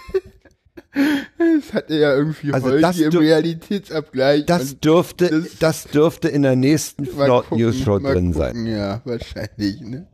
Das 1.39 1.75
hatte 1.75 1.95
ja 1.95 2.15
irgendwie 2.15 2.53
also 2.53 2.69
heute 2.69 3.05
im 3.05 3.17
Realitätsabgleich. 3.17 4.47
Das 4.47 4.81
dürfte, 4.81 5.29
das, 5.29 5.59
das, 5.59 5.85
dürfte 5.85 6.29
in 6.29 6.43
der 6.43 6.57
nächsten 6.57 7.05
Flot 7.05 7.51
News 7.53 7.79
Show 7.79 7.99
drin 7.99 8.33
gucken, 8.33 8.33
sein. 8.33 8.67
Ja, 8.67 9.03
wahrscheinlich, 9.05 9.81
ne? 9.81 10.07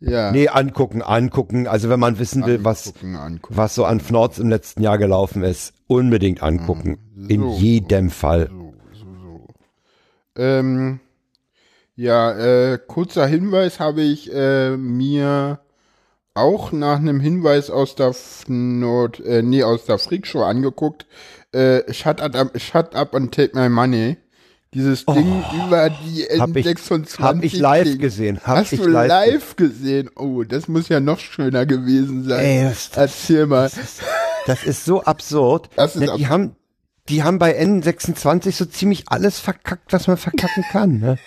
Ja. 0.00 0.30
Nee, 0.30 0.48
angucken, 0.48 1.02
angucken. 1.02 1.66
Also 1.66 1.88
wenn 1.88 1.98
man 1.98 2.18
wissen 2.18 2.46
will, 2.46 2.64
was, 2.64 2.92
angucken. 3.02 3.56
was 3.56 3.74
so 3.74 3.84
an 3.84 4.00
Fnords 4.00 4.38
im 4.38 4.48
letzten 4.48 4.82
Jahr 4.82 4.98
gelaufen 4.98 5.42
ist, 5.42 5.72
unbedingt 5.86 6.42
angucken. 6.42 6.98
So, 7.16 7.28
In 7.28 7.48
jedem 7.50 8.10
Fall. 8.10 8.48
So, 8.48 8.74
so, 8.92 9.06
so. 9.22 9.46
Ähm, 10.40 11.00
ja, 11.96 12.32
äh, 12.72 12.78
kurzer 12.78 13.26
Hinweis 13.26 13.80
habe 13.80 14.02
ich 14.02 14.32
äh, 14.32 14.76
mir 14.76 15.60
auch 16.38 16.72
nach 16.72 16.98
einem 16.98 17.20
Hinweis 17.20 17.70
aus 17.70 17.94
der 17.94 18.14
Nord, 18.46 19.20
äh, 19.20 19.42
nee, 19.42 19.62
aus 19.62 19.84
der 19.84 19.98
Freak 19.98 20.26
Show 20.26 20.42
angeguckt. 20.42 21.06
Äh, 21.52 21.92
shut, 21.92 22.20
up, 22.20 22.60
shut 22.60 22.94
up 22.94 23.14
and 23.14 23.32
take 23.32 23.58
my 23.58 23.68
money. 23.68 24.16
Dieses 24.74 25.04
oh, 25.06 25.14
Ding 25.14 25.44
über 25.66 25.88
die 25.88 26.28
N26. 26.28 27.20
Hab 27.20 27.42
ich 27.42 27.54
live 27.54 27.98
gesehen. 27.98 28.40
Hab 28.44 28.58
Hast 28.58 28.72
du 28.72 28.86
live, 28.86 29.08
live 29.08 29.56
gesehen? 29.56 30.10
Oh, 30.14 30.42
das 30.42 30.68
muss 30.68 30.90
ja 30.90 31.00
noch 31.00 31.20
schöner 31.20 31.64
gewesen 31.64 32.24
sein. 32.24 32.44
Ey, 32.44 32.64
das, 32.64 32.90
Erzähl 32.94 33.46
mal. 33.46 33.62
Das 33.64 33.78
ist, 33.78 34.02
das 34.46 34.64
ist 34.64 34.84
so 34.84 35.02
absurd. 35.02 35.70
Das 35.74 35.96
ist 35.96 36.00
ne, 36.00 36.06
die 36.06 36.12
absurd. 36.12 36.30
haben, 36.30 36.56
die 37.08 37.22
haben 37.22 37.38
bei 37.38 37.58
N26 37.58 38.52
so 38.52 38.66
ziemlich 38.66 39.04
alles 39.08 39.40
verkackt, 39.40 39.92
was 39.94 40.06
man 40.06 40.18
verkacken 40.18 40.64
kann. 40.70 40.98
Ne? 40.98 41.18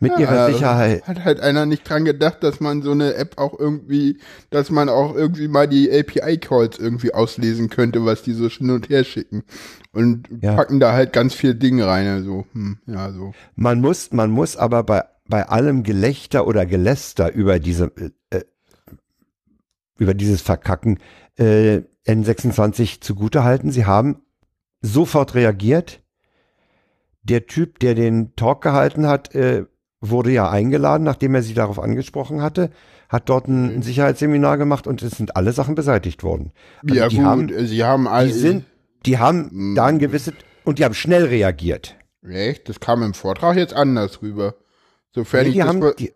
Mit 0.00 0.18
ihrer 0.18 0.34
ja, 0.34 0.46
Sicherheit. 0.46 1.06
Hat 1.06 1.24
halt 1.24 1.40
einer 1.40 1.66
nicht 1.66 1.88
dran 1.88 2.04
gedacht, 2.04 2.42
dass 2.42 2.60
man 2.60 2.82
so 2.82 2.92
eine 2.92 3.14
App 3.14 3.38
auch 3.38 3.58
irgendwie, 3.58 4.18
dass 4.50 4.70
man 4.70 4.88
auch 4.88 5.14
irgendwie 5.14 5.48
mal 5.48 5.68
die 5.68 5.90
API-Calls 5.90 6.78
irgendwie 6.78 7.14
auslesen 7.14 7.68
könnte, 7.68 8.04
was 8.04 8.22
die 8.22 8.32
so 8.32 8.48
hin 8.48 8.70
und 8.70 8.88
her 8.88 9.04
schicken. 9.04 9.44
Und 9.92 10.28
ja. 10.40 10.54
packen 10.54 10.80
da 10.80 10.92
halt 10.92 11.12
ganz 11.12 11.34
viel 11.34 11.54
Dinge 11.54 11.86
rein, 11.86 12.06
also, 12.06 12.46
hm, 12.52 12.78
ja, 12.86 13.12
so. 13.12 13.32
Man 13.54 13.80
muss, 13.80 14.12
man 14.12 14.30
muss 14.30 14.56
aber 14.56 14.82
bei, 14.82 15.04
bei 15.28 15.48
allem 15.48 15.82
Gelächter 15.82 16.46
oder 16.46 16.66
Geläster 16.66 17.32
über 17.32 17.58
diese, 17.58 17.92
äh, 17.96 18.36
äh 18.36 18.44
über 19.98 20.14
dieses 20.14 20.40
Verkacken, 20.40 20.98
äh, 21.36 21.82
N26 22.06 23.00
zugute 23.00 23.44
halten. 23.44 23.70
Sie 23.70 23.84
haben 23.84 24.22
sofort 24.80 25.34
reagiert 25.34 26.00
der 27.30 27.46
Typ, 27.46 27.78
der 27.78 27.94
den 27.94 28.34
Talk 28.36 28.62
gehalten 28.62 29.06
hat, 29.06 29.34
äh, 29.34 29.64
wurde 30.00 30.32
ja 30.32 30.50
eingeladen, 30.50 31.04
nachdem 31.04 31.34
er 31.34 31.42
sie 31.42 31.54
darauf 31.54 31.78
angesprochen 31.78 32.42
hatte, 32.42 32.70
hat 33.08 33.28
dort 33.28 33.48
ein, 33.48 33.76
ein 33.76 33.82
Sicherheitsseminar 33.82 34.56
gemacht 34.58 34.86
und 34.86 35.02
es 35.02 35.12
sind 35.12 35.36
alle 35.36 35.52
Sachen 35.52 35.74
beseitigt 35.74 36.22
worden. 36.22 36.52
Also 36.82 36.94
ja, 36.94 37.08
gut, 37.08 37.18
haben, 37.20 37.66
sie 37.66 37.84
haben 37.84 38.08
alle. 38.08 38.28
Die, 38.28 38.32
sind, 38.32 38.64
die 39.06 39.18
haben 39.18 39.50
hm. 39.50 39.74
da 39.74 39.86
ein 39.86 39.98
gewisses, 39.98 40.34
und 40.64 40.78
die 40.78 40.84
haben 40.84 40.94
schnell 40.94 41.24
reagiert. 41.24 41.96
Echt? 42.26 42.68
Das 42.68 42.80
kam 42.80 43.02
im 43.02 43.14
Vortrag 43.14 43.56
jetzt 43.56 43.74
anders 43.74 44.22
rüber. 44.22 44.54
Sofern 45.12 45.44
nee, 45.44 45.52
die 45.52 45.58
ich 45.58 45.64
haben, 45.64 45.92
die, 45.98 46.12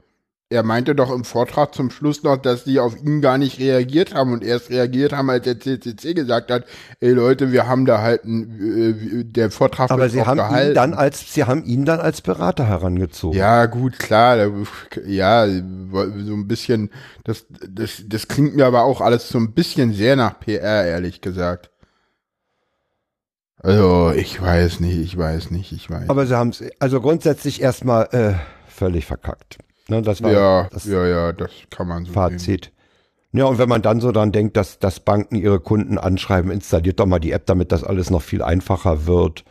er 0.51 0.63
meinte 0.63 0.95
doch 0.95 1.11
im 1.11 1.25
Vortrag 1.25 1.75
zum 1.75 1.91
Schluss 1.91 2.23
noch, 2.23 2.37
dass 2.37 2.65
die 2.65 2.79
auf 2.79 2.97
ihn 2.97 3.21
gar 3.21 3.39
nicht 3.39 3.59
reagiert 3.59 4.15
haben 4.15 4.33
und 4.33 4.45
erst 4.45 4.71
reagiert 4.71 5.13
haben, 5.13 5.31
als 5.31 5.45
der 5.45 5.59
CCC 5.59 6.15
gesagt 6.15 6.51
hat, 6.51 6.65
ey 7.01 7.13
Leute, 7.13 7.51
wir 7.51 7.67
haben 7.67 7.87
da 7.87 8.03
halt 8.03 8.25
ein, 8.25 9.21
äh, 9.21 9.25
der 9.25 9.51
Vortrag 9.51 9.91
Aber 9.91 10.09
sie 10.09 10.23
haben 10.23 10.37
gehalten. 10.37 10.71
ihn 10.71 10.75
dann 10.75 10.95
als, 10.95 11.33
sie 11.33 11.45
haben 11.45 11.65
ihn 11.65 11.85
dann 11.85 11.99
als 12.01 12.21
Berater 12.21 12.67
herangezogen. 12.67 13.39
Ja, 13.39 13.67
gut, 13.67 13.99
klar, 13.99 14.37
ja, 15.07 15.47
so 15.47 15.53
ein 16.35 16.47
bisschen, 16.47 16.91
das, 17.25 17.47
das, 17.69 18.03
das 18.07 18.29
klingt 18.29 18.55
mir 18.55 18.67
aber 18.67 18.85
auch 18.85 19.01
alles 19.01 19.29
so 19.29 19.39
ein 19.39 19.55
bisschen 19.55 19.95
sehr 19.95 20.15
nach 20.15 20.39
PR, 20.41 20.85
ehrlich 20.85 21.23
gesagt. 21.23 21.71
Also, 23.57 24.13
ich 24.15 24.41
weiß 24.43 24.81
nicht, 24.81 24.99
ich 24.99 25.17
weiß 25.17 25.51
nicht, 25.51 25.73
ich 25.73 25.89
weiß. 25.89 26.11
Aber 26.11 26.27
sie 26.27 26.37
haben 26.37 26.51
es, 26.51 26.63
also 26.81 27.01
grundsätzlich 27.01 27.63
erstmal 27.63 28.09
äh, 28.13 28.35
völlig 28.69 29.07
verkackt. 29.07 29.57
Ne, 29.89 30.03
das 30.03 30.23
war 30.23 30.33
ja, 30.33 30.69
das 30.73 30.87
ja, 30.87 31.07
ja, 31.07 31.33
das 31.33 31.51
kann 31.71 31.89
man 31.89 32.05
so 32.05 32.13
sehen. 32.13 32.15
Fazit. 32.15 32.73
Ja, 33.33 33.47
und 33.47 33.59
wenn 33.59 33.69
man 33.69 33.83
dann 33.83 34.01
so 34.01 34.13
dran 34.13 34.31
denkt, 34.33 34.57
dass, 34.57 34.79
dass 34.79 35.01
Banken 35.01 35.35
ihre 35.37 35.59
Kunden 35.61 35.99
anschreiben, 35.99 36.51
installiert 36.51 37.01
doch 37.01 37.07
mal 37.07 37.19
die 37.19 37.33
App, 37.33 37.47
damit 37.47 37.73
das 37.73 37.83
alles 37.83 38.09
noch 38.11 38.23
viel 38.23 38.43
einfacher 38.43 39.07
wird. 39.07 39.45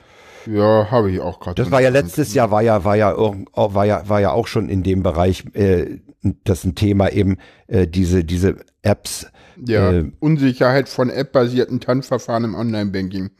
Ja, 0.45 0.89
habe 0.89 1.11
ich 1.11 1.19
auch 1.19 1.39
gerade. 1.39 1.61
Das 1.61 1.71
war 1.71 1.81
ja 1.81 1.89
letztes 1.89 2.33
Jahr, 2.33 2.49
war 2.51 2.61
ja, 2.61 2.83
war 2.83 2.95
ja, 2.95 3.11
irg- 3.11 3.45
war 3.53 3.85
ja, 3.85 4.07
war 4.07 4.21
ja 4.21 4.31
auch 4.31 4.47
schon 4.47 4.69
in 4.69 4.83
dem 4.83 5.03
Bereich, 5.03 5.43
äh, 5.53 5.99
das 6.43 6.63
ein 6.63 6.75
Thema 6.75 7.09
eben, 7.11 7.37
äh, 7.67 7.87
diese, 7.87 8.23
diese 8.23 8.57
Apps. 8.81 9.27
Ja, 9.57 9.91
äh, 9.91 10.11
Unsicherheit 10.19 10.89
von 10.89 11.09
App-basierten 11.09 11.79
TAN-Verfahren 11.79 12.45
im 12.45 12.55
Online-Banking. 12.55 13.31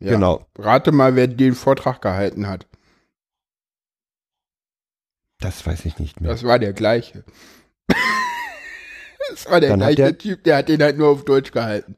Ja. 0.00 0.10
Genau. 0.12 0.44
Rate 0.58 0.92
mal, 0.92 1.16
wer 1.16 1.28
den 1.28 1.54
Vortrag 1.54 2.02
gehalten 2.02 2.48
hat. 2.48 2.66
Das 5.40 5.66
weiß 5.66 5.84
ich 5.84 5.98
nicht 5.98 6.20
mehr. 6.20 6.30
Das 6.30 6.44
war 6.44 6.58
der 6.58 6.72
gleiche. 6.72 7.24
das 9.30 9.50
war 9.50 9.60
der 9.60 9.70
Dann 9.70 9.80
gleiche 9.80 9.96
der- 9.96 10.18
Typ, 10.18 10.44
der 10.44 10.58
hat 10.58 10.68
den 10.68 10.82
halt 10.82 10.98
nur 10.98 11.08
auf 11.08 11.24
Deutsch 11.24 11.52
gehalten. 11.52 11.96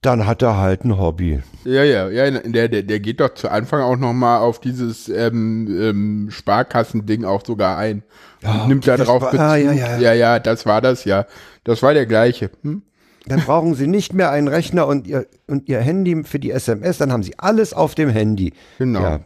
Dann 0.00 0.26
hat 0.26 0.42
er 0.42 0.56
halt 0.56 0.84
ein 0.84 0.96
Hobby. 0.96 1.40
Ja, 1.64 1.82
ja, 1.82 2.08
ja, 2.08 2.30
der, 2.30 2.68
der, 2.68 2.82
der 2.84 3.00
geht 3.00 3.18
doch 3.18 3.34
zu 3.34 3.50
Anfang 3.50 3.82
auch 3.82 3.96
nochmal 3.96 4.38
auf 4.38 4.60
dieses 4.60 5.08
ähm, 5.08 5.66
ähm, 5.68 6.28
Sparkassending 6.30 7.24
auch 7.24 7.44
sogar 7.44 7.76
ein. 7.78 8.04
Ja, 8.40 8.62
und 8.62 8.68
nimmt 8.68 8.86
da 8.86 8.96
drauf 8.96 9.24
Bezug. 9.24 9.40
ah, 9.40 9.56
ja, 9.56 9.72
ja. 9.72 9.98
ja, 9.98 10.12
ja, 10.12 10.38
das 10.38 10.66
war 10.66 10.80
das 10.80 11.04
ja. 11.04 11.26
Das 11.64 11.82
war 11.82 11.94
der 11.94 12.06
gleiche. 12.06 12.50
Hm? 12.62 12.82
Dann 13.26 13.40
brauchen 13.40 13.74
Sie 13.74 13.88
nicht 13.88 14.14
mehr 14.14 14.30
einen 14.30 14.46
Rechner 14.46 14.86
und 14.86 15.08
Ihr, 15.08 15.26
und 15.48 15.68
Ihr 15.68 15.80
Handy 15.80 16.22
für 16.22 16.38
die 16.38 16.52
SMS, 16.52 16.98
dann 16.98 17.10
haben 17.12 17.24
Sie 17.24 17.36
alles 17.36 17.72
auf 17.74 17.96
dem 17.96 18.08
Handy. 18.08 18.52
Genau. 18.78 19.02
Ja, 19.02 19.20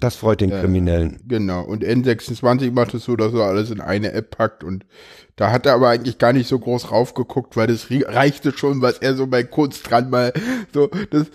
das 0.00 0.16
freut 0.16 0.40
den 0.40 0.50
Kriminellen. 0.50 1.20
Genau. 1.26 1.62
Und 1.62 1.84
N26 1.84 2.72
macht 2.72 2.94
es 2.94 3.04
so, 3.04 3.16
dass 3.16 3.32
er 3.32 3.42
alles 3.42 3.70
in 3.70 3.80
eine 3.80 4.12
App 4.12 4.36
packt 4.36 4.64
und 4.64 4.84
da 5.36 5.50
hat 5.50 5.66
er 5.66 5.74
aber 5.74 5.88
eigentlich 5.88 6.18
gar 6.18 6.32
nicht 6.32 6.48
so 6.48 6.58
groß 6.58 6.90
raufgeguckt, 6.90 7.56
weil 7.56 7.66
das 7.66 7.88
reichte 7.90 8.56
schon, 8.56 8.82
was 8.82 8.98
er 8.98 9.14
so 9.14 9.26
bei 9.26 9.42
kurz 9.42 9.82
dran 9.82 10.10
mal 10.10 10.32
so, 10.72 10.88
das, 11.10 11.26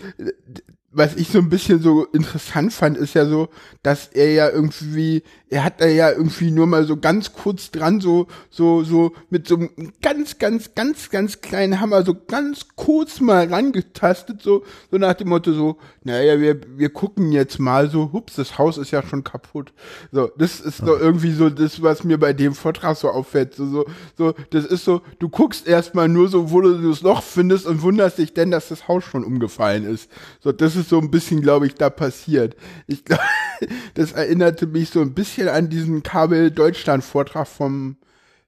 was 0.92 1.16
ich 1.16 1.28
so 1.28 1.38
ein 1.38 1.48
bisschen 1.48 1.80
so 1.80 2.04
interessant 2.06 2.72
fand, 2.72 2.96
ist 2.96 3.14
ja 3.14 3.26
so, 3.26 3.48
dass 3.82 4.08
er 4.08 4.32
ja 4.32 4.48
irgendwie, 4.48 5.22
er 5.50 5.64
hat 5.64 5.80
da 5.80 5.86
ja 5.86 6.10
irgendwie 6.10 6.52
nur 6.52 6.68
mal 6.68 6.84
so 6.84 6.96
ganz 6.96 7.32
kurz 7.32 7.72
dran, 7.72 8.00
so, 8.00 8.28
so, 8.50 8.84
so 8.84 9.12
mit 9.30 9.48
so 9.48 9.56
einem 9.56 9.92
ganz, 10.00 10.38
ganz, 10.38 10.74
ganz, 10.76 11.10
ganz 11.10 11.40
kleinen 11.40 11.80
Hammer, 11.80 12.04
so 12.04 12.14
ganz 12.14 12.68
kurz 12.76 13.20
mal 13.20 13.48
rangetastet, 13.48 14.42
so, 14.42 14.64
so 14.92 14.96
nach 14.96 15.14
dem 15.14 15.28
Motto 15.28 15.52
so, 15.52 15.76
naja, 16.04 16.40
wir, 16.40 16.60
wir 16.76 16.90
gucken 16.90 17.32
jetzt 17.32 17.58
mal 17.58 17.90
so, 17.90 18.12
hups, 18.12 18.36
das 18.36 18.58
Haus 18.58 18.78
ist 18.78 18.92
ja 18.92 19.02
schon 19.02 19.24
kaputt. 19.24 19.72
So, 20.12 20.30
das 20.38 20.60
ist 20.60 20.82
doch 20.82 20.98
irgendwie 20.98 21.32
so 21.32 21.50
das, 21.50 21.82
was 21.82 22.04
mir 22.04 22.18
bei 22.18 22.32
dem 22.32 22.54
Vortrag 22.54 22.96
so 22.96 23.10
auffällt. 23.10 23.54
So, 23.54 23.66
so, 23.66 23.86
so, 24.16 24.34
das 24.50 24.64
ist 24.64 24.84
so, 24.84 25.02
du 25.18 25.28
guckst 25.28 25.66
erstmal 25.66 26.08
nur 26.08 26.28
so, 26.28 26.52
wo 26.52 26.60
du 26.60 26.88
das 26.90 27.02
Loch 27.02 27.22
findest 27.22 27.66
und 27.66 27.82
wunderst 27.82 28.18
dich 28.18 28.32
denn, 28.34 28.52
dass 28.52 28.68
das 28.68 28.86
Haus 28.86 29.04
schon 29.04 29.24
umgefallen 29.24 29.84
ist. 29.84 30.10
So, 30.40 30.52
das 30.52 30.76
ist 30.76 30.88
so 30.88 30.98
ein 31.00 31.10
bisschen, 31.10 31.42
glaube 31.42 31.66
ich, 31.66 31.74
da 31.74 31.90
passiert. 31.90 32.56
Ich 32.86 33.04
glaube, 33.04 33.22
das 33.94 34.12
erinnerte 34.12 34.66
mich 34.66 34.90
so 34.90 35.00
ein 35.00 35.12
bisschen 35.12 35.39
an 35.48 35.68
diesen 35.68 36.02
Kabel 36.02 36.50
Deutschland 36.50 37.04
Vortrag 37.04 37.46
vom 37.48 37.96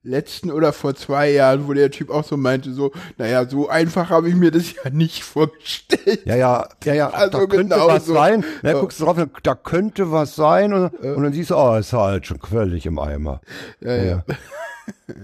letzten 0.05 0.51
oder 0.51 0.73
vor 0.73 0.97
zwei 0.97 1.31
Jahren, 1.31 1.69
wo 1.69 1.73
der 1.75 1.91
Typ 1.93 2.11
auch 2.11 2.25
so 2.25 2.37
meinte, 2.37 2.73
so, 2.73 2.91
naja, 3.19 3.49
so 3.49 3.69
einfach 3.69 4.11
habe 4.11 4.29
ich 4.29 4.35
mir 4.35 4.51
das 4.51 4.73
ja 4.75 4.91
nicht 4.91 5.23
vorgestellt. 5.23 6.23
Ja, 6.25 6.35
ja, 6.35 6.69
ja, 6.85 6.95
ja, 6.95 7.11
Also 7.11 7.39
da 7.39 7.47
könnte 7.47 7.75
genau 7.75 7.87
was 7.87 8.07
so. 8.07 8.15
sein. 8.15 8.45
Da 8.63 8.73
Ja. 8.73 8.81
guckst 8.81 8.99
du 8.99 9.05
drauf, 9.05 9.17
da 9.45 9.55
könnte 9.55 10.11
was 10.11 10.35
sein 10.35 10.73
und, 10.73 10.87
und 10.89 11.23
dann 11.23 11.33
siehst 11.33 11.51
du, 11.51 11.57
oh, 11.57 11.77
ist 11.77 11.93
halt 11.93 12.27
schon 12.27 12.41
völlig 12.41 12.85
im 12.87 12.99
Eimer. 12.99 13.41
Ja, 13.81 13.95
ja. 13.97 14.25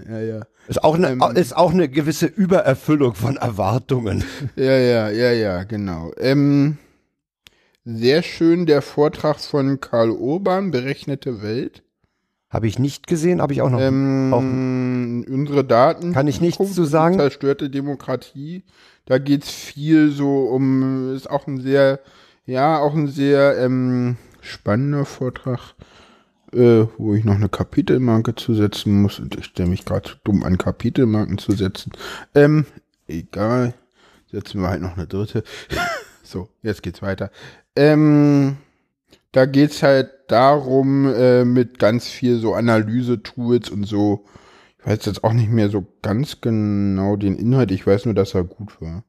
Ja, 0.09 0.19
ja. 0.19 0.41
Ist 0.69 0.83
auch 0.85 0.95
eine, 0.95 1.09
Ähm. 1.09 1.21
ist 1.35 1.55
auch 1.55 1.73
eine 1.73 1.89
gewisse 1.89 2.27
Übererfüllung 2.27 3.13
von 3.15 3.35
Erwartungen. 3.35 4.23
Ja, 4.55 4.77
ja, 4.77 5.09
ja, 5.09 5.31
ja, 5.31 5.63
genau. 5.63 6.11
Ähm, 6.17 6.77
sehr 7.95 8.23
schön 8.23 8.65
der 8.65 8.81
Vortrag 8.81 9.39
von 9.39 9.79
Karl 9.79 10.11
Urban, 10.11 10.71
Berechnete 10.71 11.41
Welt. 11.41 11.83
Habe 12.49 12.67
ich 12.67 12.79
nicht 12.79 13.07
gesehen, 13.07 13.41
habe 13.41 13.53
ich 13.53 13.61
auch 13.61 13.69
noch. 13.69 13.79
Ähm, 13.79 15.25
unsere 15.27 15.63
Daten. 15.63 16.13
Kann 16.13 16.27
ich 16.27 16.41
nichts 16.41 16.73
zu 16.73 16.83
sagen? 16.83 17.19
Zerstörte 17.19 17.69
Demokratie. 17.69 18.63
Da 19.05 19.19
geht's 19.19 19.51
viel 19.51 20.11
so 20.11 20.45
um, 20.45 21.15
ist 21.15 21.29
auch 21.29 21.47
ein 21.47 21.61
sehr, 21.61 21.99
ja, 22.45 22.79
auch 22.79 22.95
ein 22.95 23.07
sehr 23.07 23.57
ähm, 23.59 24.17
spannender 24.41 25.05
Vortrag, 25.05 25.75
äh, 26.53 26.85
wo 26.97 27.13
ich 27.13 27.23
noch 27.23 27.35
eine 27.35 27.49
Kapitelmarke 27.49 28.35
zusetzen 28.35 29.01
muss. 29.01 29.19
Und 29.19 29.35
ich 29.35 29.45
stelle 29.45 29.69
mich 29.69 29.85
gerade 29.85 30.09
zu 30.09 30.15
dumm 30.23 30.43
an, 30.43 30.57
Kapitelmarken 30.57 31.37
zu 31.37 31.51
setzen. 31.51 31.91
Ähm, 32.33 32.65
egal. 33.07 33.73
Setzen 34.31 34.61
wir 34.61 34.69
halt 34.69 34.81
noch 34.81 34.95
eine 34.95 35.07
dritte. 35.07 35.43
so, 36.23 36.49
jetzt 36.61 36.83
geht's 36.83 37.01
weiter. 37.01 37.31
Ähm, 37.79 38.57
da 39.31 39.45
geht's 39.45 39.83
halt 39.83 40.09
darum, 40.27 41.07
äh, 41.07 41.45
mit 41.45 41.79
ganz 41.79 42.09
viel 42.09 42.37
so 42.37 42.53
Analyse-Tools 42.53 43.69
und 43.69 43.85
so. 43.85 44.25
Ich 44.77 44.85
weiß 44.85 45.05
jetzt 45.05 45.23
auch 45.23 45.31
nicht 45.31 45.49
mehr 45.49 45.69
so 45.69 45.85
ganz 46.01 46.41
genau 46.41 47.15
den 47.15 47.37
Inhalt. 47.37 47.71
Ich 47.71 47.87
weiß 47.87 48.03
nur, 48.03 48.13
dass 48.13 48.33
er 48.33 48.43
gut 48.43 48.81
war. 48.81 49.05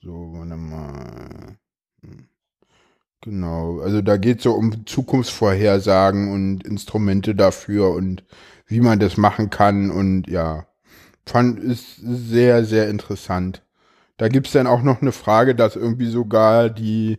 So, 0.00 0.32
warte 0.32 0.56
mal. 0.56 1.58
Hm. 2.00 2.28
Genau, 3.20 3.80
also 3.80 4.00
da 4.00 4.16
geht's 4.16 4.44
so 4.44 4.52
um 4.52 4.86
Zukunftsvorhersagen 4.86 6.32
und 6.32 6.66
Instrumente 6.66 7.34
dafür 7.34 7.90
und 7.90 8.24
wie 8.66 8.80
man 8.80 8.98
das 8.98 9.18
machen 9.18 9.50
kann 9.50 9.90
und 9.90 10.26
ja, 10.26 10.66
fand 11.26 11.58
ist 11.58 11.96
sehr, 11.96 12.64
sehr 12.64 12.88
interessant. 12.88 13.62
Da 14.16 14.28
gibt's 14.28 14.52
dann 14.52 14.66
auch 14.66 14.82
noch 14.82 15.02
eine 15.02 15.12
Frage, 15.12 15.54
dass 15.54 15.76
irgendwie 15.76 16.08
sogar 16.08 16.70
die 16.70 17.18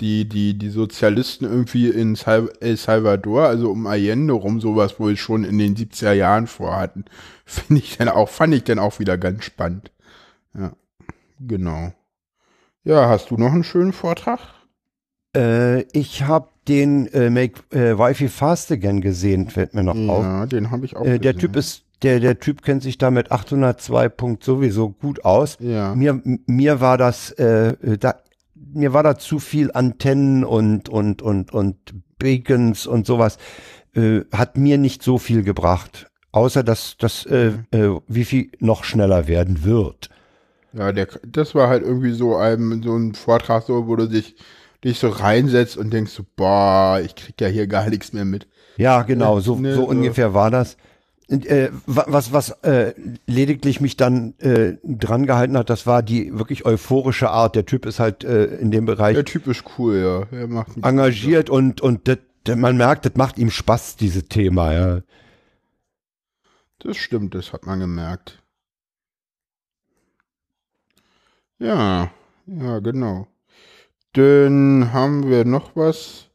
die, 0.00 0.28
die, 0.28 0.58
die 0.58 0.70
Sozialisten 0.70 1.44
irgendwie 1.44 1.88
in 1.88 2.16
El 2.60 2.76
Salvador, 2.76 3.44
also 3.44 3.70
um 3.70 3.86
Allende 3.86 4.32
rum, 4.32 4.60
sowas 4.60 4.98
wohl 4.98 5.16
schon 5.16 5.44
in 5.44 5.58
den 5.58 5.76
70er 5.76 6.12
Jahren 6.12 6.46
vorhatten. 6.46 7.04
Finde 7.44 7.80
ich 7.82 7.96
dann 7.96 8.08
auch, 8.08 8.28
fand 8.28 8.54
ich 8.54 8.64
dann 8.64 8.78
auch 8.78 8.98
wieder 8.98 9.18
ganz 9.18 9.44
spannend. 9.44 9.92
Ja, 10.58 10.72
genau. 11.40 11.92
Ja, 12.82 13.08
hast 13.08 13.30
du 13.30 13.36
noch 13.36 13.52
einen 13.52 13.64
schönen 13.64 13.92
Vortrag? 13.92 14.40
Äh, 15.36 15.82
ich 15.92 16.24
habe 16.24 16.48
den 16.68 17.06
äh, 17.08 17.30
Make 17.30 17.60
äh, 17.70 17.98
Wi-Fi 17.98 18.28
Fast 18.28 18.72
Again 18.72 19.00
gesehen, 19.00 19.48
fällt 19.50 19.74
mir 19.74 19.82
noch 19.82 19.96
auf. 20.08 20.22
Ja, 20.24 20.46
den 20.46 20.70
habe 20.70 20.84
ich 20.86 20.96
auch 20.96 21.04
Äh, 21.04 21.18
der 21.18 21.34
gesehen. 21.34 21.38
Typ 21.52 21.56
ist, 21.56 21.84
der, 22.02 22.20
der 22.20 22.38
Typ 22.40 22.62
kennt 22.62 22.82
sich 22.82 22.98
da 22.98 23.10
mit 23.10 23.30
802 23.32 24.08
Punkt 24.08 24.44
sowieso 24.44 24.90
gut 24.90 25.24
aus. 25.24 25.56
Ja. 25.60 25.94
Mir, 25.94 26.20
mir 26.46 26.80
war 26.80 26.98
das, 26.98 27.30
äh, 27.32 27.98
da, 27.98 28.16
mir 28.54 28.92
war 28.92 29.02
da 29.02 29.16
zu 29.16 29.38
viel 29.38 29.70
Antennen 29.72 30.44
und, 30.44 30.88
und, 30.88 31.22
und, 31.22 31.52
und 31.52 31.76
Beacons 32.18 32.86
und 32.86 33.06
sowas. 33.06 33.38
Äh, 33.94 34.22
hat 34.32 34.56
mir 34.56 34.78
nicht 34.78 35.02
so 35.02 35.18
viel 35.18 35.42
gebracht. 35.42 36.10
Außer, 36.32 36.64
dass, 36.64 36.96
dass 36.96 37.26
äh, 37.26 37.52
äh, 37.70 38.00
Wifi 38.08 38.50
noch 38.58 38.84
schneller 38.84 39.28
werden 39.28 39.64
wird. 39.64 40.10
Ja, 40.72 40.90
der, 40.92 41.08
das 41.26 41.54
war 41.54 41.68
halt 41.68 41.84
irgendwie 41.84 42.12
so 42.12 42.36
ein, 42.36 42.82
so 42.82 42.96
ein 42.96 43.14
Vortrag, 43.14 43.62
so, 43.64 43.86
wo 43.86 43.94
du 43.96 44.08
dich, 44.08 44.34
dich 44.82 44.98
so 44.98 45.08
reinsetzt 45.08 45.76
und 45.76 45.92
denkst 45.92 46.10
so, 46.12 46.24
boah, 46.36 47.00
ich 47.04 47.14
krieg 47.14 47.40
ja 47.40 47.46
hier 47.48 47.66
gar 47.68 47.88
nichts 47.88 48.12
mehr 48.12 48.24
mit. 48.24 48.48
Ja, 48.76 49.02
genau, 49.02 49.38
so, 49.40 49.56
Ne, 49.56 49.74
so 49.74 49.86
so. 49.88 49.88
ungefähr 49.88 50.34
war 50.34 50.50
das. 50.50 50.76
Und, 51.28 51.46
äh, 51.46 51.70
wa- 51.86 52.04
was 52.08 52.32
was 52.32 52.50
äh, 52.64 52.92
lediglich 53.26 53.80
mich 53.80 53.96
dann 53.96 54.34
äh, 54.40 54.76
dran 54.84 55.24
gehalten 55.26 55.56
hat, 55.56 55.70
das 55.70 55.86
war 55.86 56.02
die 56.02 56.38
wirklich 56.38 56.66
euphorische 56.66 57.30
Art. 57.30 57.56
Der 57.56 57.64
Typ 57.64 57.86
ist 57.86 57.98
halt 57.98 58.24
äh, 58.24 58.44
in 58.56 58.70
dem 58.70 58.84
Bereich 58.84 59.14
Der 59.14 59.24
Typ 59.24 59.46
ist 59.46 59.64
cool, 59.78 59.96
ja. 60.30 60.38
Er 60.38 60.48
macht 60.48 60.76
engagiert 60.82 61.48
und 61.48 61.80
und 61.80 62.08
das, 62.08 62.18
das, 62.44 62.56
man 62.56 62.76
merkt, 62.76 63.06
das 63.06 63.14
macht 63.14 63.38
ihm 63.38 63.50
Spaß 63.50 63.96
dieses 63.96 64.28
Thema. 64.28 64.72
Ja. 64.74 65.00
Das 66.80 66.98
stimmt, 66.98 67.34
das 67.34 67.54
hat 67.54 67.64
man 67.64 67.80
gemerkt. 67.80 68.42
Ja, 71.58 72.10
ja, 72.46 72.78
genau. 72.80 73.26
Dann 74.12 74.92
haben 74.92 75.28
wir 75.30 75.44
noch 75.44 75.74
was. 75.76 76.26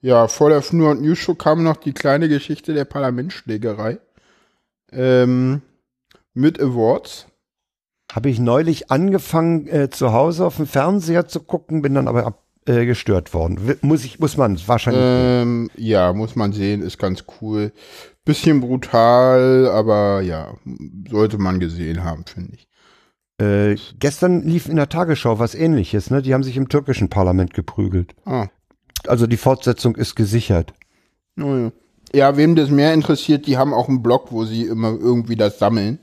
Ja, 0.00 0.28
vor 0.28 0.48
der 0.50 0.62
Fnur 0.62 0.90
und 0.92 1.02
News 1.02 1.18
Show 1.18 1.34
kam 1.34 1.62
noch 1.62 1.76
die 1.76 1.92
kleine 1.92 2.28
Geschichte 2.28 2.72
der 2.72 2.84
Parlamentsschlägerei. 2.86 3.98
Ähm, 4.92 5.62
mit 6.34 6.60
Awards. 6.60 7.26
Habe 8.12 8.28
ich 8.28 8.40
neulich 8.40 8.90
angefangen 8.90 9.68
äh, 9.68 9.88
zu 9.90 10.12
Hause 10.12 10.44
auf 10.44 10.56
dem 10.56 10.66
Fernseher 10.66 11.28
zu 11.28 11.40
gucken, 11.40 11.80
bin 11.82 11.94
dann 11.94 12.08
aber 12.08 12.26
ab, 12.26 12.42
äh, 12.66 12.84
gestört 12.84 13.32
worden. 13.34 13.76
Muss 13.82 14.04
ich 14.04 14.18
muss 14.18 14.36
man 14.36 14.58
wahrscheinlich. 14.66 15.02
Ähm, 15.04 15.70
ja, 15.76 16.12
muss 16.12 16.34
man 16.34 16.52
sehen, 16.52 16.82
ist 16.82 16.98
ganz 16.98 17.24
cool. 17.40 17.72
Bisschen 18.24 18.60
brutal, 18.60 19.68
aber 19.68 20.22
ja, 20.22 20.54
sollte 21.08 21.38
man 21.38 21.60
gesehen 21.60 22.02
haben, 22.04 22.24
finde 22.26 22.54
ich. 22.54 22.68
Äh, 23.40 23.76
gestern 23.98 24.42
lief 24.42 24.68
in 24.68 24.76
der 24.76 24.88
Tagesschau 24.88 25.38
was 25.38 25.54
ähnliches, 25.54 26.10
ne? 26.10 26.20
Die 26.20 26.34
haben 26.34 26.42
sich 26.42 26.56
im 26.56 26.68
türkischen 26.68 27.08
Parlament 27.08 27.54
geprügelt. 27.54 28.14
Ah, 28.26 28.48
Also 29.06 29.26
die 29.26 29.38
Fortsetzung 29.38 29.94
ist 29.96 30.14
gesichert. 30.16 30.74
oh 31.40 31.54
ja. 31.56 31.72
Ja, 32.12 32.36
wem 32.36 32.56
das 32.56 32.70
mehr 32.70 32.92
interessiert, 32.92 33.46
die 33.46 33.56
haben 33.56 33.72
auch 33.72 33.88
einen 33.88 34.02
Blog, 34.02 34.32
wo 34.32 34.44
sie 34.44 34.64
immer 34.64 34.90
irgendwie 34.90 35.36
das 35.36 35.58
sammeln. 35.58 36.00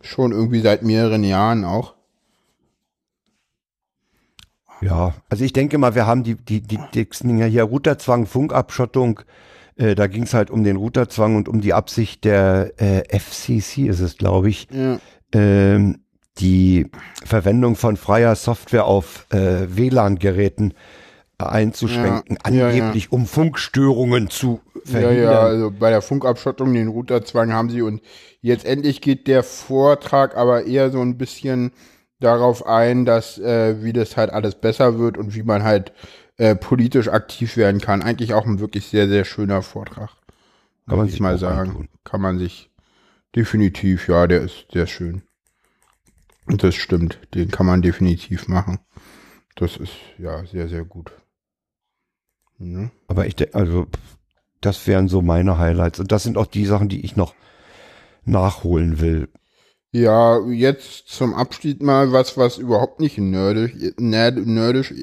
Schon 0.00 0.32
irgendwie 0.32 0.60
seit 0.60 0.82
mehreren 0.82 1.24
Jahren 1.24 1.64
auch. 1.64 1.94
Ja, 4.80 5.14
also 5.28 5.44
ich 5.44 5.52
denke 5.52 5.78
mal, 5.78 5.94
wir 5.94 6.06
haben 6.06 6.22
die, 6.22 6.34
die, 6.34 6.60
die, 6.60 6.78
die 6.94 7.08
Dinger 7.08 7.46
hier 7.46 7.64
Routerzwang, 7.64 8.26
Funkabschottung. 8.26 9.20
Äh, 9.76 9.94
da 9.94 10.06
ging 10.06 10.24
es 10.24 10.34
halt 10.34 10.50
um 10.50 10.64
den 10.64 10.76
Routerzwang 10.76 11.36
und 11.36 11.48
um 11.48 11.60
die 11.60 11.74
Absicht 11.74 12.24
der 12.24 12.72
äh, 12.76 13.18
FCC 13.18 13.86
ist 13.88 14.00
es, 14.00 14.16
glaube 14.16 14.48
ich, 14.48 14.68
ja. 14.70 14.98
ähm, 15.32 16.00
die 16.38 16.90
Verwendung 17.24 17.76
von 17.76 17.96
freier 17.96 18.34
Software 18.36 18.84
auf 18.84 19.26
äh, 19.30 19.66
WLAN-Geräten 19.68 20.74
einzuschränken, 21.38 22.36
ja, 22.36 22.40
angeblich 22.44 23.04
ja, 23.04 23.10
um 23.10 23.26
Funkstörungen 23.26 24.30
zu 24.30 24.60
verhindern. 24.84 25.16
Ja, 25.16 25.32
ja, 25.32 25.40
also 25.40 25.70
bei 25.70 25.90
der 25.90 26.02
Funkabschottung 26.02 26.72
den 26.72 26.88
Routerzwang 26.88 27.52
haben 27.52 27.70
sie 27.70 27.82
und 27.82 28.00
jetzt 28.40 28.64
endlich 28.64 29.00
geht 29.00 29.26
der 29.26 29.42
Vortrag 29.42 30.36
aber 30.36 30.64
eher 30.64 30.90
so 30.90 31.00
ein 31.00 31.18
bisschen 31.18 31.72
darauf 32.20 32.66
ein, 32.66 33.04
dass 33.04 33.38
äh, 33.38 33.82
wie 33.82 33.92
das 33.92 34.16
halt 34.16 34.30
alles 34.30 34.54
besser 34.54 34.98
wird 34.98 35.18
und 35.18 35.34
wie 35.34 35.42
man 35.42 35.62
halt 35.62 35.92
äh, 36.38 36.54
politisch 36.54 37.08
aktiv 37.08 37.56
werden 37.56 37.80
kann. 37.80 38.02
Eigentlich 38.02 38.32
auch 38.34 38.46
ein 38.46 38.58
wirklich 38.58 38.86
sehr, 38.86 39.08
sehr 39.08 39.24
schöner 39.24 39.62
Vortrag. 39.62 40.10
Kann 40.88 40.98
man 40.98 41.08
sich 41.08 41.20
mal 41.20 41.38
sagen. 41.38 41.70
Antun. 41.70 41.88
Kann 42.04 42.20
man 42.20 42.38
sich 42.38 42.70
definitiv, 43.34 44.08
ja, 44.08 44.26
der 44.26 44.42
ist 44.42 44.66
sehr 44.72 44.86
schön. 44.86 45.22
Und 46.46 46.62
das 46.62 46.76
stimmt, 46.76 47.18
den 47.34 47.50
kann 47.50 47.66
man 47.66 47.82
definitiv 47.82 48.46
machen. 48.48 48.78
Das 49.56 49.76
ist 49.76 49.92
ja 50.18 50.44
sehr, 50.44 50.68
sehr 50.68 50.84
gut. 50.84 51.10
Ne? 52.58 52.90
Aber 53.08 53.26
ich, 53.26 53.54
also, 53.54 53.86
das 54.60 54.86
wären 54.86 55.08
so 55.08 55.22
meine 55.22 55.58
Highlights. 55.58 56.00
Und 56.00 56.12
das 56.12 56.22
sind 56.22 56.36
auch 56.38 56.46
die 56.46 56.66
Sachen, 56.66 56.88
die 56.88 57.04
ich 57.04 57.16
noch 57.16 57.34
nachholen 58.24 59.00
will. 59.00 59.28
Ja, 59.92 60.40
jetzt 60.48 61.08
zum 61.08 61.32
Abschied 61.34 61.82
mal 61.82 62.12
was, 62.12 62.36
was 62.36 62.58
überhaupt 62.58 63.00
nicht 63.00 63.18
nerdisch, 63.18 63.72
nerdisch 63.98 64.94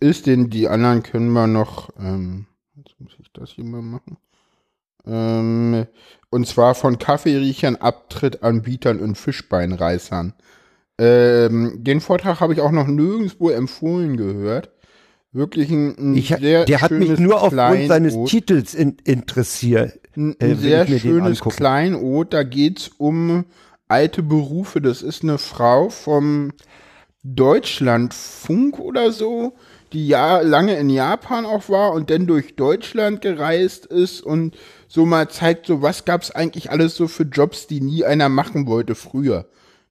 ist, 0.00 0.26
denn 0.26 0.50
die 0.50 0.68
anderen 0.68 1.02
können 1.02 1.30
wir 1.32 1.46
noch, 1.46 1.90
ähm, 1.98 2.46
jetzt 2.76 2.98
muss 2.98 3.12
ich 3.18 3.30
das 3.32 3.50
hier 3.50 3.64
mal 3.64 3.82
machen. 3.82 4.16
Ähm, 5.06 5.86
und 6.30 6.46
zwar 6.46 6.74
von 6.74 6.98
Kaffeeriechern, 6.98 7.76
Abtrittanbietern 7.76 9.00
und 9.00 9.18
Fischbeinreißern. 9.18 10.32
Ähm, 10.98 11.84
den 11.84 12.00
Vortrag 12.00 12.40
habe 12.40 12.54
ich 12.54 12.60
auch 12.60 12.70
noch 12.70 12.86
nirgendwo 12.86 13.50
empfohlen 13.50 14.16
gehört. 14.16 14.70
Wirklich 15.34 15.68
ein, 15.68 15.98
ein 15.98 16.16
ich, 16.16 16.28
sehr 16.28 16.64
Der 16.64 16.80
hat 16.80 16.92
mich 16.92 17.18
nur 17.18 17.42
aufgrund 17.42 17.88
seines 17.88 18.16
Titels 18.30 18.72
in, 18.72 18.98
interessiert. 19.02 19.98
Ein, 20.16 20.36
ein 20.40 20.52
äh, 20.52 20.54
sehr 20.54 20.86
schönes 20.86 21.40
Kleinod. 21.40 22.32
Da 22.32 22.44
geht's 22.44 22.88
um 22.98 23.44
alte 23.88 24.22
Berufe. 24.22 24.80
Das 24.80 25.02
ist 25.02 25.24
eine 25.24 25.38
Frau 25.38 25.88
vom 25.88 26.52
Deutschlandfunk 27.24 28.78
oder 28.78 29.10
so, 29.10 29.54
die 29.92 30.06
ja 30.06 30.40
lange 30.40 30.76
in 30.76 30.88
Japan 30.88 31.46
auch 31.46 31.68
war 31.68 31.94
und 31.94 32.10
dann 32.10 32.28
durch 32.28 32.54
Deutschland 32.54 33.20
gereist 33.20 33.86
ist 33.86 34.20
und 34.20 34.56
so 34.86 35.04
mal 35.04 35.28
zeigt, 35.30 35.66
so 35.66 35.82
was 35.82 36.04
gab's 36.04 36.30
eigentlich 36.30 36.70
alles 36.70 36.94
so 36.94 37.08
für 37.08 37.24
Jobs, 37.24 37.66
die 37.66 37.80
nie 37.80 38.04
einer 38.04 38.28
machen 38.28 38.68
wollte 38.68 38.94
früher. 38.94 39.46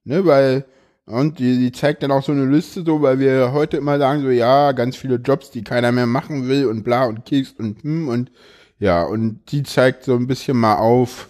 Ne, 0.05 0.25
weil 0.25 0.63
und 1.05 1.39
die, 1.39 1.57
die 1.57 1.71
zeigt 1.71 2.03
dann 2.03 2.11
auch 2.11 2.23
so 2.23 2.31
eine 2.31 2.45
Liste 2.45 2.83
so, 2.85 3.01
weil 3.01 3.19
wir 3.19 3.51
heute 3.51 3.77
immer 3.77 3.97
sagen 3.97 4.21
so, 4.21 4.29
ja, 4.29 4.71
ganz 4.71 4.95
viele 4.95 5.15
Jobs, 5.15 5.51
die 5.51 5.63
keiner 5.63 5.91
mehr 5.91 6.07
machen 6.07 6.47
will 6.47 6.67
und 6.67 6.83
bla 6.83 7.05
und 7.05 7.25
Keks 7.25 7.55
und 7.57 7.83
hm 7.83 8.07
und 8.07 8.31
ja, 8.79 9.03
und 9.03 9.39
die 9.51 9.63
zeigt 9.63 10.03
so 10.03 10.15
ein 10.15 10.27
bisschen 10.27 10.57
mal 10.57 10.75
auf, 10.75 11.29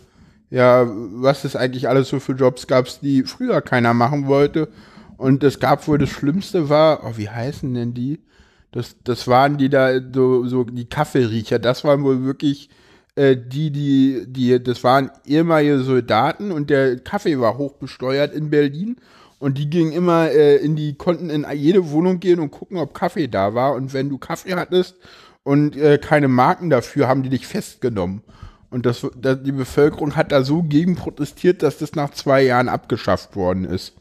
ja, 0.49 0.85
was 0.87 1.43
es 1.45 1.55
eigentlich 1.55 1.87
alles 1.87 2.09
so 2.09 2.19
für 2.19 2.33
Jobs 2.33 2.67
gab, 2.67 2.87
die 3.01 3.23
früher 3.23 3.61
keiner 3.61 3.93
machen 3.93 4.27
wollte. 4.27 4.69
Und 5.17 5.43
es 5.43 5.59
gab 5.59 5.87
wohl 5.87 5.97
das 5.97 6.09
Schlimmste 6.09 6.69
war, 6.69 7.03
oh, 7.03 7.13
wie 7.17 7.29
heißen 7.29 7.73
denn 7.73 7.93
die? 7.93 8.21
Das, 8.71 8.95
das 9.03 9.27
waren 9.27 9.57
die 9.57 9.69
da, 9.69 9.99
so, 10.13 10.47
so 10.47 10.63
die 10.63 10.85
Kaffeeriecher. 10.85 11.59
Das 11.59 11.83
waren 11.83 12.03
wohl 12.03 12.23
wirklich 12.23 12.69
äh, 13.15 13.37
die, 13.37 13.71
die, 13.71 14.25
die, 14.27 14.61
das 14.63 14.83
waren 14.83 15.11
ehemalige 15.25 15.79
Soldaten 15.79 16.51
und 16.51 16.69
der 16.69 16.99
Kaffee 16.99 17.39
war 17.39 17.57
hochbesteuert 17.57 18.33
in 18.33 18.49
Berlin. 18.49 18.97
Und 19.43 19.57
die 19.57 19.69
gingen 19.69 19.91
immer 19.91 20.31
äh, 20.31 20.55
in 20.55 20.77
die, 20.77 20.93
konnten 20.93 21.29
in 21.29 21.45
jede 21.53 21.91
Wohnung 21.91 22.21
gehen 22.21 22.39
und 22.39 22.51
gucken, 22.51 22.77
ob 22.77 22.93
Kaffee 22.93 23.27
da 23.27 23.53
war. 23.53 23.73
Und 23.73 23.91
wenn 23.91 24.07
du 24.07 24.17
Kaffee 24.17 24.55
hattest 24.55 24.95
und 25.43 25.75
äh, 25.75 25.97
keine 25.97 26.29
Marken 26.29 26.69
dafür, 26.69 27.09
haben 27.09 27.23
die 27.23 27.29
dich 27.29 27.45
festgenommen. 27.45 28.21
Und 28.69 28.85
das, 28.85 29.05
das, 29.17 29.43
die 29.43 29.51
Bevölkerung 29.51 30.15
hat 30.15 30.31
da 30.31 30.43
so 30.43 30.63
gegen 30.63 30.95
protestiert, 30.95 31.61
dass 31.61 31.77
das 31.77 31.93
nach 31.93 32.11
zwei 32.11 32.41
Jahren 32.41 32.69
abgeschafft 32.69 33.35
worden 33.35 33.65
ist. 33.65 33.95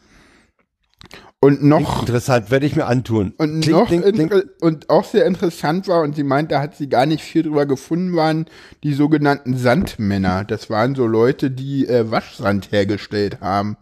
Und 1.40 1.64
noch. 1.64 2.02
Interessant, 2.02 2.52
werde 2.52 2.66
ich 2.66 2.76
mir 2.76 2.86
antun. 2.86 3.34
Und 3.36 3.62
kling, 3.62 3.74
noch 3.74 3.88
kling, 3.88 4.02
kling. 4.02 4.42
und 4.60 4.90
auch 4.90 5.04
sehr 5.04 5.26
interessant 5.26 5.88
war, 5.88 6.02
und 6.02 6.14
sie 6.14 6.22
meint, 6.22 6.52
da 6.52 6.60
hat 6.60 6.76
sie 6.76 6.88
gar 6.88 7.04
nicht 7.04 7.24
viel 7.24 7.42
drüber 7.42 7.66
gefunden, 7.66 8.14
waren 8.14 8.46
die 8.84 8.92
sogenannten 8.92 9.56
Sandmänner. 9.56 10.44
Das 10.44 10.70
waren 10.70 10.94
so 10.94 11.04
Leute, 11.04 11.50
die 11.50 11.88
äh, 11.88 12.12
Waschsand 12.12 12.70
hergestellt 12.70 13.40
haben. 13.40 13.76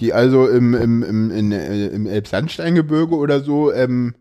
Die 0.00 0.12
also 0.12 0.48
im, 0.48 0.74
im, 0.74 1.02
im, 1.02 1.30
in, 1.30 1.52
äh, 1.52 1.86
im 1.86 2.06
Elbsandsteingebirge 2.06 3.14
oder 3.14 3.40
so 3.40 3.72
ähm, 3.72 4.14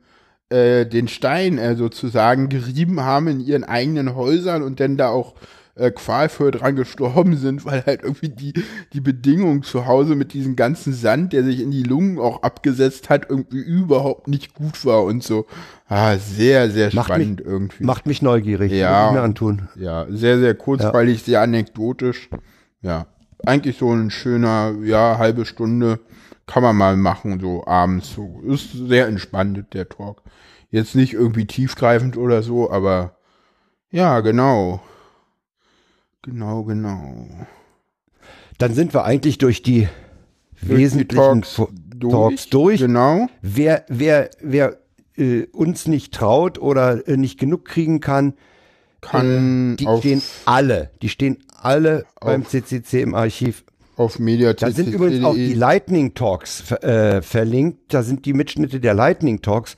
äh, 0.49 0.85
den 0.85 1.07
Stein 1.07 1.57
äh, 1.57 1.75
sozusagen 1.75 2.49
gerieben 2.49 3.01
haben 3.01 3.27
in 3.27 3.39
ihren 3.39 3.63
eigenen 3.63 4.15
Häusern 4.15 4.63
und 4.63 4.79
dann 4.79 4.97
da 4.97 5.09
auch 5.09 5.35
äh, 5.75 5.91
qualvoll 5.91 6.51
dran 6.51 6.75
gestorben 6.75 7.35
sind, 7.35 7.65
weil 7.65 7.83
halt 7.85 8.03
irgendwie 8.03 8.29
die, 8.29 8.53
die 8.93 9.01
Bedingungen 9.01 9.63
zu 9.63 9.85
Hause 9.85 10.15
mit 10.15 10.33
diesem 10.33 10.55
ganzen 10.55 10.93
Sand, 10.93 11.33
der 11.33 11.43
sich 11.43 11.59
in 11.59 11.71
die 11.71 11.83
Lungen 11.83 12.17
auch 12.19 12.43
abgesetzt 12.43 13.09
hat, 13.09 13.29
irgendwie 13.29 13.59
überhaupt 13.59 14.27
nicht 14.27 14.53
gut 14.53 14.85
war 14.85 15.03
und 15.03 15.23
so. 15.23 15.45
Ah, 15.87 16.17
sehr, 16.17 16.71
sehr 16.71 16.93
macht 16.93 17.07
spannend 17.07 17.39
mich, 17.39 17.47
irgendwie. 17.47 17.83
Macht 17.83 18.05
mich 18.05 18.21
neugierig. 18.21 18.71
Ja. 18.71 19.07
Ich 19.07 19.13
mir 19.13 19.21
antun. 19.21 19.67
Ja, 19.75 20.05
sehr, 20.09 20.39
sehr 20.39 20.55
kurzweilig, 20.55 21.19
ja. 21.19 21.25
sehr 21.25 21.41
anekdotisch. 21.41 22.29
Ja. 22.81 23.07
Eigentlich 23.43 23.77
so 23.77 23.91
ein 23.91 24.09
schöner, 24.09 24.75
ja, 24.83 25.17
halbe 25.17 25.45
Stunde 25.45 25.99
kann 26.45 26.63
man 26.63 26.75
mal 26.75 26.97
machen, 26.97 27.39
so 27.39 27.65
abends. 27.65 28.13
So. 28.13 28.41
Ist 28.45 28.71
sehr 28.71 29.07
entspannt, 29.07 29.73
der 29.73 29.89
Talk. 29.89 30.21
Jetzt 30.69 30.95
nicht 30.95 31.13
irgendwie 31.13 31.45
tiefgreifend 31.45 32.17
oder 32.17 32.43
so, 32.43 32.69
aber 32.71 33.17
ja, 33.89 34.19
genau. 34.19 34.81
Genau, 36.21 36.63
genau. 36.63 37.27
Dann 38.57 38.73
sind 38.73 38.93
wir 38.93 39.03
eigentlich 39.03 39.37
durch 39.37 39.61
die 39.61 39.87
durch 40.61 40.79
wesentlichen 40.79 41.09
die 41.09 41.15
Talks, 41.15 41.61
durch, 41.85 42.11
Talks, 42.11 42.49
durch. 42.49 42.79
Genau. 42.79 43.27
Wer, 43.41 43.85
wer, 43.89 44.29
wer 44.41 44.79
äh, 45.17 45.45
uns 45.51 45.87
nicht 45.87 46.13
traut 46.13 46.57
oder 46.57 47.07
äh, 47.07 47.17
nicht 47.17 47.39
genug 47.39 47.65
kriegen 47.65 47.99
kann, 47.99 48.33
kann 49.01 49.73
äh, 49.73 49.75
die 49.77 49.87
stehen 49.99 50.21
alle, 50.45 50.91
die 51.01 51.09
stehen 51.09 51.37
alle 51.61 52.05
beim 52.19 52.45
CCC 52.45 53.01
im 53.01 53.15
Archiv. 53.15 53.63
Auf 53.97 54.19
Media 54.19 54.53
Da 54.53 54.71
sind 54.71 54.93
übrigens 54.93 55.23
auch 55.23 55.35
die 55.35 55.53
Lightning 55.53 56.13
Talks 56.13 56.71
äh, 56.71 57.21
verlinkt. 57.21 57.93
Da 57.93 58.03
sind 58.03 58.25
die 58.25 58.33
Mitschnitte 58.33 58.79
der 58.81 58.93
Lightning 58.93 59.41
Talks, 59.41 59.77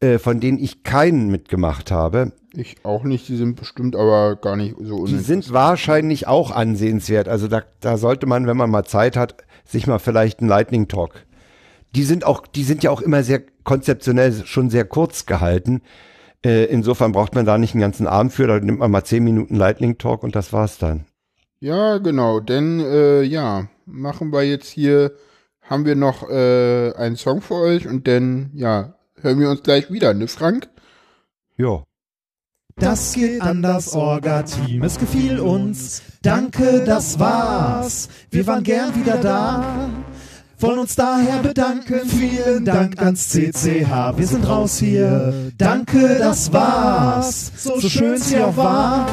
äh, 0.00 0.18
von 0.18 0.40
denen 0.40 0.58
ich 0.58 0.82
keinen 0.82 1.30
mitgemacht 1.30 1.90
habe. 1.90 2.32
Ich 2.52 2.76
auch 2.84 3.04
nicht, 3.04 3.28
die 3.28 3.36
sind 3.36 3.56
bestimmt 3.56 3.96
aber 3.96 4.36
gar 4.36 4.56
nicht 4.56 4.76
so 4.80 5.06
Die 5.06 5.18
sind 5.18 5.52
wahrscheinlich 5.52 6.26
auch 6.26 6.50
ansehenswert. 6.50 7.28
Also 7.28 7.48
da, 7.48 7.62
da 7.80 7.96
sollte 7.96 8.26
man, 8.26 8.46
wenn 8.46 8.56
man 8.56 8.70
mal 8.70 8.84
Zeit 8.84 9.16
hat, 9.16 9.36
sich 9.64 9.86
mal 9.86 9.98
vielleicht 9.98 10.40
einen 10.40 10.48
Lightning 10.48 10.88
Talk. 10.88 11.24
Die 11.94 12.04
sind 12.04 12.24
auch, 12.24 12.46
die 12.46 12.64
sind 12.64 12.82
ja 12.82 12.90
auch 12.90 13.00
immer 13.00 13.22
sehr 13.22 13.42
konzeptionell 13.64 14.44
schon 14.44 14.70
sehr 14.70 14.84
kurz 14.84 15.24
gehalten. 15.24 15.82
Äh, 16.44 16.66
insofern 16.66 17.12
braucht 17.12 17.34
man 17.34 17.44
da 17.44 17.58
nicht 17.58 17.74
einen 17.74 17.80
ganzen 17.80 18.06
Abend 18.06 18.32
für, 18.32 18.46
da 18.46 18.60
nimmt 18.60 18.78
man 18.78 18.90
mal 18.90 19.04
zehn 19.04 19.24
Minuten 19.24 19.56
Lightning 19.56 19.98
Talk 19.98 20.22
und 20.22 20.36
das 20.36 20.52
war's 20.52 20.78
dann. 20.78 21.04
Ja, 21.60 21.98
genau, 21.98 22.38
denn 22.38 22.78
äh, 22.80 23.22
ja, 23.22 23.68
machen 23.84 24.32
wir 24.32 24.44
jetzt 24.44 24.68
hier, 24.68 25.12
haben 25.62 25.84
wir 25.84 25.96
noch 25.96 26.28
äh, 26.30 26.92
einen 26.94 27.16
Song 27.16 27.40
für 27.40 27.54
euch 27.54 27.88
und 27.88 28.06
dann, 28.06 28.50
ja, 28.54 28.94
hören 29.20 29.40
wir 29.40 29.50
uns 29.50 29.64
gleich 29.64 29.90
wieder, 29.90 30.14
ne 30.14 30.28
Frank? 30.28 30.68
Ja. 31.56 31.82
Das 32.76 33.14
geht 33.14 33.42
an 33.42 33.60
das 33.60 33.92
Orga-Team, 33.92 34.84
es 34.84 35.00
gefiel 35.00 35.40
uns. 35.40 36.02
Danke, 36.22 36.84
das 36.84 37.18
war's. 37.18 38.08
Wir 38.30 38.46
waren 38.46 38.62
gern 38.62 38.94
wieder 38.94 39.16
da. 39.16 39.90
Wollen 40.60 40.80
uns 40.80 40.96
daher 40.96 41.38
bedanken. 41.38 42.00
Vielen 42.08 42.64
Dank 42.64 43.00
ans 43.00 43.28
CCH. 43.28 44.16
Wir 44.16 44.26
sind 44.26 44.48
raus 44.48 44.78
hier. 44.78 45.52
Danke, 45.56 46.16
das 46.18 46.52
war's. 46.52 47.52
So 47.56 47.80
schön 47.80 48.18
sie 48.18 48.38
auch 48.38 48.56
war. 48.56 49.06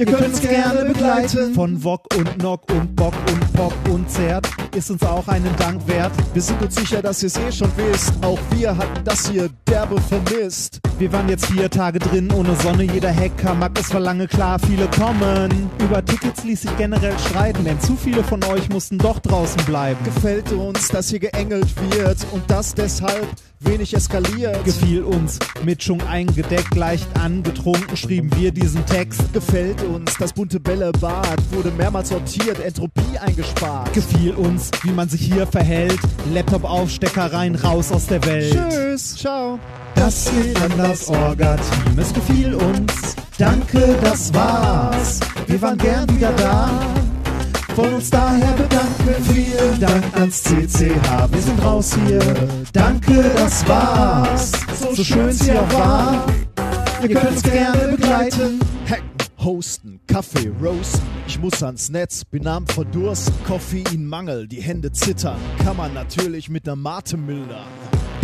Ihr 0.00 0.06
könnt 0.06 0.28
uns 0.28 0.40
gerne 0.40 0.86
begleiten. 0.86 1.52
Von 1.52 1.84
Wok 1.84 2.06
und 2.16 2.42
Nock 2.42 2.62
und 2.72 2.96
Bock 2.96 3.12
und 3.30 3.52
Pop 3.52 3.74
und 3.90 4.10
Zert 4.10 4.48
ist 4.74 4.90
uns 4.90 5.02
auch 5.02 5.28
einen 5.28 5.54
Dank 5.56 5.86
wert. 5.86 6.10
Wir 6.32 6.40
sind 6.40 6.62
uns 6.62 6.74
sicher, 6.74 7.02
dass 7.02 7.22
ihr 7.22 7.26
es 7.26 7.36
eh 7.36 7.52
schon 7.52 7.70
wisst. 7.76 8.14
Auch 8.22 8.38
wir 8.52 8.74
hatten 8.74 9.04
das 9.04 9.28
hier 9.28 9.50
derbe 9.68 10.00
vermisst. 10.00 10.80
Wir 10.98 11.12
waren 11.12 11.28
jetzt 11.28 11.44
vier 11.44 11.68
Tage 11.68 11.98
drin 11.98 12.32
ohne 12.32 12.56
Sonne. 12.56 12.84
Jeder 12.84 13.14
Hacker 13.14 13.52
mag 13.52 13.78
es 13.78 13.92
war 13.92 14.00
lange 14.00 14.26
klar, 14.26 14.58
viele 14.58 14.88
kommen. 14.88 15.68
Über 15.78 16.02
Tickets 16.02 16.44
ließ 16.44 16.62
sich 16.62 16.76
generell 16.78 17.18
streiten, 17.18 17.64
denn 17.64 17.78
zu 17.78 17.94
viele 17.94 18.24
von 18.24 18.42
euch 18.44 18.70
mussten 18.70 18.96
doch 18.96 19.18
draußen 19.18 19.62
bleiben. 19.66 20.02
Gefällt 20.04 20.50
uns, 20.50 20.88
dass 20.88 21.10
hier 21.10 21.20
geengelt 21.20 21.68
wird 21.92 22.26
und 22.32 22.42
das 22.50 22.74
deshalb 22.74 23.28
wenig 23.60 23.94
eskaliert. 23.94 24.64
Gefiel 24.64 25.02
uns, 25.02 25.38
mit 25.64 25.82
Schwung 25.82 26.02
eingedeckt, 26.02 26.74
leicht 26.74 27.06
angetrunken, 27.18 27.96
schrieben 27.96 28.30
wir 28.36 28.52
diesen 28.52 28.84
Text. 28.86 29.32
Gefällt 29.32 29.82
uns, 29.82 30.14
das 30.18 30.32
bunte 30.32 30.60
Bällebad 30.60 31.38
wurde 31.52 31.70
mehrmals 31.70 32.08
sortiert, 32.08 32.58
Entropie 32.60 33.18
eingespart. 33.18 33.92
Gefiel 33.92 34.32
uns, 34.34 34.70
wie 34.82 34.92
man 34.92 35.08
sich 35.08 35.20
hier 35.20 35.46
verhält, 35.46 35.98
Laptop 36.32 36.64
auf, 36.64 36.90
Stecker 36.90 37.32
rein, 37.32 37.54
raus 37.54 37.92
aus 37.92 38.06
der 38.06 38.24
Welt. 38.26 38.58
Tschüss, 38.70 39.16
ciao. 39.16 39.58
Das 39.94 40.30
geht 40.30 40.60
an 40.62 40.72
das 40.78 41.08
Orga-Team, 41.08 41.98
es 41.98 42.12
gefiel 42.12 42.54
uns. 42.54 43.16
Danke, 43.38 43.96
das 44.02 44.32
war's. 44.32 45.20
Wir 45.46 45.60
waren 45.60 45.78
gern 45.78 46.08
wieder 46.16 46.32
da. 46.32 46.70
Von 47.74 47.94
uns 47.94 48.10
daher 48.10 48.52
bedanken, 48.52 49.24
vielen 49.32 49.80
Dank 49.80 50.04
ans 50.16 50.42
CCH. 50.42 51.32
Wir 51.32 51.42
sind 51.42 51.64
raus 51.64 51.96
hier. 52.06 52.20
Danke, 52.72 53.30
das 53.36 53.66
war's. 53.68 54.52
So 54.94 55.04
schön 55.04 55.28
es 55.28 55.42
hier 55.42 55.60
auch 55.60 55.72
war. 55.72 56.26
Ihr 57.08 57.28
uns 57.28 57.42
gerne 57.42 57.88
begleiten. 57.96 58.60
Hacken, 58.88 59.10
hosten, 59.38 60.00
Kaffee, 60.06 60.50
roasten. 60.62 61.00
Ich 61.26 61.38
muss 61.38 61.62
ans 61.62 61.88
Netz, 61.90 62.24
bin 62.24 62.46
am 62.46 62.66
Verdursten. 62.66 63.34
Koffeinmangel, 63.46 64.48
die 64.48 64.60
Hände 64.60 64.90
zittern. 64.92 65.38
Kann 65.64 65.76
man 65.76 65.94
natürlich 65.94 66.50
mit 66.50 66.66
ner 66.66 66.76
Mate 66.76 67.16
mildern. 67.16 67.68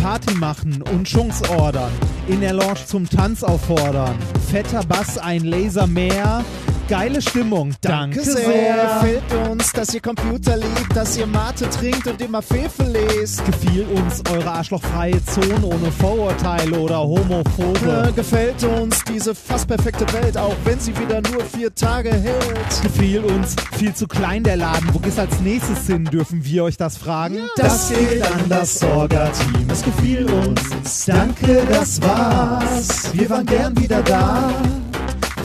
Party 0.02 0.35
machen 0.35 0.82
und 0.82 1.05
Chunks 1.06 1.43
ordern. 1.48 1.90
In 2.28 2.40
der 2.40 2.52
Lounge 2.52 2.85
zum 2.86 3.09
Tanz 3.09 3.43
auffordern. 3.43 4.16
Fetter 4.51 4.82
Bass, 4.85 5.18
ein 5.18 5.44
Laser 5.44 5.86
mehr. 5.86 6.44
Geile 6.88 7.20
Stimmung, 7.20 7.74
danke, 7.80 8.22
sehr. 8.22 9.00
Gefällt 9.00 9.48
uns, 9.50 9.72
dass 9.72 9.92
ihr 9.92 10.00
Computer 10.00 10.56
liebt, 10.56 10.94
dass 10.94 11.16
ihr 11.18 11.26
Mate 11.26 11.68
trinkt 11.68 12.06
und 12.06 12.20
immer 12.22 12.40
Fefe 12.40 12.84
lest. 12.84 13.44
Gefiel 13.44 13.86
uns 13.86 14.22
eure 14.30 14.52
arschlochfreie 14.52 15.20
Zone 15.24 15.64
ohne 15.64 15.90
Vorurteile 15.90 16.78
oder 16.78 17.00
Homophobe. 17.00 18.12
Gefällt 18.14 18.62
uns 18.62 19.02
diese 19.02 19.34
fast 19.34 19.66
perfekte 19.66 20.06
Welt, 20.12 20.38
auch 20.38 20.54
wenn 20.64 20.78
sie 20.78 20.96
wieder 20.96 21.20
nur 21.32 21.42
vier 21.44 21.74
Tage 21.74 22.12
hält. 22.12 22.82
Gefiel 22.84 23.24
uns 23.24 23.56
viel 23.76 23.92
zu 23.92 24.06
klein 24.06 24.44
der 24.44 24.56
Laden. 24.56 24.88
Wo 24.92 25.00
geht's 25.00 25.18
als 25.18 25.40
nächstes 25.40 25.88
hin? 25.88 26.04
Dürfen 26.04 26.44
wir 26.44 26.62
euch 26.62 26.76
das 26.76 26.96
fragen? 26.96 27.38
Das 27.56 27.88
geht 27.88 28.22
an 28.22 28.48
das 28.48 28.78
Sorga-Team. 28.78 29.66
Es 29.72 29.82
gefiel 29.82 30.30
uns. 30.30 31.04
Danke, 31.06 31.62
das 31.68 32.00
war's. 32.00 33.12
Wir 33.12 33.28
waren 33.28 33.46
gern 33.46 33.76
wieder 33.76 34.02
da. 34.02 34.52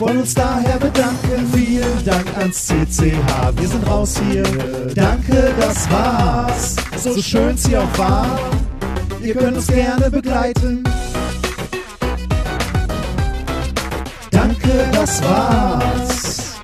Wollen 0.02 0.18
uns 0.18 0.34
daher 0.34 0.80
bedanken. 0.80 1.46
Vielen 1.54 2.04
Dank 2.04 2.26
ans 2.36 2.66
CCH. 2.66 3.54
Wir 3.54 3.68
sind 3.68 3.88
raus 3.88 4.20
hier. 4.28 4.42
Danke, 4.96 5.54
das 5.60 5.88
war's. 5.92 6.74
So 6.96 7.22
schön 7.22 7.56
sie 7.56 7.76
auch 7.76 7.98
war. 7.98 8.36
Ihr 9.22 9.32
könnt 9.32 9.58
uns 9.58 9.68
gerne 9.68 10.10
begleiten. 10.10 10.82
Danke, 14.32 14.88
das 14.92 15.22
war's. 15.22 16.56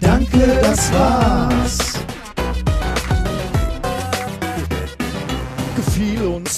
Danke, 0.00 0.58
das 0.62 0.92
war's. 0.94 1.59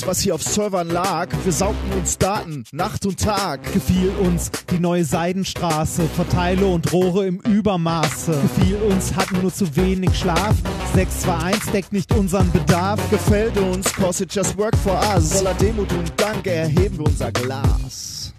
Was 0.05 0.21
hier 0.21 0.35
auf 0.35 0.43
Servern 0.43 0.89
lag. 0.89 1.29
Wir 1.45 1.53
saugten 1.53 1.93
uns 1.93 2.19
Daten, 2.19 2.65
Nacht 2.73 3.07
und 3.07 3.21
Tag. 3.21 3.61
Gefiel 3.73 4.11
uns 4.21 4.51
die 4.71 4.81
neue 4.81 5.05
Seidenstraße, 5.05 6.03
Verteile 6.17 6.67
und 6.67 6.93
Rohre 6.93 7.27
im 7.27 7.39
Übermaße. 7.39 8.33
Gefiel 8.33 8.77
uns, 8.77 9.15
hatten 9.15 9.41
nur 9.41 9.55
zu 9.55 9.77
wenig 9.77 10.19
Schlaf. 10.19 10.57
621 10.95 11.73
deckt 11.73 11.93
nicht 11.93 12.13
unseren 12.15 12.51
Bedarf. 12.51 13.01
Gefällt 13.11 13.57
uns, 13.59 13.93
cause 13.93 14.25
it 14.25 14.35
just 14.35 14.59
work 14.59 14.77
for 14.77 15.01
us. 15.15 15.35
Voller 15.35 15.55
Demut 15.55 15.93
und 15.93 16.13
Dank 16.17 16.47
erheben 16.47 16.99
wir 16.99 17.07
unser 17.07 17.31
Glas. 17.31 18.35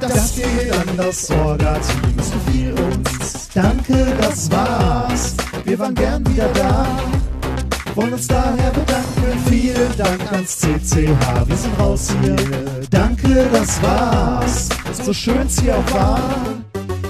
Das 0.00 0.34
geht 0.34 0.72
an 0.72 0.96
das 0.96 1.30
Orga-Team, 1.30 2.14
es 2.18 2.30
gefiel 2.30 2.72
uns. 2.72 3.48
Danke, 3.52 4.06
das 4.20 4.50
war's. 4.50 5.34
Wir 5.64 5.78
waren 5.78 5.94
gern 5.94 6.26
wieder 6.26 6.48
da. 6.54 6.86
Wollen 7.94 8.12
uns 8.12 8.28
daher 8.28 8.70
bedanken. 8.70 9.38
Vielen 9.48 9.96
Dank 9.96 10.32
ans 10.32 10.58
CCH. 10.58 11.46
Wir 11.46 11.56
sind 11.56 11.78
raus 11.78 12.12
hier. 12.22 12.36
Danke, 12.90 13.46
das 13.52 13.82
war's. 13.82 14.68
So 15.02 15.12
schön 15.12 15.46
es 15.46 15.60
hier 15.60 15.76
auch 15.76 15.94
war. 15.94 16.20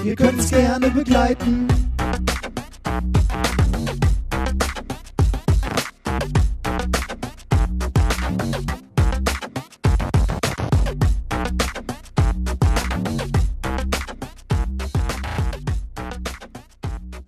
Ihr 0.03 0.15
könnt 0.15 0.39
es 0.39 0.49
gerne 0.49 0.89
begleiten. 0.89 1.67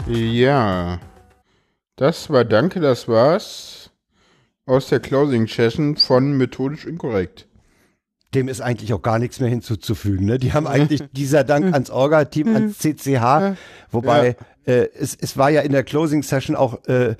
Ja. 0.07 0.99
Das 1.95 2.29
war 2.31 2.43
Danke, 2.43 2.79
das 2.79 3.07
war's. 3.07 3.91
Aus 4.65 4.87
der 4.87 4.99
Closing 4.99 5.47
Session 5.47 5.97
von 5.97 6.37
Methodisch 6.37 6.85
Inkorrekt. 6.85 7.47
Dem 8.33 8.47
ist 8.47 8.61
eigentlich 8.61 8.93
auch 8.93 9.01
gar 9.01 9.19
nichts 9.19 9.39
mehr 9.39 9.49
hinzuzufügen. 9.49 10.25
Ne? 10.25 10.39
Die 10.39 10.53
haben 10.53 10.65
eigentlich 10.65 11.03
dieser 11.11 11.43
Dank 11.43 11.71
ans 11.73 11.91
Orga-Team, 11.91 12.55
ans 12.55 12.79
CCH, 12.79 13.55
wobei 13.91 14.37
äh, 14.65 14.87
es, 14.97 15.15
es 15.19 15.37
war 15.37 15.51
ja 15.51 15.61
in 15.61 15.71
der 15.71 15.83
Closing 15.83 16.23
Session 16.23 16.55
auch 16.55 16.83
äh, 16.85 17.15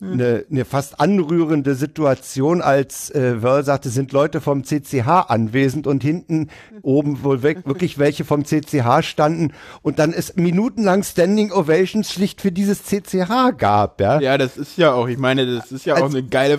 eine, 0.00 0.44
eine 0.50 0.64
fast 0.66 1.00
anrührende 1.00 1.74
Situation, 1.74 2.60
als 2.60 3.10
äh, 3.10 3.42
Wörl 3.42 3.64
sagte, 3.64 3.88
sind 3.88 4.12
Leute 4.12 4.42
vom 4.42 4.62
CCH 4.62 5.06
anwesend 5.28 5.86
und 5.86 6.02
hinten 6.02 6.48
oben 6.82 7.24
wohl 7.24 7.42
wirklich 7.42 7.98
welche 7.98 8.24
vom 8.26 8.44
CCH 8.44 9.02
standen 9.02 9.52
und 9.80 9.98
dann 9.98 10.12
es 10.12 10.36
minutenlang 10.36 11.02
Standing 11.02 11.50
Ovations 11.50 12.12
schlicht 12.12 12.42
für 12.42 12.52
dieses 12.52 12.84
CCH 12.84 13.56
gab, 13.56 14.00
ja. 14.00 14.20
Ja, 14.20 14.36
das 14.36 14.58
ist 14.58 14.76
ja 14.76 14.92
auch, 14.92 15.08
ich 15.08 15.18
meine, 15.18 15.46
das 15.46 15.72
ist 15.72 15.86
ja 15.86 15.94
Als- 15.94 16.02
auch 16.04 16.10
eine 16.10 16.22
geile 16.22 16.58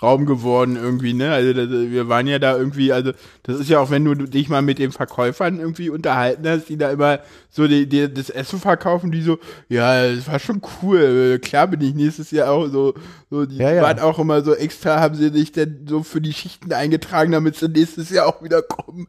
Veranstaltungsraum 0.00 0.26
geworden 0.26 0.76
irgendwie, 0.76 1.12
ne? 1.12 1.32
Also 1.32 1.52
das, 1.52 1.68
wir 1.68 2.08
waren 2.08 2.26
ja 2.26 2.38
da 2.38 2.56
irgendwie, 2.56 2.92
also 2.92 3.12
das 3.42 3.60
ist 3.60 3.68
ja 3.68 3.80
auch, 3.80 3.90
wenn 3.90 4.04
du 4.04 4.14
dich 4.14 4.48
mal 4.48 4.62
mit 4.62 4.78
den 4.78 4.92
Verkäufern 4.92 5.58
irgendwie 5.60 5.90
unterhalten 5.90 6.46
hast, 6.48 6.68
die 6.68 6.76
da 6.76 6.90
immer 6.90 7.20
so 7.50 7.66
die, 7.66 7.88
die, 7.88 8.12
das 8.12 8.30
Essen 8.30 8.58
verkaufen, 8.58 9.12
die 9.12 9.22
so, 9.22 9.38
ja, 9.68 10.12
das 10.14 10.26
war 10.28 10.38
schon 10.38 10.62
cool, 10.82 11.38
klar 11.42 11.68
bin 11.68 11.80
ich 11.80 11.94
nächstes 11.94 12.30
Jahr 12.30 12.50
auch 12.50 12.68
so, 12.68 12.94
so 13.30 13.46
die 13.46 13.56
Ja, 13.56 13.72
ja. 13.72 13.82
waren 13.82 14.00
auch 14.00 14.18
immer 14.18 14.42
so 14.42 14.54
extra, 14.54 15.00
haben 15.00 15.14
sie 15.14 15.30
sich 15.30 15.52
denn 15.52 15.86
so 15.88 16.02
für 16.02 16.20
die 16.20 16.32
Schichten 16.32 16.72
eingetragen, 16.72 17.32
damit 17.32 17.56
sie 17.56 17.68
nächstes 17.68 18.10
Jahr 18.10 18.26
auch 18.26 18.42
wieder 18.42 18.62
kommen. 18.62 19.08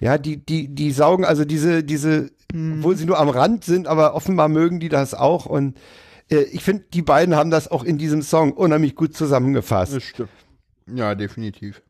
Ja, 0.00 0.16
die, 0.16 0.38
die, 0.38 0.74
die 0.74 0.92
saugen 0.92 1.26
also 1.26 1.44
diese, 1.44 1.84
diese, 1.84 2.30
obwohl 2.52 2.96
sie 2.96 3.04
nur 3.04 3.18
am 3.18 3.28
Rand 3.28 3.64
sind, 3.64 3.86
aber 3.86 4.14
offenbar 4.14 4.48
mögen 4.48 4.80
die 4.80 4.88
das 4.88 5.12
auch 5.12 5.44
und 5.44 5.76
äh, 6.30 6.42
ich 6.42 6.62
finde, 6.62 6.84
die 6.92 7.02
beiden 7.02 7.34
haben 7.34 7.50
das 7.50 7.68
auch 7.68 7.84
in 7.84 7.98
diesem 7.98 8.22
Song 8.22 8.52
unheimlich 8.52 8.94
gut 8.94 9.14
zusammengefasst. 9.14 9.94
Das 9.94 10.04
stimmt. 10.04 10.30
Ja, 10.86 11.14
definitiv. 11.14 11.82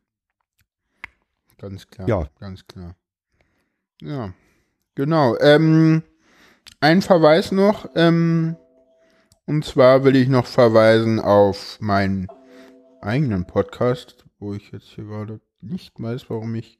Ganz 1.57 1.87
klar. 1.87 2.07
Ja. 2.07 2.27
Ganz 2.39 2.65
klar. 2.67 2.95
Ja. 4.01 4.33
Genau. 4.95 5.37
Ähm, 5.39 6.03
ein 6.79 7.01
Verweis 7.01 7.51
noch. 7.51 7.89
Ähm, 7.95 8.55
und 9.45 9.65
zwar 9.65 10.03
will 10.03 10.15
ich 10.15 10.27
noch 10.27 10.45
verweisen 10.45 11.19
auf 11.19 11.79
meinen 11.79 12.27
eigenen 13.01 13.45
Podcast, 13.45 14.25
wo 14.39 14.53
ich 14.53 14.71
jetzt 14.71 14.87
hier 14.87 15.05
gerade 15.05 15.39
nicht 15.61 16.01
weiß, 16.01 16.29
warum 16.29 16.55
ich 16.55 16.79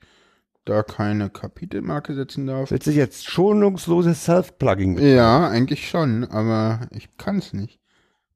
da 0.65 0.83
keine 0.83 1.29
Kapitelmarke 1.29 2.13
setzen 2.13 2.47
darf. 2.47 2.71
Willst 2.71 2.87
du 2.87 2.91
jetzt 2.91 3.29
schonungsloses 3.29 4.25
Self-Plugging 4.25 4.95
betreiben? 4.95 5.15
Ja, 5.15 5.49
eigentlich 5.49 5.89
schon, 5.89 6.25
aber 6.25 6.87
ich 6.91 7.09
kann 7.17 7.39
es 7.39 7.53
nicht. 7.53 7.79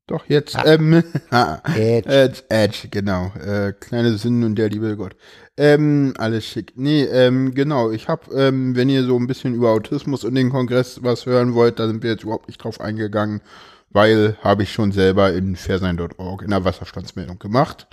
Doch, 0.07 0.25
jetzt. 0.27 0.55
Ähm, 0.65 0.93
Edge. 1.31 2.09
Edge, 2.09 2.43
Edge, 2.49 2.87
genau. 2.91 3.31
Äh, 3.43 3.73
kleine 3.73 4.15
Sünden 4.17 4.43
und 4.43 4.55
der 4.55 4.69
liebe 4.69 4.95
Gott. 4.97 5.15
Ähm, 5.57 6.13
alles 6.17 6.45
schick. 6.45 6.73
Nee, 6.75 7.03
ähm, 7.05 7.55
genau. 7.55 7.89
Ich 7.89 8.07
hab, 8.07 8.31
ähm, 8.31 8.75
wenn 8.75 8.89
ihr 8.89 9.03
so 9.03 9.17
ein 9.17 9.25
bisschen 9.25 9.55
über 9.55 9.71
Autismus 9.71 10.23
und 10.23 10.35
den 10.35 10.51
Kongress 10.51 11.01
was 11.01 11.25
hören 11.25 11.55
wollt, 11.55 11.79
da 11.79 11.87
sind 11.87 12.03
wir 12.03 12.11
jetzt 12.11 12.23
überhaupt 12.23 12.47
nicht 12.47 12.63
drauf 12.63 12.79
eingegangen, 12.81 13.41
weil 13.89 14.37
habe 14.41 14.63
ich 14.63 14.73
schon 14.73 14.91
selber 14.91 15.33
in 15.33 15.55
fairsein.org 15.55 16.43
in 16.43 16.51
der 16.51 16.63
Wasserstandsmeldung 16.63 17.39
gemacht. 17.39 17.87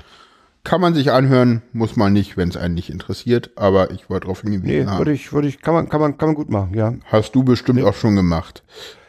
Kann 0.64 0.80
man 0.80 0.94
sich 0.94 1.10
anhören, 1.10 1.62
muss 1.72 1.96
man 1.96 2.12
nicht, 2.12 2.36
wenn 2.36 2.48
es 2.48 2.56
einen 2.56 2.74
nicht 2.74 2.88
interessiert, 2.88 3.50
aber 3.56 3.90
ich 3.90 4.08
wollte 4.08 4.26
darauf 4.26 4.42
hingewiesen 4.42 4.66
Nee, 4.66 4.86
haben. 4.86 4.98
würde 4.98 5.12
ich, 5.12 5.32
würde 5.32 5.48
ich, 5.48 5.60
kann 5.60 5.74
man, 5.74 5.88
kann 5.88 6.00
man, 6.00 6.16
kann 6.18 6.28
man 6.28 6.36
gut 6.36 6.50
machen, 6.50 6.74
ja. 6.74 6.94
Hast 7.06 7.34
du 7.34 7.42
bestimmt 7.42 7.82
auch 7.82 7.94
schon 7.94 8.14
gemacht, 8.14 8.62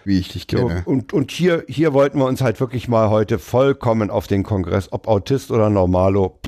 wie 0.03 0.17
ich 0.17 0.29
dich 0.29 0.47
So, 0.49 0.67
kenne. 0.67 0.81
und, 0.85 1.13
und 1.13 1.29
hier, 1.31 1.63
hier 1.67 1.93
wollten 1.93 2.17
wir 2.17 2.25
uns 2.25 2.41
halt 2.41 2.59
wirklich 2.59 2.87
mal 2.87 3.09
heute 3.11 3.37
vollkommen 3.37 4.09
auf 4.09 4.25
den 4.25 4.41
Kongress, 4.41 4.91
ob 4.91 5.07
Autist 5.07 5.51
oder 5.51 5.69
Normalo. 5.69 6.39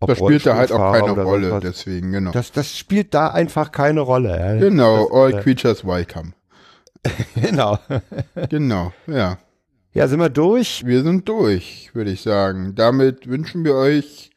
Ob 0.00 0.08
das 0.08 0.18
spielt 0.18 0.44
da 0.46 0.56
halt 0.56 0.72
auch 0.72 0.92
keine 0.92 1.22
Rolle, 1.22 1.60
deswegen, 1.62 2.10
genau. 2.10 2.32
Das, 2.32 2.50
das 2.52 2.76
spielt 2.76 3.14
da 3.14 3.28
einfach 3.28 3.70
keine 3.70 4.00
Rolle. 4.00 4.56
Genau, 4.58 5.08
all 5.12 5.34
äh, 5.34 5.40
creatures 5.42 5.84
welcome. 5.84 6.32
Genau. 7.34 7.78
Genau, 8.50 8.92
ja. 9.06 9.38
Ja, 9.92 10.06
sind 10.08 10.20
wir 10.20 10.28
durch? 10.28 10.84
Wir 10.86 11.02
sind 11.02 11.28
durch, 11.28 11.90
würde 11.94 12.10
ich 12.12 12.22
sagen. 12.22 12.74
Damit 12.76 13.28
wünschen 13.28 13.64
wir 13.64 13.74
euch 13.74 14.30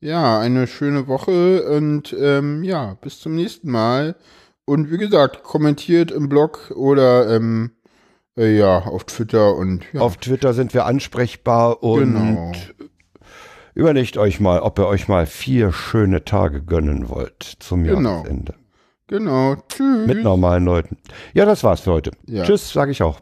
ja 0.00 0.38
eine 0.40 0.66
schöne 0.66 1.06
Woche 1.08 1.62
und 1.76 2.14
ähm, 2.18 2.64
ja, 2.64 2.94
bis 3.00 3.20
zum 3.20 3.34
nächsten 3.34 3.70
Mal. 3.70 4.16
Und 4.64 4.90
wie 4.90 4.96
gesagt, 4.98 5.42
kommentiert 5.42 6.10
im 6.10 6.28
Blog 6.30 6.72
oder 6.74 7.34
ähm, 7.36 7.72
äh, 8.36 8.56
ja, 8.56 8.78
auf 8.78 9.04
Twitter 9.04 9.54
und 9.56 9.84
ja, 9.92 10.00
Auf 10.00 10.16
Twitter 10.16 10.54
sind 10.54 10.72
wir 10.72 10.86
ansprechbar 10.86 11.82
und 11.82 12.14
Genau. 12.14 12.52
überlegt 13.74 14.16
euch 14.16 14.40
mal, 14.40 14.60
ob 14.60 14.78
ihr 14.78 14.86
euch 14.86 15.06
mal 15.06 15.26
vier 15.26 15.70
schöne 15.72 16.24
Tage 16.24 16.62
gönnen 16.62 17.10
wollt 17.10 17.42
zum 17.60 17.84
Genau. 17.84 18.16
Jahresende. 18.18 18.54
genau. 19.06 19.56
Tschüss. 19.68 20.06
Mit 20.06 20.22
normalen 20.24 20.64
Leuten. 20.64 20.96
Ja, 21.34 21.44
das 21.44 21.62
war's 21.62 21.80
für 21.80 21.92
heute. 21.92 22.12
Ja. 22.26 22.44
Tschüss, 22.44 22.72
sage 22.72 22.90
ich 22.90 23.02
auch. 23.02 23.20